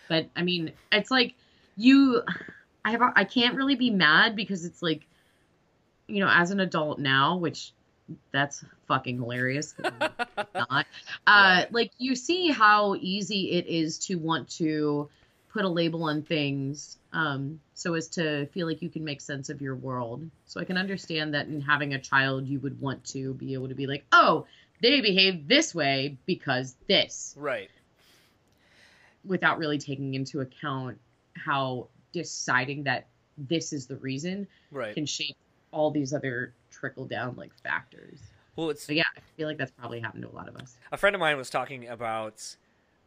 but 0.08 0.30
I 0.34 0.42
mean, 0.42 0.72
it's 0.90 1.10
like 1.10 1.34
you, 1.76 2.22
I 2.84 2.92
have, 2.92 3.02
I 3.02 3.24
can't 3.24 3.54
really 3.54 3.74
be 3.74 3.90
mad 3.90 4.34
because 4.34 4.64
it's 4.64 4.80
like, 4.80 5.06
you 6.06 6.20
know, 6.20 6.30
as 6.32 6.52
an 6.52 6.60
adult 6.60 6.98
now, 6.98 7.36
which 7.36 7.72
that's 8.32 8.64
fucking 8.86 9.18
hilarious. 9.18 9.74
not. 10.54 10.86
Uh, 11.26 11.64
like 11.70 11.92
you 11.98 12.14
see 12.14 12.50
how 12.50 12.94
easy 12.98 13.52
it 13.52 13.66
is 13.66 13.98
to 13.98 14.16
want 14.16 14.48
to 14.48 15.10
put 15.58 15.64
a 15.64 15.68
label 15.68 16.04
on 16.04 16.22
things 16.22 16.98
um, 17.12 17.58
so 17.74 17.94
as 17.94 18.06
to 18.06 18.46
feel 18.46 18.68
like 18.68 18.80
you 18.80 18.88
can 18.88 19.04
make 19.04 19.20
sense 19.20 19.48
of 19.48 19.60
your 19.60 19.74
world. 19.74 20.22
So 20.46 20.60
I 20.60 20.64
can 20.64 20.78
understand 20.78 21.34
that 21.34 21.48
in 21.48 21.60
having 21.60 21.94
a 21.94 21.98
child, 21.98 22.46
you 22.46 22.60
would 22.60 22.80
want 22.80 23.02
to 23.06 23.34
be 23.34 23.54
able 23.54 23.66
to 23.68 23.74
be 23.74 23.88
like, 23.88 24.04
oh, 24.12 24.46
they 24.80 25.00
behave 25.00 25.48
this 25.48 25.74
way 25.74 26.16
because 26.26 26.76
this. 26.86 27.34
Right. 27.36 27.68
Without 29.24 29.58
really 29.58 29.78
taking 29.78 30.14
into 30.14 30.42
account 30.42 31.00
how 31.34 31.88
deciding 32.12 32.84
that 32.84 33.08
this 33.36 33.72
is 33.72 33.88
the 33.88 33.96
reason 33.96 34.46
right. 34.70 34.94
can 34.94 35.06
shape 35.06 35.36
all 35.72 35.90
these 35.90 36.14
other 36.14 36.54
trickle 36.70 37.04
down 37.04 37.34
like 37.34 37.52
factors. 37.64 38.20
Well, 38.54 38.70
it's 38.70 38.84
so 38.84 38.92
yeah, 38.92 39.02
I 39.16 39.20
feel 39.36 39.48
like 39.48 39.58
that's 39.58 39.72
probably 39.72 39.98
happened 39.98 40.22
to 40.22 40.30
a 40.30 40.36
lot 40.36 40.48
of 40.48 40.54
us. 40.54 40.76
A 40.92 40.96
friend 40.96 41.16
of 41.16 41.20
mine 41.20 41.36
was 41.36 41.50
talking 41.50 41.88
about 41.88 42.54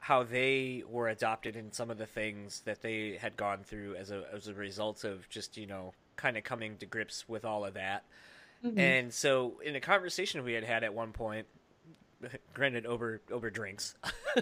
how 0.01 0.23
they 0.23 0.83
were 0.89 1.07
adopted 1.07 1.55
in 1.55 1.71
some 1.71 1.91
of 1.91 1.97
the 1.99 2.07
things 2.07 2.61
that 2.65 2.81
they 2.81 3.17
had 3.21 3.37
gone 3.37 3.59
through 3.63 3.95
as 3.95 4.09
a 4.09 4.23
as 4.33 4.47
a 4.47 4.53
result 4.53 5.03
of 5.03 5.29
just 5.29 5.57
you 5.57 5.67
know 5.67 5.93
kind 6.15 6.37
of 6.37 6.43
coming 6.43 6.75
to 6.77 6.85
grips 6.87 7.29
with 7.29 7.45
all 7.45 7.63
of 7.63 7.75
that. 7.75 8.03
Mm-hmm. 8.65 8.79
And 8.79 9.13
so, 9.13 9.61
in 9.63 9.75
a 9.75 9.79
conversation 9.79 10.43
we 10.43 10.53
had 10.53 10.63
had 10.63 10.83
at 10.83 10.93
one 10.93 11.11
point, 11.13 11.45
granted 12.53 12.87
over 12.87 13.21
over 13.31 13.51
drinks, 13.51 13.93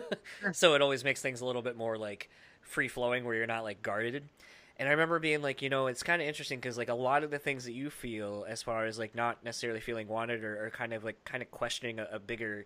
so 0.54 0.76
it 0.76 0.82
always 0.82 1.04
makes 1.04 1.22
things 1.22 1.42
a 1.42 1.46
little 1.46 1.62
bit 1.62 1.76
more 1.76 1.98
like 1.98 2.30
free 2.62 2.88
flowing, 2.88 3.26
where 3.26 3.36
you're 3.36 3.46
not 3.46 3.64
like 3.66 3.82
guarded. 3.82 4.24
And 4.78 4.88
I 4.88 4.92
remember 4.92 5.20
being 5.20 5.42
like, 5.42 5.62
you 5.62 5.70
know, 5.70 5.88
it's 5.88 6.04
kind 6.04 6.22
of 6.22 6.28
interesting 6.30 6.58
because 6.58 6.78
like 6.78 6.88
a 6.88 6.94
lot 6.94 7.26
of 7.26 7.32
the 7.32 7.38
things 7.38 7.66
that 7.66 7.74
you 7.74 7.90
feel, 7.90 8.46
as 8.48 8.64
far 8.64 8.86
as 8.86 8.98
like 8.98 9.14
not 9.14 9.44
necessarily 9.44 9.82
feeling 9.82 10.08
wanted 10.08 10.42
or, 10.46 10.68
or 10.68 10.70
kind 10.70 10.94
of 10.94 11.04
like 11.04 11.26
kind 11.26 11.44
of 11.44 11.52
questioning 11.52 12.00
a, 12.00 12.08
a 12.14 12.20
bigger 12.20 12.66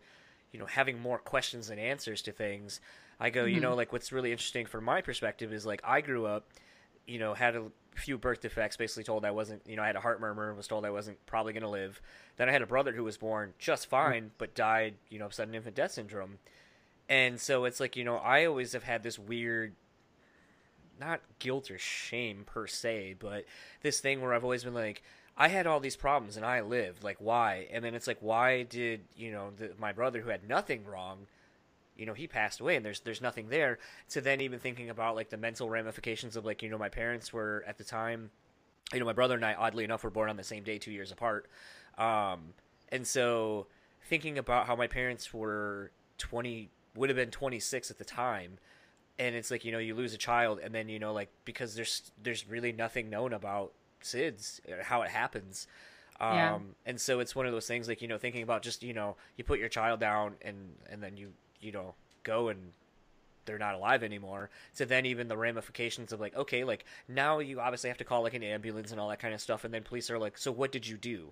you 0.54 0.60
know 0.60 0.66
having 0.66 1.02
more 1.02 1.18
questions 1.18 1.68
than 1.68 1.80
answers 1.80 2.22
to 2.22 2.32
things 2.32 2.80
i 3.20 3.30
go 3.30 3.42
mm-hmm. 3.42 3.56
you 3.56 3.60
know 3.60 3.70
mm-hmm. 3.70 3.78
like 3.78 3.92
what's 3.92 4.14
really 4.14 4.32
interesting 4.32 4.66
from 4.66 4.86
my 4.86 5.02
perspective 5.02 5.52
is 5.52 5.66
like 5.66 5.82
i 5.84 6.00
grew 6.00 6.26
up 6.26 6.46
you 7.06 7.20
know 7.20 7.34
had 7.34 7.56
a 7.56 7.64
few 7.96 8.18
birth 8.18 8.42
defects 8.42 8.78
basically 8.78 9.04
told 9.04 9.26
i 9.26 9.32
wasn't 9.32 9.62
you 9.68 9.76
know 9.76 9.84
i 9.84 9.88
had 9.88 9.96
a 9.96 10.00
heart 10.00 10.22
murmur 10.22 10.48
and 10.48 10.56
was 10.56 10.68
told 10.68 10.86
i 10.86 10.90
wasn't 10.90 11.18
probably 11.26 11.52
going 11.52 11.64
to 11.64 11.70
live 11.70 12.02
then 12.38 12.48
i 12.48 12.52
had 12.52 12.62
a 12.62 12.68
brother 12.68 12.94
who 12.94 13.04
was 13.04 13.18
born 13.18 13.54
just 13.60 13.84
mm-hmm. 13.84 14.12
fine 14.12 14.22
mm-hmm. 14.24 14.34
but 14.38 14.56
died 14.56 14.96
you 15.10 15.20
know 15.20 15.26
of 15.26 15.34
sudden 15.34 15.54
infant 15.54 15.76
death 15.76 15.92
syndrome 15.92 16.38
and 17.10 17.42
so 17.42 17.66
it's 17.66 17.80
like 17.80 17.96
you 17.96 18.04
know 18.04 18.18
i 18.18 18.46
always 18.46 18.74
have 18.74 18.84
had 18.84 19.04
this 19.04 19.20
weird 19.20 19.74
not 21.00 21.22
guilt 21.40 21.70
or 21.70 21.78
shame 21.78 22.44
per 22.46 22.66
se 22.68 23.16
but 23.20 23.46
this 23.82 24.00
thing 24.00 24.22
where 24.22 24.34
i've 24.34 24.44
always 24.44 24.64
been 24.64 24.74
like 24.74 25.04
I 25.38 25.48
had 25.48 25.66
all 25.66 25.80
these 25.80 25.96
problems 25.96 26.38
and 26.38 26.46
I 26.46 26.62
lived. 26.62 27.04
Like, 27.04 27.18
why? 27.20 27.68
And 27.72 27.84
then 27.84 27.96
it's 27.96 28.08
like, 28.08 28.20
why 28.22 28.64
did 28.64 29.02
you 29.16 29.32
know 29.32 29.52
the, 29.58 29.72
my 29.80 29.92
brother 29.92 30.22
who 30.22 30.30
had 30.30 30.48
nothing 30.48 30.86
wrong 30.86 31.28
you 31.96 32.06
know 32.06 32.14
he 32.14 32.28
passed 32.28 32.60
away 32.60 32.76
and 32.76 32.86
there's 32.86 33.02
there's 33.02 33.22
nothing 33.22 33.50
there 33.50 33.80
to 34.10 34.22
then 34.22 34.42
even 34.42 34.60
thinking 34.60 34.90
about 34.90 35.16
like 35.16 35.30
the 35.30 35.38
mental 35.38 35.70
ramifications 35.70 36.36
of 36.36 36.46
like 36.46 36.62
you 36.64 36.70
know 36.70 36.78
my 36.78 36.90
parents 36.90 37.32
were 37.32 37.64
at 37.68 37.78
the 37.78 37.84
time 37.84 38.32
you 38.92 39.00
know 39.00 39.06
my 39.06 39.14
brother 39.14 39.36
and 39.36 39.46
I 39.46 39.54
oddly 39.54 39.84
enough 39.84 40.04
were 40.04 40.10
born 40.10 40.30
on 40.30 40.38
the 40.38 40.44
same 40.44 40.64
day 40.64 40.78
2 40.78 40.92
years 40.92 41.12
apart 41.12 41.48
um 41.98 42.54
and 42.90 43.06
so 43.06 43.68
thinking 44.04 44.38
about 44.38 44.68
how 44.68 44.76
my 44.76 44.88
parents 44.88 45.34
were 45.34 45.92
20 46.18 46.70
would 46.96 47.10
have 47.10 47.16
been 47.16 47.32
26 47.32 47.92
at 47.92 47.98
the 47.98 48.06
time 48.06 48.58
and 49.20 49.36
it's 49.36 49.52
like 49.52 49.64
you 49.64 49.72
know 49.72 49.80
you 49.80 49.94
lose 49.96 50.14
a 50.14 50.18
child 50.18 50.60
and 50.64 50.74
then 50.74 50.90
you 50.90 51.00
know 51.00 51.14
like 51.14 51.30
because 51.46 51.76
there's 51.76 52.12
there's 52.22 52.48
really 52.48 52.72
nothing 52.72 53.10
known 53.10 53.34
about 53.34 53.72
SIDS 54.04 54.60
how 54.84 55.02
it 55.02 55.10
happens 55.10 55.68
um 56.20 56.36
Yeah. 56.36 56.60
and 56.86 57.02
so 57.02 57.20
it's 57.20 57.36
one 57.36 57.46
of 57.46 57.52
those 57.52 57.68
things 57.68 57.88
like 57.88 58.02
you 58.02 58.08
know 58.08 58.18
thinking 58.20 58.44
about 58.44 58.62
just 58.62 58.84
you 58.84 58.94
know 58.94 59.16
you 59.36 59.44
put 59.44 59.60
your 59.60 59.70
child 59.70 60.00
down 60.00 60.36
and 60.44 60.76
and 60.90 61.02
then 61.02 61.18
you 61.18 61.34
you 61.60 61.72
know 61.72 61.96
go 62.24 62.50
and 62.50 62.60
they're 63.46 63.58
not 63.58 63.76
alive 63.76 64.04
anymore 64.04 64.50
so 64.74 64.86
then 64.86 65.06
even 65.06 65.28
the 65.28 65.36
ramifications 65.36 66.14
of 66.14 66.22
like 66.22 66.36
okay 66.36 66.64
like 66.64 66.86
now 67.10 67.40
you 67.40 67.60
obviously 67.60 67.90
have 67.90 67.98
to 67.98 68.04
call 68.06 68.22
like 68.22 68.34
an 68.36 68.44
ambulance 68.44 68.92
and 68.92 69.02
all 69.02 69.10
that 69.10 69.20
kind 69.20 69.34
of 69.34 69.42
stuff 69.42 69.66
and 69.66 69.74
then 69.74 69.84
police 69.84 70.10
are 70.12 70.20
like 70.20 70.38
so 70.38 70.52
what 70.52 70.72
did 70.72 70.88
you 70.88 70.96
do 70.98 71.32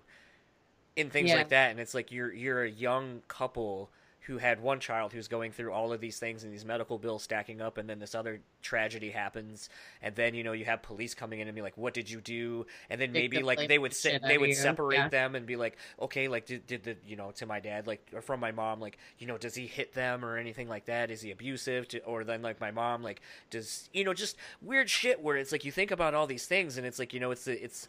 and 0.96 1.10
things 1.10 1.28
Yeah. 1.30 1.36
like 1.36 1.48
that 1.48 1.70
and 1.70 1.80
it's 1.80 1.94
like 1.94 2.12
you're 2.12 2.32
you're 2.32 2.64
a 2.64 2.70
young 2.70 3.22
couple 3.28 3.88
who 4.26 4.38
had 4.38 4.60
one 4.60 4.78
child 4.80 5.12
who's 5.12 5.26
going 5.28 5.50
through 5.52 5.72
all 5.72 5.92
of 5.92 6.00
these 6.00 6.18
things 6.18 6.44
and 6.44 6.52
these 6.52 6.64
medical 6.64 6.96
bills 6.98 7.22
stacking 7.22 7.60
up 7.60 7.76
and 7.78 7.88
then 7.88 7.98
this 7.98 8.14
other 8.14 8.40
tragedy 8.62 9.10
happens 9.10 9.68
and 10.00 10.14
then 10.14 10.32
you 10.34 10.44
know 10.44 10.52
you 10.52 10.64
have 10.64 10.80
police 10.82 11.12
coming 11.14 11.40
in 11.40 11.48
and 11.48 11.54
be 11.56 11.62
like 11.62 11.76
what 11.76 11.92
did 11.92 12.08
you 12.08 12.20
do 12.20 12.64
and 12.88 13.00
then 13.00 13.10
maybe 13.12 13.42
like 13.42 13.66
they 13.66 13.78
would 13.78 13.92
se- 13.94 14.20
they 14.26 14.38
would 14.38 14.50
you. 14.50 14.54
separate 14.54 14.96
Yeah. 14.96 15.08
them 15.08 15.34
and 15.34 15.44
be 15.46 15.56
like 15.56 15.76
okay 16.00 16.28
like 16.28 16.46
did, 16.46 16.66
did 16.66 16.84
the 16.84 16.96
you 17.06 17.16
know 17.16 17.32
to 17.32 17.46
my 17.46 17.58
dad 17.60 17.86
like 17.86 18.06
or 18.14 18.20
from 18.22 18.38
my 18.40 18.52
mom 18.52 18.80
like 18.80 18.98
you 19.18 19.26
know 19.26 19.38
does 19.38 19.54
he 19.54 19.66
hit 19.66 19.92
them 19.94 20.24
or 20.24 20.36
anything 20.36 20.68
like 20.68 20.84
that 20.86 21.10
is 21.10 21.20
he 21.22 21.30
abusive 21.32 21.88
to, 21.88 21.98
or 22.04 22.22
then 22.24 22.42
like 22.42 22.60
my 22.60 22.70
mom 22.70 23.02
like 23.02 23.20
does 23.50 23.88
you 23.92 24.04
know 24.04 24.14
just 24.14 24.36
weird 24.60 24.88
shit 24.88 25.20
where 25.20 25.36
it's 25.36 25.50
like 25.52 25.64
you 25.64 25.72
think 25.72 25.90
about 25.90 26.14
all 26.14 26.26
these 26.26 26.46
things 26.46 26.78
and 26.78 26.86
it's 26.86 26.98
like 26.98 27.12
you 27.12 27.18
know 27.20 27.32
it's 27.32 27.44
the 27.46 27.62
it's 27.64 27.88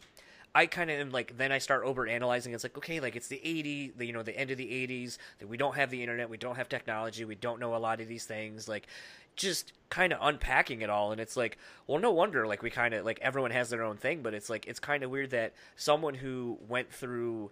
I 0.56 0.68
kind 0.68 0.92
of 0.92 1.00
am 1.00 1.12
like 1.12 1.38
then 1.38 1.52
I 1.52 1.58
start 1.58 1.84
over 1.84 2.08
analyzing. 2.08 2.54
It's 2.54 2.64
like 2.64 2.78
okay, 2.78 3.00
like 3.00 3.16
it's 3.16 3.28
the 3.28 3.42
80, 3.44 3.94
the, 3.98 4.06
you 4.06 4.14
know, 4.14 4.24
the 4.24 4.38
end 4.38 4.52
of 4.52 4.58
the 4.58 4.68
80s. 4.68 5.18
That 5.40 5.48
we 5.48 5.58
don't 5.58 5.76
have 5.76 5.90
the 5.90 6.02
internet, 6.02 6.30
we 6.30 6.38
don't 6.38 6.56
have 6.56 6.70
technology, 6.70 7.26
we 7.26 7.36
don't 7.36 7.60
know 7.60 7.76
a 7.76 7.78
lot 7.78 8.02
of 8.02 8.08
these 8.08 8.26
things. 8.26 8.68
Like 8.68 8.88
just 9.36 9.74
kind 9.90 10.14
of 10.14 10.20
unpacking 10.22 10.82
it 10.82 10.90
all, 10.90 11.12
and 11.12 11.20
it's 11.20 11.36
like, 11.36 11.58
well, 11.88 12.00
no 12.00 12.12
wonder. 12.12 12.46
Like 12.46 12.62
we 12.62 12.70
kind 12.70 12.94
of 12.94 13.04
like 13.06 13.20
everyone 13.22 13.52
has 13.52 13.70
their 13.70 13.84
own 13.84 13.98
thing, 13.98 14.22
but 14.22 14.34
it's 14.34 14.50
like 14.50 14.68
it's 14.68 14.80
kind 14.80 15.04
of 15.04 15.10
weird 15.10 15.32
that 15.32 15.54
someone 15.76 16.14
who 16.14 16.60
went 16.68 16.92
through 16.92 17.52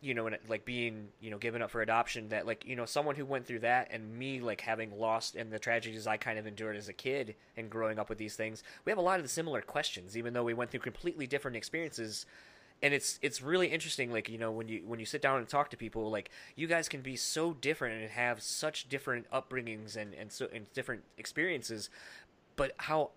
you 0.00 0.14
know, 0.14 0.26
and 0.26 0.36
like 0.48 0.64
being, 0.64 1.08
you 1.20 1.30
know, 1.30 1.38
given 1.38 1.60
up 1.60 1.70
for 1.70 1.82
adoption, 1.82 2.28
that 2.30 2.46
like, 2.46 2.64
you 2.66 2.74
know, 2.74 2.86
someone 2.86 3.16
who 3.16 3.24
went 3.24 3.46
through 3.46 3.60
that 3.60 3.88
and 3.90 4.18
me 4.18 4.40
like 4.40 4.62
having 4.62 4.98
lost 4.98 5.36
and 5.36 5.52
the 5.52 5.58
tragedies 5.58 6.06
I 6.06 6.16
kind 6.16 6.38
of 6.38 6.46
endured 6.46 6.76
as 6.76 6.88
a 6.88 6.92
kid 6.92 7.34
and 7.56 7.68
growing 7.68 7.98
up 7.98 8.08
with 8.08 8.18
these 8.18 8.34
things, 8.34 8.62
we 8.84 8.90
have 8.90 8.98
a 8.98 9.02
lot 9.02 9.18
of 9.18 9.24
the 9.24 9.28
similar 9.28 9.60
questions, 9.60 10.16
even 10.16 10.32
though 10.32 10.44
we 10.44 10.54
went 10.54 10.70
through 10.70 10.80
completely 10.80 11.26
different 11.26 11.56
experiences. 11.56 12.24
And 12.82 12.94
it's 12.94 13.18
it's 13.20 13.42
really 13.42 13.66
interesting, 13.66 14.10
like 14.10 14.30
you 14.30 14.38
know, 14.38 14.50
when 14.50 14.68
you 14.68 14.82
when 14.86 15.00
you 15.00 15.04
sit 15.04 15.20
down 15.20 15.38
and 15.38 15.46
talk 15.46 15.68
to 15.68 15.76
people, 15.76 16.10
like 16.10 16.30
you 16.56 16.66
guys 16.66 16.88
can 16.88 17.02
be 17.02 17.14
so 17.14 17.52
different 17.52 18.00
and 18.00 18.10
have 18.10 18.40
such 18.42 18.88
different 18.88 19.30
upbringings 19.30 19.96
and 19.96 20.14
and 20.14 20.32
so 20.32 20.48
and 20.50 20.72
different 20.72 21.02
experiences, 21.18 21.90
but 22.56 22.72
how 22.78 23.10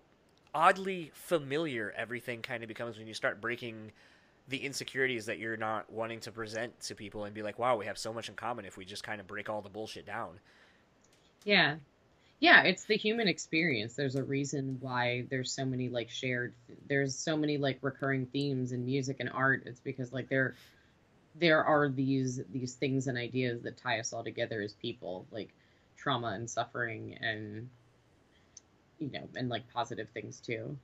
oddly 0.54 1.10
familiar 1.14 1.94
everything 1.96 2.42
kind 2.42 2.62
of 2.62 2.68
becomes 2.68 2.98
when 2.98 3.06
you 3.06 3.14
start 3.14 3.40
breaking 3.40 3.92
the 4.48 4.58
insecurities 4.58 5.26
that 5.26 5.38
you're 5.38 5.56
not 5.56 5.90
wanting 5.90 6.20
to 6.20 6.32
present 6.32 6.78
to 6.80 6.94
people 6.94 7.24
and 7.24 7.34
be 7.34 7.42
like, 7.42 7.58
wow, 7.58 7.76
we 7.76 7.86
have 7.86 7.96
so 7.96 8.12
much 8.12 8.28
in 8.28 8.34
common 8.34 8.64
if 8.64 8.76
we 8.76 8.84
just 8.84 9.02
kind 9.02 9.20
of 9.20 9.26
break 9.26 9.48
all 9.48 9.62
the 9.62 9.70
bullshit 9.70 10.04
down. 10.04 10.38
Yeah. 11.44 11.76
Yeah, 12.40 12.62
it's 12.64 12.84
the 12.84 12.96
human 12.96 13.26
experience. 13.26 13.94
There's 13.94 14.16
a 14.16 14.22
reason 14.22 14.76
why 14.80 15.24
there's 15.30 15.50
so 15.50 15.64
many 15.64 15.88
like 15.88 16.10
shared 16.10 16.52
there's 16.88 17.14
so 17.14 17.36
many 17.36 17.56
like 17.56 17.78
recurring 17.80 18.26
themes 18.26 18.72
in 18.72 18.84
music 18.84 19.16
and 19.20 19.30
art. 19.32 19.62
It's 19.64 19.80
because 19.80 20.12
like 20.12 20.28
there 20.28 20.54
there 21.36 21.64
are 21.64 21.88
these 21.88 22.40
these 22.52 22.74
things 22.74 23.06
and 23.06 23.16
ideas 23.16 23.62
that 23.62 23.78
tie 23.78 23.98
us 23.98 24.12
all 24.12 24.24
together 24.24 24.60
as 24.60 24.74
people, 24.74 25.26
like 25.30 25.48
trauma 25.96 26.28
and 26.28 26.50
suffering 26.50 27.16
and 27.20 27.70
you 28.98 29.10
know, 29.10 29.28
and 29.36 29.48
like 29.48 29.72
positive 29.72 30.08
things 30.10 30.40
too. 30.40 30.76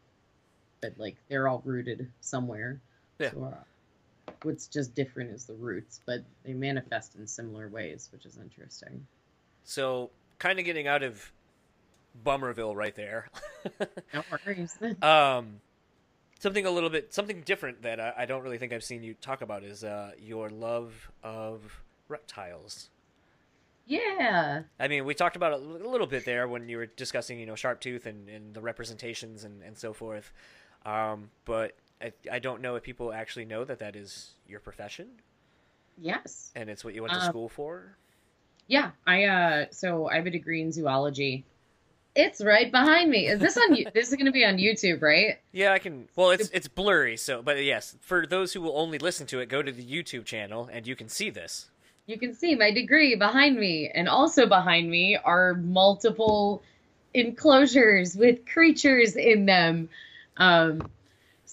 But 0.81 0.95
like 0.97 1.17
they're 1.29 1.47
all 1.47 1.63
rooted 1.65 2.11
somewhere. 2.21 2.81
Yeah. 3.21 3.31
So, 3.33 3.45
uh, 3.45 4.33
what's 4.43 4.67
just 4.67 4.95
different 4.95 5.31
is 5.31 5.45
the 5.45 5.55
roots, 5.55 6.01
but 6.07 6.25
they 6.45 6.55
manifest 6.55 7.15
in 7.17 7.27
similar 7.27 7.69
ways, 7.69 8.09
which 8.13 8.27
is 8.27 8.39
interesting. 8.39 9.07
So, 9.63 10.11
kind 10.39 10.59
of 10.59 10.65
getting 10.65 10.89
out 10.89 11.03
of 11.03 11.31
Bummerville 12.25 12.75
right 12.75 12.95
there. 12.97 13.29
No 14.15 14.23
worries. 14.33 14.77
um, 15.03 15.61
something 16.39 16.65
a 16.65 16.71
little 16.71 16.89
bit, 16.89 17.13
something 17.13 17.43
different 17.43 17.83
that 17.83 18.01
I, 18.01 18.15
I 18.21 18.25
don't 18.25 18.43
really 18.43 18.57
think 18.57 18.73
I've 18.73 18.83
seen 18.83 19.03
you 19.03 19.15
talk 19.21 19.43
about 19.43 19.63
is 19.63 19.85
uh, 19.85 20.13
your 20.19 20.49
love 20.49 21.11
of 21.23 21.83
reptiles. 22.09 22.89
yeah. 23.87 24.63
I 24.81 24.89
mean, 24.89 25.05
we 25.05 25.15
talked 25.15 25.37
about 25.37 25.53
it 25.53 25.61
a 25.61 25.89
little 25.89 26.07
bit 26.07 26.25
there 26.25 26.49
when 26.49 26.69
you 26.71 26.79
were 26.79 26.87
discussing, 26.87 27.39
you 27.39 27.45
know, 27.47 27.53
Sharptooth 27.53 28.07
and, 28.07 28.29
and 28.31 28.55
the 28.55 28.63
representations 28.63 29.45
and, 29.45 29.63
and 29.63 29.77
so 29.77 29.93
forth. 29.93 30.33
Um, 30.87 31.29
but 31.45 31.77
I, 32.03 32.13
I 32.33 32.39
don't 32.39 32.63
know 32.63 32.77
if 32.77 32.83
people 32.83 33.13
actually 33.13 33.45
know 33.45 33.65
that 33.65 33.79
that 33.81 33.95
is 33.97 34.35
your 34.47 34.61
profession 34.61 35.09
Yes. 35.99 36.51
and 36.57 36.71
it's 36.71 36.85
what 36.85 36.95
you 36.95 37.03
went 37.03 37.13
to 37.15 37.21
Uh, 37.21 37.29
school 37.29 37.49
for. 37.49 37.97
Yeah. 38.67 38.93
I 39.07 39.25
uh 39.25 39.67
so 39.71 40.09
I 40.09 40.17
have 40.17 40.27
a 40.27 40.31
degree 40.31 40.63
in 40.63 40.73
zoology. 40.73 41.45
It's 42.17 42.41
right 42.43 42.71
behind 42.73 43.11
me. 43.11 43.27
Is 43.29 43.39
this 43.39 43.57
on 43.57 43.77
this 43.95 44.09
is 44.09 44.17
gonna 44.17 44.33
be 44.33 44.45
on 44.45 44.57
YouTube, 44.57 45.03
right? 45.03 45.39
Yeah, 45.53 45.73
I 45.73 45.79
can. 45.79 46.09
Well, 46.17 46.31
it's 46.31 46.49
it's 46.51 46.69
blurry, 46.69 47.17
so 47.17 47.43
but 47.43 47.63
yes, 47.63 47.97
for 48.01 48.27
those 48.27 48.53
who 48.53 48.61
will 48.63 48.79
only 48.79 48.99
listen 48.99 49.27
to 49.29 49.41
it, 49.41 49.49
go 49.49 49.61
to 49.63 49.71
the 49.73 49.85
YouTube 49.85 50.25
channel 50.25 50.69
and 50.73 50.87
you 50.87 50.97
can 50.97 51.09
see 51.09 51.31
this. 51.31 51.71
You 52.07 52.19
can 52.19 52.35
see 52.35 52.55
my 52.57 52.73
degree 52.73 53.15
behind 53.15 53.57
me. 53.57 53.91
And 53.95 54.09
also 54.09 54.47
behind 54.47 54.91
me 54.91 55.17
are 55.17 55.55
multiple 55.55 56.63
enclosures 57.15 58.17
with 58.17 58.47
creatures 58.47 59.17
in 59.17 59.47
them. 59.47 59.89
Um 60.37 60.89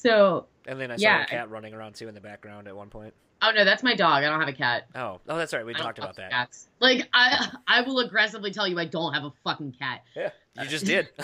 so 0.01 0.45
And 0.67 0.79
then 0.79 0.91
I 0.91 0.95
saw 0.97 1.01
Yeah. 1.01 1.23
a 1.23 1.27
cat 1.27 1.49
running 1.49 1.73
around 1.73 1.95
too 1.95 2.07
in 2.07 2.13
the 2.15 2.21
background 2.21 2.67
at 2.67 2.75
one 2.75 2.89
point. 2.89 3.13
oh 3.41 3.51
no, 3.51 3.65
that's 3.65 3.83
my 3.83 3.95
dog. 3.95 4.23
I 4.23 4.29
don't 4.29 4.39
have 4.39 4.49
a 4.49 4.53
cat. 4.53 4.87
Oh, 4.95 5.19
oh, 5.27 5.37
that's 5.37 5.53
right. 5.53 5.65
We 5.65 5.73
I 5.75 5.77
talked 5.77 5.97
about 5.99 6.15
that. 6.17 6.31
Cats. 6.31 6.67
Like 6.79 7.07
I 7.13 7.47
I 7.67 7.81
will 7.81 7.99
aggressively 7.99 8.51
tell 8.51 8.67
you 8.67 8.79
I 8.79 8.85
don't 8.85 9.13
have 9.13 9.23
a 9.23 9.33
fucking 9.43 9.73
cat. 9.79 10.03
Yeah, 10.15 10.29
you 10.55 10.61
uh, 10.61 10.65
just 10.65 10.85
did. 10.85 11.09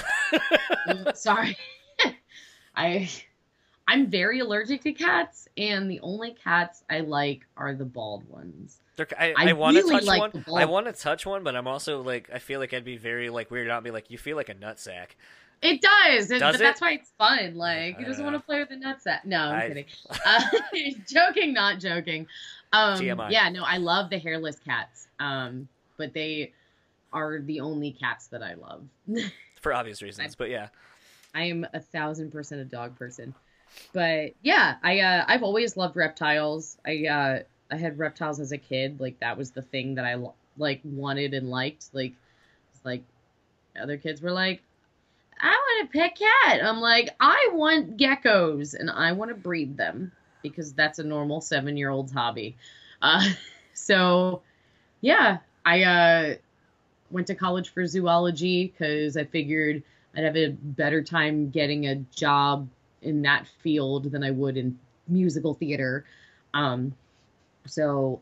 Mm, 0.87 1.15
sorry. 1.15 1.55
I 2.75 3.09
I'm 3.87 4.07
very 4.09 4.39
allergic 4.39 4.81
to 4.83 4.91
cats, 4.93 5.47
and 5.57 5.89
the 5.89 5.99
only 6.01 6.33
cats 6.33 6.83
I 6.89 7.01
like 7.01 7.45
are 7.57 7.73
the 7.73 7.85
bald 7.85 8.27
ones. 8.29 8.79
They're- 8.95 9.07
I, 9.17 9.33
I 9.37 9.49
I, 9.49 9.53
want 9.53 9.75
to 9.77 9.83
really 9.83 9.95
touch 9.95 10.05
like 10.05 10.33
one. 10.33 10.45
I 10.57 10.65
want 10.65 10.85
to 10.87 10.93
touch 10.93 11.25
one, 11.25 11.43
but 11.43 11.55
I'm 11.55 11.67
also 11.67 12.01
like, 12.01 12.29
I 12.33 12.39
feel 12.39 12.59
like 12.59 12.73
I'd 12.73 12.85
be 12.85 12.97
very 12.97 13.29
like 13.29 13.49
weird 13.51 13.69
out 13.69 13.77
and 13.77 13.83
be 13.83 13.91
like, 13.91 14.09
you 14.11 14.17
feel 14.17 14.35
like 14.35 14.49
a 14.49 14.55
nutsack. 14.55 15.15
It 15.63 15.81
does, 15.81 16.27
Does 16.27 16.39
but 16.41 16.55
it? 16.55 16.57
that's 16.59 16.81
why 16.81 16.91
it's 16.93 17.09
fun. 17.17 17.55
Like, 17.55 17.97
who 17.97 18.05
doesn't 18.05 18.21
Uh, 18.21 18.31
want 18.31 18.35
to 18.41 18.45
play 18.45 18.59
with 18.59 18.69
the 18.69 18.75
nutsack? 18.75 19.23
No, 19.25 19.39
I'm 19.39 19.61
I- 19.61 19.67
kidding. 19.69 19.85
Uh, 20.25 20.41
joking, 21.09 21.53
not 21.53 21.79
joking. 21.79 22.27
Um, 22.73 22.99
TMI. 22.99 23.31
Yeah, 23.31 23.49
no, 23.49 23.63
I 23.63 23.77
love 23.77 24.09
the 24.09 24.17
hairless 24.17 24.59
cats, 24.59 25.07
um, 25.19 25.67
but 25.97 26.13
they 26.13 26.51
are 27.13 27.39
the 27.39 27.59
only 27.61 27.91
cats 27.91 28.27
that 28.27 28.43
I 28.43 28.55
love. 28.55 28.83
For 29.61 29.73
obvious 29.73 30.01
reasons, 30.01 30.35
but 30.35 30.49
yeah. 30.49 30.67
I 31.35 31.43
am 31.45 31.65
a 31.73 31.79
thousand 31.79 32.31
percent 32.31 32.61
a 32.61 32.65
dog 32.65 32.97
person. 32.97 33.33
But 33.93 34.33
yeah, 34.43 34.75
I 34.83 34.99
uh, 34.99 35.25
I've 35.27 35.41
always 35.43 35.77
loved 35.77 35.95
reptiles. 35.95 36.77
I 36.85 37.05
uh, 37.07 37.39
I 37.71 37.77
had 37.77 37.97
reptiles 37.97 38.39
as 38.39 38.51
a 38.51 38.57
kid. 38.57 38.99
Like 38.99 39.19
that 39.21 39.37
was 39.37 39.51
the 39.51 39.61
thing 39.63 39.95
that 39.95 40.05
I 40.05 40.15
like 40.57 40.81
wanted 40.83 41.33
and 41.33 41.49
liked. 41.49 41.85
Like 41.93 42.13
like 42.83 43.03
other 43.81 43.97
kids 43.97 44.21
were 44.21 44.31
like, 44.31 44.61
I 45.39 45.49
want 45.49 45.89
a 45.89 45.97
pet 45.97 46.17
cat. 46.17 46.63
I'm 46.63 46.79
like, 46.79 47.09
I 47.19 47.49
want 47.53 47.97
geckos 47.97 48.73
and 48.73 48.89
I 48.89 49.11
want 49.11 49.29
to 49.29 49.35
breed 49.35 49.77
them 49.77 50.11
because 50.41 50.73
that's 50.73 50.99
a 50.99 51.03
normal 51.03 51.41
seven 51.41 51.77
year 51.77 51.89
old's 51.89 52.11
hobby. 52.11 52.55
Uh, 53.01 53.27
so 53.73 54.41
yeah, 55.01 55.39
I 55.65 55.83
uh, 55.83 56.35
went 57.11 57.27
to 57.27 57.35
college 57.35 57.69
for 57.69 57.85
zoology 57.85 58.67
because 58.67 59.17
I 59.17 59.25
figured 59.25 59.83
I'd 60.15 60.23
have 60.23 60.37
a 60.37 60.49
better 60.49 61.01
time 61.01 61.49
getting 61.49 61.87
a 61.87 61.95
job 61.95 62.67
in 63.01 63.21
that 63.23 63.47
field 63.61 64.11
than 64.11 64.23
I 64.23 64.31
would 64.31 64.57
in 64.57 64.77
musical 65.07 65.53
theater. 65.53 66.05
Um, 66.53 66.95
so 67.65 68.21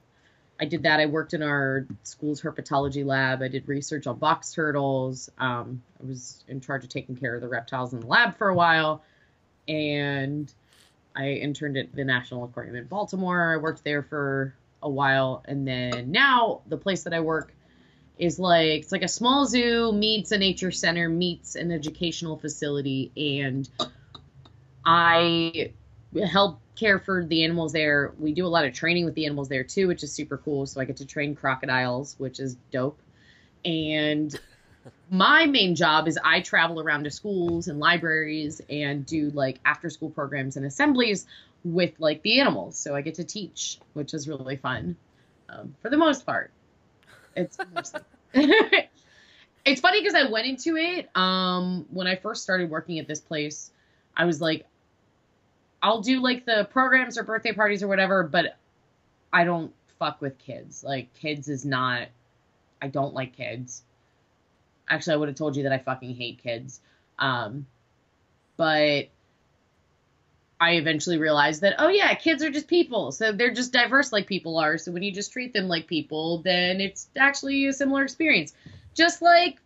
I 0.62 0.66
did 0.66 0.84
that. 0.84 1.00
I 1.00 1.08
worked 1.08 1.34
in 1.34 1.42
our 1.42 1.88
school's 2.04 2.40
herpetology 2.40 3.04
lab. 3.04 3.42
I 3.42 3.48
did 3.48 3.68
research 3.68 4.06
on 4.06 4.20
box 4.20 4.54
turtles. 4.54 5.28
Um, 5.40 5.82
I 6.00 6.06
was 6.06 6.44
in 6.48 6.62
charge 6.62 6.84
of 6.84 6.90
taking 6.92 7.16
care 7.16 7.34
of 7.34 7.42
the 7.42 7.48
reptiles 7.48 7.94
in 7.94 8.00
the 8.00 8.06
lab 8.06 8.38
for 8.38 8.48
a 8.48 8.54
while. 8.54 9.04
And 9.68 10.54
I 11.16 11.30
interned 11.30 11.78
at 11.78 11.96
the 11.96 12.06
National 12.06 12.44
Aquarium 12.44 12.76
in 12.76 12.86
Baltimore. 12.86 13.54
I 13.54 13.58
worked 13.58 13.84
there 13.84 14.04
for 14.04 14.54
a 14.84 14.90
while. 14.90 15.44
And 15.46 15.68
then 15.68 16.12
now 16.12 16.62
the 16.68 16.78
place 16.78 17.04
that 17.04 17.14
I 17.14 17.22
work 17.22 17.52
is 18.20 18.38
like 18.38 18.84
it's 18.84 18.92
like 18.92 19.02
a 19.02 19.08
small 19.08 19.48
zoo 19.48 19.92
meets 19.92 20.32
a 20.32 20.38
nature 20.38 20.70
center 20.70 21.10
meets 21.10 21.56
an 21.56 21.72
educational 21.72 22.38
facility 22.38 23.12
and 23.18 23.68
I 24.86 25.74
help 26.30 26.61
care 26.76 27.00
for 27.00 27.26
the 27.26 27.44
animals 27.44 27.74
there. 27.74 28.14
We 28.20 28.34
do 28.34 28.46
a 28.46 28.50
lot 28.50 28.66
of 28.66 28.74
training 28.74 29.06
with 29.06 29.16
the 29.16 29.26
animals 29.26 29.50
there 29.50 29.64
too, 29.64 29.88
which 29.88 30.04
is 30.04 30.14
super 30.14 30.38
cool. 30.38 30.66
So 30.66 30.82
I 30.82 30.86
get 30.86 30.98
to 30.98 31.06
train 31.06 31.36
crocodiles, 31.36 32.16
which 32.18 32.40
is 32.40 32.56
dope. 32.72 33.00
And 33.66 34.38
my 35.10 35.46
main 35.46 35.76
job 35.76 36.08
is 36.08 36.18
I 36.24 36.42
travel 36.42 36.80
around 36.82 37.04
to 37.04 37.12
schools 37.12 37.68
and 37.68 37.80
libraries 37.80 38.62
and 38.70 39.06
do 39.06 39.30
like 39.32 39.60
after 39.66 39.90
school 39.90 40.10
programs 40.10 40.58
and 40.58 40.66
assemblies 40.66 41.26
with 41.64 41.94
like 42.00 42.22
the 42.24 42.40
animals. 42.40 42.78
So 42.78 42.96
I 42.96 43.02
get 43.02 43.16
to 43.16 43.24
teach, 43.24 43.80
which 43.94 44.14
is 44.14 44.28
really 44.28 44.58
fun 44.58 44.96
um, 45.50 45.76
for 45.82 45.90
the 45.90 45.98
most 45.98 46.26
part. 46.26 46.52
It's 47.36 47.58
it's 48.34 49.82
funny 49.82 50.00
because 50.00 50.16
I 50.16 50.30
went 50.30 50.48
into 50.48 50.78
it 50.78 51.10
um, 51.16 51.86
when 51.92 52.08
I 52.08 52.16
first 52.16 52.44
started 52.44 52.70
working 52.70 53.00
at 53.00 53.08
this 53.08 53.20
place. 53.20 53.72
I 54.16 54.26
was 54.26 54.42
like, 54.42 54.66
I'll 55.82 56.02
do 56.02 56.20
like 56.20 56.46
the 56.46 56.68
programs 56.72 57.18
or 57.18 57.24
birthday 57.24 57.54
parties 57.54 57.82
or 57.84 57.88
whatever, 57.88 58.24
but 58.24 58.58
I 59.34 59.44
don't 59.44 59.74
fuck 60.00 60.22
with 60.22 60.38
kids. 60.38 60.84
Like 60.84 61.14
kids 61.16 61.48
is 61.48 61.66
not. 61.66 62.08
I 62.82 62.88
don't 62.88 63.14
like 63.14 63.36
kids. 63.36 63.84
Actually, 64.88 65.14
I 65.14 65.18
would 65.18 65.30
have 65.30 65.38
told 65.38 65.56
you 65.56 65.64
that 65.64 65.72
I 65.72 65.78
fucking 65.80 66.16
hate 66.16 66.42
kids. 66.44 66.82
Um, 67.18 67.66
but 68.58 69.10
I 70.60 70.74
eventually 70.74 71.18
realized 71.18 71.62
that, 71.62 71.76
oh 71.80 71.88
yeah, 71.88 72.14
kids 72.14 72.44
are 72.44 72.52
just 72.52 72.68
people. 72.68 73.12
So 73.12 73.32
they're 73.32 73.54
just 73.54 73.74
diverse 73.74 74.12
like 74.12 74.28
people 74.28 74.58
are. 74.60 74.78
So 74.78 74.92
when 74.92 75.02
you 75.02 75.12
just 75.12 75.34
treat 75.34 75.54
them 75.54 75.68
like 75.68 75.88
people, 75.88 76.40
then 76.44 76.80
it's 76.80 77.10
actually 77.16 77.66
a 77.66 77.74
similar 77.74 78.04
experience. 78.04 78.54
Just 78.94 79.22
like 79.24 79.60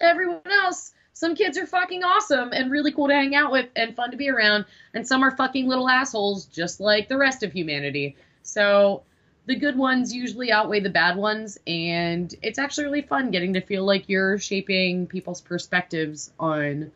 everyone 0.00 0.42
else, 0.50 0.92
some 1.16 1.34
kids 1.34 1.56
are 1.56 1.66
fucking 1.66 2.04
awesome 2.04 2.52
and 2.52 2.70
really 2.70 2.92
cool 2.92 3.08
to 3.08 3.14
hang 3.14 3.34
out 3.34 3.50
with 3.50 3.70
and 3.74 3.96
fun 3.96 4.10
to 4.10 4.18
be 4.18 4.28
around, 4.28 4.66
and 4.92 5.08
some 5.08 5.22
are 5.22 5.34
fucking 5.34 5.66
little 5.66 5.88
assholes 5.88 6.44
just 6.44 6.78
like 6.78 7.08
the 7.08 7.16
rest 7.16 7.42
of 7.42 7.54
humanity. 7.54 8.16
So 8.42 9.02
the 9.46 9.56
good 9.56 9.78
ones 9.78 10.14
usually 10.14 10.52
outweigh 10.52 10.80
the 10.80 10.90
bad 10.90 11.16
ones, 11.16 11.56
and 11.66 12.34
it's 12.42 12.58
actually 12.58 12.84
really 12.84 13.00
fun 13.00 13.30
getting 13.30 13.54
to 13.54 13.62
feel 13.62 13.86
like 13.86 14.10
you're 14.10 14.36
shaping 14.36 15.06
people's 15.06 15.40
perspectives 15.40 16.32
on 16.38 16.92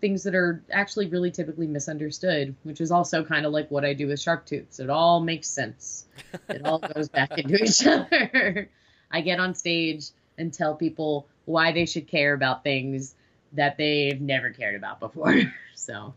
things 0.00 0.24
that 0.24 0.34
are 0.34 0.64
actually 0.72 1.06
really 1.06 1.30
typically 1.30 1.68
misunderstood, 1.68 2.56
which 2.64 2.80
is 2.80 2.90
also 2.90 3.22
kind 3.22 3.46
of 3.46 3.52
like 3.52 3.70
what 3.70 3.84
I 3.84 3.94
do 3.94 4.08
with 4.08 4.18
Sharptooth's. 4.18 4.80
It 4.80 4.90
all 4.90 5.20
makes 5.20 5.46
sense. 5.46 6.06
It 6.48 6.66
all 6.66 6.78
goes 6.94 7.08
back 7.08 7.38
into 7.38 7.62
each 7.62 7.86
other. 7.86 8.68
I 9.12 9.20
get 9.20 9.38
on 9.38 9.54
stage 9.54 10.06
and 10.36 10.52
tell 10.52 10.74
people 10.74 11.28
why 11.44 11.70
they 11.70 11.86
should 11.86 12.08
care 12.08 12.34
about 12.34 12.64
things 12.64 13.14
that 13.54 13.76
they've 13.76 14.20
never 14.20 14.50
cared 14.50 14.74
about 14.74 15.00
before. 15.00 15.34
so, 15.74 16.14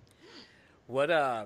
what 0.88 1.10
uh 1.10 1.46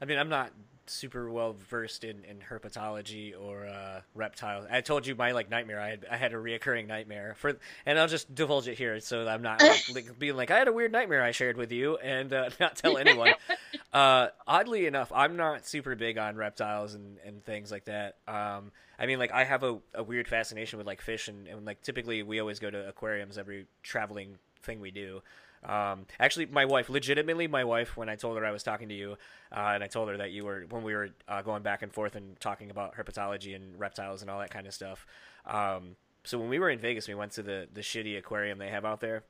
I 0.00 0.04
mean, 0.04 0.18
I'm 0.18 0.28
not 0.28 0.50
super 0.86 1.30
well 1.30 1.54
versed 1.70 2.04
in, 2.04 2.24
in 2.24 2.38
herpetology 2.38 3.34
or 3.38 3.66
uh, 3.66 4.00
reptiles. 4.14 4.66
I 4.70 4.80
told 4.80 5.06
you 5.06 5.14
my 5.14 5.32
like 5.32 5.50
nightmare. 5.50 5.80
I 5.80 5.90
had 5.90 6.06
I 6.10 6.16
had 6.16 6.32
a 6.32 6.36
reoccurring 6.36 6.86
nightmare 6.86 7.34
for, 7.38 7.58
and 7.86 7.98
I'll 7.98 8.08
just 8.08 8.34
divulge 8.34 8.68
it 8.68 8.76
here 8.76 9.00
so 9.00 9.26
I'm 9.26 9.42
not 9.42 9.62
like, 9.92 10.06
being 10.18 10.36
like 10.36 10.50
I 10.50 10.58
had 10.58 10.68
a 10.68 10.72
weird 10.72 10.92
nightmare 10.92 11.22
I 11.22 11.30
shared 11.30 11.56
with 11.56 11.72
you 11.72 11.96
and 11.98 12.32
uh, 12.32 12.50
not 12.60 12.76
tell 12.76 12.96
anyone. 12.96 13.32
uh, 13.92 14.28
oddly 14.46 14.86
enough, 14.86 15.12
I'm 15.14 15.36
not 15.36 15.66
super 15.66 15.94
big 15.94 16.18
on 16.18 16.36
reptiles 16.36 16.94
and, 16.94 17.18
and 17.24 17.44
things 17.44 17.70
like 17.70 17.84
that. 17.84 18.16
Um, 18.26 18.72
I 18.98 19.06
mean, 19.06 19.18
like 19.18 19.32
I 19.32 19.44
have 19.44 19.62
a, 19.62 19.78
a 19.94 20.02
weird 20.02 20.28
fascination 20.28 20.78
with 20.78 20.86
like 20.86 21.00
fish 21.00 21.28
and, 21.28 21.46
and 21.48 21.64
like 21.64 21.82
typically 21.82 22.22
we 22.22 22.40
always 22.40 22.58
go 22.58 22.70
to 22.70 22.88
aquariums 22.88 23.38
every 23.38 23.66
traveling 23.82 24.38
thing 24.62 24.80
we 24.80 24.90
do. 24.90 25.22
Um, 25.64 26.06
actually, 26.18 26.46
my 26.46 26.64
wife, 26.64 26.88
legitimately, 26.88 27.46
my 27.46 27.64
wife, 27.64 27.96
when 27.96 28.08
I 28.08 28.16
told 28.16 28.36
her 28.36 28.44
I 28.44 28.50
was 28.50 28.62
talking 28.62 28.88
to 28.88 28.94
you, 28.94 29.16
uh, 29.52 29.72
and 29.74 29.84
I 29.84 29.86
told 29.86 30.08
her 30.08 30.16
that 30.16 30.32
you 30.32 30.44
were 30.44 30.66
when 30.68 30.82
we 30.82 30.94
were 30.94 31.10
uh, 31.28 31.42
going 31.42 31.62
back 31.62 31.82
and 31.82 31.92
forth 31.92 32.16
and 32.16 32.38
talking 32.40 32.70
about 32.70 32.96
herpetology 32.96 33.54
and 33.54 33.78
reptiles 33.78 34.22
and 34.22 34.30
all 34.30 34.40
that 34.40 34.50
kind 34.50 34.66
of 34.66 34.74
stuff. 34.74 35.06
Um, 35.46 35.96
so 36.24 36.38
when 36.38 36.48
we 36.48 36.58
were 36.58 36.70
in 36.70 36.78
Vegas, 36.78 37.06
we 37.06 37.14
went 37.14 37.32
to 37.32 37.42
the 37.42 37.68
the 37.72 37.80
shitty 37.80 38.18
aquarium 38.18 38.58
they 38.58 38.70
have 38.70 38.84
out 38.84 39.00
there, 39.00 39.22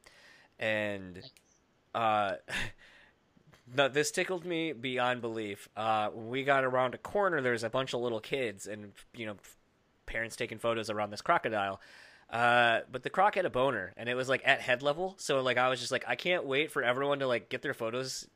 and 0.59 1.23
uh, 1.95 2.37
no, 3.77 3.89
this 3.89 4.11
tickled 4.11 4.47
me 4.47 4.73
beyond 4.73 5.21
belief. 5.21 5.69
Uh, 5.77 6.09
when 6.09 6.29
we 6.29 6.45
got 6.45 6.65
around 6.65 6.95
a 6.95 6.99
corner, 6.99 7.43
there's 7.43 7.65
a 7.65 7.71
bunch 7.71 7.93
of 7.93 8.01
little 8.01 8.21
kids 8.21 8.67
and 8.67 8.93
you 9.15 9.27
know 9.27 9.37
parents 10.07 10.37
taking 10.37 10.59
photos 10.59 10.91
around 10.91 11.11
this 11.11 11.21
crocodile 11.23 11.81
uh, 12.33 12.81
but 12.91 13.03
the 13.03 13.11
croc 13.11 13.35
had 13.35 13.45
a 13.45 13.51
boner, 13.51 13.93
and 13.97 14.09
it 14.09 14.15
was 14.15 14.29
like 14.29 14.41
at 14.45 14.61
head 14.61 14.83
level. 14.83 15.15
So 15.19 15.43
like 15.43 15.59
I 15.59 15.69
was 15.69 15.81
just 15.81 15.93
like, 15.93 16.05
I 16.09 16.17
can't 16.17 16.45
wait 16.47 16.73
for 16.73 16.83
everyone 16.83 17.19
to 17.19 17.27
like 17.27 17.51
get 17.51 17.61
their 17.61 17.75
photos, 17.75 18.27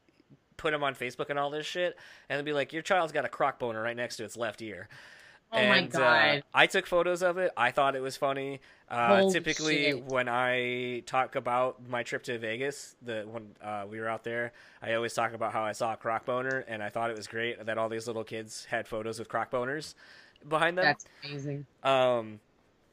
put 0.59 0.73
them 0.73 0.85
on 0.85 0.95
Facebook 0.95 1.31
and 1.31 1.39
all 1.39 1.51
this 1.51 1.67
shit, 1.67 1.97
and 2.29 2.45
be 2.45 2.53
like, 2.53 2.75
your 2.75 2.83
child's 2.83 3.13
got 3.13 3.25
a 3.25 3.29
croc 3.29 3.59
boner 3.59 3.81
right 3.83 3.97
next 3.97 4.17
to 4.17 4.25
its 4.25 4.37
left 4.37 4.61
ear. 4.61 4.89
Oh 5.53 5.57
and, 5.57 5.69
my 5.69 5.99
uh, 5.99 6.01
god! 6.01 6.39
Uh, 6.39 6.41
I 6.53 6.67
took 6.67 6.87
photos 6.87 7.23
of 7.23 7.39
it. 7.39 7.53
I 7.57 7.71
thought 7.71 7.97
it 7.97 8.03
was 8.03 8.17
funny. 8.17 8.61
Uh, 8.91 9.31
typically, 9.31 9.85
shit. 9.85 10.05
when 10.05 10.29
I 10.29 11.03
talk 11.07 11.35
about 11.35 11.89
my 11.89 12.03
trip 12.03 12.25
to 12.25 12.39
Vegas, 12.39 12.97
the 13.01 13.25
when 13.31 13.55
uh, 13.63 13.85
we 13.89 13.99
were 13.99 14.09
out 14.09 14.25
there, 14.25 14.53
I 14.83 14.95
always 14.95 15.15
talk 15.15 15.33
about 15.33 15.53
how 15.53 15.63
I 15.63 15.73
saw 15.73 15.95
a 15.95 15.97
croc 15.97 16.27
boner, 16.27 16.65
and 16.69 16.83
I 16.83 16.91
thought 16.91 17.11
it 17.11 17.17
was 17.17 17.29
great 17.29 17.65
that 17.65 17.79
all 17.79 17.89
these 17.89 18.07
little 18.07 18.25
kids 18.25 18.67
had 18.67 18.89
photos 18.89 19.19
with 19.19 19.29
croc 19.29 19.51
boners 19.51 19.95
behind 20.47 20.77
them. 20.77 20.85
That's 20.85 21.07
amazing. 21.25 21.67
Um, 21.83 22.41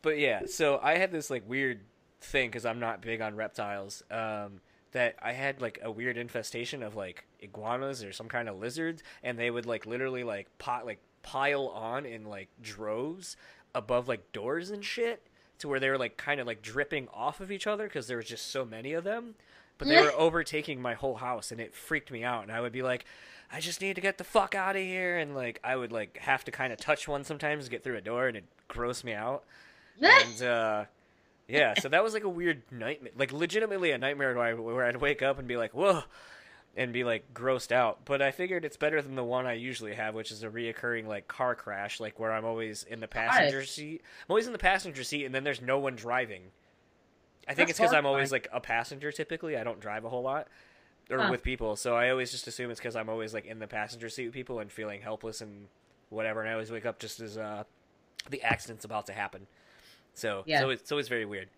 but 0.04 0.20
yeah, 0.20 0.42
so 0.46 0.80
I 0.84 0.98
had 0.98 1.12
this 1.12 1.32
like 1.32 1.50
weird 1.50 1.80
thing 2.22 2.50
because 2.50 2.66
I'm 2.66 2.80
not 2.80 3.02
big 3.02 3.22
on 3.22 3.36
reptiles. 3.36 4.04
Um, 4.12 4.62
that 4.92 5.16
I 5.22 5.32
had 5.32 5.60
like 5.60 5.80
a 5.82 5.90
weird 5.90 6.18
infestation 6.18 6.84
of 6.84 6.96
like 6.96 7.26
iguanas 7.40 8.04
or 8.04 8.14
some 8.14 8.28
kind 8.28 8.48
of 8.48 8.60
lizards, 8.60 9.02
and 9.24 9.40
they 9.40 9.50
would 9.50 9.66
like 9.66 9.88
literally 9.88 10.24
like 10.24 10.56
pot 10.60 10.86
like 10.86 11.00
pile 11.24 11.68
on 11.70 12.06
in 12.06 12.26
like 12.26 12.50
droves 12.62 13.36
above 13.74 14.08
like 14.08 14.32
doors 14.34 14.70
and 14.70 14.86
shit 14.86 15.26
to 15.58 15.68
where 15.68 15.80
they 15.80 15.90
were 15.90 15.98
like 15.98 16.18
kind 16.18 16.40
of 16.40 16.46
like 16.46 16.62
dripping 16.62 17.08
off 17.14 17.40
of 17.40 17.52
each 17.52 17.66
other 17.66 17.86
because 17.86 18.08
there 18.08 18.18
was 18.18 18.28
just 18.28 18.52
so 18.52 18.66
many 18.66 18.94
of 18.94 19.04
them. 19.04 19.36
But 19.80 19.88
they 19.88 20.02
were 20.02 20.14
overtaking 20.14 20.82
my 20.82 20.94
whole 20.94 21.16
house, 21.16 21.52
and 21.52 21.60
it 21.60 21.74
freaked 21.74 22.12
me 22.12 22.24
out. 22.24 22.44
And 22.44 22.52
I 22.52 22.62
would 22.62 22.72
be 22.72 22.84
like, 22.84 23.06
I 23.52 23.60
just 23.60 23.82
need 23.82 23.96
to 23.96 24.02
get 24.02 24.18
the 24.18 24.24
fuck 24.24 24.54
out 24.54 24.76
of 24.76 24.82
here. 24.82 25.18
And 25.18 25.34
like 25.34 25.60
I 25.64 25.76
would 25.76 25.92
like 25.92 26.18
have 26.18 26.44
to 26.46 26.52
kind 26.52 26.72
of 26.72 26.80
touch 26.80 27.08
one 27.08 27.24
sometimes 27.24 27.66
to 27.66 27.72
get 27.72 27.84
through 27.84 27.98
a 27.98 28.02
door, 28.02 28.28
and 28.28 28.38
it 28.38 28.46
grossed 28.70 29.04
me 29.04 29.14
out 29.14 29.44
and 30.02 30.42
uh, 30.48 30.86
yeah, 31.48 31.74
so 31.80 31.90
that 31.90 32.04
was 32.04 32.14
like 32.14 32.24
a 32.24 32.30
weird 32.30 32.64
nightmare, 32.72 33.12
like 33.18 33.32
legitimately 33.32 33.92
a 33.92 33.98
nightmare 33.98 34.36
where, 34.36 34.46
I, 34.46 34.54
where 34.54 34.86
I'd 34.86 34.98
wake 34.98 35.22
up 35.22 35.40
and 35.40 35.48
be 35.48 35.58
like, 35.58 35.74
whoa, 35.74 36.04
and 36.76 36.94
be 36.94 37.04
like 37.04 37.34
grossed 37.34 37.72
out. 37.72 38.06
But 38.06 38.22
I 38.22 38.32
figured 38.32 38.66
it's 38.66 38.78
better 38.78 39.02
than 39.02 39.16
the 39.16 39.24
one 39.24 39.46
I 39.46 39.54
usually 39.54 39.94
have, 39.94 40.16
which 40.16 40.32
is 40.32 40.44
a 40.44 40.50
reoccurring 40.50 41.06
like 41.06 41.28
car 41.28 41.56
crash, 41.56 42.00
like 42.00 42.20
where 42.20 42.32
I'm 42.32 42.46
always 42.46 42.84
in 42.84 43.00
the 43.00 43.08
passenger 43.08 43.60
nice. 43.60 43.72
seat. 43.72 44.02
I'm 44.22 44.32
always 44.32 44.48
in 44.48 44.54
the 44.54 44.60
passenger 44.60 45.04
seat, 45.04 45.26
and 45.26 45.36
then 45.36 45.44
there's 45.44 45.62
no 45.62 45.80
one 45.80 45.96
driving. 45.96 46.44
I 47.48 47.54
think 47.54 47.68
That's 47.68 47.72
it's 47.72 47.80
because 47.80 47.94
I'm 47.94 48.06
always 48.06 48.32
like 48.32 48.48
a 48.54 48.62
passenger. 48.62 49.12
Typically, 49.12 49.58
I 49.58 49.64
don't 49.64 49.80
drive 49.80 50.06
a 50.06 50.10
whole 50.10 50.24
lot 50.24 50.48
or 51.10 51.20
huh. 51.20 51.28
with 51.30 51.44
people, 51.44 51.76
so 51.76 51.96
I 51.96 52.10
always 52.10 52.32
just 52.32 52.48
assume 52.48 52.72
it's 52.72 52.80
because 52.80 52.96
I'm 52.96 53.10
always 53.10 53.34
like 53.34 53.46
in 53.46 53.60
the 53.60 53.68
passenger 53.68 54.08
seat 54.08 54.26
with 54.26 54.34
people 54.34 54.60
and 54.60 54.72
feeling 54.72 55.02
helpless 55.02 55.42
and 55.42 55.68
whatever. 56.10 56.40
And 56.40 56.50
I 56.50 56.54
always 56.54 56.72
wake 56.72 56.86
up 56.86 57.00
just 57.00 57.20
as 57.20 57.38
uh, 57.38 57.66
the 58.30 58.42
accident's 58.44 58.86
about 58.86 59.08
to 59.08 59.14
happen. 59.14 59.48
So 60.14 60.44
yeah. 60.46 60.60
so 60.60 60.70
it's 60.70 60.92
always 60.92 61.08
very 61.08 61.26
weird. 61.26 61.50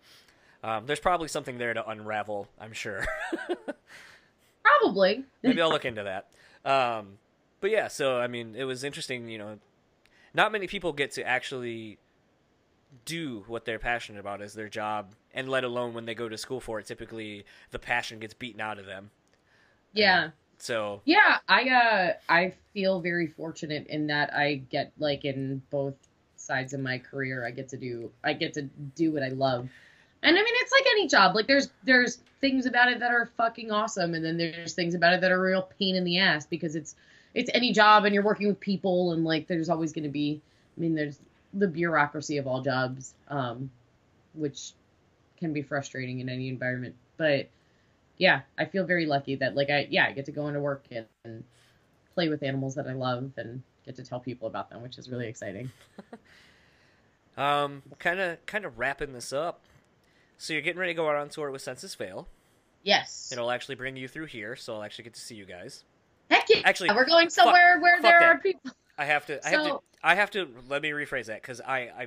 Um, 0.62 0.86
there's 0.86 1.00
probably 1.00 1.28
something 1.28 1.58
there 1.58 1.74
to 1.74 1.88
unravel. 1.88 2.48
I'm 2.58 2.72
sure. 2.72 3.04
probably. 4.62 5.24
Maybe 5.42 5.60
I'll 5.60 5.70
look 5.70 5.84
into 5.84 6.02
that. 6.04 6.28
Um, 6.68 7.18
but 7.60 7.70
yeah, 7.70 7.88
so 7.88 8.18
I 8.18 8.26
mean, 8.26 8.54
it 8.56 8.64
was 8.64 8.84
interesting. 8.84 9.28
You 9.28 9.38
know, 9.38 9.58
not 10.34 10.52
many 10.52 10.66
people 10.66 10.92
get 10.92 11.12
to 11.12 11.26
actually 11.26 11.98
do 13.04 13.44
what 13.46 13.64
they're 13.64 13.78
passionate 13.78 14.20
about 14.20 14.42
as 14.42 14.54
their 14.54 14.68
job, 14.68 15.14
and 15.34 15.48
let 15.48 15.64
alone 15.64 15.94
when 15.94 16.04
they 16.04 16.14
go 16.14 16.28
to 16.28 16.38
school 16.38 16.60
for 16.60 16.80
it. 16.80 16.86
Typically, 16.86 17.44
the 17.70 17.78
passion 17.78 18.18
gets 18.18 18.34
beaten 18.34 18.60
out 18.60 18.78
of 18.78 18.86
them. 18.86 19.10
Yeah. 19.92 20.24
Um, 20.24 20.32
so 20.58 21.02
yeah, 21.04 21.38
I 21.48 21.68
uh 21.68 22.12
I 22.28 22.54
feel 22.72 23.00
very 23.00 23.26
fortunate 23.26 23.86
in 23.88 24.06
that 24.08 24.34
I 24.34 24.62
get 24.70 24.92
like 24.98 25.24
in 25.24 25.62
both 25.70 25.94
sides 26.46 26.72
of 26.72 26.80
my 26.80 26.98
career 26.98 27.44
I 27.46 27.50
get 27.50 27.68
to 27.70 27.76
do 27.76 28.10
I 28.24 28.32
get 28.32 28.54
to 28.54 28.62
do 28.62 29.12
what 29.12 29.22
I 29.22 29.28
love. 29.28 29.68
And 30.22 30.36
I 30.36 30.42
mean 30.42 30.54
it's 30.56 30.72
like 30.72 30.86
any 30.92 31.08
job. 31.08 31.34
Like 31.34 31.46
there's 31.46 31.70
there's 31.84 32.18
things 32.40 32.66
about 32.66 32.90
it 32.90 33.00
that 33.00 33.10
are 33.10 33.30
fucking 33.36 33.70
awesome 33.70 34.14
and 34.14 34.24
then 34.24 34.36
there's 34.36 34.74
things 34.74 34.94
about 34.94 35.14
it 35.14 35.20
that 35.20 35.32
are 35.32 35.38
a 35.38 35.50
real 35.50 35.68
pain 35.78 35.96
in 35.96 36.04
the 36.04 36.18
ass 36.18 36.46
because 36.46 36.76
it's 36.76 36.94
it's 37.34 37.50
any 37.52 37.72
job 37.72 38.04
and 38.04 38.14
you're 38.14 38.24
working 38.24 38.48
with 38.48 38.60
people 38.60 39.12
and 39.12 39.24
like 39.24 39.46
there's 39.46 39.68
always 39.68 39.92
going 39.92 40.04
to 40.04 40.10
be 40.10 40.40
I 40.76 40.80
mean 40.80 40.94
there's 40.94 41.18
the 41.54 41.68
bureaucracy 41.68 42.38
of 42.38 42.46
all 42.46 42.62
jobs 42.62 43.14
um 43.28 43.70
which 44.34 44.72
can 45.36 45.52
be 45.52 45.62
frustrating 45.62 46.20
in 46.20 46.28
any 46.28 46.48
environment. 46.48 46.94
But 47.16 47.48
yeah, 48.18 48.42
I 48.58 48.64
feel 48.64 48.84
very 48.84 49.06
lucky 49.06 49.36
that 49.36 49.54
like 49.54 49.70
I 49.70 49.88
yeah, 49.90 50.06
I 50.06 50.12
get 50.12 50.26
to 50.26 50.32
go 50.32 50.48
into 50.48 50.60
work 50.60 50.84
and, 50.90 51.06
and 51.24 51.44
play 52.14 52.28
with 52.28 52.42
animals 52.42 52.74
that 52.76 52.86
I 52.86 52.92
love 52.92 53.30
and 53.36 53.62
get 53.86 53.96
to 53.96 54.04
tell 54.04 54.20
people 54.20 54.48
about 54.48 54.68
them, 54.68 54.82
which 54.82 54.98
is 54.98 55.08
really 55.08 55.28
exciting. 55.28 55.70
Um, 57.36 57.82
kind 57.98 58.18
of, 58.18 58.44
kind 58.46 58.64
of 58.64 58.78
wrapping 58.78 59.12
this 59.12 59.32
up. 59.32 59.60
So 60.38 60.52
you're 60.52 60.62
getting 60.62 60.80
ready 60.80 60.92
to 60.92 60.96
go 60.96 61.08
out 61.08 61.16
on 61.16 61.28
tour 61.28 61.50
with 61.50 61.62
Senses 61.62 61.94
Fail. 61.94 62.28
Yes. 62.82 63.30
It'll 63.32 63.50
actually 63.50 63.74
bring 63.74 63.96
you 63.96 64.08
through 64.08 64.26
here, 64.26 64.56
so 64.56 64.74
I'll 64.74 64.82
actually 64.82 65.04
get 65.04 65.14
to 65.14 65.20
see 65.20 65.34
you 65.34 65.44
guys. 65.44 65.84
Heck 66.30 66.48
yeah. 66.48 66.62
Actually, 66.64 66.90
we're 66.94 67.04
going 67.04 67.30
somewhere 67.30 67.78
where 67.80 67.96
fuck 67.96 68.02
there 68.04 68.20
that. 68.20 68.36
are 68.36 68.38
people. 68.38 68.70
I 68.98 69.04
have 69.04 69.26
to. 69.26 69.46
I 69.46 69.50
have 69.50 69.62
to. 69.64 69.68
So- 69.68 69.82
I 70.02 70.14
have 70.14 70.30
to. 70.32 70.48
Let 70.68 70.82
me 70.82 70.90
rephrase 70.90 71.26
that 71.26 71.42
because 71.42 71.60
I, 71.60 71.78
I, 71.78 72.06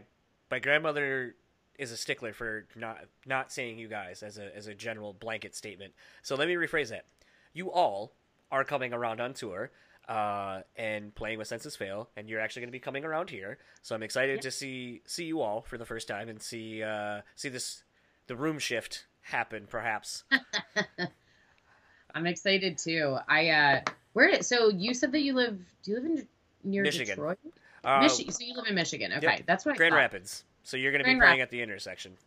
my 0.50 0.60
grandmother 0.60 1.36
is 1.78 1.92
a 1.92 1.98
stickler 1.98 2.34
for 2.34 2.66
not 2.76 3.06
not 3.26 3.52
saying 3.52 3.78
you 3.78 3.88
guys 3.88 4.24
as 4.24 4.38
a 4.38 4.56
as 4.56 4.68
a 4.68 4.74
general 4.74 5.14
blanket 5.14 5.56
statement. 5.56 5.94
So 6.22 6.36
let 6.36 6.48
me 6.48 6.56
rephrase 6.56 6.90
that. 6.90 7.06
You 7.54 7.72
all 7.72 8.14
are 8.52 8.64
coming 8.64 8.94
around 8.94 9.22
on 9.22 9.34
tour. 9.34 9.72
Uh, 10.10 10.64
and 10.76 11.14
playing 11.14 11.38
with 11.38 11.48
Senses 11.48 11.76
Fail, 11.76 12.10
and 12.18 12.28
you're 12.28 12.40
actually 12.40 12.62
going 12.62 12.70
to 12.70 12.72
be 12.72 12.80
coming 12.80 13.06
around 13.06 13.30
here. 13.30 13.60
So 13.84 13.94
I'm 13.94 14.02
excited 14.02 14.38
Yep. 14.38 14.42
to 14.42 14.50
see 14.52 15.02
see 15.06 15.26
you 15.26 15.40
all 15.42 15.62
for 15.62 15.78
the 15.78 15.86
first 15.86 16.08
time 16.08 16.30
and 16.30 16.42
see 16.42 16.82
uh, 16.82 17.22
see 17.36 17.48
this 17.50 17.84
the 18.26 18.36
room 18.36 18.58
shift 18.58 19.06
happen, 19.22 19.68
perhaps. 19.70 20.24
I'm 22.16 22.26
excited 22.26 22.78
too. 22.80 23.18
I 23.28 23.50
uh, 23.50 23.82
where 24.14 24.32
did 24.32 24.44
so 24.46 24.70
you 24.70 24.94
said 24.96 25.12
that 25.12 25.22
you 25.22 25.34
live? 25.34 25.60
Do 25.84 25.92
you 25.92 25.98
live 25.98 26.06
in 26.06 26.28
near 26.64 26.82
Michigan. 26.84 27.16
Detroit? 27.16 27.38
Uh, 27.84 28.02
Michigan. 28.02 28.34
So 28.34 28.44
you 28.44 28.56
live 28.56 28.66
in 28.68 28.76
Michigan. 28.76 29.14
Okay, 29.14 29.26
yep. 29.28 29.44
that's 29.46 29.64
what 29.66 29.76
I 29.76 29.78
Grand 29.78 29.92
thought. 29.92 29.98
Rapids. 30.00 30.44
So 30.64 30.76
you're 30.76 30.92
going 30.92 31.04
to 31.04 31.06
be 31.06 31.12
playing 31.12 31.22
Rapids. 31.22 31.44
at 31.44 31.50
the 31.52 31.62
intersection. 31.62 32.18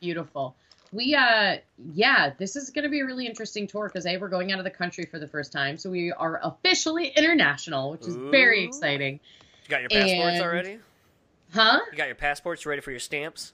Beautiful. 0.00 0.56
We 0.92 1.14
uh 1.14 1.56
yeah, 1.92 2.32
this 2.38 2.56
is 2.56 2.70
going 2.70 2.84
to 2.84 2.88
be 2.88 3.00
a 3.00 3.04
really 3.06 3.26
interesting 3.26 3.66
tour 3.66 3.88
because 3.88 4.06
a 4.06 4.16
we're 4.16 4.28
going 4.28 4.52
out 4.52 4.58
of 4.58 4.64
the 4.64 4.70
country 4.70 5.04
for 5.04 5.18
the 5.18 5.28
first 5.28 5.52
time, 5.52 5.76
so 5.76 5.90
we 5.90 6.12
are 6.12 6.40
officially 6.42 7.08
international, 7.08 7.90
which 7.92 8.06
is 8.06 8.16
very 8.16 8.64
exciting. 8.64 9.20
You 9.64 9.70
got 9.70 9.80
your 9.82 9.90
passports 9.90 10.36
And- 10.36 10.42
already? 10.42 10.78
Huh? 11.52 11.80
You 11.90 11.96
got 11.96 12.06
your 12.06 12.14
passports 12.14 12.66
ready 12.66 12.80
for 12.80 12.90
your 12.90 13.00
stamps? 13.00 13.52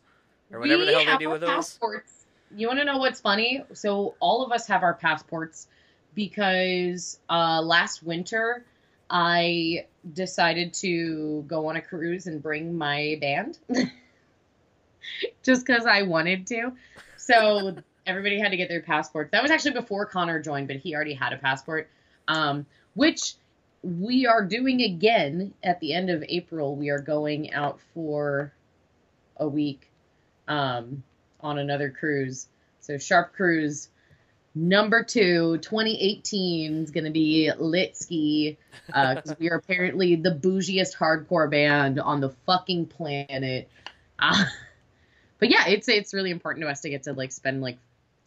Or 0.53 0.61
whatever 0.61 0.81
we 0.81 0.87
the 0.87 0.93
hell 0.93 1.05
they 1.19 1.25
do 1.25 1.31
with 1.31 1.41
those? 1.41 1.51
passports. 1.51 2.27
You 2.55 2.67
want 2.69 2.79
to 2.79 2.85
know 2.85 2.99
what's 2.99 3.21
funny? 3.21 3.63
So 3.73 4.15
all 4.21 4.45
of 4.45 4.53
us 4.53 4.67
have 4.69 4.83
our 4.83 4.95
passports 4.95 5.67
because 6.15 7.19
uh, 7.29 7.61
last 7.63 8.03
winter 8.03 8.65
I 9.11 9.87
decided 10.13 10.75
to 10.75 11.45
go 11.47 11.69
on 11.69 11.77
a 11.77 11.81
cruise 11.83 12.27
and 12.27 12.43
bring 12.43 12.77
my 12.77 13.19
band, 13.21 13.59
just 15.43 15.67
because 15.67 15.87
I 15.87 16.03
wanted 16.03 16.47
to. 16.49 16.73
So 17.27 17.75
everybody 18.07 18.39
had 18.39 18.51
to 18.51 18.57
get 18.59 18.69
their 18.69 18.83
passports. 18.83 19.31
That 19.31 19.43
was 19.43 19.51
actually 19.51 19.73
before 19.73 20.05
Connor 20.05 20.43
joined, 20.43 20.69
but 20.69 20.77
he 20.77 20.95
already 20.95 21.15
had 21.15 21.33
a 21.33 21.39
passport, 21.39 21.89
um, 22.29 22.67
which 22.93 23.35
we 23.83 24.27
are 24.27 24.45
doing 24.45 24.83
again 24.83 25.55
at 25.63 25.81
the 25.81 25.95
end 25.95 26.11
of 26.11 26.23
April. 26.29 26.77
We 26.77 26.91
are 26.91 26.99
going 26.99 27.55
out 27.55 27.81
for 27.95 28.53
a 29.39 29.49
week 29.49 29.91
um, 30.49 31.03
on 31.41 31.59
another 31.59 31.91
cruise. 31.91 32.47
So 32.81 32.99
Sharp 32.99 33.33
Cruise 33.33 33.89
number 34.55 35.03
two, 35.03 35.57
2018 35.59 36.85
is 36.85 36.91
going 36.91 37.05
to 37.05 37.11
be 37.11 37.51
lit 37.59 37.97
ski 37.97 38.59
because 38.87 39.35
we 39.39 39.49
are 39.51 39.57
apparently 39.57 40.17
the 40.17 40.31
bougiest 40.31 40.95
hardcore 40.95 41.51
band 41.51 41.99
on 41.99 42.21
the 42.21 42.31
fucking 42.45 42.87
planet. 42.87 43.71
Uh, 44.19 44.45
but 45.45 45.51
yeah, 45.51 45.69
it's 45.69 45.89
it's 45.89 46.15
really 46.15 46.31
important 46.31 46.65
to 46.65 46.71
us 46.71 46.81
to 46.81 46.89
get 46.89 47.03
to 47.03 47.13
like 47.13 47.31
spend 47.31 47.61
like 47.61 47.77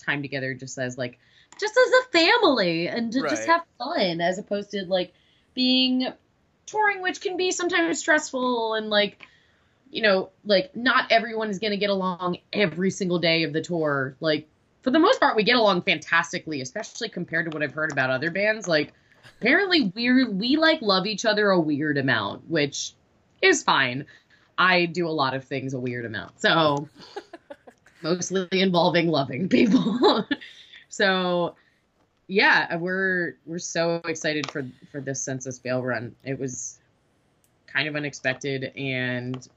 time 0.06 0.22
together 0.22 0.54
just 0.54 0.78
as 0.78 1.00
like 1.00 1.18
just 1.60 1.76
as 1.76 1.92
a 1.92 2.12
family 2.12 2.88
and 2.88 3.12
to 3.14 3.22
just 3.22 3.48
have 3.48 3.64
fun 3.80 4.22
as 4.22 4.38
opposed 4.38 4.70
to 4.70 4.86
like 4.86 5.12
being 5.56 6.08
touring 6.68 7.02
which 7.02 7.20
can 7.20 7.36
be 7.36 7.50
sometimes 7.50 7.98
stressful 7.98 8.76
and 8.76 8.92
like 8.92 9.26
you 9.90 10.04
know, 10.04 10.30
like 10.46 10.76
not 10.76 11.12
everyone 11.12 11.50
is 11.50 11.58
going 11.58 11.72
to 11.72 11.78
get 11.78 11.90
along 11.90 12.38
every 12.54 12.92
single 12.92 13.18
day 13.18 13.44
of 13.44 13.54
the 13.54 13.62
tour. 13.62 14.16
Like 14.20 14.48
for 14.84 14.92
the 14.92 15.00
most 15.00 15.20
part, 15.20 15.36
we 15.36 15.44
get 15.44 15.56
along 15.56 15.82
fantastically, 15.82 16.62
especially 16.62 17.10
compared 17.10 17.50
to 17.50 17.56
what 17.56 17.64
I've 17.64 17.74
heard 17.74 17.92
about 17.92 18.12
other 18.12 18.30
bands. 18.30 18.68
Like 18.68 18.94
apparently 19.40 19.92
we 19.96 20.26
we 20.26 20.58
like 20.58 20.84
love 20.84 21.08
each 21.08 21.26
other 21.26 21.50
a 21.50 21.60
weird 21.60 21.98
amount, 21.98 22.48
which 22.48 22.94
is 23.42 23.64
fine. 23.64 24.06
I 24.58 24.86
do 24.86 25.08
a 25.08 25.10
lot 25.10 25.34
of 25.34 25.44
things 25.44 25.74
a 25.74 25.80
weird 25.80 26.06
amount, 26.06 26.40
so 26.40 26.88
mostly 28.02 28.48
involving 28.52 29.08
loving 29.08 29.50
people. 29.50 30.26
so 30.90 31.56
yeah, 32.28 32.76
we're 32.78 33.36
we're 33.46 33.60
so 33.60 34.02
excited 34.06 34.50
for 34.52 34.66
for 34.92 35.02
this 35.02 35.22
Senses 35.22 35.60
Fail 35.60 35.84
run. 35.84 36.16
It 36.24 36.40
was 36.40 36.80
kind 37.68 37.88
of 37.88 37.96
unexpected 37.96 38.72
and 38.76 39.48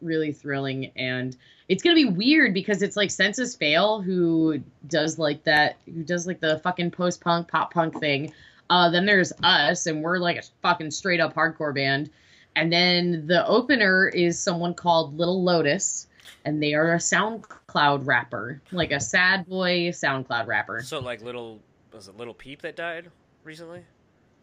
really 0.00 0.32
thrilling 0.32 0.90
and 0.96 1.36
it's 1.68 1.82
gonna 1.82 1.94
be 1.94 2.06
weird 2.06 2.54
because 2.54 2.82
it's 2.82 2.96
like 2.96 3.10
Senses 3.10 3.54
Fail 3.54 4.00
who 4.00 4.60
does 4.86 5.18
like 5.18 5.44
that 5.44 5.76
who 5.84 6.02
does 6.02 6.26
like 6.26 6.40
the 6.40 6.58
fucking 6.60 6.90
post-punk 6.90 7.48
pop 7.48 7.72
punk 7.72 7.98
thing 8.00 8.32
uh 8.70 8.88
then 8.88 9.04
there's 9.04 9.32
us 9.42 9.86
and 9.86 10.02
we're 10.02 10.18
like 10.18 10.38
a 10.38 10.42
fucking 10.62 10.90
straight 10.90 11.20
up 11.20 11.34
hardcore 11.34 11.74
band 11.74 12.08
and 12.56 12.72
then 12.72 13.26
the 13.26 13.46
opener 13.46 14.08
is 14.08 14.38
someone 14.38 14.74
called 14.74 15.16
Lil 15.16 15.42
Lotus 15.42 16.06
and 16.44 16.62
they 16.62 16.74
are 16.74 16.94
a 16.94 16.98
soundcloud 16.98 18.06
rapper 18.06 18.60
like 18.72 18.92
a 18.92 19.00
sad 19.00 19.46
boy 19.46 19.88
soundcloud 19.88 20.46
rapper 20.46 20.82
So 20.82 20.98
like 20.98 21.22
little 21.22 21.60
was 21.92 22.08
it 22.08 22.16
Lil 22.16 22.34
Peep 22.34 22.62
that 22.62 22.76
died 22.76 23.10
recently? 23.44 23.84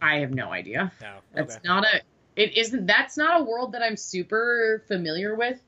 i 0.02 0.18
have 0.18 0.32
no 0.32 0.52
idea 0.52 0.92
No. 1.02 1.16
That's 1.34 1.60
not 1.64 1.84
a. 1.84 2.02
It 2.38 2.56
isn't. 2.56 2.86
That's 2.86 3.18
not 3.18 3.42
a 3.42 3.44
world 3.44 3.72
that 3.72 3.82
I'm 3.82 3.98
super 3.98 4.84
familiar 4.88 5.34
with. 5.34 5.60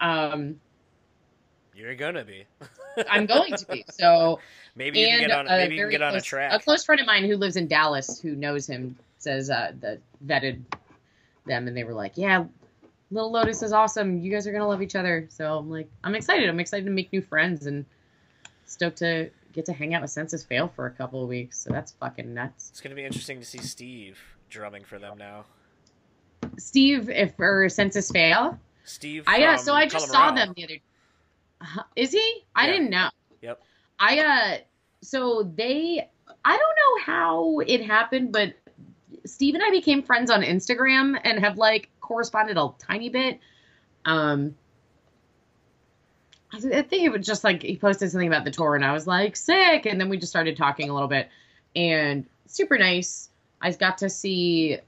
Um, 0.00 0.60
You're 1.74 1.94
gonna 1.94 2.24
be. 2.24 2.44
I'm 3.08 3.24
going 3.24 3.54
to 3.54 3.66
be. 3.66 3.84
So, 3.88 4.40
maybe 4.74 4.98
you 4.98 5.06
can 5.06 5.20
get 5.20 5.30
on 5.30 5.46
a 5.46 5.50
maybe 5.50 5.76
you 5.76 5.82
can 5.82 5.90
get 5.90 6.02
on 6.02 6.08
a 6.08 6.12
close, 6.14 6.24
track. 6.24 6.52
A 6.52 6.58
close 6.58 6.84
friend 6.84 7.00
of 7.00 7.06
mine 7.06 7.24
who 7.24 7.36
lives 7.36 7.54
in 7.54 7.68
Dallas, 7.68 8.20
who 8.20 8.34
knows 8.34 8.66
him, 8.66 8.96
says 9.18 9.48
uh, 9.48 9.70
that 9.78 10.00
vetted 10.26 10.60
them, 11.48 11.66
and 11.68 11.76
they 11.76 11.84
were 11.84 11.94
like, 11.94 12.12
"Yeah, 12.16 12.44
Lil 13.10 13.30
Lotus 13.32 13.62
is 13.62 13.72
awesome. 13.72 14.18
You 14.20 14.30
guys 14.30 14.46
are 14.46 14.52
gonna 14.52 14.68
love 14.68 14.82
each 14.82 14.94
other." 14.96 15.26
So 15.30 15.58
I'm 15.58 15.70
like, 15.70 15.88
I'm 16.04 16.14
excited. 16.14 16.48
I'm 16.48 16.60
excited 16.60 16.84
to 16.84 16.90
make 16.92 17.12
new 17.12 17.22
friends 17.22 17.66
and 17.66 17.84
stoked 18.66 18.98
to 18.98 19.30
get 19.52 19.64
to 19.66 19.72
hang 19.72 19.94
out 19.94 20.02
with 20.02 20.10
Senses 20.10 20.44
Fail 20.44 20.68
for 20.68 20.86
a 20.86 20.90
couple 20.90 21.22
of 21.22 21.28
weeks. 21.28 21.58
So 21.58 21.70
that's 21.70 21.92
fucking 21.92 22.32
nuts. 22.32 22.68
It's 22.70 22.80
gonna 22.80 22.94
be 22.94 23.04
interesting 23.04 23.40
to 23.40 23.46
see 23.46 23.58
Steve 23.58 24.18
drumming 24.50 24.84
for 24.84 24.98
them 24.98 25.18
now. 25.18 25.44
Steve, 26.58 27.08
if 27.10 27.38
or 27.38 27.68
Senses 27.68 28.10
Fail, 28.10 28.58
Steve. 28.84 29.24
I 29.26 29.44
uh, 29.44 29.56
so 29.56 29.74
I 29.74 29.86
just 29.86 30.08
saw 30.08 30.30
them 30.32 30.52
the 30.56 30.64
other. 30.64 30.76
Uh, 31.60 31.82
is 31.96 32.12
he? 32.12 32.44
I 32.54 32.66
Yeah. 32.66 32.72
didn't 32.72 32.90
know. 32.90 33.08
Yep. 33.42 33.62
I 33.98 34.18
uh, 34.20 34.58
so 35.02 35.42
they, 35.56 36.08
I 36.44 36.56
don't 36.56 36.60
know 36.60 37.02
how 37.12 37.58
it 37.60 37.84
happened, 37.84 38.32
but 38.32 38.54
Steve 39.28 39.54
and 39.54 39.62
I 39.62 39.70
became 39.70 40.02
friends 40.02 40.30
on 40.30 40.42
Instagram 40.42 41.18
and 41.24 41.38
have 41.40 41.58
like 41.58 41.88
corresponded 42.00 42.56
a 42.56 42.68
tiny 42.78 43.08
bit. 43.08 43.38
Um, 44.04 44.54
I 46.52 46.58
th- 46.60 46.74
I 46.74 46.82
think 46.82 47.04
it 47.04 47.10
was 47.10 47.26
just 47.26 47.44
like 47.44 47.62
he 47.62 47.76
posted 47.76 48.10
something 48.10 48.28
about 48.28 48.44
the 48.44 48.50
tour, 48.50 48.74
and 48.74 48.84
I 48.84 48.92
was 48.92 49.06
like 49.06 49.36
sick, 49.36 49.86
and 49.86 50.00
then 50.00 50.08
we 50.08 50.16
just 50.16 50.32
started 50.32 50.56
talking 50.56 50.88
a 50.88 50.94
little 50.94 51.08
bit, 51.08 51.28
and 51.76 52.26
super 52.46 52.78
nice. 52.78 53.28
I 53.60 53.70
got 53.72 53.98
to 53.98 54.08
see 54.08 54.78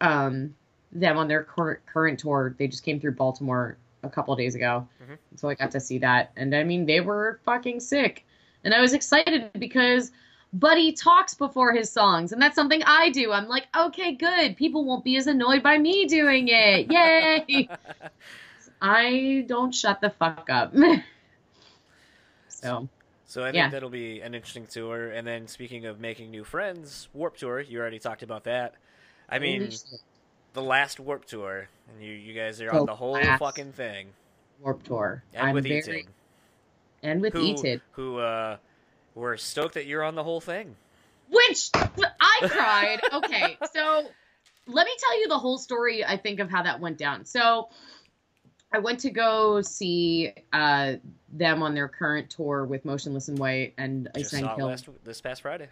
um 0.00 0.54
them 0.92 1.16
on 1.16 1.28
their 1.28 1.42
current 1.42 1.80
current 1.86 2.18
tour. 2.18 2.54
They 2.58 2.68
just 2.68 2.84
came 2.84 3.00
through 3.00 3.12
Baltimore 3.12 3.78
a 4.02 4.10
couple 4.10 4.36
days 4.36 4.54
ago, 4.54 4.86
Mhm. 5.02 5.16
so 5.36 5.48
I 5.48 5.54
got 5.54 5.70
to 5.72 5.80
see 5.80 5.98
that, 5.98 6.32
and 6.36 6.54
I 6.54 6.64
mean 6.64 6.84
they 6.86 7.00
were 7.00 7.40
fucking 7.44 7.80
sick, 7.80 8.26
and 8.62 8.74
I 8.74 8.80
was 8.80 8.92
excited 8.92 9.50
because 9.58 10.12
Buddy 10.52 10.92
talks 10.92 11.34
before 11.34 11.72
his 11.72 11.90
songs, 11.90 12.32
and 12.32 12.40
that's 12.40 12.54
something 12.54 12.82
I 12.84 13.10
do. 13.10 13.32
I'm 13.32 13.46
like, 13.48 13.66
okay, 13.76 14.12
good. 14.14 14.56
People 14.56 14.84
won't 14.84 15.04
be 15.04 15.16
as 15.16 15.26
annoyed 15.26 15.62
by 15.62 15.76
me 15.76 16.06
doing 16.06 16.48
it. 16.48 16.90
Yay! 16.90 17.68
I 18.80 19.44
don't 19.48 19.74
shut 19.74 20.00
the 20.00 20.10
fuck 20.10 20.48
up. 20.50 20.74
so 22.48 22.88
So 23.26 23.42
I 23.42 23.46
think 23.46 23.56
Yeah. 23.56 23.70
that'll 23.70 23.90
be 23.90 24.20
an 24.20 24.34
interesting 24.34 24.66
tour. 24.66 25.10
And 25.10 25.26
then 25.26 25.48
speaking 25.48 25.84
of 25.86 26.00
making 26.00 26.30
new 26.30 26.44
friends, 26.44 27.08
Warped 27.12 27.40
Tour. 27.40 27.60
You 27.60 27.80
already 27.80 27.98
talked 27.98 28.22
about 28.22 28.44
that. 28.44 28.74
I 29.28 29.38
mean, 29.38 29.72
the 30.52 30.62
last 30.62 31.00
Warped 31.00 31.28
Tour, 31.28 31.68
and 31.88 32.02
you 32.02 32.12
you 32.12 32.32
guys 32.34 32.60
are 32.62 32.70
The 32.70 32.78
on 32.80 32.86
the 32.86 32.94
whole 32.94 33.14
last 33.14 33.40
fucking 33.40 33.72
thing, 33.72 34.08
Warped 34.60 34.86
Tour. 34.86 35.22
and 35.34 35.48
I'm 35.48 35.54
with 35.54 35.64
very 35.64 35.82
Etid, 35.82 36.06
and 37.02 37.20
with 37.20 37.32
who 37.32 37.52
Etid. 37.54 37.80
who 37.92 38.18
uh, 38.18 38.56
were 39.16 39.36
stoked 39.36 39.74
that 39.74 39.86
you're 39.86 40.04
on 40.04 40.14
the 40.14 40.22
whole 40.22 40.40
thing. 40.40 40.76
Which 41.28 41.70
I 41.74 42.38
cried. 42.42 43.00
Okay, 43.12 43.58
so 43.74 44.08
let 44.68 44.86
me 44.86 44.92
tell 44.98 45.20
you 45.20 45.28
the 45.28 45.38
whole 45.38 45.58
story. 45.58 46.04
I 46.04 46.16
think 46.16 46.38
of 46.38 46.48
how 46.48 46.62
that 46.62 46.78
went 46.78 46.98
down. 46.98 47.24
So 47.24 47.68
I 48.72 48.78
went 48.78 49.00
to 49.00 49.10
go 49.10 49.62
see 49.62 50.32
uh, 50.52 50.94
them 51.32 51.62
on 51.62 51.74
their 51.74 51.88
current 51.88 52.30
tour 52.30 52.64
with 52.64 52.84
Motionless 52.84 53.28
in 53.28 53.36
White 53.36 53.74
and 53.78 54.08
Ice 54.14 54.32
Nine 54.32 54.54
Kill. 54.54 54.66
last 54.66 54.88
this 55.02 55.20
past 55.20 55.42
Friday. 55.42 55.68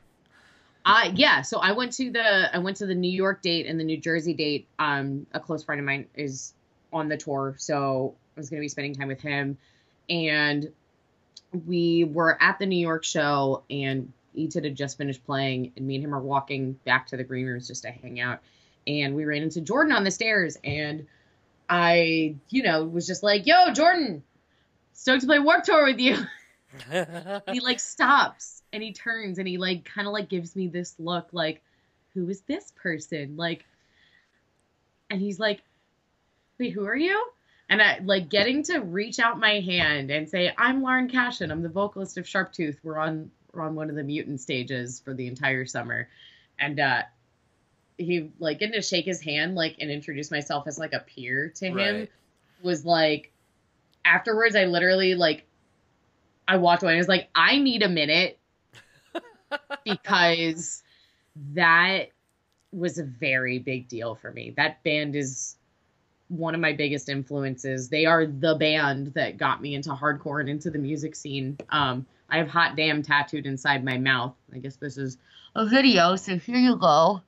Uh 0.86 1.10
yeah, 1.14 1.40
so 1.40 1.60
I 1.60 1.72
went 1.72 1.92
to 1.94 2.10
the 2.10 2.54
I 2.54 2.58
went 2.58 2.76
to 2.78 2.86
the 2.86 2.94
New 2.94 3.10
York 3.10 3.40
date 3.40 3.66
and 3.66 3.80
the 3.80 3.84
New 3.84 3.96
Jersey 3.96 4.34
date. 4.34 4.68
Um, 4.78 5.26
a 5.32 5.40
close 5.40 5.64
friend 5.64 5.80
of 5.80 5.86
mine 5.86 6.06
is 6.14 6.52
on 6.92 7.08
the 7.08 7.16
tour, 7.16 7.54
so 7.56 8.14
I 8.36 8.40
was 8.40 8.50
going 8.50 8.60
to 8.60 8.64
be 8.64 8.68
spending 8.68 8.94
time 8.94 9.08
with 9.08 9.20
him. 9.20 9.56
And 10.10 10.70
we 11.66 12.04
were 12.04 12.36
at 12.42 12.58
the 12.58 12.66
New 12.66 12.78
York 12.78 13.04
show, 13.04 13.62
and 13.70 14.12
Etid 14.36 14.64
had 14.64 14.74
just 14.74 14.98
finished 14.98 15.24
playing, 15.24 15.72
and 15.76 15.86
me 15.86 15.96
and 15.96 16.04
him 16.04 16.14
are 16.14 16.20
walking 16.20 16.72
back 16.84 17.06
to 17.08 17.16
the 17.16 17.24
green 17.24 17.46
rooms 17.46 17.68
just 17.68 17.82
to 17.82 17.90
hang 17.90 18.20
out. 18.20 18.40
And 18.86 19.14
we 19.14 19.24
ran 19.24 19.42
into 19.42 19.60
Jordan 19.60 19.92
on 19.92 20.04
the 20.04 20.10
stairs, 20.10 20.58
and 20.64 21.06
I, 21.68 22.36
you 22.50 22.62
know, 22.62 22.84
was 22.84 23.06
just 23.06 23.22
like, 23.22 23.46
"Yo, 23.46 23.72
Jordan, 23.72 24.22
stoked 24.92 25.22
to 25.22 25.26
play 25.26 25.38
Warped 25.38 25.66
Tour 25.66 25.86
with 25.86 26.00
you." 26.00 26.16
he 27.52 27.60
like 27.60 27.80
stops 27.80 28.62
and 28.72 28.82
he 28.82 28.92
turns 28.92 29.38
and 29.38 29.46
he 29.46 29.58
like 29.58 29.84
kind 29.84 30.08
of 30.08 30.12
like 30.12 30.28
gives 30.28 30.56
me 30.56 30.66
this 30.66 30.94
look, 30.98 31.28
like, 31.32 31.62
"Who 32.14 32.28
is 32.28 32.40
this 32.42 32.72
person?" 32.76 33.36
Like, 33.36 33.64
and 35.08 35.20
he's 35.20 35.38
like, 35.38 35.62
"Wait, 36.58 36.72
who 36.72 36.84
are 36.84 36.96
you?" 36.96 37.26
And 37.68 37.80
I 37.80 38.00
like 38.04 38.28
getting 38.28 38.62
to 38.64 38.78
reach 38.78 39.18
out 39.18 39.38
my 39.38 39.60
hand 39.60 40.10
and 40.10 40.28
say, 40.28 40.52
"I'm 40.56 40.82
Lauren 40.82 41.08
Kashan. 41.08 41.50
I'm 41.50 41.62
the 41.62 41.68
vocalist 41.68 42.18
of 42.18 42.24
Sharptooth. 42.24 42.76
We're 42.82 42.98
on 42.98 43.30
we're 43.52 43.62
on 43.62 43.74
one 43.74 43.88
of 43.88 43.96
the 43.96 44.02
mutant 44.02 44.40
stages 44.40 45.00
for 45.00 45.14
the 45.14 45.26
entire 45.26 45.64
summer." 45.66 46.08
And 46.58 46.78
uh 46.78 47.02
he 47.96 48.30
like 48.38 48.58
getting 48.58 48.74
to 48.74 48.82
shake 48.82 49.04
his 49.04 49.20
hand 49.20 49.54
like 49.54 49.76
and 49.80 49.90
introduce 49.90 50.30
myself 50.30 50.66
as 50.66 50.78
like 50.78 50.92
a 50.92 50.98
peer 50.98 51.52
to 51.56 51.66
him 51.66 51.76
Right. 51.76 52.10
was 52.62 52.84
like 52.84 53.32
afterwards 54.04 54.56
I 54.56 54.64
literally 54.64 55.14
like 55.14 55.46
I 56.46 56.56
walked 56.56 56.82
away 56.82 56.92
and 56.92 56.98
I 56.98 57.00
was 57.00 57.08
like, 57.08 57.28
I 57.34 57.58
need 57.58 57.82
a 57.82 57.88
minute 57.88 58.38
because 59.84 60.82
that 61.54 62.08
was 62.72 62.98
a 62.98 63.04
very 63.04 63.58
big 63.58 63.88
deal 63.88 64.14
for 64.16 64.30
me. 64.30 64.52
That 64.56 64.82
band 64.82 65.14
is 65.16 65.56
one 66.28 66.54
of 66.54 66.60
my 66.60 66.72
biggest 66.72 67.08
influences. 67.08 67.88
They 67.88 68.06
are 68.06 68.26
the 68.26 68.54
band 68.54 69.08
that 69.14 69.36
got 69.36 69.60
me 69.60 69.74
into 69.74 69.90
hardcore 69.90 70.40
and 70.40 70.48
into 70.48 70.70
the 70.70 70.78
music 70.78 71.14
scene. 71.14 71.58
Um, 71.70 72.06
I 72.30 72.38
have 72.38 72.48
hot 72.48 72.76
damn 72.76 73.02
tattooed 73.02 73.46
inside 73.46 73.84
my 73.84 73.98
mouth. 73.98 74.34
I 74.52 74.58
guess 74.58 74.76
this 74.76 74.96
is 74.96 75.18
a 75.54 75.66
video, 75.66 76.16
so 76.16 76.36
here 76.38 76.56
you 76.56 76.76
go. 76.76 77.20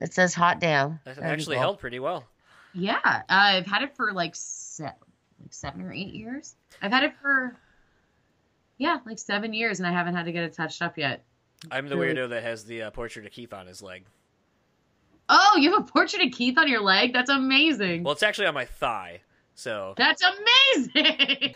It 0.00 0.14
says 0.14 0.32
hot 0.34 0.60
damn. 0.60 1.00
That 1.04 1.18
actually 1.18 1.56
held 1.56 1.80
pretty 1.80 1.98
well. 1.98 2.24
Yeah, 2.72 3.00
uh, 3.04 3.22
I've 3.28 3.66
had 3.66 3.82
it 3.82 3.96
for 3.96 4.12
like 4.12 4.36
se- 4.36 4.84
like 4.84 5.52
seven 5.52 5.82
or 5.82 5.92
eight 5.92 6.14
years. 6.14 6.54
I've 6.80 6.92
had 6.92 7.02
it 7.02 7.14
for 7.20 7.56
yeah, 8.76 8.98
like 9.04 9.18
seven 9.18 9.52
years, 9.52 9.80
and 9.80 9.86
I 9.88 9.92
haven't 9.92 10.14
had 10.14 10.26
to 10.26 10.32
get 10.32 10.44
it 10.44 10.52
touched 10.52 10.80
up 10.82 10.96
yet. 10.96 11.24
I'm 11.72 11.88
the 11.88 11.96
Really? 11.96 12.14
weirdo 12.14 12.28
that 12.30 12.44
has 12.44 12.64
the 12.64 12.82
uh, 12.82 12.90
portrait 12.92 13.26
of 13.26 13.32
Keith 13.32 13.52
on 13.52 13.66
his 13.66 13.82
leg. 13.82 14.04
Oh, 15.28 15.56
you 15.58 15.72
have 15.72 15.82
a 15.82 15.84
portrait 15.84 16.24
of 16.24 16.32
Keith 16.32 16.56
on 16.58 16.68
your 16.68 16.80
leg? 16.80 17.12
That's 17.12 17.30
amazing. 17.30 18.04
Well, 18.04 18.12
it's 18.12 18.22
actually 18.22 18.46
on 18.46 18.54
my 18.54 18.64
thigh. 18.64 19.20
So, 19.54 19.94
That's 19.96 20.22
amazing. 20.22 21.54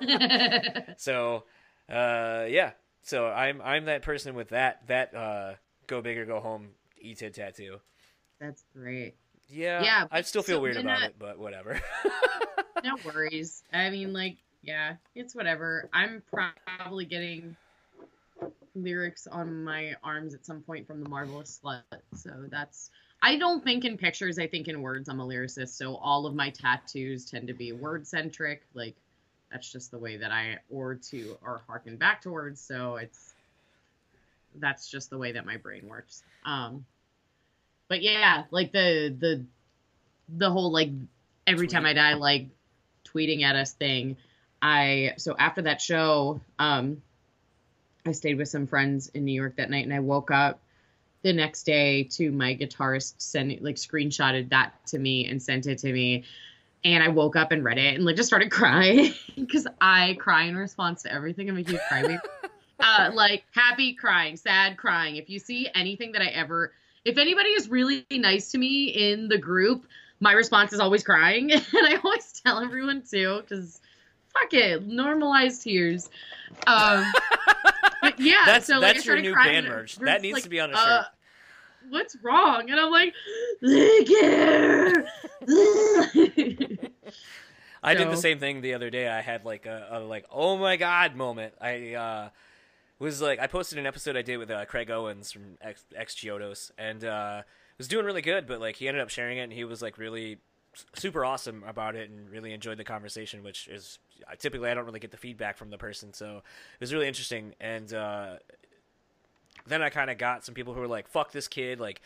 so, 0.96 1.44
uh, 1.88 2.44
yeah. 2.48 2.72
So 3.02 3.26
I'm 3.28 3.62
I'm 3.62 3.86
that 3.86 4.02
person 4.02 4.34
with 4.34 4.50
that 4.50 4.86
that 4.88 5.14
uh, 5.14 5.54
go 5.86 6.02
big 6.02 6.18
or 6.18 6.26
go 6.26 6.40
home 6.40 6.70
ETID 7.02 7.32
tattoo. 7.32 7.80
That's 8.40 8.64
great. 8.74 9.14
Yeah, 9.48 9.82
Yeah, 9.82 10.06
I 10.10 10.20
still 10.22 10.42
feel 10.42 10.58
so 10.58 10.62
weird 10.62 10.76
about 10.76 11.02
it, 11.02 11.14
but 11.18 11.38
whatever. 11.38 11.80
No 12.84 12.96
worries. 13.04 13.64
I 13.72 13.90
mean, 13.90 14.12
like, 14.12 14.36
yeah, 14.62 14.94
it's 15.16 15.34
whatever. 15.34 15.88
I'm 15.92 16.22
probably 16.32 17.06
getting 17.06 17.56
lyrics 18.74 19.26
on 19.26 19.64
my 19.64 19.94
arms 20.02 20.34
at 20.34 20.44
some 20.44 20.60
point 20.60 20.86
from 20.86 21.02
the 21.02 21.08
Marvelous 21.08 21.60
Slut. 21.62 21.82
So 22.14 22.30
that's. 22.50 22.90
I 23.20 23.36
don't 23.36 23.64
think 23.64 23.84
in 23.84 23.98
pictures. 23.98 24.38
I 24.38 24.46
think 24.46 24.68
in 24.68 24.80
words. 24.80 25.08
I'm 25.08 25.20
a 25.20 25.26
lyricist, 25.26 25.70
so 25.76 25.96
all 25.96 26.26
of 26.26 26.34
my 26.34 26.50
tattoos 26.50 27.28
tend 27.28 27.48
to 27.48 27.54
be 27.54 27.72
word 27.72 28.06
centric. 28.06 28.62
Like, 28.74 28.94
that's 29.50 29.70
just 29.72 29.90
the 29.90 29.98
way 29.98 30.18
that 30.18 30.30
I 30.30 30.58
or 30.70 30.94
to 31.10 31.36
or 31.42 31.62
harken 31.66 31.96
back 31.96 32.22
towards. 32.22 32.60
So 32.60 32.96
it's. 32.96 33.34
That's 34.54 34.90
just 34.90 35.10
the 35.10 35.18
way 35.18 35.32
that 35.32 35.46
my 35.46 35.56
brain 35.56 35.86
works. 35.88 36.22
Um. 36.44 36.84
But 37.88 38.02
yeah, 38.02 38.44
like 38.50 38.72
the 38.72 39.14
the 39.18 39.44
the 40.28 40.50
whole 40.50 40.70
like 40.70 40.90
every 41.46 41.68
time 41.68 41.86
I 41.86 41.94
die, 41.94 42.14
like 42.14 42.48
tweeting 43.04 43.42
at 43.42 43.56
us 43.56 43.72
thing. 43.72 44.16
I 44.60 45.14
so 45.16 45.36
after 45.38 45.62
that 45.62 45.80
show, 45.80 46.40
um, 46.58 47.02
I 48.08 48.12
stayed 48.12 48.38
with 48.38 48.48
some 48.48 48.66
friends 48.66 49.08
in 49.08 49.24
New 49.24 49.32
York 49.32 49.56
that 49.56 49.70
night, 49.70 49.84
and 49.84 49.94
I 49.94 50.00
woke 50.00 50.30
up 50.30 50.60
the 51.22 51.32
next 51.32 51.64
day 51.64 52.04
to 52.04 52.30
my 52.30 52.54
guitarist 52.54 53.14
sending 53.18 53.62
like 53.62 53.76
screenshotted 53.76 54.50
that 54.50 54.74
to 54.86 54.98
me 54.98 55.26
and 55.26 55.42
sent 55.42 55.66
it 55.66 55.78
to 55.78 55.92
me, 55.92 56.24
and 56.84 57.02
I 57.02 57.08
woke 57.08 57.36
up 57.36 57.52
and 57.52 57.64
read 57.64 57.78
it 57.78 57.94
and 57.94 58.04
like 58.04 58.16
just 58.16 58.28
started 58.28 58.50
crying 58.52 59.12
because 59.36 59.66
I 59.80 60.16
cry 60.20 60.44
in 60.44 60.56
response 60.56 61.02
to 61.02 61.12
everything. 61.12 61.48
I'm 61.48 61.58
a 61.58 61.62
huge 61.62 61.80
crybaby. 61.90 62.18
uh, 62.80 63.10
like 63.12 63.44
happy 63.52 63.94
crying, 63.94 64.36
sad 64.36 64.76
crying. 64.76 65.16
If 65.16 65.28
you 65.28 65.38
see 65.38 65.68
anything 65.74 66.12
that 66.12 66.22
I 66.22 66.26
ever, 66.26 66.72
if 67.04 67.18
anybody 67.18 67.50
is 67.50 67.68
really 67.68 68.06
nice 68.10 68.50
to 68.52 68.58
me 68.58 68.86
in 68.86 69.28
the 69.28 69.38
group, 69.38 69.86
my 70.20 70.32
response 70.32 70.72
is 70.72 70.80
always 70.80 71.02
crying, 71.02 71.52
and 71.52 71.64
I 71.74 71.96
always 72.02 72.40
tell 72.44 72.60
everyone 72.60 73.02
too, 73.08 73.40
because 73.42 73.80
fuck 74.32 74.52
it, 74.54 74.88
normalize 74.88 75.62
tears. 75.62 76.08
Um, 76.66 77.04
yeah, 78.18 78.42
That's- 78.44 78.66
so 78.66 78.78
like, 78.78 78.94
that's 78.94 79.06
your 79.06 79.20
new 79.20 79.34
band 79.34 79.66
and 79.66 79.68
merch. 79.68 79.96
That 79.96 80.22
needs 80.22 80.34
like, 80.34 80.42
to 80.44 80.48
be 80.48 80.60
on 80.60 80.70
a 80.70 80.74
uh, 80.74 80.86
shirt. 80.86 81.06
What's 81.90 82.16
wrong? 82.22 82.70
And 82.70 82.78
I'm 82.78 82.90
like. 82.90 83.14
I 87.82 87.94
did 87.94 88.10
the 88.10 88.16
same 88.16 88.38
thing 88.38 88.60
the 88.60 88.74
other 88.74 88.90
day. 88.90 89.08
I 89.08 89.20
had 89.20 89.44
like 89.44 89.66
a, 89.66 89.88
a 89.92 90.00
like 90.00 90.26
oh 90.30 90.56
my 90.56 90.76
god 90.76 91.14
moment. 91.14 91.54
I 91.60 91.94
uh, 91.94 92.28
was 92.98 93.22
like 93.22 93.38
I 93.38 93.46
posted 93.46 93.78
an 93.78 93.86
episode 93.86 94.16
I 94.16 94.22
did 94.22 94.38
with 94.38 94.50
uh, 94.50 94.64
Craig 94.66 94.90
Owens 94.90 95.32
from 95.32 95.58
X, 95.60 95.84
X 95.94 96.14
Chiodos, 96.14 96.70
and 96.76 97.04
uh, 97.04 97.42
was 97.78 97.88
doing 97.88 98.04
really 98.04 98.22
good. 98.22 98.46
But 98.46 98.60
like 98.60 98.76
he 98.76 98.88
ended 98.88 99.02
up 99.02 99.10
sharing 99.10 99.38
it, 99.38 99.42
and 99.42 99.52
he 99.52 99.64
was 99.64 99.80
like 99.80 99.98
really 99.98 100.38
super 100.94 101.24
awesome 101.24 101.64
about 101.66 101.96
it, 101.96 102.10
and 102.10 102.30
really 102.30 102.52
enjoyed 102.52 102.78
the 102.78 102.84
conversation. 102.84 103.42
Which 103.42 103.68
is 103.68 103.98
typically 104.38 104.70
I 104.70 104.74
don't 104.74 104.84
really 104.84 105.00
get 105.00 105.10
the 105.10 105.16
feedback 105.16 105.56
from 105.56 105.70
the 105.70 105.78
person, 105.78 106.12
so 106.12 106.36
it 106.38 106.80
was 106.80 106.92
really 106.92 107.08
interesting. 107.08 107.54
And 107.60 107.92
uh, 107.92 108.36
then 109.66 109.82
I 109.82 109.90
kind 109.90 110.10
of 110.10 110.18
got 110.18 110.44
some 110.44 110.54
people 110.54 110.74
who 110.74 110.80
were 110.80 110.88
like, 110.88 111.08
"Fuck 111.08 111.32
this 111.32 111.48
kid!" 111.48 111.80
Like 111.80 112.00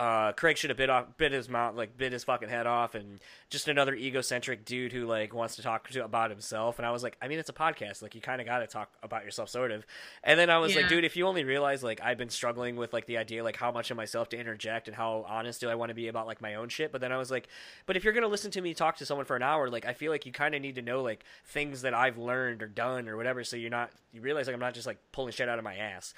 uh, 0.00 0.32
Craig 0.32 0.56
should 0.56 0.70
have 0.70 0.78
bit 0.78 0.88
off, 0.88 1.04
bit 1.18 1.30
his 1.30 1.46
mouth, 1.46 1.76
like 1.76 1.94
bit 1.98 2.12
his 2.12 2.24
fucking 2.24 2.48
head 2.48 2.66
off, 2.66 2.94
and 2.94 3.20
just 3.50 3.68
another 3.68 3.94
egocentric 3.94 4.64
dude 4.64 4.94
who 4.94 5.04
like 5.04 5.34
wants 5.34 5.56
to 5.56 5.62
talk 5.62 5.90
to 5.90 6.02
about 6.02 6.30
himself. 6.30 6.78
And 6.78 6.86
I 6.86 6.90
was 6.90 7.02
like, 7.02 7.18
I 7.20 7.28
mean, 7.28 7.38
it's 7.38 7.50
a 7.50 7.52
podcast, 7.52 8.00
like 8.00 8.14
you 8.14 8.22
kind 8.22 8.40
of 8.40 8.46
got 8.46 8.60
to 8.60 8.66
talk 8.66 8.90
about 9.02 9.26
yourself, 9.26 9.50
sort 9.50 9.70
of. 9.70 9.84
And 10.24 10.40
then 10.40 10.48
I 10.48 10.56
was 10.56 10.74
like, 10.74 10.88
dude, 10.88 11.04
if 11.04 11.16
you 11.16 11.26
only 11.26 11.44
realize 11.44 11.82
like 11.82 12.00
I've 12.02 12.16
been 12.16 12.30
struggling 12.30 12.76
with 12.76 12.94
like 12.94 13.04
the 13.04 13.18
idea 13.18 13.44
like 13.44 13.56
how 13.56 13.70
much 13.70 13.90
of 13.90 13.98
myself 13.98 14.30
to 14.30 14.38
interject 14.38 14.88
and 14.88 14.96
how 14.96 15.26
honest 15.28 15.60
do 15.60 15.68
I 15.68 15.74
want 15.74 15.90
to 15.90 15.94
be 15.94 16.08
about 16.08 16.26
like 16.26 16.40
my 16.40 16.54
own 16.54 16.70
shit. 16.70 16.92
But 16.92 17.02
then 17.02 17.12
I 17.12 17.18
was 17.18 17.30
like, 17.30 17.48
but 17.84 17.94
if 17.98 18.02
you're 18.02 18.14
gonna 18.14 18.26
listen 18.26 18.50
to 18.52 18.62
me 18.62 18.72
talk 18.72 18.96
to 18.96 19.04
someone 19.04 19.26
for 19.26 19.36
an 19.36 19.42
hour, 19.42 19.68
like 19.68 19.84
I 19.84 19.92
feel 19.92 20.10
like 20.10 20.24
you 20.24 20.32
kind 20.32 20.54
of 20.54 20.62
need 20.62 20.76
to 20.76 20.82
know 20.82 21.02
like 21.02 21.24
things 21.44 21.82
that 21.82 21.92
I've 21.92 22.16
learned 22.16 22.62
or 22.62 22.68
done 22.68 23.06
or 23.06 23.18
whatever, 23.18 23.44
so 23.44 23.56
you're 23.56 23.68
not 23.68 23.90
you 24.14 24.22
realize 24.22 24.46
like 24.46 24.54
I'm 24.54 24.60
not 24.60 24.72
just 24.72 24.86
like 24.86 24.96
pulling 25.12 25.32
shit 25.32 25.46
out 25.46 25.58
of 25.58 25.64
my 25.64 25.76
ass. 25.76 26.14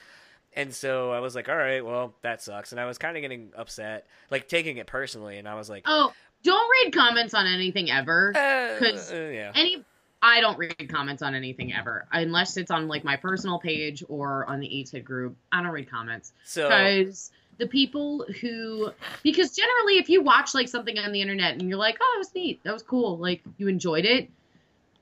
And 0.55 0.75
so 0.75 1.11
I 1.13 1.21
was 1.21 1.35
like, 1.35 1.49
all 1.49 1.57
right, 1.57 1.85
well, 1.85 2.15
that 2.23 2.43
sucks. 2.43 2.73
And 2.73 2.81
I 2.81 2.85
was 2.87 2.99
kind 2.99 3.17
of 3.17 3.23
getting 3.23 3.53
upset, 3.57 4.07
like 4.31 4.49
taking 4.49 4.77
it 4.77 4.87
personally. 4.87 5.39
And 5.39 5.49
I 5.49 5.55
was 5.55 5.71
like, 5.71 5.85
oh, 5.87 6.13
don't 6.43 6.71
read 6.85 6.93
comments 6.95 7.35
on 7.35 7.47
anything 7.47 7.91
ever. 7.91 8.33
uh, 8.37 8.79
'cause 8.79 9.13
uh, 9.13 9.31
yeah. 9.33 9.53
any 9.55 9.85
I 10.25 10.41
don't 10.41 10.57
read 10.59 10.89
comments 10.89 11.21
on 11.23 11.35
anything 11.35 11.73
ever 11.75 12.07
unless 12.13 12.57
it's 12.57 12.71
on 12.71 12.87
like 12.87 13.03
my 13.03 13.17
personal 13.17 13.59
page 13.59 14.05
or 14.09 14.45
on 14.49 14.61
the 14.61 14.69
ETID 14.69 15.05
group. 15.05 15.37
I 15.51 15.63
don't 15.63 15.73
read 15.73 15.91
comments 15.91 16.33
So 16.45 16.69
because 16.69 17.33
the 17.59 17.67
people 17.67 18.25
who 18.41 18.93
because 19.23 19.55
generally 19.57 19.95
if 19.99 20.09
you 20.09 20.23
watch 20.23 20.55
like 20.55 20.69
something 20.69 20.99
on 20.99 21.13
the 21.13 21.21
internet 21.21 21.55
and 21.55 21.69
you're 21.69 21.79
like, 21.79 21.97
"Oh, 22.01 22.11
that 22.15 22.19
was 22.19 22.35
neat. 22.35 22.63
That 22.63 22.73
was 22.73 22.83
cool." 22.83 23.19
Like 23.19 23.43
you 23.59 23.69
enjoyed 23.69 24.05
it. 24.05 24.29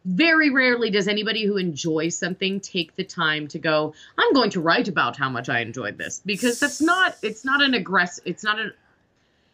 Very 0.04 0.48
rarely 0.50 0.88
does 0.90 1.08
anybody 1.08 1.44
who 1.44 1.58
enjoys 1.58 2.16
something 2.16 2.58
take 2.60 2.96
the 2.96 3.04
time 3.04 3.48
to 3.48 3.58
go, 3.58 3.92
"I'm 4.16 4.32
going 4.32 4.50
to 4.50 4.60
write 4.60 4.88
about 4.88 5.16
how 5.16 5.28
much 5.28 5.48
I 5.50 5.60
enjoyed 5.60 5.98
this." 5.98 6.22
Because 6.24 6.58
that's 6.58 6.80
not 6.80 7.16
it's 7.22 7.44
not 7.44 7.62
an 7.62 7.74
aggressive 7.74 8.24
it's 8.26 8.42
not 8.42 8.58
an 8.58 8.72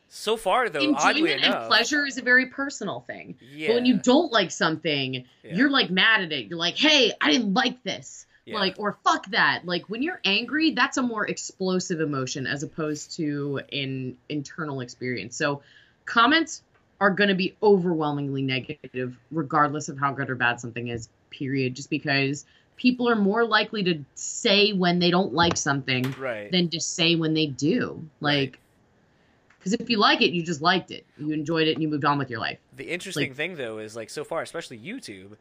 so 0.09 0.37
far 0.37 0.69
though, 0.69 0.79
enjoyment 0.81 1.43
and 1.43 1.67
pleasure 1.67 2.07
is 2.07 2.17
a 2.17 2.23
very 2.23 2.47
personal 2.47 3.01
thing. 3.01 3.35
yeah, 3.53 3.69
But 3.69 3.75
when 3.75 3.87
you 3.87 3.99
don't 3.99 4.31
like 4.33 4.53
something, 4.53 5.25
Yeah. 5.43 5.55
you're 5.55 5.71
like 5.71 5.91
mad 5.91 6.23
at 6.23 6.33
it. 6.33 6.47
You're 6.47 6.59
like, 6.59 6.77
hey, 6.77 7.13
I 7.21 7.33
didn't 7.33 7.55
like 7.55 7.83
this. 7.83 8.25
Yeah. 8.45 8.55
Like, 8.61 8.77
or 8.79 8.97
fuck 9.03 9.27
that. 9.33 9.63
Like, 9.67 9.91
when 9.91 10.03
you're 10.03 10.21
angry, 10.25 10.71
that's 10.71 10.97
a 10.97 11.03
more 11.03 11.27
explosive 11.27 12.01
emotion 12.01 12.47
as 12.47 12.63
opposed 12.63 13.17
to 13.17 13.61
an 13.73 14.17
internal 14.29 14.81
experience. 14.81 15.37
So, 15.37 15.63
comments 16.05 16.63
are 17.01 17.11
going 17.11 17.29
to 17.29 17.35
be 17.35 17.55
overwhelmingly 17.63 18.43
negative, 18.43 19.17
regardless 19.31 19.89
of 19.89 19.99
how 19.99 20.13
good 20.13 20.31
or 20.31 20.35
bad 20.35 20.61
something 20.61 20.89
is, 20.89 21.09
period. 21.31 21.75
Just 21.75 21.91
because 21.91 22.47
people 22.77 23.09
are 23.09 23.17
more 23.17 23.45
likely 23.45 23.83
to 23.85 24.05
say 24.15 24.73
when 24.73 24.99
they 24.99 25.11
don't 25.11 25.33
like 25.35 25.57
something 25.57 26.15
right, 26.19 26.51
than 26.51 26.69
to 26.71 26.81
say 26.81 27.15
when 27.15 27.35
they 27.35 27.47
do. 27.47 28.07
Like, 28.21 28.59
Because 29.59 29.75
if 29.75 29.91
you 29.91 29.99
like 29.99 30.23
it, 30.23 30.31
you 30.33 30.43
just 30.45 30.63
liked 30.63 30.91
it. 30.91 31.05
You 31.19 31.33
enjoyed 31.33 31.67
it 31.69 31.73
and 31.73 31.83
you 31.83 31.89
moved 31.89 32.05
on 32.05 32.19
with 32.19 32.31
your 32.31 32.39
life. 32.41 32.59
The 32.77 32.85
interesting 32.85 33.29
Like- 33.31 33.37
thing 33.37 33.57
though 33.57 33.79
is 33.79 33.97
like 33.97 34.11
so 34.11 34.25
far, 34.25 34.43
especially 34.43 34.79
YouTube, 34.79 35.37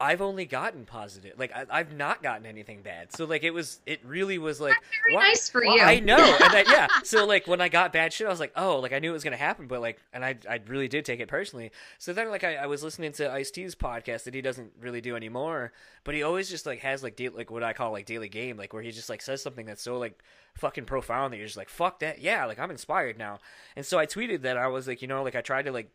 I've 0.00 0.20
only 0.20 0.44
gotten 0.44 0.84
positive. 0.84 1.34
Like 1.38 1.50
I, 1.54 1.66
I've 1.70 1.92
not 1.92 2.22
gotten 2.22 2.46
anything 2.46 2.82
bad. 2.82 3.12
So 3.12 3.24
like 3.24 3.42
it 3.42 3.50
was, 3.50 3.80
it 3.84 4.04
really 4.04 4.38
was 4.38 4.60
like 4.60 4.76
Very 5.04 5.16
why- 5.16 5.28
nice 5.28 5.48
for 5.48 5.60
well, 5.60 5.76
you. 5.76 5.82
I 5.82 6.00
know. 6.00 6.16
And 6.40 6.54
I, 6.54 6.64
yeah. 6.68 6.86
So 7.02 7.26
like 7.26 7.46
when 7.46 7.60
I 7.60 7.68
got 7.68 7.92
bad 7.92 8.12
shit, 8.12 8.26
I 8.26 8.30
was 8.30 8.38
like, 8.40 8.52
oh, 8.56 8.78
like 8.78 8.92
I 8.92 9.00
knew 9.00 9.10
it 9.10 9.12
was 9.12 9.24
gonna 9.24 9.36
happen, 9.36 9.66
but 9.66 9.80
like, 9.80 9.98
and 10.12 10.24
I, 10.24 10.36
I 10.48 10.60
really 10.68 10.88
did 10.88 11.04
take 11.04 11.20
it 11.20 11.28
personally. 11.28 11.72
So 11.98 12.12
then 12.12 12.30
like 12.30 12.44
I, 12.44 12.56
I 12.56 12.66
was 12.66 12.82
listening 12.82 13.12
to 13.12 13.30
Ice 13.32 13.50
T's 13.50 13.74
podcast 13.74 14.24
that 14.24 14.34
he 14.34 14.40
doesn't 14.40 14.72
really 14.80 15.00
do 15.00 15.16
anymore, 15.16 15.72
but 16.04 16.14
he 16.14 16.22
always 16.22 16.48
just 16.48 16.64
like 16.64 16.78
has 16.80 17.02
like 17.02 17.16
da- 17.16 17.30
like 17.30 17.50
what 17.50 17.62
I 17.62 17.72
call 17.72 17.90
like 17.92 18.06
daily 18.06 18.28
game, 18.28 18.56
like 18.56 18.72
where 18.72 18.82
he 18.82 18.92
just 18.92 19.08
like 19.08 19.20
says 19.22 19.42
something 19.42 19.66
that's 19.66 19.82
so 19.82 19.98
like 19.98 20.22
fucking 20.54 20.84
profound 20.84 21.32
that 21.32 21.38
you're 21.38 21.46
just 21.46 21.56
like 21.56 21.68
fuck 21.68 21.98
that, 22.00 22.20
yeah, 22.20 22.44
like 22.44 22.58
I'm 22.58 22.70
inspired 22.70 23.18
now. 23.18 23.38
And 23.74 23.84
so 23.84 23.98
I 23.98 24.06
tweeted 24.06 24.42
that 24.42 24.56
I 24.56 24.68
was 24.68 24.86
like, 24.86 25.02
you 25.02 25.08
know, 25.08 25.22
like 25.24 25.34
I 25.34 25.40
tried 25.40 25.64
to 25.64 25.72
like 25.72 25.90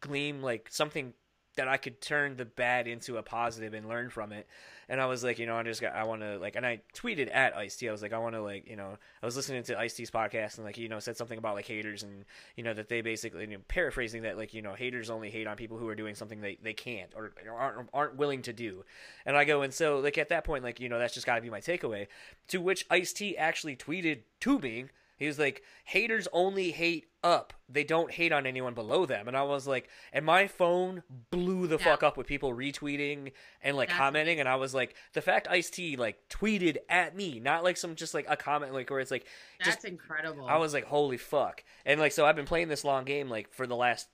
gleam 0.00 0.42
like 0.42 0.68
something 0.70 1.14
that 1.56 1.68
I 1.68 1.76
could 1.76 2.00
turn 2.00 2.36
the 2.36 2.44
bad 2.44 2.86
into 2.88 3.16
a 3.16 3.22
positive 3.22 3.74
and 3.74 3.88
learn 3.88 4.10
from 4.10 4.32
it. 4.32 4.46
And 4.88 5.00
I 5.00 5.06
was 5.06 5.24
like, 5.24 5.38
you 5.38 5.46
know, 5.46 5.56
I 5.56 5.62
just 5.62 5.80
got, 5.80 5.94
I 5.94 6.04
want 6.04 6.20
to 6.20 6.36
like, 6.38 6.56
and 6.56 6.66
I 6.66 6.80
tweeted 6.94 7.34
at 7.34 7.56
Ice 7.56 7.76
T. 7.76 7.88
I 7.88 7.92
was 7.92 8.02
like, 8.02 8.12
I 8.12 8.18
want 8.18 8.34
to 8.34 8.42
like, 8.42 8.68
you 8.68 8.76
know, 8.76 8.98
I 9.22 9.26
was 9.26 9.34
listening 9.34 9.62
to 9.64 9.78
Ice 9.78 9.94
T's 9.94 10.10
podcast 10.10 10.56
and 10.58 10.66
like, 10.66 10.76
you 10.76 10.88
know, 10.88 10.98
said 10.98 11.16
something 11.16 11.38
about 11.38 11.54
like 11.54 11.66
haters 11.66 12.02
and 12.02 12.24
you 12.56 12.64
know 12.64 12.74
that 12.74 12.88
they 12.88 13.00
basically, 13.00 13.42
you 13.42 13.56
know, 13.56 13.62
paraphrasing 13.68 14.22
that 14.22 14.36
like, 14.36 14.52
you 14.52 14.62
know, 14.62 14.74
haters 14.74 15.08
only 15.10 15.30
hate 15.30 15.46
on 15.46 15.56
people 15.56 15.78
who 15.78 15.88
are 15.88 15.94
doing 15.94 16.14
something 16.14 16.40
they 16.40 16.58
they 16.62 16.74
can't 16.74 17.10
or 17.16 17.32
or 17.46 17.58
aren't 17.58 17.88
aren't 17.94 18.16
willing 18.16 18.42
to 18.42 18.52
do. 18.52 18.84
And 19.24 19.36
I 19.36 19.44
go, 19.44 19.62
and 19.62 19.72
so 19.72 20.00
like 20.00 20.18
at 20.18 20.28
that 20.28 20.44
point, 20.44 20.64
like, 20.64 20.80
you 20.80 20.88
know, 20.88 20.98
that's 20.98 21.14
just 21.14 21.26
got 21.26 21.36
to 21.36 21.40
be 21.40 21.50
my 21.50 21.60
takeaway. 21.60 22.08
To 22.48 22.58
which 22.58 22.84
Ice 22.90 23.12
T 23.12 23.36
actually 23.38 23.76
tweeted 23.76 24.20
to 24.40 24.58
me. 24.58 24.86
He 25.16 25.26
was 25.26 25.38
like, 25.38 25.62
haters 25.84 26.26
only 26.32 26.70
hate 26.72 27.06
up. 27.22 27.52
They 27.68 27.84
don't 27.84 28.10
hate 28.10 28.32
on 28.32 28.46
anyone 28.46 28.74
below 28.74 29.06
them. 29.06 29.28
And 29.28 29.36
I 29.36 29.42
was 29.42 29.66
like, 29.66 29.88
and 30.12 30.24
my 30.26 30.46
phone 30.46 31.02
blew 31.30 31.66
the 31.66 31.78
Yeah. 31.78 31.84
fuck 31.84 32.02
up 32.02 32.16
with 32.16 32.26
people 32.26 32.52
retweeting 32.52 33.32
and 33.62 33.76
like 33.76 33.88
That's 33.88 33.98
commenting. 33.98 34.40
And 34.40 34.48
I 34.48 34.56
was 34.56 34.74
like, 34.74 34.94
the 35.12 35.22
fact 35.22 35.46
Ice 35.48 35.70
T 35.70 35.96
like 35.96 36.28
tweeted 36.28 36.78
at 36.88 37.14
me, 37.16 37.38
not 37.40 37.62
like 37.64 37.76
some 37.76 37.94
just 37.94 38.12
like 38.12 38.26
a 38.28 38.36
comment 38.36 38.72
like 38.74 38.90
where 38.90 39.00
it's 39.00 39.10
like, 39.10 39.26
That's 39.60 39.76
just 39.76 39.84
incredible. 39.86 40.46
I 40.46 40.56
was 40.58 40.74
like, 40.74 40.84
holy 40.84 41.16
fuck. 41.16 41.62
And 41.86 42.00
like, 42.00 42.12
so 42.12 42.26
I've 42.26 42.36
been 42.36 42.44
playing 42.46 42.68
this 42.68 42.84
long 42.84 43.04
game 43.04 43.28
like 43.30 43.52
for 43.52 43.66
the 43.66 43.76
last. 43.76 44.08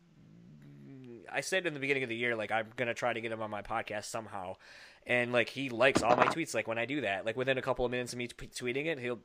I 1.33 1.43
said 1.43 1.65
in 1.67 1.75
the 1.75 1.81
beginning 1.81 2.03
of 2.03 2.09
the 2.09 2.17
year, 2.17 2.35
like, 2.35 2.51
I'm 2.51 2.67
going 2.77 2.89
to 2.89 2.95
try 2.95 3.13
to 3.13 3.21
get 3.21 3.31
him 3.31 3.41
on 3.41 3.51
my 3.51 3.63
podcast 3.63 4.07
somehow. 4.07 4.57
And 5.07 5.33
like, 5.33 5.49
he 5.49 5.69
likes 5.71 6.03
all 6.03 6.17
my 6.17 6.27
tweets. 6.27 6.55
Like, 6.55 6.67
when 6.67 6.77
I 6.77 6.87
do 6.87 7.03
that, 7.03 7.25
like, 7.25 7.37
within 7.37 7.57
a 7.57 7.63
couple 7.63 7.85
of 7.85 7.91
minutes 7.93 8.13
of 8.13 8.19
me 8.19 8.27
t- 8.27 8.47
tweeting 8.49 8.87
it, 8.87 8.99
he'll. 8.99 9.21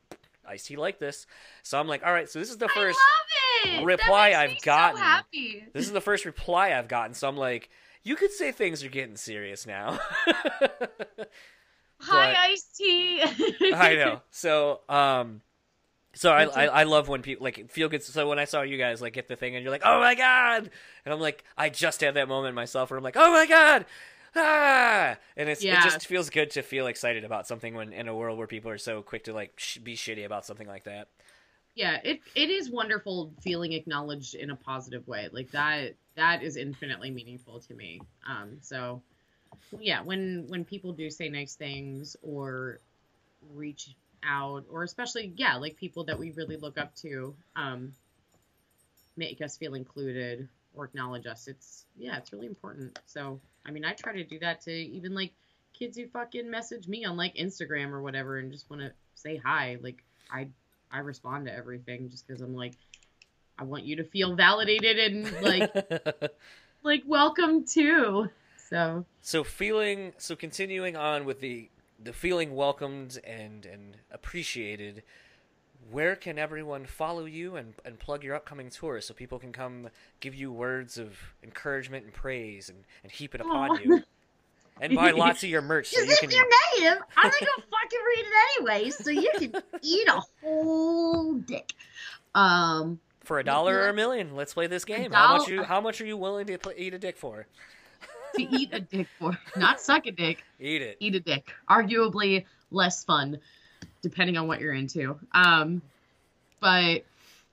Ice 0.48 0.66
T 0.66 0.76
like 0.76 1.00
this. 1.00 1.28
So 1.64 1.80
I'm 1.80 1.88
like, 1.88 2.06
all 2.06 2.12
right, 2.14 2.30
so 2.30 2.40
this 2.40 2.50
is 2.50 2.58
the 2.58 2.70
first. 2.70 3.00
I 3.00 3.70
love 3.72 3.82
it. 3.82 3.86
reply 3.86 4.34
I've 4.34 4.62
gotten. 4.62 4.98
So. 4.98 5.66
This 5.74 5.86
is 5.86 5.92
the 5.92 6.02
first 6.02 6.26
reply 6.26 6.74
I've 6.74 6.88
gotten. 6.88 7.14
So 7.14 7.28
I'm 7.28 7.38
like, 7.38 7.70
you 8.04 8.16
could 8.16 8.32
say 8.32 8.52
things 8.52 8.84
are 8.84 8.90
getting 8.90 9.16
serious 9.18 9.66
now. 9.66 10.00
Hi, 12.00 12.36
Ice 12.52 12.66
T. 12.78 13.22
I 13.74 13.96
know. 13.96 14.22
So, 14.30 14.82
um, 14.90 15.42
so 16.14 16.32
I, 16.32 16.44
I 16.46 16.66
I 16.66 16.84
love 16.84 17.08
when 17.10 17.22
people 17.22 17.44
like 17.44 17.70
feel 17.70 17.90
good. 17.90 18.04
So 18.04 18.30
when 18.30 18.40
I 18.40 18.46
saw 18.46 18.62
you 18.62 18.78
guys 18.78 19.02
like 19.02 19.14
get 19.14 19.28
the 19.28 19.36
thing 19.36 19.56
and 19.56 19.64
you're 19.64 19.72
like, 19.72 19.82
oh 19.84 20.00
my 20.00 20.16
god, 20.16 20.70
and 21.04 21.14
I'm 21.14 21.20
like, 21.20 21.44
I 21.58 21.70
just 21.70 22.02
had 22.02 22.14
that 22.14 22.28
moment 22.28 22.56
myself 22.56 22.90
where 22.90 22.98
I'm 22.98 23.04
like, 23.04 23.18
oh 23.18 23.32
my 23.32 23.46
god. 23.46 23.86
Ah! 24.36 25.18
And 25.38 25.50
it's, 25.50 25.64
Yeah. 25.64 25.80
it 25.80 25.84
just 25.84 26.08
feels 26.08 26.30
good 26.30 26.52
to 26.52 26.62
feel 26.62 26.88
excited 26.88 27.24
about 27.24 27.48
something 27.48 27.74
when 27.74 27.94
in 27.94 28.08
a 28.08 28.16
world 28.16 28.38
where 28.38 28.48
people 28.48 28.70
are 28.72 28.78
so 28.78 29.02
quick 29.02 29.24
to 29.26 29.34
like 29.34 29.54
sh- 29.58 29.78
be 29.78 29.96
shitty 29.96 30.26
about 30.26 30.46
something 30.46 30.68
like 30.68 30.84
that. 30.86 31.08
yeah 31.76 32.00
it 32.04 32.22
it 32.36 32.50
is 32.50 32.70
wonderful 32.70 33.34
feeling 33.42 33.74
acknowledged 33.74 34.36
in 34.36 34.50
a 34.50 34.56
positive 34.56 35.06
way 35.08 35.28
like 35.32 35.52
that 35.52 35.94
that 36.16 36.42
is 36.44 36.56
infinitely 36.58 37.12
meaningful 37.12 37.60
to 37.60 37.74
me 37.74 38.00
um 38.30 38.58
so 38.62 39.02
yeah 39.80 40.02
when 40.02 40.46
when 40.48 40.64
people 40.64 40.94
do 40.94 41.10
say 41.10 41.28
nice 41.30 41.56
things 41.56 42.16
or 42.22 42.80
reach 43.54 43.96
out 44.24 44.64
or 44.72 44.84
especially 44.84 45.34
yeah 45.36 45.56
like 45.56 45.76
people 45.76 46.04
that 46.06 46.18
we 46.18 46.32
really 46.32 46.58
look 46.58 46.78
up 46.78 46.96
to 46.96 47.36
um 47.56 47.92
make 49.18 49.42
us 49.42 49.58
feel 49.58 49.76
included 49.76 50.48
or 50.76 50.86
acknowledge 50.86 51.26
us 51.26 51.48
it's 51.48 51.86
yeah 51.98 52.18
it's 52.18 52.32
really 52.34 52.48
important 52.48 52.98
so 53.06 53.40
i 53.66 53.72
mean 53.72 53.86
i 53.86 53.94
try 53.94 54.14
to 54.14 54.24
do 54.24 54.40
that 54.40 54.62
to 54.62 54.72
even 54.72 55.14
like 55.14 55.32
kids 55.74 55.98
who 55.98 56.08
fucking 56.08 56.50
message 56.50 56.88
me 56.88 57.06
on 57.06 57.18
like 57.18 57.36
instagram 57.36 57.92
or 57.92 58.02
whatever 58.02 58.38
and 58.38 58.52
just 58.52 58.70
want 58.70 58.82
to 58.82 58.92
say 59.16 59.36
hi 59.44 59.78
like 59.82 60.04
i 60.32 60.48
i 60.92 61.00
respond 61.00 61.46
to 61.46 61.54
everything 61.54 62.10
just 62.10 62.28
because 62.28 62.42
i'm 62.42 62.56
like 62.56 62.74
i 63.60 63.64
want 63.64 63.84
you 63.84 63.96
to 63.98 64.04
feel 64.04 64.36
validated 64.36 64.98
and 65.14 65.42
like 65.42 66.32
like 66.84 67.04
welcome 67.06 67.66
too 67.66 68.30
so 68.70 69.06
So 69.22 69.44
feeling 69.44 70.14
so 70.18 70.36
continuing 70.36 70.96
on 70.96 71.26
with 71.26 71.40
the 71.40 71.70
the 72.04 72.14
feeling 72.14 72.56
welcomed 72.56 73.20
and 73.24 73.66
and 73.66 73.98
appreciated. 74.12 75.04
Where 75.92 76.16
can 76.16 76.40
everyone 76.40 76.86
follow 76.86 77.26
you 77.26 77.56
and, 77.56 77.74
and 77.86 78.00
plug 78.00 78.24
your 78.24 78.36
upcoming 78.36 78.70
tour 78.70 79.00
so 79.02 79.14
people 79.14 79.38
can 79.40 79.52
come 79.52 79.90
give 80.20 80.34
you 80.34 80.52
words 80.52 80.98
of 80.98 81.18
encouragement 81.44 82.06
and 82.06 82.14
praise 82.14 82.70
and, 82.70 82.84
and 83.04 83.12
heap 83.12 83.36
it 83.36 83.42
upon 83.42 83.72
Aw. 83.72 83.80
you? 83.84 84.04
And 84.82 84.96
buy 84.96 85.12
lots 85.16 85.44
of 85.44 85.50
your 85.50 85.62
merch 85.62 85.90
so 85.90 86.02
Because 86.02 86.08
you 86.08 86.14
if 86.14 86.20
can 86.22 86.32
you're 86.32 86.48
native, 86.90 87.04
I'm 87.16 87.24
not 87.28 87.34
gonna 87.40 87.68
fucking 87.82 88.00
read 88.08 88.26
it 88.26 88.34
anyway, 88.58 88.90
so 88.90 89.10
you 89.12 89.32
can 89.38 89.64
eat 89.84 90.08
a 90.08 90.22
whole 90.44 91.34
dick. 91.36 91.74
Um, 92.34 93.00
for 93.24 93.40
a 93.40 93.44
dollar 93.44 93.78
or 93.78 93.90
a 93.90 93.94
million. 93.94 94.36
Let's 94.36 94.54
play 94.54 94.68
this 94.68 94.86
game. 94.86 95.12
How 95.12 95.38
much 95.38 95.48
you 95.48 95.64
how 95.64 95.82
much 95.82 96.02
are 96.02 96.06
you 96.06 96.18
willing 96.18 96.48
to 96.48 96.58
pl- 96.58 96.74
eat 96.78 96.94
a 96.94 97.00
dick 97.00 97.18
for? 97.18 97.48
to 98.36 98.42
eat 98.42 98.70
a 98.74 98.82
dick 98.82 99.08
for 99.18 99.38
not 99.56 99.80
suck 99.80 100.06
a 100.08 100.12
dick 100.12 100.44
Eat 100.60 100.82
it. 100.82 100.98
eat 101.00 101.16
a 101.16 101.22
dick 101.22 101.52
arguably 101.70 102.44
less 102.70 103.04
fun 103.06 103.40
depending 104.06 104.38
on 104.38 104.48
what 104.48 104.62
you're 104.62 104.72
into 104.72 105.18
um 105.32 105.82
but 106.60 107.04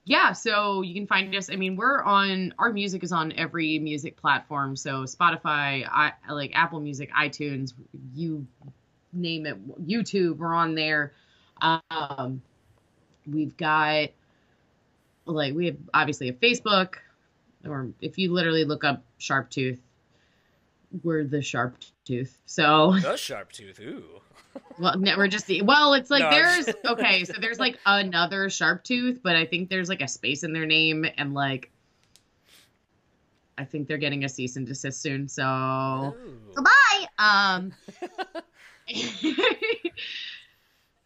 yeah 0.05 0.33
so 0.33 0.83
you 0.83 0.93
can 0.93 1.07
find 1.07 1.35
us 1.35 1.49
i 1.49 1.57
mean 1.57 1.77
we're 1.77 2.03
on 2.03 2.53
our 2.59 2.71
music 2.71 3.03
is 3.03 3.11
on 3.11 3.33
every 3.39 3.79
music 3.79 4.19
platform 4.19 4.77
so 4.77 5.05
spotify 5.05 5.89
i 5.91 6.13
like 6.31 6.51
apple 6.55 6.79
music 6.79 7.11
itunes 7.13 7.73
you 8.15 8.47
name 9.15 9.47
it 9.47 9.89
youtube 9.89 10.37
we're 10.37 10.53
on 10.53 10.75
there 10.75 11.15
um 11.91 12.43
we've 13.27 13.57
got 13.57 14.11
like 15.25 15.55
we 15.55 15.65
have 15.65 15.77
obviously 15.95 16.29
a 16.29 16.35
facebook 16.35 16.97
or 17.67 17.89
if 18.03 18.19
you 18.19 18.31
literally 18.31 18.67
look 18.67 18.85
up 18.85 19.03
Sharptooth 19.19 19.79
we're 21.03 21.25
the 21.25 21.41
sharp 21.41 21.77
tooth 22.05 22.39
so 22.45 22.93
The 23.01 23.09
Sharptooth. 23.17 23.81
Ooh. 23.81 24.21
Well, 24.79 24.99
no, 24.99 25.17
we're 25.17 25.29
just 25.29 25.51
well. 25.63 25.95
It's 25.95 26.11
like 26.11 26.23
No, 26.23 26.31
there's 26.31 26.67
just- 26.67 26.79
okay, 26.85 27.25
so 27.25 27.35
there's 27.41 27.59
like 27.59 27.79
another 27.87 28.51
sharp 28.51 28.85
tooth, 28.85 29.21
but 29.23 29.37
I 29.37 29.47
think 29.47 29.69
there's 29.71 29.89
like 29.89 30.01
a 30.03 30.09
space 30.09 30.43
in 30.43 30.53
their 30.53 30.67
name, 30.67 31.07
and 31.17 31.35
like 31.35 31.71
I 33.59 33.65
think 33.65 33.89
they're 33.89 33.99
getting 33.99 34.25
a 34.25 34.29
cease 34.29 34.57
and 34.57 34.67
desist 34.67 35.01
soon. 35.01 35.29
So 35.29 35.45
Ooh. 36.17 36.39
goodbye. 36.55 37.07
um, 37.19 37.73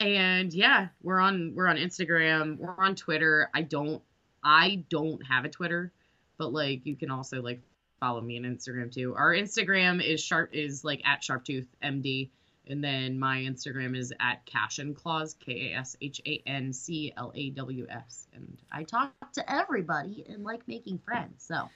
and 0.00 0.52
yeah, 0.52 0.88
we're 1.02 1.20
on 1.20 1.52
we're 1.54 1.68
on 1.68 1.76
Instagram, 1.76 2.58
we're 2.58 2.74
on 2.78 2.94
Twitter. 2.94 3.50
I 3.54 3.62
don't 3.62 4.02
I 4.42 4.84
don't 4.90 5.20
have 5.26 5.44
a 5.44 5.48
Twitter, 5.48 5.92
but 6.38 6.52
like 6.52 6.86
you 6.86 6.96
can 6.96 7.10
also 7.10 7.42
like 7.42 7.60
follow 8.00 8.20
me 8.20 8.38
on 8.38 8.44
Instagram 8.44 8.92
too. 8.92 9.14
Our 9.16 9.32
Instagram 9.32 10.04
is 10.04 10.22
sharp 10.22 10.50
is 10.52 10.84
like 10.84 11.02
at 11.04 11.22
sharptooth 11.22 11.66
MD. 11.82 12.30
And 12.68 12.82
then 12.82 13.18
my 13.18 13.38
Instagram 13.38 13.96
is 13.96 14.12
at 14.18 14.44
Kashan 14.46 14.94
Claws, 14.94 15.36
K 15.38 15.72
A 15.72 15.78
S 15.78 15.96
H 16.00 16.20
A 16.26 16.42
N 16.46 16.72
C 16.72 17.12
L 17.16 17.32
A 17.34 17.50
W 17.50 17.86
S. 17.88 18.26
And 18.34 18.56
I 18.72 18.82
talk 18.82 19.12
To 19.34 19.52
everybody 19.52 20.24
and 20.28 20.42
like 20.44 20.66
making 20.66 20.98
friends, 20.98 21.44
so 21.46 21.68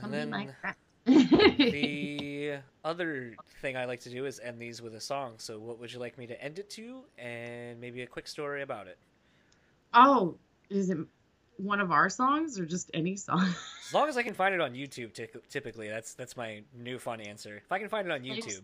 come 0.00 0.14
And 0.14 0.30
be 0.30 0.36
my 0.36 0.48
friend. 0.60 0.76
the 1.04 2.58
other 2.84 3.34
thing 3.60 3.76
I 3.76 3.86
like 3.86 4.00
to 4.00 4.10
do 4.10 4.24
is 4.26 4.40
end 4.40 4.60
these 4.60 4.80
with 4.80 4.94
a 4.94 5.00
song. 5.00 5.34
So, 5.38 5.58
what 5.58 5.78
would 5.80 5.92
you 5.92 5.98
like 5.98 6.16
me 6.16 6.26
to 6.28 6.40
end 6.40 6.58
it 6.58 6.70
to, 6.70 7.02
and 7.18 7.80
maybe 7.80 8.02
a 8.02 8.06
quick 8.06 8.28
story 8.28 8.62
about 8.62 8.86
it? 8.86 8.98
oh, 9.94 10.36
is 10.70 10.90
it 10.90 10.98
one 11.56 11.80
of 11.80 11.92
our 11.92 12.08
songs 12.08 12.58
or 12.58 12.64
just 12.64 12.90
any 12.94 13.16
song? 13.16 13.54
As 13.86 13.94
long 13.94 14.08
as 14.08 14.16
I 14.16 14.22
can 14.22 14.34
find 14.34 14.54
it 14.54 14.60
on 14.60 14.72
YouTube, 14.72 15.12
typically 15.48 15.88
that's 15.88 16.14
that's 16.14 16.36
my 16.36 16.62
new 16.76 16.98
fun 16.98 17.20
answer. 17.20 17.56
If 17.56 17.70
I 17.70 17.78
can 17.78 17.88
find 17.88 18.06
it 18.06 18.12
on. 18.12 18.22
YouTube, 18.22 18.62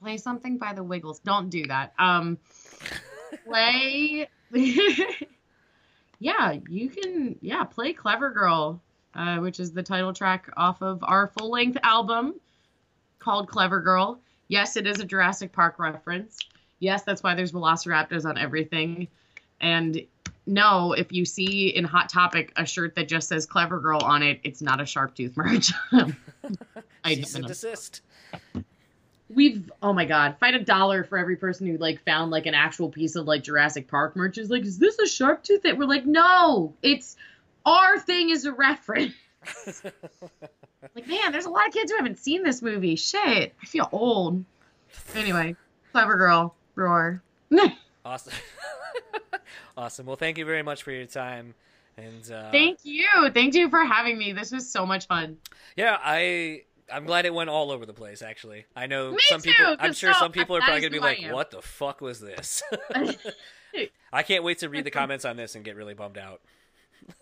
play 0.00 0.16
something 0.16 0.58
by 0.58 0.72
the 0.72 0.82
Wiggles. 0.82 1.18
Don't 1.20 1.50
do 1.50 1.66
that. 1.66 1.92
Um, 1.98 2.38
play. 3.46 4.28
yeah, 6.18 6.56
you 6.68 6.88
can. 6.88 7.36
Yeah, 7.40 7.64
play 7.64 7.92
"Clever 7.92 8.30
Girl," 8.30 8.80
uh, 9.14 9.38
which 9.38 9.60
is 9.60 9.72
the 9.72 9.82
title 9.82 10.12
track 10.12 10.50
off 10.56 10.82
of 10.82 11.02
our 11.02 11.28
full 11.38 11.50
length 11.50 11.78
album 11.82 12.34
called 13.18 13.48
"Clever 13.48 13.80
Girl." 13.80 14.20
Yes, 14.48 14.76
it 14.76 14.86
is 14.86 15.00
a 15.00 15.04
Jurassic 15.04 15.52
Park 15.52 15.78
reference. 15.78 16.38
Yes, 16.78 17.02
that's 17.02 17.22
why 17.22 17.34
there's 17.34 17.52
velociraptors 17.52 18.24
on 18.24 18.38
everything. 18.38 19.08
And 19.60 20.06
no, 20.46 20.92
if 20.92 21.12
you 21.12 21.24
see 21.24 21.68
in 21.68 21.84
Hot 21.84 22.08
Topic 22.08 22.52
a 22.56 22.64
shirt 22.64 22.94
that 22.94 23.08
just 23.08 23.28
says 23.28 23.44
Clever 23.44 23.80
Girl 23.80 24.00
on 24.02 24.22
it, 24.22 24.40
it's 24.44 24.62
not 24.62 24.80
a 24.80 24.84
Sharptooth 24.84 25.36
merch. 25.36 25.72
I 27.04 27.14
Cease 27.14 27.32
don't 27.32 27.42
and 27.42 27.48
desist. 27.48 28.00
We've 29.38 29.70
oh 29.80 29.92
my 29.92 30.04
god, 30.04 30.34
find 30.40 30.56
a 30.56 30.64
dollar 30.64 31.04
for 31.04 31.16
every 31.16 31.36
person 31.36 31.68
who 31.68 31.78
like 31.78 32.04
found 32.04 32.32
like 32.32 32.46
an 32.46 32.54
actual 32.54 32.88
piece 32.88 33.14
of 33.14 33.28
like 33.28 33.44
Jurassic 33.44 33.86
Park 33.86 34.16
merch. 34.16 34.36
Is 34.36 34.50
like, 34.50 34.64
is 34.64 34.78
this 34.78 34.98
a 34.98 35.04
Sharptooth? 35.04 35.62
That 35.62 35.78
we're 35.78 35.86
like, 35.86 36.04
no, 36.04 36.74
it's 36.82 37.14
our 37.64 38.00
thing 38.00 38.30
is 38.30 38.46
a 38.46 38.52
reference. 38.52 39.14
like, 40.92 41.06
man, 41.06 41.30
there's 41.30 41.46
a 41.46 41.50
lot 41.50 41.68
of 41.68 41.72
kids 41.72 41.92
who 41.92 41.98
haven't 41.98 42.18
seen 42.18 42.42
this 42.42 42.62
movie. 42.62 42.96
Shit, 42.96 43.54
I 43.62 43.66
feel 43.66 43.88
old. 43.92 44.44
Anyway, 45.14 45.54
Clever 45.92 46.16
Girl, 46.16 46.56
roar. 46.74 47.22
Awesome. 48.04 48.32
awesome. 49.76 50.06
Well, 50.06 50.16
thank 50.16 50.38
you 50.38 50.46
very 50.46 50.62
much 50.62 50.82
for 50.82 50.90
your 50.90 51.06
time. 51.06 51.54
And 51.96 52.32
uh, 52.32 52.50
Thank 52.50 52.78
you. 52.82 53.06
Thank 53.34 53.54
you 53.54 53.70
for 53.70 53.84
having 53.84 54.16
me. 54.18 54.32
This 54.32 54.50
was 54.50 54.68
so 54.68 54.84
much 54.84 55.06
fun. 55.06 55.36
yeah, 55.76 55.98
I 56.02 56.62
I'm 56.92 57.04
glad 57.04 57.26
it 57.26 57.34
went 57.34 57.50
all 57.50 57.70
over 57.70 57.86
the 57.86 57.92
place. 57.92 58.22
Actually, 58.22 58.64
I 58.74 58.86
know 58.86 59.12
Me 59.12 59.18
some 59.28 59.40
too, 59.40 59.50
people. 59.50 59.76
I'm 59.78 59.92
sure 59.92 60.12
so- 60.12 60.18
some 60.20 60.32
people 60.32 60.56
are 60.56 60.60
probably 60.60 60.80
gonna 60.80 60.90
be 60.90 61.00
like. 61.00 61.32
"What 61.32 61.50
the 61.50 61.62
fuck 61.62 62.00
was 62.00 62.20
this?" 62.20 62.62
I 64.12 64.22
can't 64.22 64.44
wait 64.44 64.58
to 64.58 64.68
read 64.68 64.84
the 64.84 64.90
comments 64.90 65.24
on 65.24 65.36
this 65.36 65.54
and 65.54 65.64
get 65.64 65.76
really 65.76 65.94
bummed 65.94 66.18
out. 66.18 66.40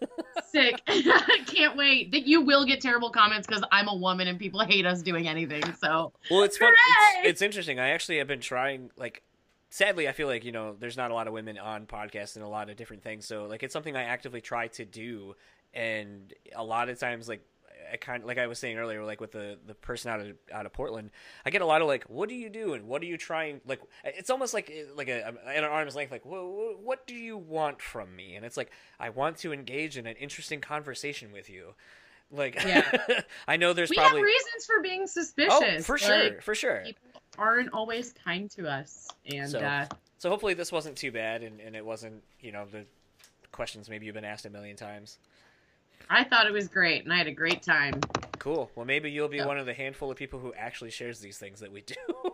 Sick. 0.51 0.81
I 0.87 1.41
can't 1.47 1.77
wait. 1.77 2.13
That 2.13 2.27
you 2.27 2.41
will 2.41 2.65
get 2.65 2.81
terrible 2.81 3.11
comments 3.11 3.47
because 3.47 3.63
I'm 3.71 3.89
a 3.89 3.95
woman 3.95 4.29
and 4.29 4.39
people 4.39 4.61
hate 4.61 4.87
us 4.87 5.03
doing 5.03 5.29
anything. 5.29 5.63
So 5.75 6.13
Well, 6.31 6.43
it's 6.43 6.57
fun. 6.57 6.73
It's, 7.19 7.29
it's 7.29 7.43
interesting. 7.43 7.79
I 7.79 7.89
actually 7.89 8.19
have 8.19 8.27
been 8.27 8.41
trying. 8.41 8.91
Like, 8.97 9.23
sadly, 9.71 10.09
I 10.09 10.13
feel 10.13 10.29
like 10.29 10.45
you 10.45 10.53
know, 10.53 10.75
there's 10.79 10.97
not 10.97 11.11
a 11.11 11.15
lot 11.15 11.27
of 11.27 11.33
women 11.33 11.59
on 11.59 11.87
podcasts 11.87 12.37
and 12.37 12.45
a 12.45 12.49
lot 12.49 12.71
of 12.71 12.77
different 12.77 13.03
things. 13.03 13.27
So, 13.27 13.47
like, 13.47 13.63
it's 13.63 13.73
something 13.73 13.97
I 13.97 14.05
actively 14.05 14.41
try 14.41 14.69
to 14.69 14.85
do, 14.85 15.35
and 15.75 16.33
a 16.55 16.65
lot 16.65 16.89
of 16.89 16.99
times, 16.99 17.29
like. 17.29 17.45
I 17.93 17.97
kind 17.97 18.23
of 18.23 18.27
like 18.27 18.39
I 18.39 18.47
was 18.47 18.59
saying 18.59 18.77
earlier, 18.79 19.05
like 19.05 19.21
with 19.21 19.33
the 19.33 19.59
the 19.67 19.75
person 19.75 20.11
out 20.11 20.21
of 20.21 20.37
out 20.53 20.67
of 20.67 20.73
Portland, 20.73 21.11
I 21.45 21.51
get 21.51 21.63
a 21.63 21.67
lot 21.67 21.81
of 21.83 21.89
like, 21.89 22.05
"What 22.05 22.29
do 22.29 22.35
you 22.35 22.49
do?" 22.51 22.75
and 22.75 22.87
"What 22.89 23.03
are 23.03 23.07
you 23.07 23.17
trying?" 23.17 23.61
Like, 23.67 23.81
it's 24.05 24.31
almost 24.31 24.55
like 24.55 24.73
like 24.95 25.09
a 25.09 25.27
at 25.47 25.57
an 25.59 25.65
arm's 25.65 25.95
length, 25.97 26.11
like, 26.13 26.25
"What 26.25 26.81
what 26.81 27.07
do 27.07 27.15
you 27.15 27.37
want 27.39 27.81
from 27.83 28.15
me?" 28.15 28.35
And 28.37 28.45
it's 28.45 28.57
like, 28.57 28.71
I 29.01 29.11
want 29.11 29.37
to 29.39 29.53
engage 29.53 29.97
in 29.97 30.07
an 30.07 30.17
interesting 30.17 30.61
conversation 30.61 31.33
with 31.33 31.49
you. 31.51 31.75
Like, 32.31 32.57
Yeah. 32.65 33.21
I 33.49 33.57
know 33.57 33.73
there's 33.73 33.91
we 33.91 33.97
probably 33.97 34.21
have 34.21 34.27
reasons 34.27 34.67
for 34.67 34.81
being 34.83 35.07
suspicious. 35.07 35.53
oh 35.53 35.83
for 35.83 35.97
sure, 35.99 36.25
Like, 36.25 36.43
for 36.43 36.55
sure. 36.57 36.83
people 36.85 37.03
aren't 37.39 37.73
always 37.73 38.13
kind 38.25 38.51
to 38.53 38.69
us, 38.69 39.09
and 39.33 39.49
So- 39.51 39.61
uh, 39.61 39.87
So 40.19 40.31
hopefully 40.31 40.55
this 40.55 40.73
wasn't 40.73 40.97
too 40.97 41.13
bad, 41.13 41.43
and, 41.43 41.61
and 41.61 41.77
it 41.77 41.85
wasn't 41.85 42.23
you 42.41 42.51
know 42.53 42.65
the 42.67 42.85
questions 43.53 43.89
maybe 43.89 44.07
you've 44.07 44.15
been 44.15 44.25
asked 44.25 44.45
a 44.45 44.51
million 44.51 44.77
times. 44.77 45.19
I 46.11 46.25
thought 46.25 46.47
it 46.47 46.53
was 46.53 46.69
great, 46.69 47.05
and 47.05 47.13
I 47.13 47.19
had 47.19 47.27
a 47.27 47.33
great 47.33 47.63
time. 47.63 48.01
Cool. 48.39 48.71
Well, 48.75 48.87
maybe 48.87 49.11
you'll 49.11 49.29
be 49.29 49.39
Yeah. 49.39 49.47
one 49.47 49.59
of 49.59 49.67
the 49.67 49.75
handful 49.75 50.11
of 50.11 50.17
people 50.17 50.39
who 50.39 50.55
actually 50.55 50.91
shares 50.91 51.19
these 51.21 51.39
things 51.39 51.61
that 51.61 51.73
we 51.73 51.81
do. 51.83 51.95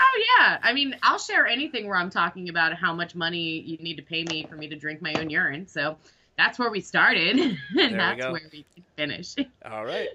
Oh 0.00 0.24
yeah, 0.38 0.58
I 0.62 0.72
mean, 0.74 0.94
I'll 1.02 1.18
share 1.18 1.46
anything 1.46 1.88
where 1.88 1.96
I'm 1.96 2.10
talking 2.10 2.50
about 2.50 2.72
how 2.74 2.94
much 2.94 3.14
money 3.16 3.58
you 3.60 3.78
need 3.78 3.96
to 3.96 4.02
pay 4.02 4.22
me 4.24 4.46
for 4.48 4.54
me 4.54 4.68
to 4.68 4.76
drink 4.76 5.02
my 5.02 5.12
own 5.14 5.28
urine. 5.28 5.66
So 5.66 5.96
that's 6.36 6.56
where 6.58 6.70
we 6.70 6.80
started, 6.80 7.36
and 7.40 7.56
we 7.74 7.88
that's 7.88 8.20
go. 8.20 8.32
where 8.32 8.42
we 8.52 8.64
finish. 8.96 9.34
All 9.64 9.84
right. 9.84 10.08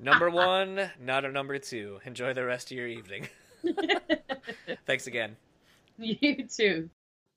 Number 0.00 0.30
one, 0.30 0.90
not 1.00 1.24
a 1.24 1.30
number 1.30 1.58
two. 1.58 2.00
Enjoy 2.06 2.32
the 2.32 2.44
rest 2.44 2.72
of 2.72 2.76
your 2.78 2.88
evening. 2.88 3.28
Thanks 4.86 5.06
again. 5.06 5.36
you 5.98 6.46
too. 6.48 6.90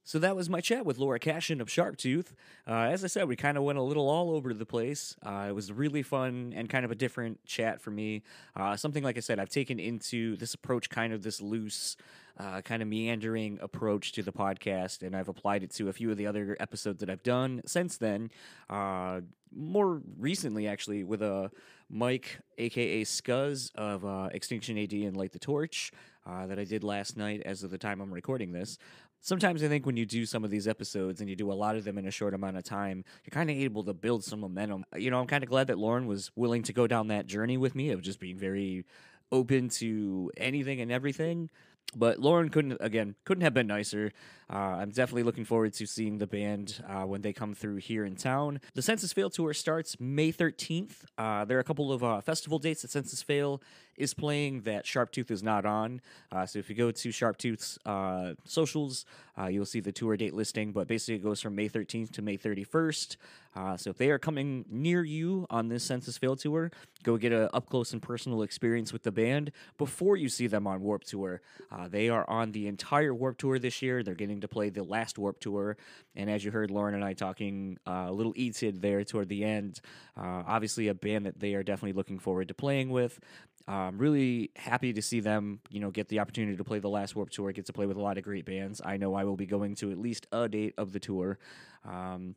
So 0.06 0.20
that 0.20 0.36
was 0.36 0.50
my 0.50 0.60
chat 0.60 0.86
with 0.86 0.98
Laura 0.98 1.18
Kashan 1.18 1.62
of 1.62 1.70
Sharptooth. 1.70 2.34
Uh, 2.68 2.74
as 2.92 3.06
I 3.06 3.08
said, 3.08 3.28
we 3.30 3.38
kind 3.38 3.58
of 3.58 3.64
went 3.64 3.80
a 3.80 3.82
little 3.82 4.10
all 4.10 4.32
over 4.32 4.54
the 4.54 4.66
place. 4.66 5.16
Uh, 5.26 5.46
it 5.48 5.54
was 5.56 5.72
really 5.72 6.04
fun 6.04 6.54
and 6.54 6.70
kind 6.70 6.84
of 6.84 6.92
a 6.92 6.96
different 6.96 7.44
chat 7.46 7.80
for 7.80 7.90
me. 7.90 8.22
Uh, 8.54 8.76
something 8.76 9.02
like 9.02 9.16
I 9.16 9.22
said, 9.22 9.40
I've 9.40 9.50
taken 9.50 9.80
into 9.80 10.36
this 10.36 10.54
approach, 10.54 10.90
kind 10.90 11.14
of 11.14 11.24
this 11.24 11.40
loose, 11.40 11.96
uh, 12.38 12.60
kind 12.62 12.82
of 12.82 12.90
meandering 12.90 13.60
approach 13.62 14.12
to 14.14 14.24
the 14.24 14.34
podcast, 14.34 15.04
and 15.04 15.16
I've 15.16 15.30
applied 15.30 15.64
it 15.64 15.72
to 15.76 15.88
a 15.88 15.94
few 15.94 16.12
of 16.12 16.18
the 16.18 16.28
other 16.28 16.58
episodes 16.60 17.00
that 17.00 17.10
I've 17.10 17.24
done 17.24 17.62
since 17.66 17.96
then. 17.96 18.30
Uh, 18.70 19.22
more 19.56 20.02
recently, 20.18 20.68
actually, 20.68 21.06
with 21.06 21.22
a 21.22 21.50
Mike, 21.90 22.40
aka 22.58 23.04
Scuzz 23.04 23.74
of 23.76 24.04
uh, 24.04 24.30
Extinction 24.34 24.78
AD 24.78 24.92
and 24.92 25.16
Light 25.16 25.32
the 25.32 25.40
Torch, 25.40 25.92
uh, 26.26 26.48
that 26.48 26.58
I 26.58 26.64
did 26.64 26.84
last 26.84 27.18
night 27.18 27.42
as 27.46 27.64
of 27.64 27.72
the 27.72 27.78
time 27.78 28.02
I'm 28.02 28.14
recording 28.14 28.52
this 28.52 28.78
sometimes 29.24 29.64
I 29.64 29.68
think 29.70 29.88
when 29.88 29.98
you 29.98 30.06
do 30.06 30.26
some 30.28 30.44
of 30.44 30.52
these 30.52 30.68
episodes 30.68 31.22
and 31.22 31.30
you 31.30 31.36
do 31.36 31.52
a 31.52 31.56
lot 31.56 31.76
of 31.76 31.84
them 31.84 31.98
in 31.98 32.06
a 32.06 32.12
short 32.12 32.36
amount 32.36 32.58
of 32.58 32.64
time, 32.64 33.04
you're 33.24 33.32
kind 33.32 33.50
of 33.50 33.56
able 33.56 33.84
to 33.86 33.94
build 33.94 34.24
some 34.24 34.42
momentum. 34.42 34.86
You 34.96 35.10
know, 35.10 35.20
I'm 35.20 35.28
kind 35.28 35.44
of 35.44 35.50
glad 35.50 35.68
that 35.68 35.80
Lauren 35.80 36.06
was 36.06 36.30
willing 36.36 36.62
to 36.64 36.74
go 36.74 36.86
down 36.86 37.08
that 37.08 37.26
journey 37.26 37.58
with 37.58 37.74
me 37.74 37.90
of 37.90 38.02
just 38.02 38.20
being 38.20 38.38
very 38.38 38.86
open 39.32 39.70
to 39.70 40.32
anything 40.38 40.80
and 40.82 40.92
everything. 40.92 41.50
But 41.96 42.20
Lauren 42.20 42.50
couldn't, 42.50 42.78
again, 42.80 43.16
couldn't 43.24 43.44
have 43.44 43.54
been 43.54 43.68
nicer. 43.68 44.12
Uh, 44.52 44.78
I'm 44.82 44.90
definitely 44.90 45.24
looking 45.24 45.46
forward 45.46 45.74
to 45.74 45.86
seeing 45.86 46.18
the 46.18 46.28
band 46.28 46.84
uh, 46.88 47.04
when 47.04 47.22
they 47.22 47.34
come 47.34 47.54
through 47.54 47.78
here 47.78 48.04
in 48.04 48.16
town. 48.16 48.62
The 48.74 48.82
Senses 48.82 49.14
Fail 49.14 49.30
tour 49.30 49.54
starts 49.54 50.00
May 50.00 50.32
13th. 50.32 51.06
Uh, 51.18 51.46
there 51.46 51.58
are 51.58 51.62
a 51.62 51.64
couple 51.64 51.92
of 51.92 52.04
uh, 52.04 52.22
festival 52.22 52.58
dates 52.58 52.82
that 52.82 52.92
Senses 52.92 53.22
Fail 53.22 53.62
is 53.98 54.14
playing 54.14 54.62
that 54.62 54.86
Sharptooth 54.86 55.32
is 55.32 55.44
not 55.44 55.66
on. 55.66 56.02
Uh, 56.32 56.46
so 56.46 56.60
if 56.60 56.70
you 56.70 56.76
go 56.76 56.92
to 56.92 57.10
Sharptooth's 57.10 57.78
uh, 57.86 58.34
socials, 58.46 59.06
uh, 59.38 59.48
you'll 59.48 59.66
see 59.66 59.80
the 59.80 59.92
tour 59.92 60.16
date 60.18 60.34
listing. 60.34 60.72
But 60.72 60.88
basically, 60.88 61.16
it 61.16 61.24
goes 61.24 61.42
from 61.42 61.56
May 61.56 61.70
13th 61.70 62.12
to 62.14 62.22
May 62.22 62.38
31st. 62.38 63.18
Uh, 63.56 63.78
so 63.78 63.92
if 63.92 63.98
they 63.98 64.10
are 64.10 64.18
coming 64.18 64.66
near 64.70 65.04
you 65.04 65.46
on 65.50 65.68
this 65.68 65.84
Senses 65.84 66.18
Fail 66.18 66.36
tour, 66.36 66.72
go 67.04 67.18
get 67.18 67.32
a 67.32 67.54
up 67.56 67.70
close 67.70 67.94
and 67.94 68.02
personal 68.02 68.42
experience 68.42 68.92
with 68.92 69.04
the 69.04 69.12
band 69.12 69.52
before 69.78 70.18
you 70.18 70.28
see 70.28 70.48
them 70.48 70.66
on 70.66 70.82
Warped 70.82 71.08
Tour. 71.08 71.42
Uh, 71.72 71.88
they 71.88 72.10
are 72.10 72.28
on 72.28 72.52
the 72.52 72.68
entire 72.68 73.14
Warped 73.14 73.40
Tour 73.40 73.60
this 73.60 73.82
year. 73.82 74.02
They're 74.02 74.16
getting 74.16 74.42
to 74.42 74.48
play 74.48 74.70
the 74.70 74.84
last 74.84 75.20
Warped 75.20 75.44
Tour, 75.44 75.78
and 76.16 76.32
as 76.32 76.44
you 76.44 76.50
heard 76.50 76.72
Lauren 76.72 76.96
and 76.96 77.04
I 77.04 77.14
talking 77.14 77.78
uh, 77.86 78.06
a 78.08 78.12
little 78.12 78.34
eated 78.36 78.82
there 78.82 79.04
toward 79.04 79.30
the 79.30 79.44
end, 79.44 79.82
obviously 80.18 80.88
a 80.88 80.96
band 80.96 81.26
that 81.28 81.40
they 81.40 81.54
are 81.54 81.64
definitely 81.64 81.94
looking 81.94 82.18
forward 82.18 82.48
to 82.48 82.54
playing 82.54 82.90
with. 82.90 83.20
I'm 83.68 83.98
really 83.98 84.52
happy 84.56 84.92
to 84.94 85.02
see 85.02 85.22
them, 85.22 85.60
you 85.70 85.80
know, 85.80 85.90
get 85.90 86.10
the 86.10 86.20
opportunity 86.20 86.58
to 86.58 86.64
play 86.64 86.80
the 86.80 86.90
last 86.90 87.16
Warped 87.16 87.34
Tour, 87.34 87.52
get 87.54 87.66
to 87.68 87.74
play 87.74 87.86
with 87.86 87.98
a 87.98 88.02
lot 88.02 88.18
of 88.18 88.24
great 88.24 88.46
bands. 88.46 88.82
I 88.84 88.98
know 88.98 89.16
I 89.16 89.24
will 89.24 89.38
be 89.38 89.46
going 89.46 89.76
to 89.76 89.92
at 89.92 89.98
least 89.98 90.28
a 90.32 90.50
date 90.50 90.74
of 90.78 90.92
the 90.92 91.00
tour. 91.00 91.40
Um, 91.86 92.36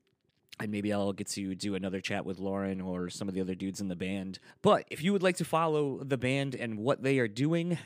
and 0.58 0.70
maybe 0.70 0.92
I'll 0.92 1.12
get 1.12 1.28
to 1.30 1.54
do 1.54 1.74
another 1.74 2.00
chat 2.00 2.24
with 2.24 2.38
Lauren 2.38 2.80
or 2.80 3.10
some 3.10 3.28
of 3.28 3.34
the 3.34 3.40
other 3.40 3.54
dudes 3.54 3.80
in 3.80 3.88
the 3.88 3.96
band. 3.96 4.38
But 4.62 4.86
if 4.90 5.02
you 5.02 5.12
would 5.12 5.22
like 5.22 5.36
to 5.36 5.44
follow 5.44 6.02
the 6.02 6.16
band 6.16 6.54
and 6.54 6.78
what 6.78 7.02
they 7.02 7.18
are 7.18 7.28
doing, 7.28 7.76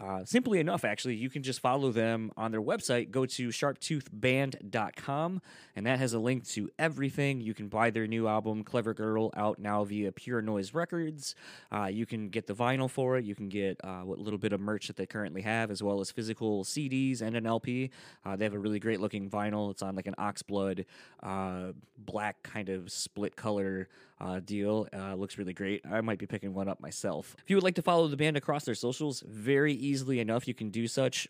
uh, 0.00 0.24
simply 0.24 0.60
enough, 0.60 0.84
actually, 0.84 1.16
you 1.16 1.28
can 1.28 1.42
just 1.42 1.60
follow 1.60 1.92
them 1.92 2.32
on 2.36 2.52
their 2.52 2.62
website. 2.62 3.10
Go 3.10 3.26
to 3.26 3.48
sharptoothband.com, 3.48 5.42
and 5.76 5.86
that 5.86 5.98
has 5.98 6.14
a 6.14 6.18
link 6.18 6.46
to 6.48 6.70
everything. 6.78 7.42
You 7.42 7.52
can 7.52 7.68
buy 7.68 7.90
their 7.90 8.06
new 8.06 8.26
album, 8.26 8.64
Clever 8.64 8.94
Girl, 8.94 9.30
out 9.36 9.58
now 9.58 9.84
via 9.84 10.10
Pure 10.10 10.40
Noise 10.42 10.72
Records. 10.72 11.34
Uh, 11.70 11.86
you 11.86 12.06
can 12.06 12.30
get 12.30 12.46
the 12.46 12.54
vinyl 12.54 12.88
for 12.88 13.18
it. 13.18 13.26
You 13.26 13.34
can 13.34 13.50
get 13.50 13.78
uh, 13.84 14.00
what 14.00 14.18
little 14.18 14.38
bit 14.38 14.54
of 14.54 14.60
merch 14.60 14.86
that 14.86 14.96
they 14.96 15.04
currently 15.04 15.42
have, 15.42 15.70
as 15.70 15.82
well 15.82 16.00
as 16.00 16.10
physical 16.10 16.64
CDs 16.64 17.20
and 17.20 17.36
an 17.36 17.46
LP. 17.46 17.90
Uh, 18.24 18.36
they 18.36 18.44
have 18.44 18.54
a 18.54 18.58
really 18.58 18.80
great 18.80 19.00
looking 19.00 19.28
vinyl. 19.28 19.70
It's 19.70 19.82
on 19.82 19.96
like 19.96 20.06
an 20.06 20.14
oxblood 20.18 20.86
uh, 21.22 21.72
black 21.98 22.42
kind 22.42 22.70
of 22.70 22.90
split 22.90 23.36
color 23.36 23.88
uh, 24.20 24.40
deal. 24.40 24.86
Uh, 24.92 25.14
looks 25.14 25.38
really 25.38 25.52
great. 25.52 25.82
I 25.90 26.00
might 26.00 26.18
be 26.18 26.26
picking 26.26 26.54
one 26.54 26.68
up 26.68 26.80
myself. 26.80 27.36
If 27.42 27.50
you 27.50 27.56
would 27.56 27.64
like 27.64 27.76
to 27.76 27.82
follow 27.82 28.08
the 28.08 28.16
band 28.16 28.36
across 28.36 28.64
their 28.64 28.74
socials, 28.74 29.22
very 29.26 29.72
easily 29.72 30.20
enough, 30.20 30.46
you 30.46 30.54
can 30.54 30.70
do 30.70 30.86
such 30.86 31.26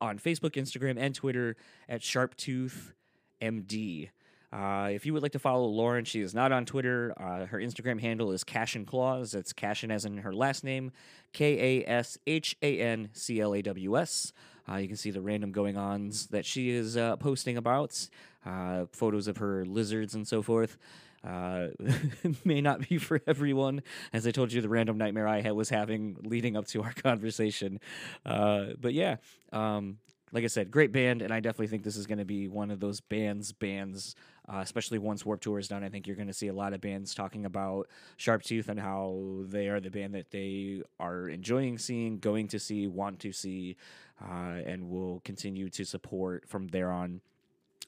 on 0.00 0.18
Facebook, 0.18 0.52
Instagram, 0.52 0.96
and 0.98 1.14
Twitter 1.14 1.56
at 1.88 2.02
SharptoothMD. 2.02 4.10
Uh, 4.52 4.88
if 4.92 5.04
you 5.04 5.12
would 5.12 5.22
like 5.22 5.32
to 5.32 5.38
follow 5.40 5.66
Lauren, 5.66 6.04
she 6.04 6.20
is 6.20 6.32
not 6.32 6.52
on 6.52 6.64
Twitter. 6.64 7.12
Uh, 7.16 7.46
her 7.46 7.58
Instagram 7.58 8.00
handle 8.00 8.30
is 8.30 8.44
Kashan 8.44 8.86
Claws. 8.86 9.32
That's 9.32 9.52
Kashan 9.52 9.90
as 9.90 10.04
in 10.04 10.18
her 10.18 10.32
last 10.32 10.62
name, 10.62 10.92
K 11.32 11.82
A 11.82 11.88
S 11.88 12.18
H 12.24 12.56
A 12.62 12.78
N 12.78 13.08
C 13.12 13.40
L 13.40 13.54
A 13.54 13.62
W 13.62 13.98
S. 13.98 14.32
Uh, 14.68 14.76
you 14.76 14.86
can 14.86 14.96
see 14.96 15.10
the 15.10 15.20
random 15.20 15.50
going 15.50 15.76
ons 15.76 16.28
that 16.28 16.46
she 16.46 16.70
is 16.70 16.96
uh, 16.96 17.16
posting 17.16 17.56
about, 17.56 18.08
uh, 18.46 18.86
photos 18.92 19.26
of 19.26 19.38
her 19.38 19.66
lizards 19.66 20.14
and 20.14 20.26
so 20.26 20.40
forth. 20.40 20.78
Uh, 21.26 21.68
may 22.44 22.60
not 22.60 22.88
be 22.88 22.98
for 22.98 23.20
everyone. 23.26 23.82
As 24.12 24.26
I 24.26 24.30
told 24.30 24.52
you, 24.52 24.60
the 24.60 24.68
random 24.68 24.98
nightmare 24.98 25.26
I 25.26 25.40
had 25.40 25.52
was 25.52 25.70
having 25.70 26.16
leading 26.22 26.56
up 26.56 26.66
to 26.68 26.82
our 26.82 26.92
conversation. 27.02 27.80
Uh, 28.26 28.66
but 28.78 28.92
yeah, 28.92 29.16
um, 29.52 29.98
like 30.32 30.42
I 30.44 30.48
said, 30.48 30.70
great 30.72 30.90
band, 30.90 31.22
and 31.22 31.32
I 31.32 31.38
definitely 31.38 31.68
think 31.68 31.84
this 31.84 31.96
is 31.96 32.06
going 32.06 32.18
to 32.18 32.24
be 32.24 32.48
one 32.48 32.72
of 32.72 32.80
those 32.80 33.00
bands, 33.00 33.52
bands, 33.52 34.16
uh, 34.52 34.58
especially 34.58 34.98
once 34.98 35.24
Warped 35.24 35.44
Tour 35.44 35.60
is 35.60 35.68
done. 35.68 35.84
I 35.84 35.88
think 35.88 36.08
you're 36.08 36.16
going 36.16 36.28
to 36.28 36.34
see 36.34 36.48
a 36.48 36.52
lot 36.52 36.74
of 36.74 36.80
bands 36.80 37.14
talking 37.14 37.44
about 37.46 37.88
Sharptooth 38.18 38.68
and 38.68 38.80
how 38.80 39.44
they 39.44 39.68
are 39.68 39.78
the 39.78 39.90
band 39.90 40.14
that 40.14 40.32
they 40.32 40.82
are 40.98 41.28
enjoying 41.28 41.78
seeing, 41.78 42.18
going 42.18 42.48
to 42.48 42.58
see, 42.58 42.88
want 42.88 43.20
to 43.20 43.32
see, 43.32 43.76
uh, 44.20 44.58
and 44.66 44.90
will 44.90 45.20
continue 45.24 45.70
to 45.70 45.84
support 45.84 46.48
from 46.48 46.66
there 46.66 46.90
on. 46.90 47.20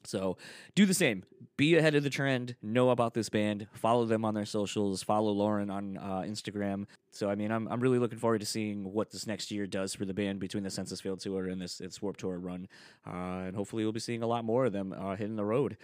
So 0.05 0.36
do 0.74 0.86
the 0.86 0.94
same. 0.94 1.24
Be 1.56 1.77
ahead 1.77 1.94
of 1.94 2.02
the 2.02 2.10
trend. 2.10 2.56
Know 2.62 2.90
about 2.90 3.14
this 3.14 3.28
band. 3.28 3.66
Follow 3.74 4.05
them 4.05 4.24
on 4.24 4.35
their 4.35 4.44
socials. 4.44 5.02
Follow 5.02 5.32
Lauren 5.32 5.70
on 5.70 5.97
uh, 5.97 6.24
Instagram. 6.27 6.86
So 7.10 7.31
I 7.31 7.35
mean, 7.35 7.51
I'm 7.51 7.66
I'm 7.68 7.81
really 7.81 7.98
looking 7.98 8.18
forward 8.18 8.40
to 8.40 8.47
seeing 8.47 8.93
what 8.93 9.10
this 9.10 9.27
next 9.27 9.51
year 9.51 9.66
does 9.66 9.94
for 9.94 10.05
the 10.05 10.14
band 10.14 10.39
between 10.39 10.64
the 10.64 10.70
Senses 10.70 11.01
Fail 11.01 11.16
tour 11.16 11.48
and 11.48 11.60
this 11.60 11.81
its 11.81 12.02
Warped 12.02 12.20
Tour 12.20 12.39
run, 12.39 12.68
uh, 13.06 13.47
and 13.47 13.56
hopefully 13.56 13.85
we'll 13.85 13.93
be 13.93 14.01
seeing 14.01 14.23
a 14.23 14.27
lot 14.27 14.44
more 14.44 14.66
of 14.66 14.73
them 14.73 14.93
uh, 14.93 15.16
hitting 15.16 15.36
the 15.36 15.44
road. 15.44 15.77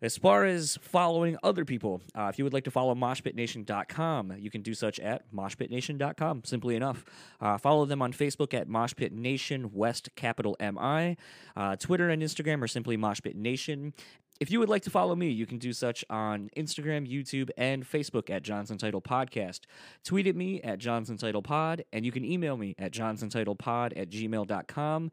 As 0.00 0.16
far 0.16 0.44
as 0.44 0.78
following 0.80 1.36
other 1.42 1.64
people, 1.64 2.00
uh, 2.14 2.28
if 2.30 2.38
you 2.38 2.44
would 2.44 2.52
like 2.52 2.64
to 2.64 2.70
follow 2.70 2.94
moshpitnation.com, 2.94 4.34
you 4.38 4.50
can 4.50 4.62
do 4.62 4.72
such 4.72 5.00
at 5.00 5.32
moshpitnation.com, 5.32 6.42
simply 6.44 6.76
enough. 6.76 7.04
Uh, 7.40 7.58
follow 7.58 7.84
them 7.84 8.00
on 8.00 8.12
Facebook 8.12 8.54
at 8.54 8.68
moshpitnation, 8.68 9.72
West 9.72 10.10
capital 10.14 10.56
M-I. 10.60 11.16
Uh, 11.56 11.74
Twitter 11.76 12.08
and 12.10 12.22
Instagram 12.22 12.62
are 12.62 12.68
simply 12.68 12.96
moshpitnation. 12.96 13.92
If 14.40 14.52
you 14.52 14.60
would 14.60 14.68
like 14.68 14.82
to 14.82 14.90
follow 14.90 15.16
me, 15.16 15.30
you 15.30 15.46
can 15.46 15.58
do 15.58 15.72
such 15.72 16.04
on 16.08 16.48
Instagram, 16.56 17.10
YouTube, 17.10 17.50
and 17.58 17.84
Facebook 17.84 18.30
at 18.30 18.44
Johnson 18.44 18.78
Title 18.78 19.02
Podcast. 19.02 19.62
Tweet 20.04 20.28
at 20.28 20.36
me 20.36 20.62
at 20.62 20.78
Johnson 20.78 21.16
Title 21.16 21.42
Pod, 21.42 21.84
and 21.92 22.06
you 22.06 22.12
can 22.12 22.24
email 22.24 22.56
me 22.56 22.76
at 22.78 22.92
johnsontitlepod 22.92 23.98
at 23.98 24.10
gmail.com. 24.10 25.10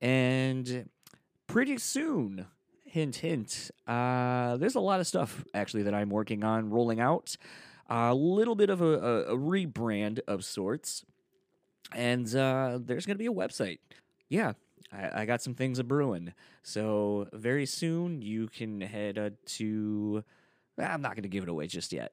And 0.00 0.88
pretty 1.46 1.76
soon, 1.76 2.46
hint, 2.92 3.16
hint. 3.16 3.70
Uh, 3.86 4.58
there's 4.58 4.74
a 4.74 4.80
lot 4.80 5.00
of 5.00 5.06
stuff 5.06 5.46
actually 5.54 5.82
that 5.84 5.94
I'm 5.94 6.10
working 6.10 6.44
on 6.44 6.68
rolling 6.68 7.00
out. 7.00 7.38
A 7.88 8.14
little 8.14 8.54
bit 8.54 8.68
of 8.68 8.82
a, 8.82 8.84
a, 8.84 9.34
a 9.34 9.36
rebrand 9.36 10.20
of 10.28 10.44
sorts, 10.44 11.04
and 11.94 12.26
uh, 12.36 12.78
there's 12.80 13.06
going 13.06 13.16
to 13.16 13.18
be 13.18 13.26
a 13.26 13.32
website. 13.32 13.78
Yeah, 14.28 14.52
I, 14.92 15.22
I, 15.22 15.24
got 15.24 15.42
some 15.42 15.54
things 15.54 15.78
a 15.78 15.84
brewing. 15.84 16.34
So 16.62 17.28
very 17.32 17.66
soon 17.66 18.20
you 18.20 18.48
can 18.48 18.80
head 18.82 19.18
uh, 19.18 19.30
to. 19.56 20.22
I'm 20.78 21.02
not 21.02 21.14
going 21.14 21.22
to 21.22 21.28
give 21.28 21.42
it 21.42 21.48
away 21.48 21.66
just 21.68 21.92
yet. 21.92 22.12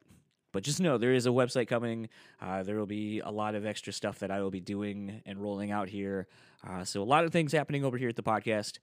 But 0.52 0.64
just 0.64 0.80
know 0.80 0.98
there 0.98 1.14
is 1.14 1.28
a 1.28 1.30
website 1.30 1.68
coming. 1.68 2.10
Uh, 2.42 2.64
there 2.64 2.78
will 2.78 2.86
be 2.86 3.20
a 3.20 3.30
lot 3.30 3.54
of 3.54 3.66
extra 3.66 3.94
stuff 3.94 4.20
that 4.20 4.32
I 4.32 4.42
will 4.42 4.50
be 4.50 4.62
doing 4.62 5.22
and 5.26 5.40
rolling 5.40 5.72
out 5.72 5.90
here. 5.90 6.28
Uh, 6.68 6.84
so, 6.84 7.02
a 7.02 7.04
lot 7.04 7.26
of 7.26 7.32
things 7.32 7.52
happening 7.52 7.86
over 7.86 7.98
here 7.98 8.10
at 8.10 8.16
the 8.16 8.24
podcast. 8.24 8.80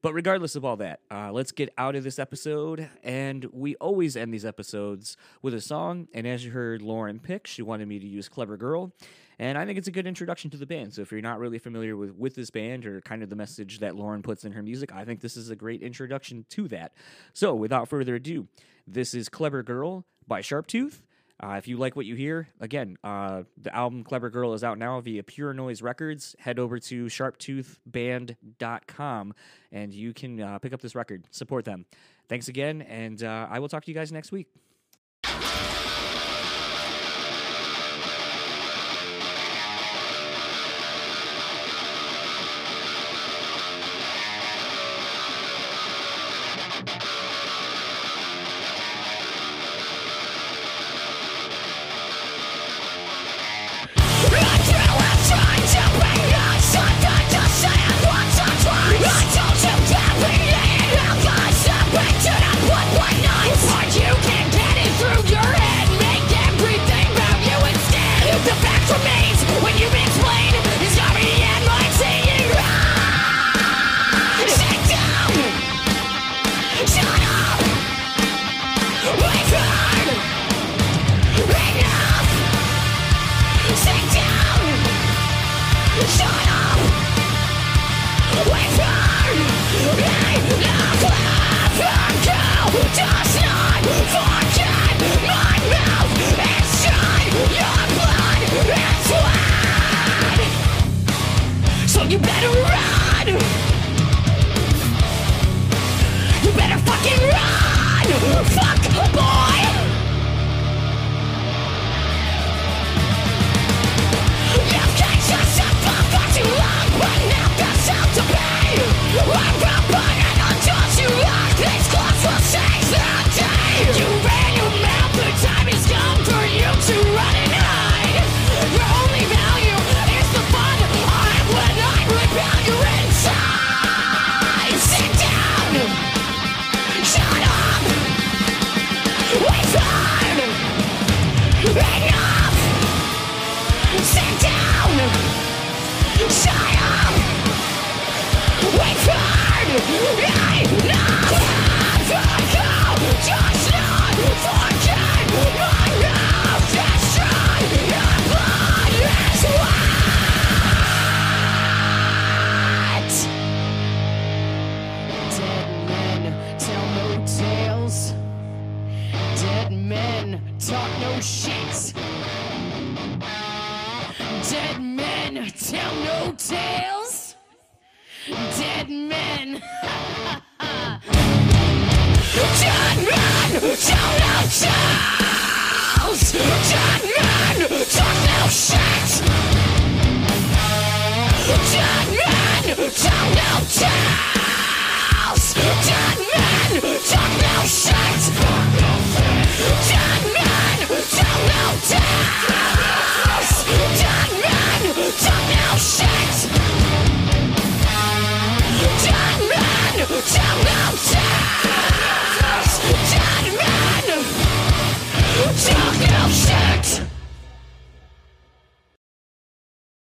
But 0.00 0.14
regardless 0.14 0.54
of 0.54 0.64
all 0.64 0.76
that, 0.76 1.00
uh, 1.10 1.32
let's 1.32 1.50
get 1.50 1.72
out 1.76 1.96
of 1.96 2.04
this 2.04 2.18
episode. 2.18 2.88
And 3.02 3.44
we 3.52 3.74
always 3.76 4.16
end 4.16 4.32
these 4.32 4.44
episodes 4.44 5.16
with 5.42 5.54
a 5.54 5.60
song. 5.60 6.06
And 6.14 6.26
as 6.26 6.44
you 6.44 6.52
heard 6.52 6.82
Lauren 6.82 7.18
pick, 7.18 7.46
she 7.46 7.62
wanted 7.62 7.88
me 7.88 7.98
to 7.98 8.06
use 8.06 8.28
Clever 8.28 8.56
Girl. 8.56 8.92
And 9.40 9.58
I 9.58 9.64
think 9.66 9.78
it's 9.78 9.88
a 9.88 9.92
good 9.92 10.06
introduction 10.06 10.50
to 10.50 10.56
the 10.56 10.66
band. 10.66 10.94
So 10.94 11.02
if 11.02 11.10
you're 11.10 11.20
not 11.20 11.38
really 11.38 11.58
familiar 11.58 11.96
with, 11.96 12.14
with 12.14 12.34
this 12.34 12.50
band 12.50 12.86
or 12.86 13.00
kind 13.00 13.22
of 13.22 13.30
the 13.30 13.36
message 13.36 13.80
that 13.80 13.96
Lauren 13.96 14.22
puts 14.22 14.44
in 14.44 14.52
her 14.52 14.62
music, 14.62 14.92
I 14.92 15.04
think 15.04 15.20
this 15.20 15.36
is 15.36 15.50
a 15.50 15.56
great 15.56 15.82
introduction 15.82 16.44
to 16.50 16.68
that. 16.68 16.92
So 17.32 17.54
without 17.54 17.88
further 17.88 18.14
ado, 18.16 18.46
this 18.86 19.14
is 19.14 19.28
Clever 19.28 19.62
Girl 19.62 20.04
by 20.26 20.42
Sharptooth. 20.42 21.00
Uh, 21.40 21.52
if 21.52 21.68
you 21.68 21.76
like 21.76 21.94
what 21.94 22.06
you 22.06 22.16
hear, 22.16 22.48
again, 22.60 22.96
uh, 23.04 23.44
the 23.56 23.72
album 23.74 24.02
Clever 24.02 24.28
Girl 24.28 24.54
is 24.54 24.64
out 24.64 24.76
now 24.76 25.00
via 25.00 25.22
Pure 25.22 25.54
Noise 25.54 25.82
Records. 25.82 26.34
Head 26.40 26.58
over 26.58 26.80
to 26.80 27.06
sharptoothband.com 27.06 29.34
and 29.70 29.94
you 29.94 30.12
can 30.12 30.40
uh, 30.40 30.58
pick 30.58 30.72
up 30.72 30.80
this 30.80 30.96
record. 30.96 31.28
Support 31.30 31.64
them. 31.64 31.86
Thanks 32.28 32.48
again, 32.48 32.82
and 32.82 33.22
uh, 33.22 33.46
I 33.48 33.58
will 33.58 33.68
talk 33.68 33.84
to 33.84 33.90
you 33.90 33.94
guys 33.94 34.12
next 34.12 34.32
week. 34.32 34.48